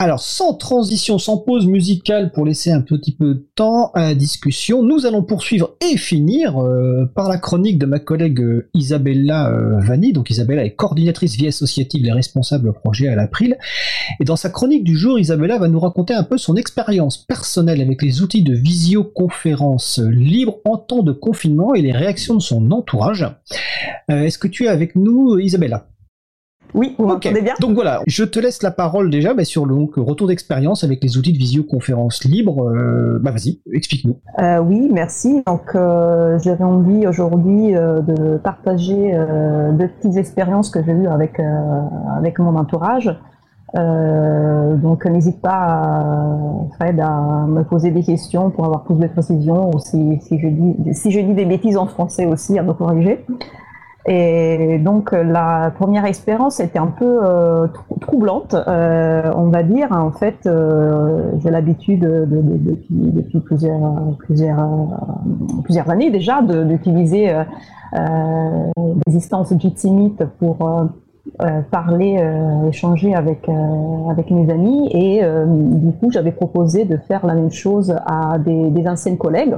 Alors, 0.02 0.20
sans 0.20 0.56
transition, 0.56 1.20
sans 1.20 1.38
pause 1.38 1.68
musicale 1.68 2.32
pour 2.32 2.44
laisser 2.44 2.72
un 2.72 2.82
petit 2.82 3.12
peu 3.12 3.36
de 3.36 3.48
temps 3.54 3.92
à 3.94 4.02
la 4.02 4.16
discussion, 4.16 4.82
nous 4.82 5.06
allons 5.06 5.22
poursuivre 5.22 5.76
et 5.80 5.96
finir 5.96 6.58
euh, 6.58 7.06
par 7.14 7.30
la 7.30 7.38
chronique 7.38 7.78
de 7.78 7.86
ma 7.86 8.00
collègue 8.00 8.42
euh, 8.42 8.68
Isabella 8.74 9.52
euh, 9.52 9.80
Vanni. 9.80 10.12
Donc, 10.12 10.32
Isabella 10.32 10.66
est 10.66 10.74
coordinatrice 10.74 11.36
vie 11.36 11.46
associative 11.46 12.04
et 12.08 12.12
responsable 12.12 12.74
projet 12.74 13.10
à 13.10 13.16
l'April. 13.16 13.60
Et 14.20 14.24
dans 14.24 14.38
sa 14.38 14.50
chronique 14.50 14.84
du 14.84 14.98
jour, 14.98 15.20
Isabella 15.20 15.60
va 15.60 15.68
nous 15.68 15.80
raconter 15.80 16.16
un 16.16 16.24
peu 16.24 16.40
son 16.40 16.56
expérience 16.56 17.20
personnelle 17.20 17.80
avec 17.80 18.02
les 18.02 18.24
outils 18.24 18.42
de 18.42 18.56
visioconférence 18.56 20.00
libre 20.00 20.58
en 20.66 20.78
temps 20.78 21.04
de 21.04 21.12
confinement 21.12 21.76
et 21.76 21.84
les 21.84 21.92
réactions 21.92 22.34
de 22.34 22.42
son 22.42 22.72
entourage. 22.72 23.28
Est-ce 24.10 24.40
que 24.40 24.48
tu 24.48 24.66
es 24.66 24.68
avec 24.68 24.96
nous, 24.96 25.38
Isabella? 25.38 25.86
Oui, 26.74 26.96
vous 26.98 27.06
Ok. 27.06 27.26
m'entendez 27.26 27.42
bien? 27.42 27.54
Donc 27.60 27.74
voilà, 27.74 28.02
je 28.08 28.24
te 28.24 28.40
laisse 28.40 28.64
la 28.64 28.72
parole 28.72 29.10
déjà 29.10 29.34
bah, 29.34 29.44
sur 29.44 29.66
le 29.66 29.76
donc, 29.76 29.96
retour 29.98 30.28
d'expérience 30.28 30.84
avec 30.84 31.04
les 31.04 31.18
outils 31.18 31.34
de 31.34 31.38
visioconférence 31.38 32.24
libre. 32.24 32.68
Euh, 32.70 33.20
bah 33.22 33.32
vas-y, 33.32 33.60
explique-nous. 33.74 34.18
Euh, 34.40 34.60
oui, 34.60 34.90
merci. 34.92 35.44
Donc, 35.48 35.76
euh, 35.76 36.38
j'avais 36.40 36.64
envie 36.64 37.08
aujourd'hui 37.08 37.76
euh, 37.76 38.02
de 38.02 38.38
partager 38.38 39.14
deux 39.74 39.88
petites 39.88 40.18
expériences 40.18 40.70
que 40.70 40.84
j'ai 40.84 40.92
eues 40.92 41.08
avec, 41.08 41.40
avec 42.18 42.40
mon 42.40 42.56
entourage. 42.56 43.10
Donc, 43.74 45.06
n'hésite 45.06 45.42
pas, 45.42 45.50
à, 45.52 46.38
Fred, 46.76 47.00
à 47.00 47.46
me 47.48 47.64
poser 47.64 47.92
des 47.92 48.04
questions 48.04 48.50
pour 48.50 48.66
avoir 48.66 48.84
plus 48.84 48.96
de 48.96 49.08
précision 49.08 49.72
ou 49.74 49.80
si, 49.80 50.20
si, 50.22 50.40
je 50.40 50.48
dis, 50.48 50.94
si 50.94 51.12
je 51.12 51.20
dis 51.20 51.34
des 51.34 51.46
bêtises 51.46 51.78
en 51.78 51.88
français 51.88 52.26
aussi, 52.26 52.58
à 52.60 52.64
me 52.64 52.74
corriger. 52.74 53.26
Et 54.08 54.80
donc 54.80 55.12
la 55.12 55.72
première 55.78 56.06
expérience 56.06 56.60
était 56.60 56.80
un 56.80 56.88
peu 56.88 57.20
euh, 57.24 57.68
trou- 57.68 58.00
troublante, 58.00 58.56
euh, 58.56 59.32
on 59.36 59.50
va 59.50 59.62
dire. 59.62 59.90
En 59.92 60.12
fait, 60.12 60.46
euh, 60.48 61.32
j'ai 61.44 61.52
l'habitude 61.52 62.02
de, 62.02 62.26
de- 62.26 62.42
de- 62.42 62.86
depuis, 63.12 63.40
plusieurs, 63.42 63.96
plusieurs, 64.20 64.60
euh, 64.60 65.62
plusieurs 65.64 65.90
années 65.90 66.10
déjà 66.10 66.42
d'utiliser 66.42 67.30
euh, 67.30 67.44
euh, 67.96 68.72
Jitsi 69.60 69.92
Meet 69.92 70.24
pour 70.40 70.68
euh, 70.68 70.84
euh, 71.44 71.62
parler, 71.70 72.18
euh, 72.20 72.68
échanger 72.70 73.14
avec, 73.14 73.48
euh, 73.48 74.10
avec 74.10 74.32
mes 74.32 74.52
amis. 74.52 74.90
Et 74.94 75.24
euh, 75.24 75.46
du 75.48 75.92
coup, 75.94 76.10
j'avais 76.12 76.32
proposé 76.32 76.86
de 76.86 76.98
faire 76.98 77.26
la 77.26 77.36
même 77.36 77.52
chose 77.52 77.96
à 78.08 78.40
des, 78.40 78.72
des 78.72 78.88
anciennes 78.88 79.18
collègues 79.18 79.56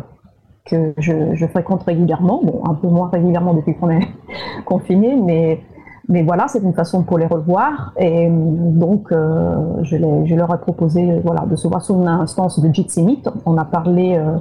que 0.65 0.94
je, 0.98 1.45
fréquente 1.48 1.84
régulièrement, 1.84 2.41
un 2.65 2.73
peu 2.73 2.88
moins 2.88 3.10
régulièrement 3.10 3.53
depuis 3.53 3.76
qu'on 3.76 3.90
est 3.90 4.07
confiné, 4.65 5.15
mais, 5.15 5.61
mais 6.07 6.23
voilà, 6.23 6.48
c'est 6.48 6.60
une 6.60 6.73
façon 6.73 7.03
pour 7.03 7.18
les 7.18 7.27
revoir. 7.27 7.94
Et 7.98 8.30
donc, 8.30 9.11
euh, 9.11 9.84
je, 9.84 9.98
je 9.98 10.35
leur 10.35 10.53
ai 10.53 10.60
proposé 10.60 11.11
euh, 11.11 11.19
voilà, 11.23 11.45
de 11.45 11.56
se 11.56 11.68
voir 11.68 11.84
sur 11.84 11.95
une 11.95 12.07
instance 12.07 12.60
de 12.60 12.73
Jitsi 12.73 13.03
Meet. 13.03 13.30
On 13.45 13.57
a 13.57 13.65
parlé 13.65 14.15
euh, 14.18 14.38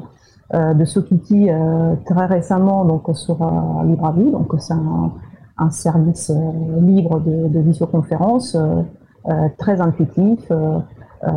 euh, 0.54 0.74
de 0.74 0.84
ce 0.84 1.00
outil 1.00 1.48
euh, 1.48 1.94
très 2.04 2.26
récemment 2.26 2.84
donc, 2.84 3.04
sur 3.14 3.40
euh, 3.42 3.84
LibreAvie, 3.84 4.30
donc 4.30 4.52
c'est 4.58 4.74
un, 4.74 5.70
service 5.70 6.30
euh, 6.30 6.80
libre 6.80 7.20
de, 7.20 7.48
de 7.48 7.60
visioconférence, 7.60 8.56
euh, 8.56 8.82
euh, 9.28 9.48
très 9.56 9.80
intuitif. 9.80 10.40
Euh, 11.24 11.30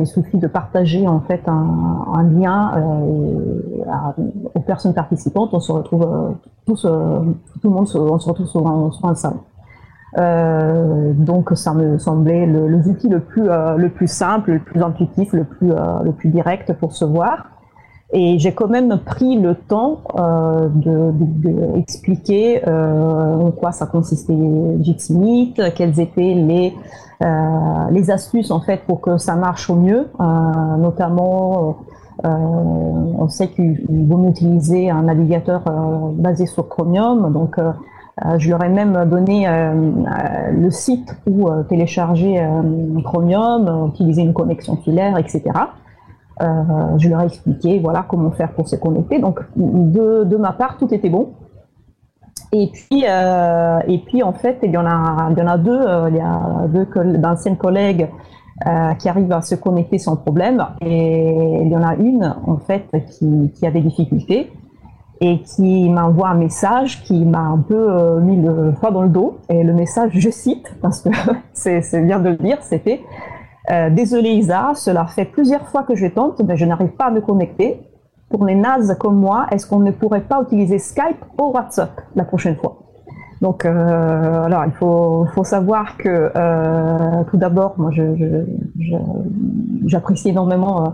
il 0.00 0.06
suffit 0.06 0.38
de 0.38 0.46
partager 0.46 1.08
en 1.08 1.20
fait 1.20 1.42
un, 1.46 2.04
un 2.14 2.22
lien 2.24 2.72
euh, 2.76 3.82
à- 3.90 4.14
aux 4.54 4.60
personnes 4.60 4.94
participantes. 4.94 5.50
On 5.52 5.60
se 5.60 5.72
retrouve 5.72 6.02
euh, 6.02 6.30
tous, 6.66 6.82
tout 6.82 7.68
le 7.68 7.70
monde, 7.70 7.88
se, 7.88 7.98
on 7.98 8.18
se 8.18 8.28
retrouve 8.28 8.46
sur 8.46 8.66
un, 8.66 8.90
sur 8.90 9.06
un 9.08 9.14
salon. 9.14 9.40
Euh, 10.18 11.12
donc 11.14 11.52
ça 11.54 11.72
me 11.72 11.96
semblait 11.98 12.44
le, 12.44 12.66
le 12.66 12.78
outil 12.88 13.08
le 13.08 13.20
plus 13.20 13.48
euh, 13.48 13.76
le 13.76 13.90
plus 13.90 14.08
simple, 14.08 14.50
le 14.52 14.58
plus 14.58 14.82
intuitif, 14.82 15.32
le 15.32 15.44
plus 15.44 15.70
euh, 15.70 16.02
le 16.02 16.12
plus 16.12 16.30
direct 16.30 16.72
pour 16.74 16.92
se 16.92 17.04
voir. 17.04 17.46
Et 18.12 18.38
j'ai 18.40 18.52
quand 18.52 18.66
même 18.68 18.98
pris 19.04 19.38
le 19.38 19.54
temps 19.54 20.00
euh, 20.18 20.68
de, 20.68 21.12
de- 21.12 21.48
de 21.48 21.78
expliquer 21.78 22.60
euh, 22.66 23.36
en 23.46 23.50
quoi 23.52 23.70
ça 23.72 23.86
consistait 23.86 24.34
Jitsi 24.80 25.14
Meet, 25.16 25.62
quelles 25.76 26.00
étaient 26.00 26.34
les 26.34 26.74
euh, 27.22 27.26
les 27.90 28.10
astuces 28.10 28.50
en 28.50 28.60
fait 28.60 28.80
pour 28.86 29.00
que 29.02 29.18
ça 29.18 29.36
marche 29.36 29.68
au 29.70 29.76
mieux, 29.76 30.08
euh, 30.20 30.76
notamment 30.78 31.76
euh, 32.24 32.28
on 32.28 33.28
sait 33.28 33.48
qu'il 33.48 33.84
il 33.88 34.06
vaut 34.08 34.26
utiliser 34.28 34.90
un 34.90 35.02
navigateur 35.02 35.62
euh, 35.68 36.10
basé 36.14 36.46
sur 36.46 36.68
Chromium, 36.68 37.32
donc 37.32 37.58
euh, 37.58 37.72
euh, 38.24 38.38
je 38.38 38.50
leur 38.50 38.62
ai 38.64 38.68
même 38.70 39.04
donné 39.08 39.46
euh, 39.46 39.72
euh, 39.72 40.50
le 40.52 40.70
site 40.70 41.14
où 41.28 41.48
euh, 41.48 41.62
télécharger 41.62 42.40
euh, 42.40 43.00
Chromium, 43.04 43.68
euh, 43.68 43.88
utiliser 43.88 44.22
une 44.22 44.32
connexion 44.32 44.76
filaire, 44.76 45.16
etc. 45.18 45.42
Euh, 46.40 46.98
je 46.98 47.08
leur 47.08 47.20
ai 47.20 47.26
expliqué 47.26 47.78
voilà 47.80 48.04
comment 48.08 48.30
faire 48.30 48.52
pour 48.52 48.68
se 48.68 48.76
connecter. 48.76 49.18
Donc 49.18 49.40
de, 49.56 50.36
ma 50.36 50.52
part, 50.52 50.78
tout 50.78 50.92
était 50.94 51.10
bon. 51.10 51.30
Et 52.52 52.70
puis, 52.72 53.04
euh, 53.08 53.78
et 53.86 53.98
puis 53.98 54.22
en 54.22 54.32
fait, 54.32 54.58
il 54.62 54.70
y 54.70 54.76
en 54.76 54.86
a, 54.86 55.28
il 55.30 55.38
y 55.38 55.42
en 55.42 55.46
a 55.46 55.58
deux, 55.58 55.80
euh, 55.80 56.08
il 56.10 56.16
y 56.16 56.20
a 56.20 56.66
deux 56.68 56.86
d'anciennes 57.18 57.56
collègues 57.56 58.08
qui 58.98 59.08
arrivent 59.08 59.32
à 59.32 59.40
se 59.40 59.54
connecter 59.54 59.96
sans 59.96 60.16
problème, 60.16 60.62
et 60.82 61.62
il 61.62 61.68
y 61.68 61.74
en 61.74 61.82
a 61.82 61.94
une 61.94 62.36
en 62.46 62.58
fait 62.58 62.84
qui, 63.08 63.50
qui 63.54 63.66
a 63.66 63.70
des 63.70 63.80
difficultés 63.80 64.52
et 65.22 65.40
qui 65.40 65.88
m'envoie 65.88 66.28
un 66.28 66.34
message 66.34 67.02
qui 67.04 67.24
m'a 67.24 67.40
un 67.40 67.56
peu 67.56 68.20
mis 68.20 68.36
le 68.36 68.72
froid 68.72 68.90
dans 68.90 69.00
le 69.00 69.08
dos. 69.08 69.38
Et 69.48 69.64
le 69.64 69.72
message, 69.72 70.10
je 70.12 70.28
cite 70.28 70.76
parce 70.82 71.00
que 71.00 71.08
c'est 71.54 72.04
bien 72.04 72.20
de 72.20 72.28
le 72.28 72.36
dire, 72.36 72.58
c'était 72.60 73.00
euh, 73.70 73.90
Désolé 73.90 74.30
Isa, 74.30 74.72
cela 74.74 75.06
fait 75.06 75.24
plusieurs 75.24 75.68
fois 75.68 75.82
que 75.82 75.94
je 75.94 76.06
tente, 76.06 76.40
mais 76.40 76.56
je 76.56 76.64
n'arrive 76.64 76.90
pas 76.90 77.06
à 77.06 77.10
me 77.10 77.20
connecter. 77.20 77.82
Pour 78.30 78.44
les 78.44 78.54
nazes 78.54 78.96
comme 78.98 79.16
moi, 79.16 79.46
est-ce 79.50 79.66
qu'on 79.66 79.80
ne 79.80 79.90
pourrait 79.90 80.20
pas 80.22 80.40
utiliser 80.42 80.78
Skype 80.78 81.24
ou 81.38 81.50
WhatsApp 81.50 82.00
la 82.14 82.24
prochaine 82.24 82.56
fois? 82.56 82.78
Donc, 83.40 83.64
euh, 83.64 84.44
alors, 84.44 84.64
il 84.66 84.72
faut, 84.72 85.26
savoir 85.44 85.96
que, 85.96 86.30
euh, 86.36 87.24
tout 87.30 87.38
d'abord, 87.38 87.74
moi, 87.78 87.90
j'apprécie 89.86 90.28
énormément 90.28 90.84
euh, 90.84 90.88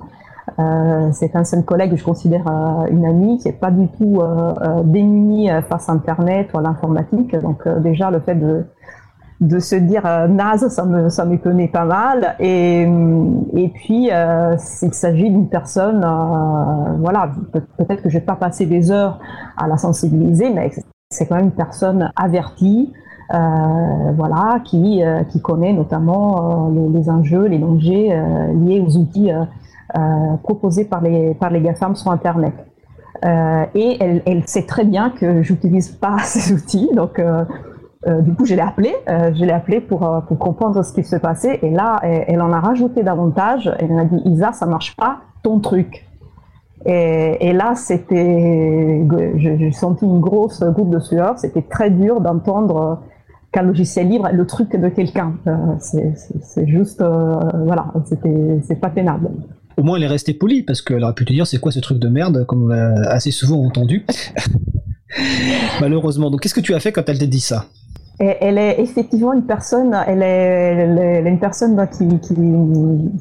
euh, 0.60 1.12
cette 1.12 1.34
ancienne 1.34 1.64
collègue 1.64 1.90
que 1.90 1.96
je 1.96 2.04
considère 2.04 2.46
euh, 2.46 2.86
une 2.86 3.04
amie 3.04 3.38
qui 3.38 3.48
n'est 3.48 3.54
pas 3.54 3.72
du 3.72 3.88
tout 3.88 4.20
euh, 4.20 4.54
euh, 4.62 4.82
démunie 4.84 5.50
euh, 5.50 5.60
face 5.62 5.88
à 5.88 5.92
Internet 5.92 6.50
ou 6.54 6.58
à 6.58 6.62
l'informatique. 6.62 7.34
Donc, 7.36 7.66
euh, 7.66 7.80
déjà, 7.80 8.12
le 8.12 8.20
fait 8.20 8.36
de, 8.36 8.64
de 9.40 9.58
se 9.58 9.74
dire 9.76 10.06
euh, 10.06 10.28
naze, 10.28 10.68
ça 10.68 10.84
me 10.84 11.08
ça 11.10 11.24
m'étonnait 11.24 11.68
pas 11.68 11.84
mal. 11.84 12.36
Et, 12.40 12.82
et 13.54 13.68
puis, 13.68 14.10
euh, 14.10 14.54
s'il 14.58 14.94
s'agit 14.94 15.30
d'une 15.30 15.48
personne, 15.48 16.02
euh, 16.04 16.92
voilà, 17.00 17.30
peut- 17.52 17.62
peut-être 17.78 18.02
que 18.02 18.08
je 18.08 18.18
vais 18.18 18.24
pas 18.24 18.36
passer 18.36 18.66
des 18.66 18.90
heures 18.90 19.18
à 19.58 19.66
la 19.68 19.76
sensibiliser, 19.76 20.50
mais 20.50 20.70
c'est 21.10 21.26
quand 21.26 21.36
même 21.36 21.46
une 21.46 21.50
personne 21.50 22.10
avertie, 22.16 22.92
euh, 23.34 23.36
voilà, 24.16 24.60
qui, 24.64 25.02
qui 25.30 25.40
connaît 25.42 25.72
notamment 25.72 26.70
les, 26.92 27.10
enjeux, 27.10 27.46
les 27.46 27.58
dangers 27.58 28.18
liés 28.54 28.80
aux 28.80 28.96
outils 28.96 29.30
proposés 30.42 30.84
par 30.84 31.00
les, 31.00 31.34
par 31.34 31.50
les 31.50 31.60
GAFAM 31.60 31.94
sur 31.94 32.10
Internet. 32.10 32.54
Et 33.24 33.96
elle, 34.00 34.22
elle 34.26 34.46
sait 34.46 34.66
très 34.66 34.84
bien 34.84 35.10
que 35.10 35.42
j'utilise 35.42 35.88
pas 35.90 36.18
ces 36.24 36.52
outils, 36.52 36.90
donc 36.94 37.20
euh, 38.06 38.20
du 38.20 38.34
coup, 38.34 38.46
je 38.46 38.54
l'ai 38.54 38.60
appelée, 38.60 38.94
euh, 39.08 39.32
je 39.34 39.44
l'ai 39.44 39.52
appelée 39.52 39.80
pour, 39.80 40.08
euh, 40.08 40.20
pour 40.20 40.38
comprendre 40.38 40.84
ce 40.84 40.92
qui 40.92 41.02
se 41.02 41.16
passait. 41.16 41.58
Et 41.62 41.70
là, 41.70 41.98
elle, 42.02 42.40
en 42.40 42.52
a 42.52 42.60
rajouté 42.60 43.02
davantage. 43.02 43.70
Elle 43.78 43.92
m'a 43.92 44.04
dit, 44.04 44.20
Isa, 44.26 44.52
ça 44.52 44.66
marche 44.66 44.94
pas, 44.96 45.20
ton 45.42 45.58
truc. 45.58 46.06
Et, 46.84 47.52
là, 47.52 47.74
c'était, 47.74 49.04
j'ai 49.36 49.72
senti 49.72 50.04
une 50.04 50.20
grosse 50.20 50.62
goutte 50.62 50.90
de 50.90 51.00
sueur. 51.00 51.36
C'était 51.36 51.62
très 51.62 51.90
dur 51.90 52.20
d'entendre 52.20 53.00
qu'un 53.50 53.62
logiciel 53.62 54.08
libre 54.08 54.28
est 54.28 54.34
le 54.34 54.46
truc 54.46 54.76
de 54.76 54.88
quelqu'un. 54.88 55.34
C'est, 55.80 56.14
juste, 56.68 57.02
voilà, 57.02 57.86
c'était, 58.04 58.60
c'est 58.68 58.80
pas 58.80 58.90
tenable. 58.90 59.30
Au 59.76 59.82
moins, 59.82 59.96
elle 59.96 60.04
est 60.04 60.08
restée 60.08 60.32
polie, 60.32 60.62
parce 60.62 60.80
qu'elle 60.80 61.02
aurait 61.02 61.14
pu 61.14 61.24
te 61.24 61.32
dire 61.32 61.44
c'est 61.44 61.58
quoi 61.58 61.72
ce 61.72 61.80
truc 61.80 61.98
de 61.98 62.08
merde, 62.08 62.46
comme 62.46 62.64
on 62.64 62.68
l'a 62.68 62.92
assez 63.10 63.32
souvent 63.32 63.64
entendu. 63.64 64.06
Malheureusement. 65.80 66.30
Donc, 66.30 66.42
qu'est-ce 66.42 66.54
que 66.54 66.60
tu 66.60 66.74
as 66.74 66.80
fait 66.80 66.92
quand 66.92 67.08
elle 67.08 67.18
t'a 67.18 67.26
dit 67.26 67.40
ça? 67.40 67.66
Elle 68.18 68.56
est 68.56 68.80
effectivement 68.80 69.34
une 69.34 69.44
personne, 69.44 69.94
elle 70.06 70.22
est, 70.22 70.26
elle 70.26 71.26
est 71.26 71.30
une 71.30 71.38
personne 71.38 71.86
qui, 71.90 72.18
qui, 72.20 72.34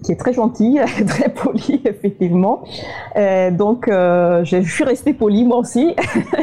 qui, 0.04 0.12
est 0.12 0.16
très 0.16 0.32
gentille, 0.32 0.82
très 1.08 1.30
polie, 1.30 1.82
effectivement. 1.84 2.64
Euh, 3.18 3.52
donc, 3.52 3.88
euh, 3.88 4.44
je 4.46 4.62
suis 4.62 4.86
restée 4.86 5.14
polie 5.14 5.44
moi 5.44 5.58
aussi. 5.58 5.96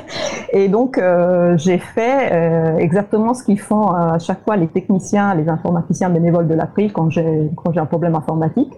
Et 0.53 0.69
donc, 0.69 0.99
euh, 0.99 1.57
j'ai 1.57 1.79
fait 1.79 2.77
exactement 2.79 3.33
ce 3.33 3.43
qu'ils 3.45 3.61
font 3.61 3.89
à 3.89 4.19
chaque 4.19 4.45
fois 4.45 4.57
les 4.57 4.69
techniciens, 4.69 5.35
les 5.35 5.49
informaticiens 5.49 6.11
bénévoles 6.11 6.49
de 6.49 6.55
l'April 6.55 6.93
quand 6.93 7.09
j'ai 7.11 7.51
un 7.77 7.87
problème 7.87 8.15
informatique. 8.15 8.73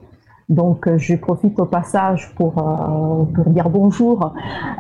Donc, 0.49 0.87
euh, 0.87 0.99
je 0.99 1.17
profite 1.17 1.59
au 1.59 1.65
passage 1.65 2.35
pour, 2.35 2.59
euh, 2.59 3.25
pour 3.35 3.47
dire 3.47 3.71
bonjour 3.71 4.27
euh, 4.27 4.31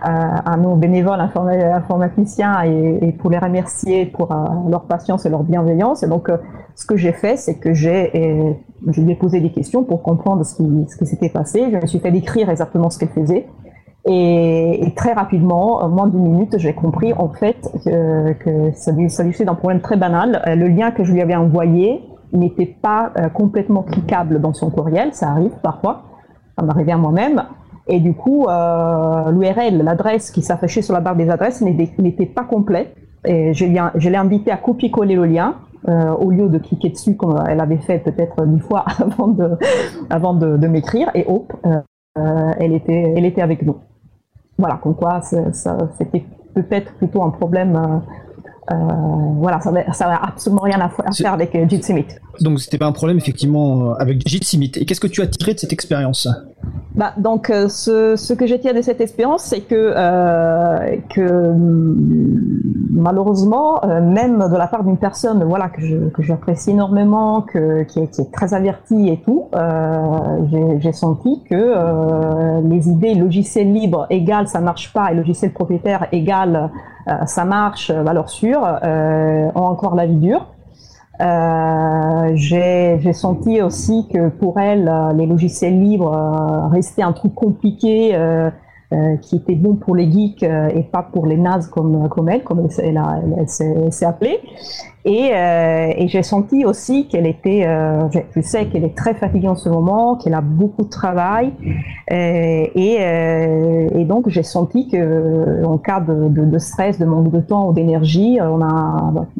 à 0.02 0.56
nos 0.58 0.76
bénévoles 0.76 1.20
informaticiens 1.20 2.62
et, 2.64 3.12
pour 3.12 3.30
les 3.30 3.38
remercier 3.38 4.06
pour 4.06 4.28
leur 4.68 4.84
patience 4.84 5.24
et 5.24 5.30
leur 5.30 5.42
bienveillance. 5.42 6.02
Et 6.02 6.08
donc, 6.08 6.30
ce 6.74 6.86
que 6.86 6.96
j'ai 6.96 7.12
fait, 7.12 7.36
c'est 7.36 7.58
que 7.58 7.72
j'ai 7.72 8.10
posé 9.18 9.40
des 9.40 9.50
questions 9.50 9.84
pour 9.84 10.02
comprendre 10.02 10.44
ce 10.44 10.54
qui, 10.54 10.86
ce 10.88 10.96
qui 10.96 11.06
s'était 11.06 11.30
passé. 11.30 11.70
Je 11.72 11.76
me 11.78 11.86
suis 11.86 11.98
fait 11.98 12.10
décrire 12.10 12.50
exactement 12.50 12.90
ce 12.90 12.98
qu'elle 12.98 13.08
faisait. 13.10 13.46
Et, 14.06 14.92
très 14.96 15.14
rapidement, 15.14 15.82
en 15.82 15.88
moins 15.88 16.08
d'une 16.08 16.22
minute, 16.22 16.58
j'ai 16.58 16.74
compris 16.74 17.14
en 17.14 17.30
fait 17.30 17.56
que, 17.84 18.32
que 18.34 18.72
ça 18.74 18.92
lui, 18.92 19.08
ça 19.08 19.22
lui 19.22 19.34
d'un 19.44 19.54
problème 19.54 19.80
très 19.80 19.96
banal. 19.96 20.42
Le 20.46 20.68
lien 20.68 20.90
que 20.90 21.04
je 21.04 21.12
lui 21.12 21.22
avais 21.22 21.36
envoyé 21.36 22.02
n'était 22.34 22.66
pas 22.66 23.12
euh, 23.18 23.28
complètement 23.28 23.82
cliquable 23.82 24.40
dans 24.40 24.52
son 24.52 24.70
courriel, 24.70 25.14
ça 25.14 25.30
arrive 25.30 25.52
parfois, 25.62 26.04
ça 26.58 26.64
m'arrivait 26.64 26.92
à 26.92 26.96
moi-même. 26.96 27.42
Et 27.86 28.00
du 28.00 28.14
coup, 28.14 28.46
euh, 28.48 29.30
l'URL, 29.30 29.82
l'adresse 29.82 30.30
qui 30.30 30.42
s'affichait 30.42 30.82
sur 30.82 30.94
la 30.94 31.00
barre 31.00 31.16
des 31.16 31.28
adresses 31.28 31.60
n'était 31.60 32.26
pas 32.26 32.44
complète. 32.44 32.96
Et 33.26 33.52
je 33.54 33.64
l'ai 34.08 34.16
invité 34.16 34.50
à 34.50 34.56
copier-coller 34.56 35.16
le 35.16 35.26
lien 35.26 35.56
euh, 35.88 36.12
au 36.12 36.30
lieu 36.30 36.48
de 36.48 36.58
cliquer 36.58 36.90
dessus 36.90 37.16
comme 37.16 37.42
elle 37.46 37.60
avait 37.60 37.78
fait 37.78 37.98
peut-être 37.98 38.46
dix 38.46 38.60
fois 38.60 38.84
avant 40.10 40.34
de, 40.34 40.66
m'écrire. 40.66 41.10
Et 41.14 41.26
hop, 41.28 41.52
elle, 42.14 42.72
était, 42.72 43.14
elle 43.16 43.24
était 43.26 43.42
avec 43.42 43.62
nous. 43.62 43.76
Voilà, 44.58 44.78
comme 44.82 44.94
quoi 44.94 45.20
c'était 45.22 46.24
peut-être 46.54 46.94
plutôt 46.94 47.22
un 47.22 47.30
problème 47.30 48.02
euh, 48.70 48.74
voilà, 49.36 49.60
ça 49.60 49.70
n'a 50.06 50.22
absolument 50.22 50.62
rien 50.62 50.80
à, 50.80 50.88
faire 51.12 51.34
avec 51.34 51.54
euh, 51.54 51.68
Jitsimit. 51.68 52.06
Donc 52.40 52.60
c'était 52.60 52.78
pas 52.78 52.86
un 52.86 52.92
problème 52.92 53.18
effectivement 53.18 53.90
euh, 53.90 53.94
avec 53.98 54.26
Jitsimit. 54.26 54.72
Et 54.76 54.86
qu'est-ce 54.86 55.00
que 55.00 55.06
tu 55.06 55.20
as 55.20 55.26
tiré 55.26 55.54
de 55.54 55.58
cette 55.58 55.72
expérience? 55.72 56.28
Bah, 56.94 57.12
donc, 57.16 57.48
ce, 57.48 58.14
ce, 58.14 58.34
que 58.34 58.46
j'ai 58.46 58.60
tiré 58.60 58.72
de 58.72 58.82
cette 58.82 59.00
expérience, 59.00 59.42
c'est 59.42 59.62
que, 59.62 59.74
euh, 59.96 60.96
que 61.12 61.52
malheureusement, 62.90 63.80
même 64.00 64.38
de 64.48 64.56
la 64.56 64.68
part 64.68 64.84
d'une 64.84 64.96
personne 64.96 65.42
voilà, 65.42 65.68
que 65.68 66.22
j'apprécie 66.22 66.70
énormément, 66.70 67.42
qui, 67.42 67.98
est, 67.98 68.32
très 68.32 68.54
avertie 68.54 69.08
et 69.08 69.20
tout, 69.24 69.48
euh, 69.56 70.78
j'ai 70.78 70.92
senti 70.92 71.42
que 71.50 71.54
euh, 71.54 72.60
les 72.64 72.88
idées 72.88 73.14
logiciel 73.14 73.72
libre 73.72 74.06
égale 74.10 74.46
ça 74.46 74.60
marche 74.60 74.92
pas 74.92 75.10
et 75.10 75.14
logiciel 75.14 75.52
propriétaire 75.52 76.06
égale 76.12 76.70
euh, 77.08 77.26
ça 77.26 77.44
marche, 77.44 77.90
valeur 77.90 78.30
sûre, 78.30 78.62
euh, 78.82 79.50
ont 79.54 79.64
encore 79.64 79.94
la 79.94 80.06
vie 80.06 80.16
dure. 80.16 80.46
Euh, 81.20 82.32
j'ai 82.34 83.12
senti 83.12 83.62
aussi 83.62 84.08
que 84.12 84.28
pour 84.28 84.58
elle, 84.58 84.90
les 85.16 85.26
logiciels 85.26 85.80
libres 85.80 86.68
restaient 86.72 87.02
un 87.02 87.12
truc 87.12 87.34
compliqué 87.34 88.16
qui 89.22 89.36
était 89.36 89.54
bon 89.54 89.74
pour 89.74 89.96
les 89.96 90.10
geeks 90.10 90.42
et 90.42 90.82
pas 90.90 91.02
pour 91.02 91.26
les 91.26 91.36
nazes 91.36 91.68
comme, 91.68 92.08
comme 92.08 92.28
elle, 92.28 92.42
comme 92.44 92.68
elle, 92.78 93.48
s'est 93.48 94.06
appelée. 94.06 94.40
Et, 95.06 95.34
euh, 95.34 95.92
j'ai 96.06 96.22
senti 96.22 96.64
aussi 96.64 97.08
qu'elle 97.08 97.26
était, 97.26 97.64
euh, 97.66 98.08
je 98.34 98.40
sais 98.40 98.66
qu'elle 98.66 98.84
est 98.84 98.96
très 98.96 99.12
fatiguée 99.12 99.48
en 99.48 99.54
ce 99.54 99.68
moment, 99.68 100.16
qu'elle 100.16 100.32
a 100.32 100.40
beaucoup 100.40 100.84
de 100.84 100.88
travail, 100.88 101.52
euh, 102.10 102.66
et, 102.74 102.96
euh, 103.00 104.04
donc 104.04 104.28
j'ai 104.30 104.42
senti 104.42 104.88
que 104.88 105.64
en 105.64 105.76
cas 105.76 106.00
de, 106.00 106.28
de, 106.28 106.58
stress, 106.58 106.98
de 106.98 107.04
manque 107.04 107.30
de 107.30 107.40
temps 107.40 107.68
ou 107.68 107.72
d'énergie, 107.74 108.38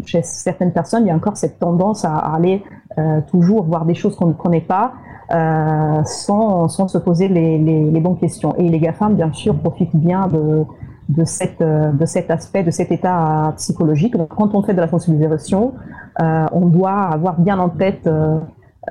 chez 0.05 0.21
certaines 0.23 0.73
personnes, 0.73 1.05
il 1.05 1.09
y 1.09 1.13
a 1.13 1.17
encore 1.17 1.37
cette 1.39 1.59
tendance 1.59 2.05
à 2.05 2.15
aller 2.15 2.63
euh, 2.99 3.21
toujours 3.29 3.65
voir 3.65 3.87
des 3.87 3.95
choses 3.95 4.15
qu'on 4.15 4.27
ne 4.27 4.33
connaît 4.35 4.61
pas. 4.61 4.93
Sans, 5.31 6.69
sans 6.69 6.89
se 6.89 6.99
poser 6.99 7.29
les, 7.29 7.59
les, 7.59 8.01
bonnes 8.01 8.19
questions. 8.19 8.55
Et 8.57 8.69
les 8.69 8.79
GAFAM, 8.79 9.15
bien 9.15 9.33
sûr, 9.33 9.57
profitent 9.57 9.97
bien 9.97 10.29
de, 10.29 10.65
de, 11.09 11.25
cette, 11.25 11.61
euh, 11.61 11.93
de 11.93 12.07
cet 12.07 12.31
aspect, 12.31 12.63
de 12.63 12.71
cet 12.71 12.91
état 12.93 13.53
psychologique. 13.57 14.17
Donc, 14.17 14.29
quand 14.29 14.55
on 14.55 14.63
fait 14.63 14.75
de 14.75 14.81
la 14.81 14.89
sensibilisation, 14.89 15.75
euh, 16.21 16.47
on 16.53 16.67
doit 16.67 17.09
avoir 17.09 17.41
bien 17.41 17.59
en 17.59 17.69
tête 17.69 18.07
euh, 18.07 18.39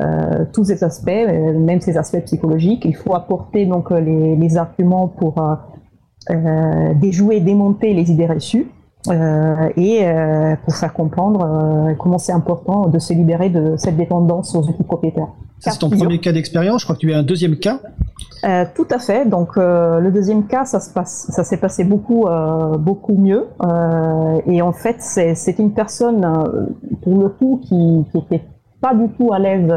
euh 0.01 0.45
tous 0.53 0.65
ces 0.65 0.83
aspects, 0.83 1.09
euh, 1.09 1.57
même 1.57 1.81
ces 1.81 1.97
aspects 1.97 2.23
psychologiques. 2.25 2.85
Il 2.85 2.95
faut 2.95 3.15
apporter 3.15 3.65
donc 3.65 3.91
les, 3.91 4.57
arguments 4.57 5.07
pour 5.07 5.35
euh, 6.29 6.93
déjouer, 6.95 7.39
démonter 7.39 7.93
les 7.93 8.11
idées 8.11 8.27
reçues. 8.27 8.67
Et 9.11 10.05
pour 10.63 10.75
faire 10.75 10.93
comprendre 10.93 11.93
comment 11.99 12.17
c'est 12.17 12.31
important 12.31 12.87
de 12.87 12.99
se 12.99 13.13
libérer 13.13 13.49
de 13.49 13.75
cette 13.77 13.97
dépendance 13.97 14.55
aux 14.55 14.61
outils 14.61 14.83
propriétaires. 14.83 15.29
C'est 15.59 15.79
ton 15.79 15.89
premier 15.89 16.19
cas 16.19 16.31
d'expérience. 16.31 16.81
Je 16.81 16.85
crois 16.85 16.95
que 16.95 17.01
tu 17.01 17.13
as 17.13 17.17
un 17.17 17.23
deuxième 17.23 17.57
cas. 17.57 17.79
Euh, 18.43 18.65
tout 18.75 18.87
à 18.91 18.99
fait. 18.99 19.25
Donc 19.27 19.57
euh, 19.57 19.99
le 19.99 20.11
deuxième 20.11 20.45
cas, 20.45 20.65
ça 20.65 20.81
se 20.81 20.91
passe, 20.91 21.27
ça 21.29 21.43
s'est 21.43 21.57
passé 21.57 21.85
beaucoup, 21.85 22.27
euh, 22.27 22.77
beaucoup 22.77 23.15
mieux. 23.15 23.47
Euh, 23.63 24.41
et 24.45 24.61
en 24.61 24.73
fait, 24.73 24.97
c'est 24.99 25.59
une 25.59 25.73
personne 25.73 26.25
euh, 26.25 26.65
pour 27.01 27.17
le 27.17 27.29
coup 27.29 27.61
qui, 27.63 28.05
qui 28.11 28.17
était 28.17 28.43
pas 28.81 28.93
du 28.93 29.07
tout 29.13 29.31
à 29.31 29.39
l'aise 29.39 29.71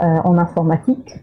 en 0.00 0.38
informatique. 0.38 1.18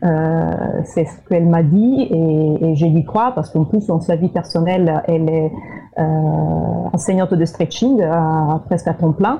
c'est 0.83 1.05
ce 1.05 1.29
qu'elle 1.29 1.47
m'a 1.47 1.63
dit 1.63 2.07
et, 2.11 2.65
et 2.65 2.75
j'ai 2.75 2.89
dit 2.89 3.05
quoi 3.05 3.31
parce 3.33 3.49
qu'en 3.49 3.63
plus 3.63 3.87
dans 3.87 4.01
sa 4.01 4.15
vie 4.15 4.29
personnelle, 4.29 5.01
elle 5.07 5.29
est 5.29 5.51
enseignante 5.97 7.33
de 7.33 7.45
stretching 7.45 8.01
à, 8.03 8.61
presque 8.65 8.87
à 8.87 8.93
temps 8.93 9.13
plein. 9.13 9.39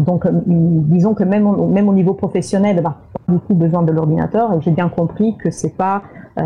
donc 0.00 0.26
disons 0.46 1.14
que 1.14 1.22
même, 1.24 1.46
au 1.46 1.94
niveau 1.94 2.14
professionnel, 2.14 2.76
elle 2.78 2.84
n'a 2.84 2.90
pas 2.90 2.98
tout 3.46 3.54
besoin 3.54 3.82
de 3.82 3.92
l'ordinateur 3.92 4.52
et 4.54 4.60
j'ai 4.60 4.72
bien 4.72 4.88
compris 4.88 5.36
que 5.36 5.50
c'est 5.50 5.76
pas 5.76 6.02
euh, 6.38 6.42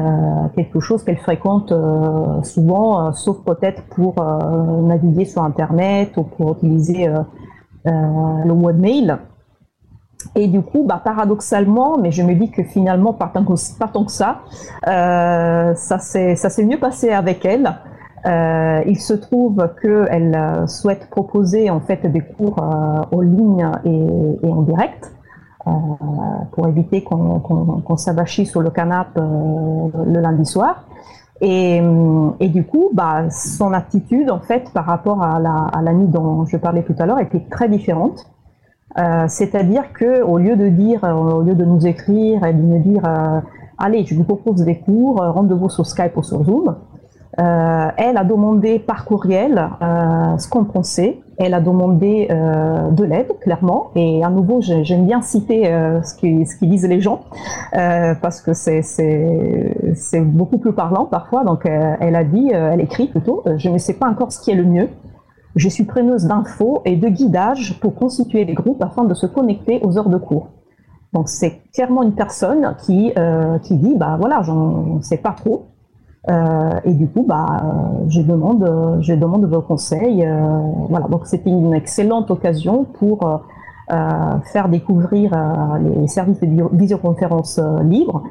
quelque 0.54 0.78
chose 0.78 1.02
qu'elle 1.02 1.16
fréquente 1.16 1.72
euh, 1.72 2.42
souvent, 2.44 3.08
euh, 3.08 3.12
sauf 3.12 3.38
peut-être 3.44 3.82
pour 3.86 4.14
naviguer 4.82 5.24
sur 5.24 5.42
Internet 5.42 6.16
ou 6.16 6.22
pour 6.22 6.52
utiliser 6.52 7.08
le 7.84 8.52
webmail. 8.52 9.16
Et 10.34 10.48
du 10.48 10.62
coup, 10.62 10.84
bah, 10.86 11.00
paradoxalement, 11.02 11.98
mais 11.98 12.12
je 12.12 12.22
me 12.22 12.34
dis 12.34 12.50
que 12.50 12.62
finalement, 12.62 13.12
pas 13.12 13.30
tant 13.32 13.44
que, 13.44 13.54
pas 13.78 13.88
tant 13.88 14.04
que 14.04 14.12
ça, 14.12 14.40
euh, 14.86 15.74
ça 15.74 15.98
s'est 15.98 16.64
mieux 16.64 16.78
passé 16.78 17.10
avec 17.10 17.44
elle. 17.44 17.74
Euh, 18.26 18.82
il 18.86 18.98
se 18.98 19.14
trouve 19.14 19.66
qu'elle 19.80 20.64
souhaite 20.66 21.08
proposer 21.08 21.70
en 21.70 21.80
fait 21.80 22.06
des 22.06 22.20
cours 22.20 22.58
euh, 22.58 23.16
en 23.16 23.20
ligne 23.20 23.70
et, 23.84 24.46
et 24.46 24.52
en 24.52 24.62
direct. 24.62 25.10
Euh, 25.66 25.70
pour 26.52 26.68
éviter 26.68 27.04
qu'on 27.04 27.82
qu 27.86 27.96
s'abachit 27.98 28.46
sur 28.46 28.62
le 28.62 28.70
canapé 28.70 29.20
euh, 29.20 29.88
le 30.06 30.20
lundi 30.20 30.46
soir. 30.46 30.86
Et, 31.42 31.82
et, 32.40 32.48
du 32.48 32.64
coup, 32.64 32.90
bah, 32.92 33.30
son 33.30 33.72
attitude, 33.72 34.30
en 34.30 34.40
fait, 34.40 34.70
par 34.72 34.86
rapport 34.86 35.22
à 35.22 35.38
la, 35.38 35.68
à 35.72 35.82
la 35.82 35.92
nuit 35.92 36.06
dont 36.06 36.44
je 36.46 36.56
parlais 36.56 36.82
tout 36.82 36.94
à 36.98 37.06
l'heure, 37.06 37.18
était 37.18 37.44
très 37.50 37.68
différente. 37.68 38.30
Euh, 38.98 39.24
C'est-à-dire 39.28 39.92
que 39.92 40.22
au 40.22 40.38
lieu 40.38 40.56
de 40.56 40.68
dire, 40.68 41.04
au 41.04 41.42
lieu 41.42 41.54
de 41.54 41.64
nous 41.64 41.86
écrire 41.86 42.44
et 42.44 42.52
de 42.52 42.60
nous 42.62 42.80
dire, 42.80 43.02
euh, 43.06 43.40
allez, 43.78 44.04
je 44.04 44.14
vous 44.14 44.24
propose 44.24 44.64
des 44.64 44.78
cours, 44.78 45.16
rendez-vous 45.16 45.68
sur 45.68 45.86
Skype 45.86 46.16
ou 46.16 46.22
sur 46.22 46.44
Zoom, 46.44 46.74
euh, 47.38 47.88
elle 47.96 48.16
a 48.16 48.24
demandé 48.24 48.78
par 48.78 49.04
courriel 49.04 49.58
euh, 49.80 50.36
ce 50.36 50.48
qu'on 50.48 50.64
pensait. 50.64 51.20
Elle 51.38 51.54
a 51.54 51.60
demandé 51.60 52.28
euh, 52.30 52.90
de 52.90 53.04
l'aide, 53.04 53.32
clairement. 53.40 53.90
Et 53.94 54.22
à 54.22 54.28
nouveau, 54.28 54.60
j'aime 54.60 55.06
bien 55.06 55.22
citer 55.22 55.64
ce 56.02 56.14
qu'ils 56.16 56.46
ce 56.46 56.62
disent 56.62 56.86
les 56.86 57.00
gens, 57.00 57.20
parce 57.72 58.42
que 58.42 58.52
c'est 58.52 60.20
beaucoup 60.20 60.58
plus 60.58 60.74
parlant 60.74 61.06
parfois. 61.06 61.44
Donc, 61.44 61.64
elle 61.64 62.14
a 62.14 62.24
dit, 62.24 62.50
elle 62.52 62.82
écrit 62.82 63.06
plutôt, 63.06 63.42
je 63.56 63.70
ne 63.70 63.78
sais 63.78 63.94
pas 63.94 64.06
encore 64.06 64.32
ce 64.32 64.40
qui 64.40 64.50
est 64.50 64.54
le 64.54 64.64
mieux. 64.64 64.88
Je 65.56 65.68
suis 65.68 65.84
preneuse 65.84 66.24
d'infos 66.26 66.82
et 66.84 66.96
de 66.96 67.08
guidage 67.08 67.78
pour 67.80 67.94
constituer 67.94 68.44
des 68.44 68.54
groupes 68.54 68.82
afin 68.82 69.04
de 69.04 69.14
se 69.14 69.26
connecter 69.26 69.80
aux 69.82 69.98
heures 69.98 70.08
de 70.08 70.18
cours. 70.18 70.48
Donc 71.12 71.28
c'est 71.28 71.62
clairement 71.74 72.02
une 72.02 72.14
personne 72.14 72.76
qui, 72.84 73.12
qui 73.62 73.76
dit, 73.76 73.96
bah 73.96 74.16
voilà, 74.18 74.42
j'en 74.42 75.02
sais 75.02 75.16
pas 75.16 75.32
trop, 75.32 75.70
euh, 76.28 76.80
et 76.84 76.92
du 76.92 77.08
coup, 77.08 77.24
bah, 77.26 77.62
je 78.08 78.20
demande, 78.20 78.98
je 79.00 79.14
demande 79.14 79.44
vos 79.46 79.62
conseils. 79.62 80.24
Euh, 80.24 80.60
voilà, 80.88 81.08
donc 81.08 81.26
c'était 81.26 81.50
une 81.50 81.74
excellente 81.74 82.30
occasion 82.30 82.84
pour 82.84 83.40
euh, 83.90 84.38
faire 84.52 84.68
découvrir 84.68 85.32
les 85.80 86.06
services 86.08 86.40
de 86.40 86.64
visioconférence 86.72 87.60
libres 87.82 88.22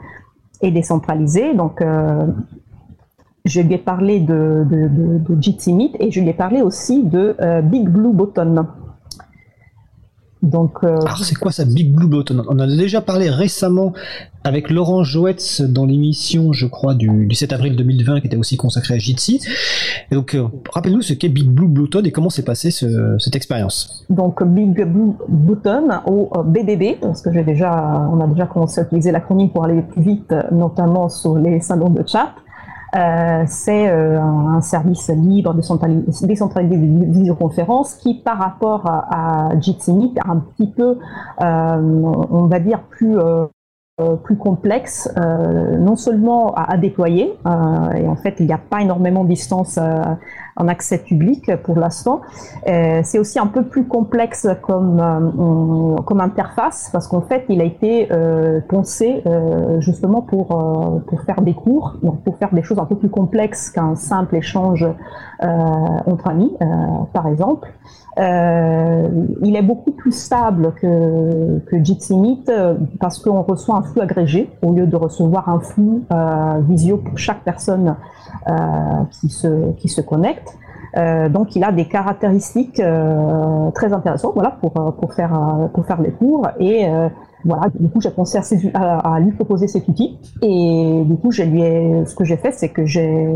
et 0.62 0.72
décentralisés. 0.72 1.54
Donc, 1.56 1.84
je 3.50 3.60
lui 3.62 3.74
ai 3.74 3.78
parlé 3.78 4.20
de, 4.20 4.66
de, 4.72 4.88
de, 4.88 5.36
de 5.36 5.42
Jitsi 5.42 5.74
Meet 5.74 5.96
et 6.00 6.12
je 6.12 6.20
lui 6.22 6.30
ai 6.30 6.34
parlé 6.34 6.62
aussi 6.62 7.04
de 7.04 7.36
Big 7.64 7.90
Blue 7.90 8.14
Button. 8.14 8.66
Donc, 10.42 10.78
euh, 10.86 10.96
Alors 11.02 11.18
c'est 11.26 11.36
quoi 11.36 11.52
ça 11.52 11.66
Big 11.66 11.94
Blue 11.94 12.08
Button? 12.08 12.44
On 12.48 12.60
a 12.60 12.66
déjà 12.68 13.02
parlé 13.02 13.30
récemment 13.30 13.92
avec 14.46 14.70
Laurent 14.70 15.04
Joetz 15.04 15.60
dans 15.60 15.86
l'émission, 15.86 16.54
je 16.54 16.66
crois, 16.66 16.94
du, 16.96 17.26
du 17.28 17.36
7 17.36 17.52
avril 17.52 17.76
2020 17.76 18.22
qui 18.22 18.28
était 18.28 18.38
aussi 18.38 18.56
consacrée 18.56 18.94
à 18.94 18.98
Jitsi. 18.98 19.42
Et 20.10 20.16
donc 20.16 20.36
euh, 20.36 20.46
rappelle-nous 20.74 21.02
ce 21.02 21.12
qu'est 21.14 21.28
Big 21.28 21.50
Blue 21.50 21.68
Button 21.68 22.04
et 22.06 22.12
comment 22.12 22.30
s'est 22.30 22.46
passée 22.46 22.72
ce- 22.72 23.18
cette 23.20 23.36
expérience. 23.36 24.06
donc 24.10 24.42
Big 24.46 24.82
Blue 24.86 25.12
Button 25.28 25.90
ou 26.08 26.30
euh, 26.38 26.44
BBB, 26.44 27.00
parce 27.02 27.22
que 27.22 27.34
j'ai 27.34 27.44
déjà, 27.44 28.08
on 28.10 28.22
a 28.22 28.28
déjà 28.28 28.46
commencé 28.46 28.80
à 28.80 28.86
utiliser 28.86 29.12
l'acronyme 29.12 29.50
pour 29.50 29.66
aller 29.66 29.82
plus 29.82 30.02
vite, 30.02 30.34
notamment 30.54 31.10
sur 31.10 31.38
les 31.38 31.60
salons 31.60 31.90
de 31.90 32.04
chat. 32.08 32.30
Euh, 32.96 33.44
c'est 33.48 33.88
euh, 33.88 34.20
un, 34.20 34.62
service 34.62 35.10
libre, 35.10 35.54
décentralisé, 35.54 36.06
de 36.06 37.12
visioconférence 37.12 37.96
qui, 37.96 38.16
par 38.16 38.38
rapport 38.38 38.86
à, 38.88 39.50
à 39.50 39.60
Jitsi 39.60 39.94
Meet, 39.94 40.18
est 40.18 40.28
un 40.28 40.38
petit 40.38 40.68
peu, 40.68 40.98
euh, 41.42 41.78
on 42.32 42.48
va 42.48 42.60
dire, 42.60 42.82
plus 42.90 43.18
plus 44.24 44.38
complexe, 44.38 45.10
euh, 45.18 45.78
non 45.78 45.96
seulement 45.96 46.54
à, 46.56 46.78
déployer, 46.78 47.34
euh, 47.46 47.92
et 47.94 48.08
en 48.08 48.16
fait 48.16 48.36
il 48.40 48.46
n'y 48.46 48.54
a 48.54 48.58
pas 48.58 48.82
énormément 48.82 49.24
de 49.24 49.30
distance 49.30 49.78
euh, 49.78 50.02
en 50.56 50.68
accès 50.68 50.98
public 50.98 51.52
pour 51.64 51.78
l'instant, 51.78 52.22
Euh, 52.68 53.02
c'est 53.04 53.20
aussi 53.20 53.40
un 53.40 53.48
peu 53.48 53.64
plus 53.64 53.86
complexe 53.86 54.48
comme, 54.62 55.00
euh, 55.00 56.20
interface, 56.20 56.90
parce 56.92 57.08
qu'en 57.08 57.22
fait 57.22 57.46
il 57.50 57.62
a 57.62 57.64
été 57.64 58.12
euh, 58.12 58.60
pensé 58.68 59.24
euh, 59.26 59.80
justement 59.80 60.22
pour, 60.22 60.52
euh, 60.52 61.00
pour 61.08 61.22
faire 61.22 61.42
des 61.42 61.54
cours, 61.54 61.98
donc 62.04 62.24
pour 62.24 62.38
faire 62.38 62.54
des 62.54 62.64
choses 62.64 62.80
un 62.80 62.86
peu 62.86 62.96
plus 62.96 63.10
complexes 63.10 63.70
qu'un 63.70 63.96
simple 63.96 64.36
échange 64.36 64.86
euh, 64.86 65.48
entre 66.06 66.28
amis, 66.28 66.54
euh, 66.62 66.66
par 67.14 67.28
exemple. 67.28 67.70
Euh, 68.20 69.08
il 69.44 69.56
est 69.56 69.62
beaucoup 69.62 69.92
plus 69.92 70.12
stable 70.12 70.74
que, 70.82 71.60
que 71.60 71.76
euh, 72.50 72.76
parce 73.00 73.20
qu'on 73.20 73.42
reçoit 73.44 73.78
un 73.78 73.84
flux 73.84 74.02
agrégé 74.02 74.50
au 74.62 74.74
lieu 74.74 74.88
de 74.88 74.96
recevoir 74.98 75.48
un 75.48 75.60
flux 75.60 76.04
euh, 76.12 76.60
visio 76.68 76.98
pour 76.98 77.18
chaque 77.18 77.44
personne 77.44 77.96
qui, 79.12 79.30
se, 79.30 79.72
qui 79.74 79.88
se 79.88 80.02
connecte. 80.02 80.58
Donc 80.96 81.56
il 81.56 81.64
a 81.64 81.72
des 81.72 81.86
caractéristiques 81.86 82.82
très 83.76 83.94
intéressantes 83.94 84.34
voilà, 84.34 84.58
pour, 84.60 84.72
pour, 84.72 85.14
faire, 85.14 85.70
pour 85.74 85.86
faire 85.86 86.02
les 86.02 86.12
cours 86.12 86.48
et 86.60 86.88
voilà, 87.46 87.68
du 87.80 87.90
coup 87.90 88.02
j'ai 88.02 88.10
pensé 88.10 88.40
à, 88.74 89.20
lui 89.20 89.32
proposer 89.34 89.68
cet 89.68 89.88
outil 89.88 90.18
et 90.42 91.04
du 91.06 91.16
coup 91.16 91.32
ce 91.32 92.16
que 92.16 92.24
j'ai 92.24 92.38
fait 92.38 92.52
c'est 92.52 92.70
que 92.70 92.86
j'ai 92.86 93.28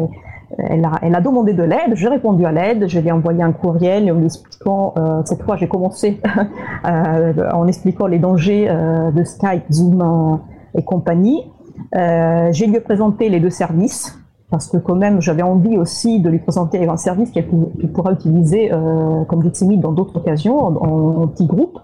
elle 0.58 0.86
a, 0.86 0.92
elle 1.02 1.16
a 1.16 1.22
demandé 1.22 1.54
de 1.54 1.64
l'aide, 1.64 1.96
j'ai 1.96 2.08
répondu 2.08 2.46
à 2.46 2.52
l'aide, 2.52 2.88
je 2.88 3.00
lui 3.00 3.08
ai 3.08 3.12
envoyé 3.12 3.42
un 3.42 3.52
courriel 3.52 4.12
en 4.12 4.16
lui 4.16 4.26
expliquant, 4.26 4.94
euh, 4.98 5.22
cette 5.26 5.42
fois 5.44 5.56
j'ai 5.56 5.68
commencé 5.68 6.22
euh, 6.86 7.34
en 7.54 7.68
expliquant 7.68 8.08
les 8.08 8.20
dangers 8.20 8.68
euh, 8.70 9.12
de 9.12 9.24
Skype, 9.24 9.64
Zoom 9.72 10.40
et 10.76 10.84
compagnie. 10.84 11.52
Euh, 11.96 12.50
j'ai 12.52 12.68
lui 12.68 12.80
présenté 12.80 13.30
les 13.30 13.40
deux 13.40 13.50
services, 13.50 14.18
parce 14.50 14.68
que 14.68 14.78
quand 14.78 14.96
même 14.96 15.22
j'avais 15.22 15.42
envie 15.42 15.78
aussi 15.78 16.20
de 16.20 16.30
lui 16.30 16.40
présenter 16.40 16.88
un 16.88 16.98
service 16.98 17.32
qu'elle 17.32 17.48
pourra 17.48 18.12
utiliser 18.12 18.72
euh, 18.72 19.24
comme 19.26 19.42
Dixie 19.42 19.78
dans 19.78 19.92
d'autres 19.92 20.18
occasions, 20.18 20.60
en, 20.60 20.76
en, 20.76 21.24
en 21.24 21.28
petits 21.28 21.48
groupes. 21.48 21.80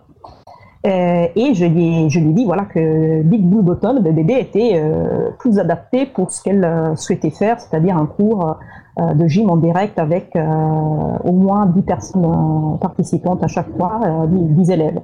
Euh, 0.85 1.27
et 1.35 1.53
je 1.53 1.65
lui, 1.65 2.06
ai, 2.06 2.10
je 2.10 2.19
dit 2.19 2.45
voilà, 2.45 2.64
que 2.64 3.22
Big 3.23 3.43
Blue 3.43 3.61
Button, 3.61 3.99
BBB, 4.01 4.31
était 4.31 4.72
euh, 4.76 5.30
plus 5.38 5.60
adapté 5.60 6.06
pour 6.06 6.31
ce 6.31 6.41
qu'elle 6.41 6.64
euh, 6.64 6.95
souhaitait 6.95 7.31
faire, 7.31 7.60
c'est-à-dire 7.60 7.97
un 7.97 8.06
cours 8.06 8.57
euh, 8.99 9.14
de 9.14 9.27
gym 9.27 9.49
en 9.49 9.57
direct 9.57 9.99
avec 9.99 10.38
au 10.38 11.31
moins 11.31 11.65
10 11.65 11.81
personnes 11.81 12.77
participantes 12.80 13.43
à 13.43 13.47
chaque 13.47 13.76
fois, 13.76 13.99
euh, 14.06 14.27
10, 14.27 14.56
10 14.56 14.72
élèves. 14.72 14.99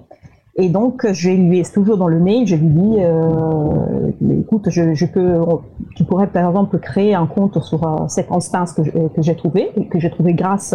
Et 0.57 0.69
donc, 0.69 1.05
je 1.11 1.29
lui 1.31 1.59
ai 1.59 1.63
toujours 1.63 1.97
dans 1.97 2.07
le 2.07 2.17
mail, 2.17 2.47
je 2.47 2.55
lui 2.55 2.69
dis, 2.69 2.97
écoute, 4.39 4.69
je, 4.69 5.05
peux, 5.05 5.41
tu 5.97 6.05
pourrais 6.05 6.27
par 6.27 6.47
exemple 6.47 6.79
créer 6.79 7.13
un 7.13 7.25
compte 7.25 7.61
sur 7.61 8.05
cette 8.07 8.31
instance 8.31 8.71
que, 8.71 8.81
que 8.81 9.21
j'ai 9.21 9.35
trouvé, 9.35 9.71
que 9.91 9.99
j'ai 9.99 10.09
trouvé 10.09 10.33
grâce 10.33 10.73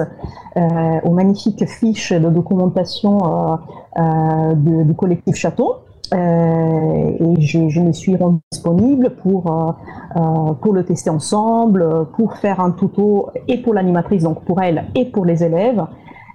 aux 0.57 1.11
magnifiques 1.13 1.67
fiches 1.67 2.13
de 2.13 2.29
documentation 2.29 3.59
de- 3.97 4.83
du 4.85 4.95
collectif 4.95 5.35
Chaton. 5.37 5.75
Euh, 6.13 7.37
et 7.37 7.41
je, 7.41 7.81
me 7.81 7.93
suis 7.93 8.17
rendue 8.17 8.41
disponible 8.51 9.11
pour, 9.23 9.47
euh, 9.47 9.73
euh, 10.17 10.53
pour 10.55 10.73
le 10.73 10.85
tester 10.85 11.09
ensemble, 11.11 11.83
euh, 11.83 12.05
pour 12.05 12.37
faire 12.37 12.59
un 12.59 12.73
tuto 12.73 13.29
et 13.47 13.59
pour 13.59 13.75
l'animatrice, 13.75 14.25
donc 14.25 14.41
pour 14.45 14.61
elle 14.61 14.87
et 14.97 15.05
pour 15.05 15.25
les 15.25 15.45
élèves. 15.45 15.85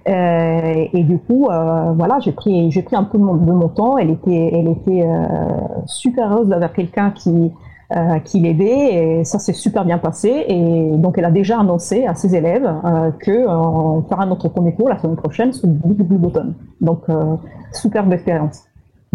Euh, 0.08 0.84
et 0.92 1.02
du 1.02 1.18
coup, 1.18 1.48
euh, 1.50 1.92
voilà, 1.96 2.18
j'ai 2.20 2.32
pris, 2.32 2.70
pris 2.70 2.96
un 2.96 3.04
peu 3.04 3.18
de 3.18 3.22
mon, 3.22 3.34
de 3.34 3.52
mon 3.52 3.68
temps. 3.68 3.98
Elle 3.98 4.10
était, 4.10 4.50
elle 4.54 4.68
était 4.68 5.02
euh, 5.02 5.24
super 5.86 6.32
heureuse 6.32 6.48
d'avoir 6.48 6.72
quelqu'un 6.72 7.10
qui, 7.10 7.52
euh, 7.94 8.18
qui 8.18 8.40
l'aidait 8.40 9.20
et 9.20 9.24
ça 9.24 9.38
s'est 9.38 9.52
super 9.52 9.84
bien 9.84 9.98
passé. 9.98 10.44
Et 10.48 10.90
donc, 10.96 11.18
elle 11.18 11.24
a 11.24 11.30
déjà 11.30 11.60
annoncé 11.60 12.06
à 12.06 12.14
ses 12.14 12.34
élèves 12.34 12.66
euh, 12.84 13.10
que 13.12 13.30
euh, 13.30 13.48
on 13.48 14.02
fera 14.02 14.26
notre 14.26 14.48
premier 14.48 14.74
cours 14.74 14.88
la 14.88 14.98
semaine 14.98 15.16
prochaine 15.16 15.52
sur 15.52 15.68
Big 15.68 16.02
Blue 16.02 16.18
Button. 16.18 16.54
Donc, 16.80 17.02
euh, 17.08 17.36
superbe 17.72 18.12
expérience. 18.12 18.64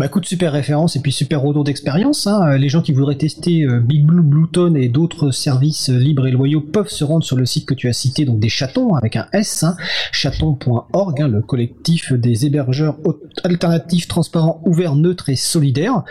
Bah 0.02 0.10
super 0.24 0.52
référence 0.52 0.96
et 0.96 1.00
puis 1.00 1.12
super 1.12 1.42
retour 1.42 1.64
d'expérience. 1.64 2.26
Hein. 2.28 2.58
Les 2.58 2.70
gens 2.70 2.82
qui 2.82 2.92
voudraient 2.92 3.18
tester 3.18 3.64
euh, 3.64 3.80
Big 3.80 4.06
Blue, 4.06 4.22
Blueton 4.22 4.76
et 4.76 4.88
d'autres 4.88 5.32
services 5.32 5.90
euh, 5.90 5.98
libres 5.98 6.28
et 6.28 6.32
loyaux 6.32 6.62
peuvent 6.62 6.90
se 6.90 7.04
rendre 7.04 7.24
sur 7.24 7.38
le 7.38 7.46
site 7.46 7.68
que 7.68 7.74
tu 7.74 7.88
as 7.88 7.94
cité, 7.94 8.26
donc 8.26 8.40
des 8.40 8.50
chatons 8.50 8.96
avec 8.96 9.16
un 9.16 9.28
S, 9.34 9.64
hein, 9.64 9.76
chaton.org, 10.12 11.22
hein, 11.22 11.28
le 11.28 11.42
collectif 11.42 12.14
des 12.14 12.46
hébergeurs 12.46 12.98
alternatifs, 13.44 14.08
transparents, 14.08 14.62
ouverts, 14.66 14.96
neutres 14.96 15.30
et 15.30 15.36
solidaires. 15.36 16.04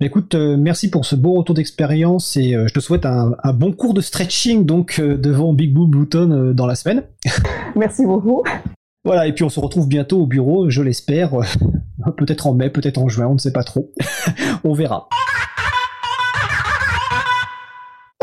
Bah, 0.00 0.06
écoute, 0.06 0.34
euh, 0.34 0.56
merci 0.56 0.90
pour 0.90 1.04
ce 1.04 1.16
beau 1.16 1.34
retour 1.34 1.54
d'expérience 1.54 2.36
et 2.36 2.54
euh, 2.54 2.66
je 2.68 2.74
te 2.74 2.80
souhaite 2.80 3.06
un, 3.06 3.34
bon 3.52 3.72
cours 3.72 3.94
de 3.94 4.00
stretching 4.00 4.64
donc 4.64 4.98
euh, 4.98 5.16
devant 5.16 5.52
Big 5.52 5.72
Blue, 5.72 5.86
Blueton 5.86 6.30
euh, 6.30 6.52
dans 6.52 6.66
la 6.66 6.74
semaine. 6.74 7.02
Merci 7.76 8.04
beaucoup. 8.06 8.42
Voilà, 9.04 9.26
et 9.26 9.32
puis 9.32 9.44
on 9.44 9.50
se 9.50 9.60
retrouve 9.60 9.86
bientôt 9.86 10.22
au 10.22 10.26
bureau, 10.26 10.70
je 10.70 10.80
l'espère. 10.80 11.32
peut-être 12.16 12.46
en 12.46 12.54
mai, 12.54 12.70
peut-être 12.70 12.98
en 12.98 13.08
juin, 13.08 13.26
on 13.26 13.34
ne 13.34 13.38
sait 13.38 13.52
pas 13.52 13.64
trop. 13.64 13.92
on 14.64 14.72
verra. 14.72 15.08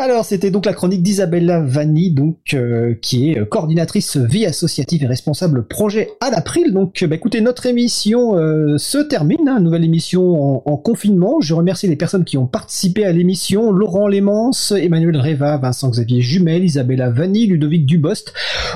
Alors, 0.04 0.26
c'était 0.26 0.50
donc 0.50 0.66
la 0.66 0.74
chronique 0.74 1.04
d'Isabella 1.04 1.60
Vanni, 1.60 2.10
donc 2.10 2.56
euh, 2.56 2.96
qui 3.04 3.30
est 3.30 3.38
euh, 3.38 3.46
coordinatrice 3.46 4.18
vie 4.18 4.48
associative 4.48 5.04
et 5.04 5.06
responsable 5.06 5.68
projet 5.68 6.10
à 6.22 6.32
l'April. 6.32 6.74
Donc, 6.74 7.04
euh, 7.04 7.08
bah, 7.08 7.18
écoutez, 7.18 7.40
notre 7.40 7.68
émission 7.68 8.32
se 8.78 8.98
termine, 8.98 9.48
hein, 9.48 9.60
nouvelle 9.60 9.84
émission 9.84 10.42
en, 10.42 10.64
en 10.66 10.78
confinement. 10.78 11.40
Je 11.40 11.54
remercie 11.54 11.88
les 11.88 11.96
personnes 11.96 12.26
qui 12.26 12.36
ont 12.40 12.48
participé 12.48 13.06
à 13.06 13.12
l'émission 13.12 13.72
Laurent 13.72 14.08
Lémence, 14.08 14.72
Emmanuel 14.72 15.18
Reva, 15.18 15.58
Vincent-Xavier 15.58 16.22
Jumel, 16.22 16.64
Isabella 16.64 17.12
Vanni, 17.12 17.46
Ludovic 17.46 17.86
Dubost. 17.86 18.34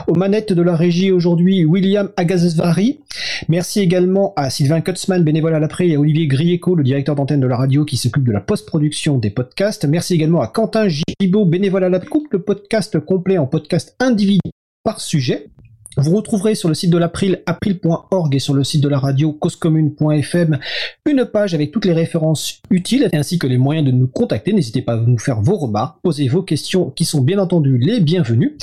Aux 0.07 0.14
manettes 0.14 0.53
de 0.53 0.61
la 0.61 0.76
régie 0.76 1.11
aujourd'hui, 1.11 1.65
William 1.65 2.10
Agazvari. 2.18 2.99
Merci 3.49 3.80
également 3.80 4.34
à 4.35 4.52
Sylvain 4.52 4.81
Kutzmann, 4.81 5.23
bénévole 5.23 5.56
à 5.56 5.60
l'April, 5.60 5.91
et 5.91 5.95
à 5.95 5.99
Olivier 5.99 6.27
Grieco, 6.27 6.76
le 6.76 6.84
directeur 6.84 7.15
d'antenne 7.15 7.39
de 7.39 7.47
la 7.47 7.57
radio 7.57 7.84
qui 7.84 7.97
s'occupe 7.97 8.27
de 8.27 8.31
la 8.31 8.41
post-production 8.41 9.18
des 9.18 9.31
podcasts. 9.31 9.85
Merci 9.85 10.14
également 10.14 10.41
à 10.41 10.47
Quentin 10.47 10.88
Gibaud, 11.20 11.46
bénévole 11.46 11.86
à 11.86 11.90
la 11.90 12.00
coupe, 12.00 12.34
le 12.34 12.42
podcast 12.42 13.00
complet 13.00 13.38
en 13.38 13.48
podcast 13.48 13.96
individuel 14.00 14.52
par 14.84 15.00
sujet. 15.00 15.50
Vous 15.97 16.13
retrouverez 16.13 16.55
sur 16.55 16.67
le 16.67 16.76
site 16.76 16.89
de 16.89 16.97
l'April, 16.97 17.41
april.org 17.45 18.35
et 18.35 18.39
sur 18.39 18.53
le 18.53 18.65
site 18.65 18.81
de 18.81 18.89
la 18.89 18.99
radio 18.99 19.31
causecommune.fm 19.31 20.59
une 21.05 21.26
page 21.26 21.53
avec 21.53 21.72
toutes 21.72 21.85
les 21.85 21.93
références 21.93 22.61
utiles 22.69 23.07
ainsi 23.13 23.39
que 23.39 23.47
les 23.47 23.57
moyens 23.57 23.85
de 23.85 23.91
nous 23.91 24.07
contacter. 24.07 24.51
N'hésitez 24.51 24.81
pas 24.81 24.95
à 24.95 24.97
nous 24.97 25.17
faire 25.17 25.39
vos 25.41 25.55
remarques, 25.55 25.97
poser 26.01 26.27
vos 26.27 26.41
questions 26.41 26.89
qui 26.89 27.05
sont 27.05 27.22
bien 27.22 27.39
entendu 27.39 27.77
les 27.77 28.01
bienvenues. 28.01 28.57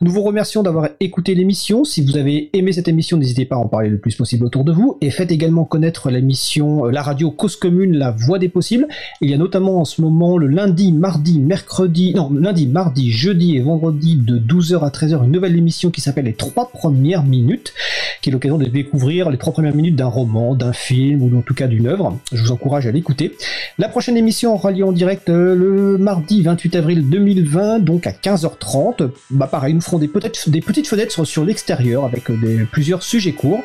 Nous 0.00 0.12
vous 0.12 0.22
remercions 0.22 0.62
d'avoir 0.62 0.90
écouté 1.00 1.34
l'émission. 1.34 1.82
Si 1.84 2.04
vous 2.04 2.16
avez 2.16 2.50
aimé 2.52 2.72
cette 2.72 2.86
émission, 2.86 3.16
n'hésitez 3.16 3.46
pas 3.46 3.56
à 3.56 3.58
en 3.58 3.66
parler 3.66 3.88
le 3.88 3.98
plus 3.98 4.14
possible 4.14 4.44
autour 4.44 4.62
de 4.62 4.72
vous 4.72 4.98
et 5.00 5.10
faites 5.10 5.32
également 5.32 5.64
connaître 5.64 6.10
l'émission, 6.10 6.86
euh, 6.86 6.90
la 6.92 7.02
radio 7.02 7.30
Cause 7.32 7.56
Commune, 7.56 7.96
la 7.96 8.12
voix 8.12 8.38
des 8.38 8.48
possibles. 8.48 8.86
Il 9.20 9.30
y 9.30 9.34
a 9.34 9.38
notamment 9.38 9.80
en 9.80 9.84
ce 9.84 10.02
moment 10.02 10.38
le 10.38 10.46
lundi, 10.46 10.92
mardi, 10.92 11.40
mercredi, 11.40 12.14
non, 12.14 12.30
lundi, 12.32 12.68
mardi, 12.68 13.10
jeudi 13.10 13.56
et 13.56 13.60
vendredi 13.60 14.16
de 14.16 14.38
12h 14.38 14.84
à 14.84 14.90
13h 14.90 15.24
une 15.24 15.32
nouvelle 15.32 15.56
émission 15.56 15.90
qui 15.90 16.00
s'appelle 16.00 16.26
les 16.26 16.34
trois 16.34 16.70
premières 16.76 17.24
minutes, 17.24 17.72
qui 18.20 18.28
est 18.28 18.32
l'occasion 18.32 18.58
de 18.58 18.66
découvrir 18.66 19.30
les 19.30 19.38
trois 19.38 19.52
premières 19.52 19.74
minutes 19.74 19.96
d'un 19.96 20.06
roman, 20.06 20.54
d'un 20.54 20.72
film 20.72 21.22
ou 21.22 21.38
en 21.38 21.42
tout 21.42 21.54
cas 21.54 21.66
d'une 21.66 21.86
œuvre. 21.86 22.18
Je 22.32 22.42
vous 22.42 22.52
encourage 22.52 22.86
à 22.86 22.92
l'écouter. 22.92 23.36
La 23.78 23.88
prochaine 23.88 24.16
émission 24.16 24.54
aura 24.54 24.70
lieu 24.70 24.84
en 24.84 24.92
direct 24.92 25.28
euh, 25.28 25.54
le 25.54 25.98
mardi 25.98 26.42
28 26.42 26.76
avril 26.76 27.08
2020, 27.08 27.80
donc 27.80 28.06
à 28.06 28.10
15h30. 28.10 29.10
Bah 29.30 29.48
pareil, 29.50 29.74
nous 29.74 29.80
ferons 29.80 29.98
des, 29.98 30.10
des 30.46 30.60
petites 30.60 30.86
fenêtres 30.86 31.24
sur, 31.24 31.44
l'extérieur 31.44 32.04
avec 32.04 32.30
euh, 32.30 32.66
plusieurs 32.70 33.02
sujets 33.02 33.32
courts. 33.32 33.62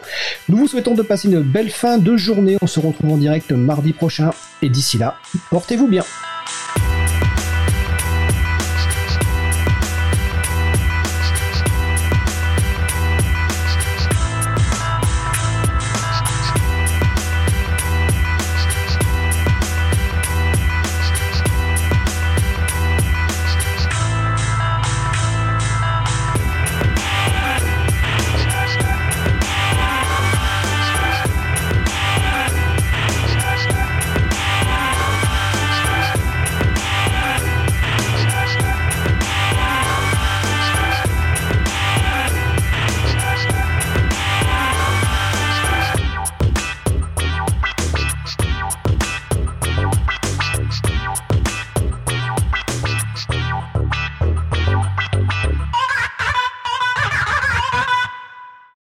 Nous 0.50 0.58
vous 0.58 0.68
souhaitons 0.68 0.96
de 0.96 1.02
passer 1.02 1.30
une 1.30 1.42
belle 1.42 1.70
fin 1.70 1.98
de 1.98 2.16
journée. 2.16 2.58
On 2.62 2.68
se 2.68 2.80
retrouve 2.80 3.12
en 3.12 3.18
direct 3.18 3.52
mardi 3.52 3.94
prochain. 3.94 4.32
Et 4.62 4.70
d'ici 4.70 4.98
là, 4.98 5.16
portez-vous 5.50 5.88
bien. 5.88 6.04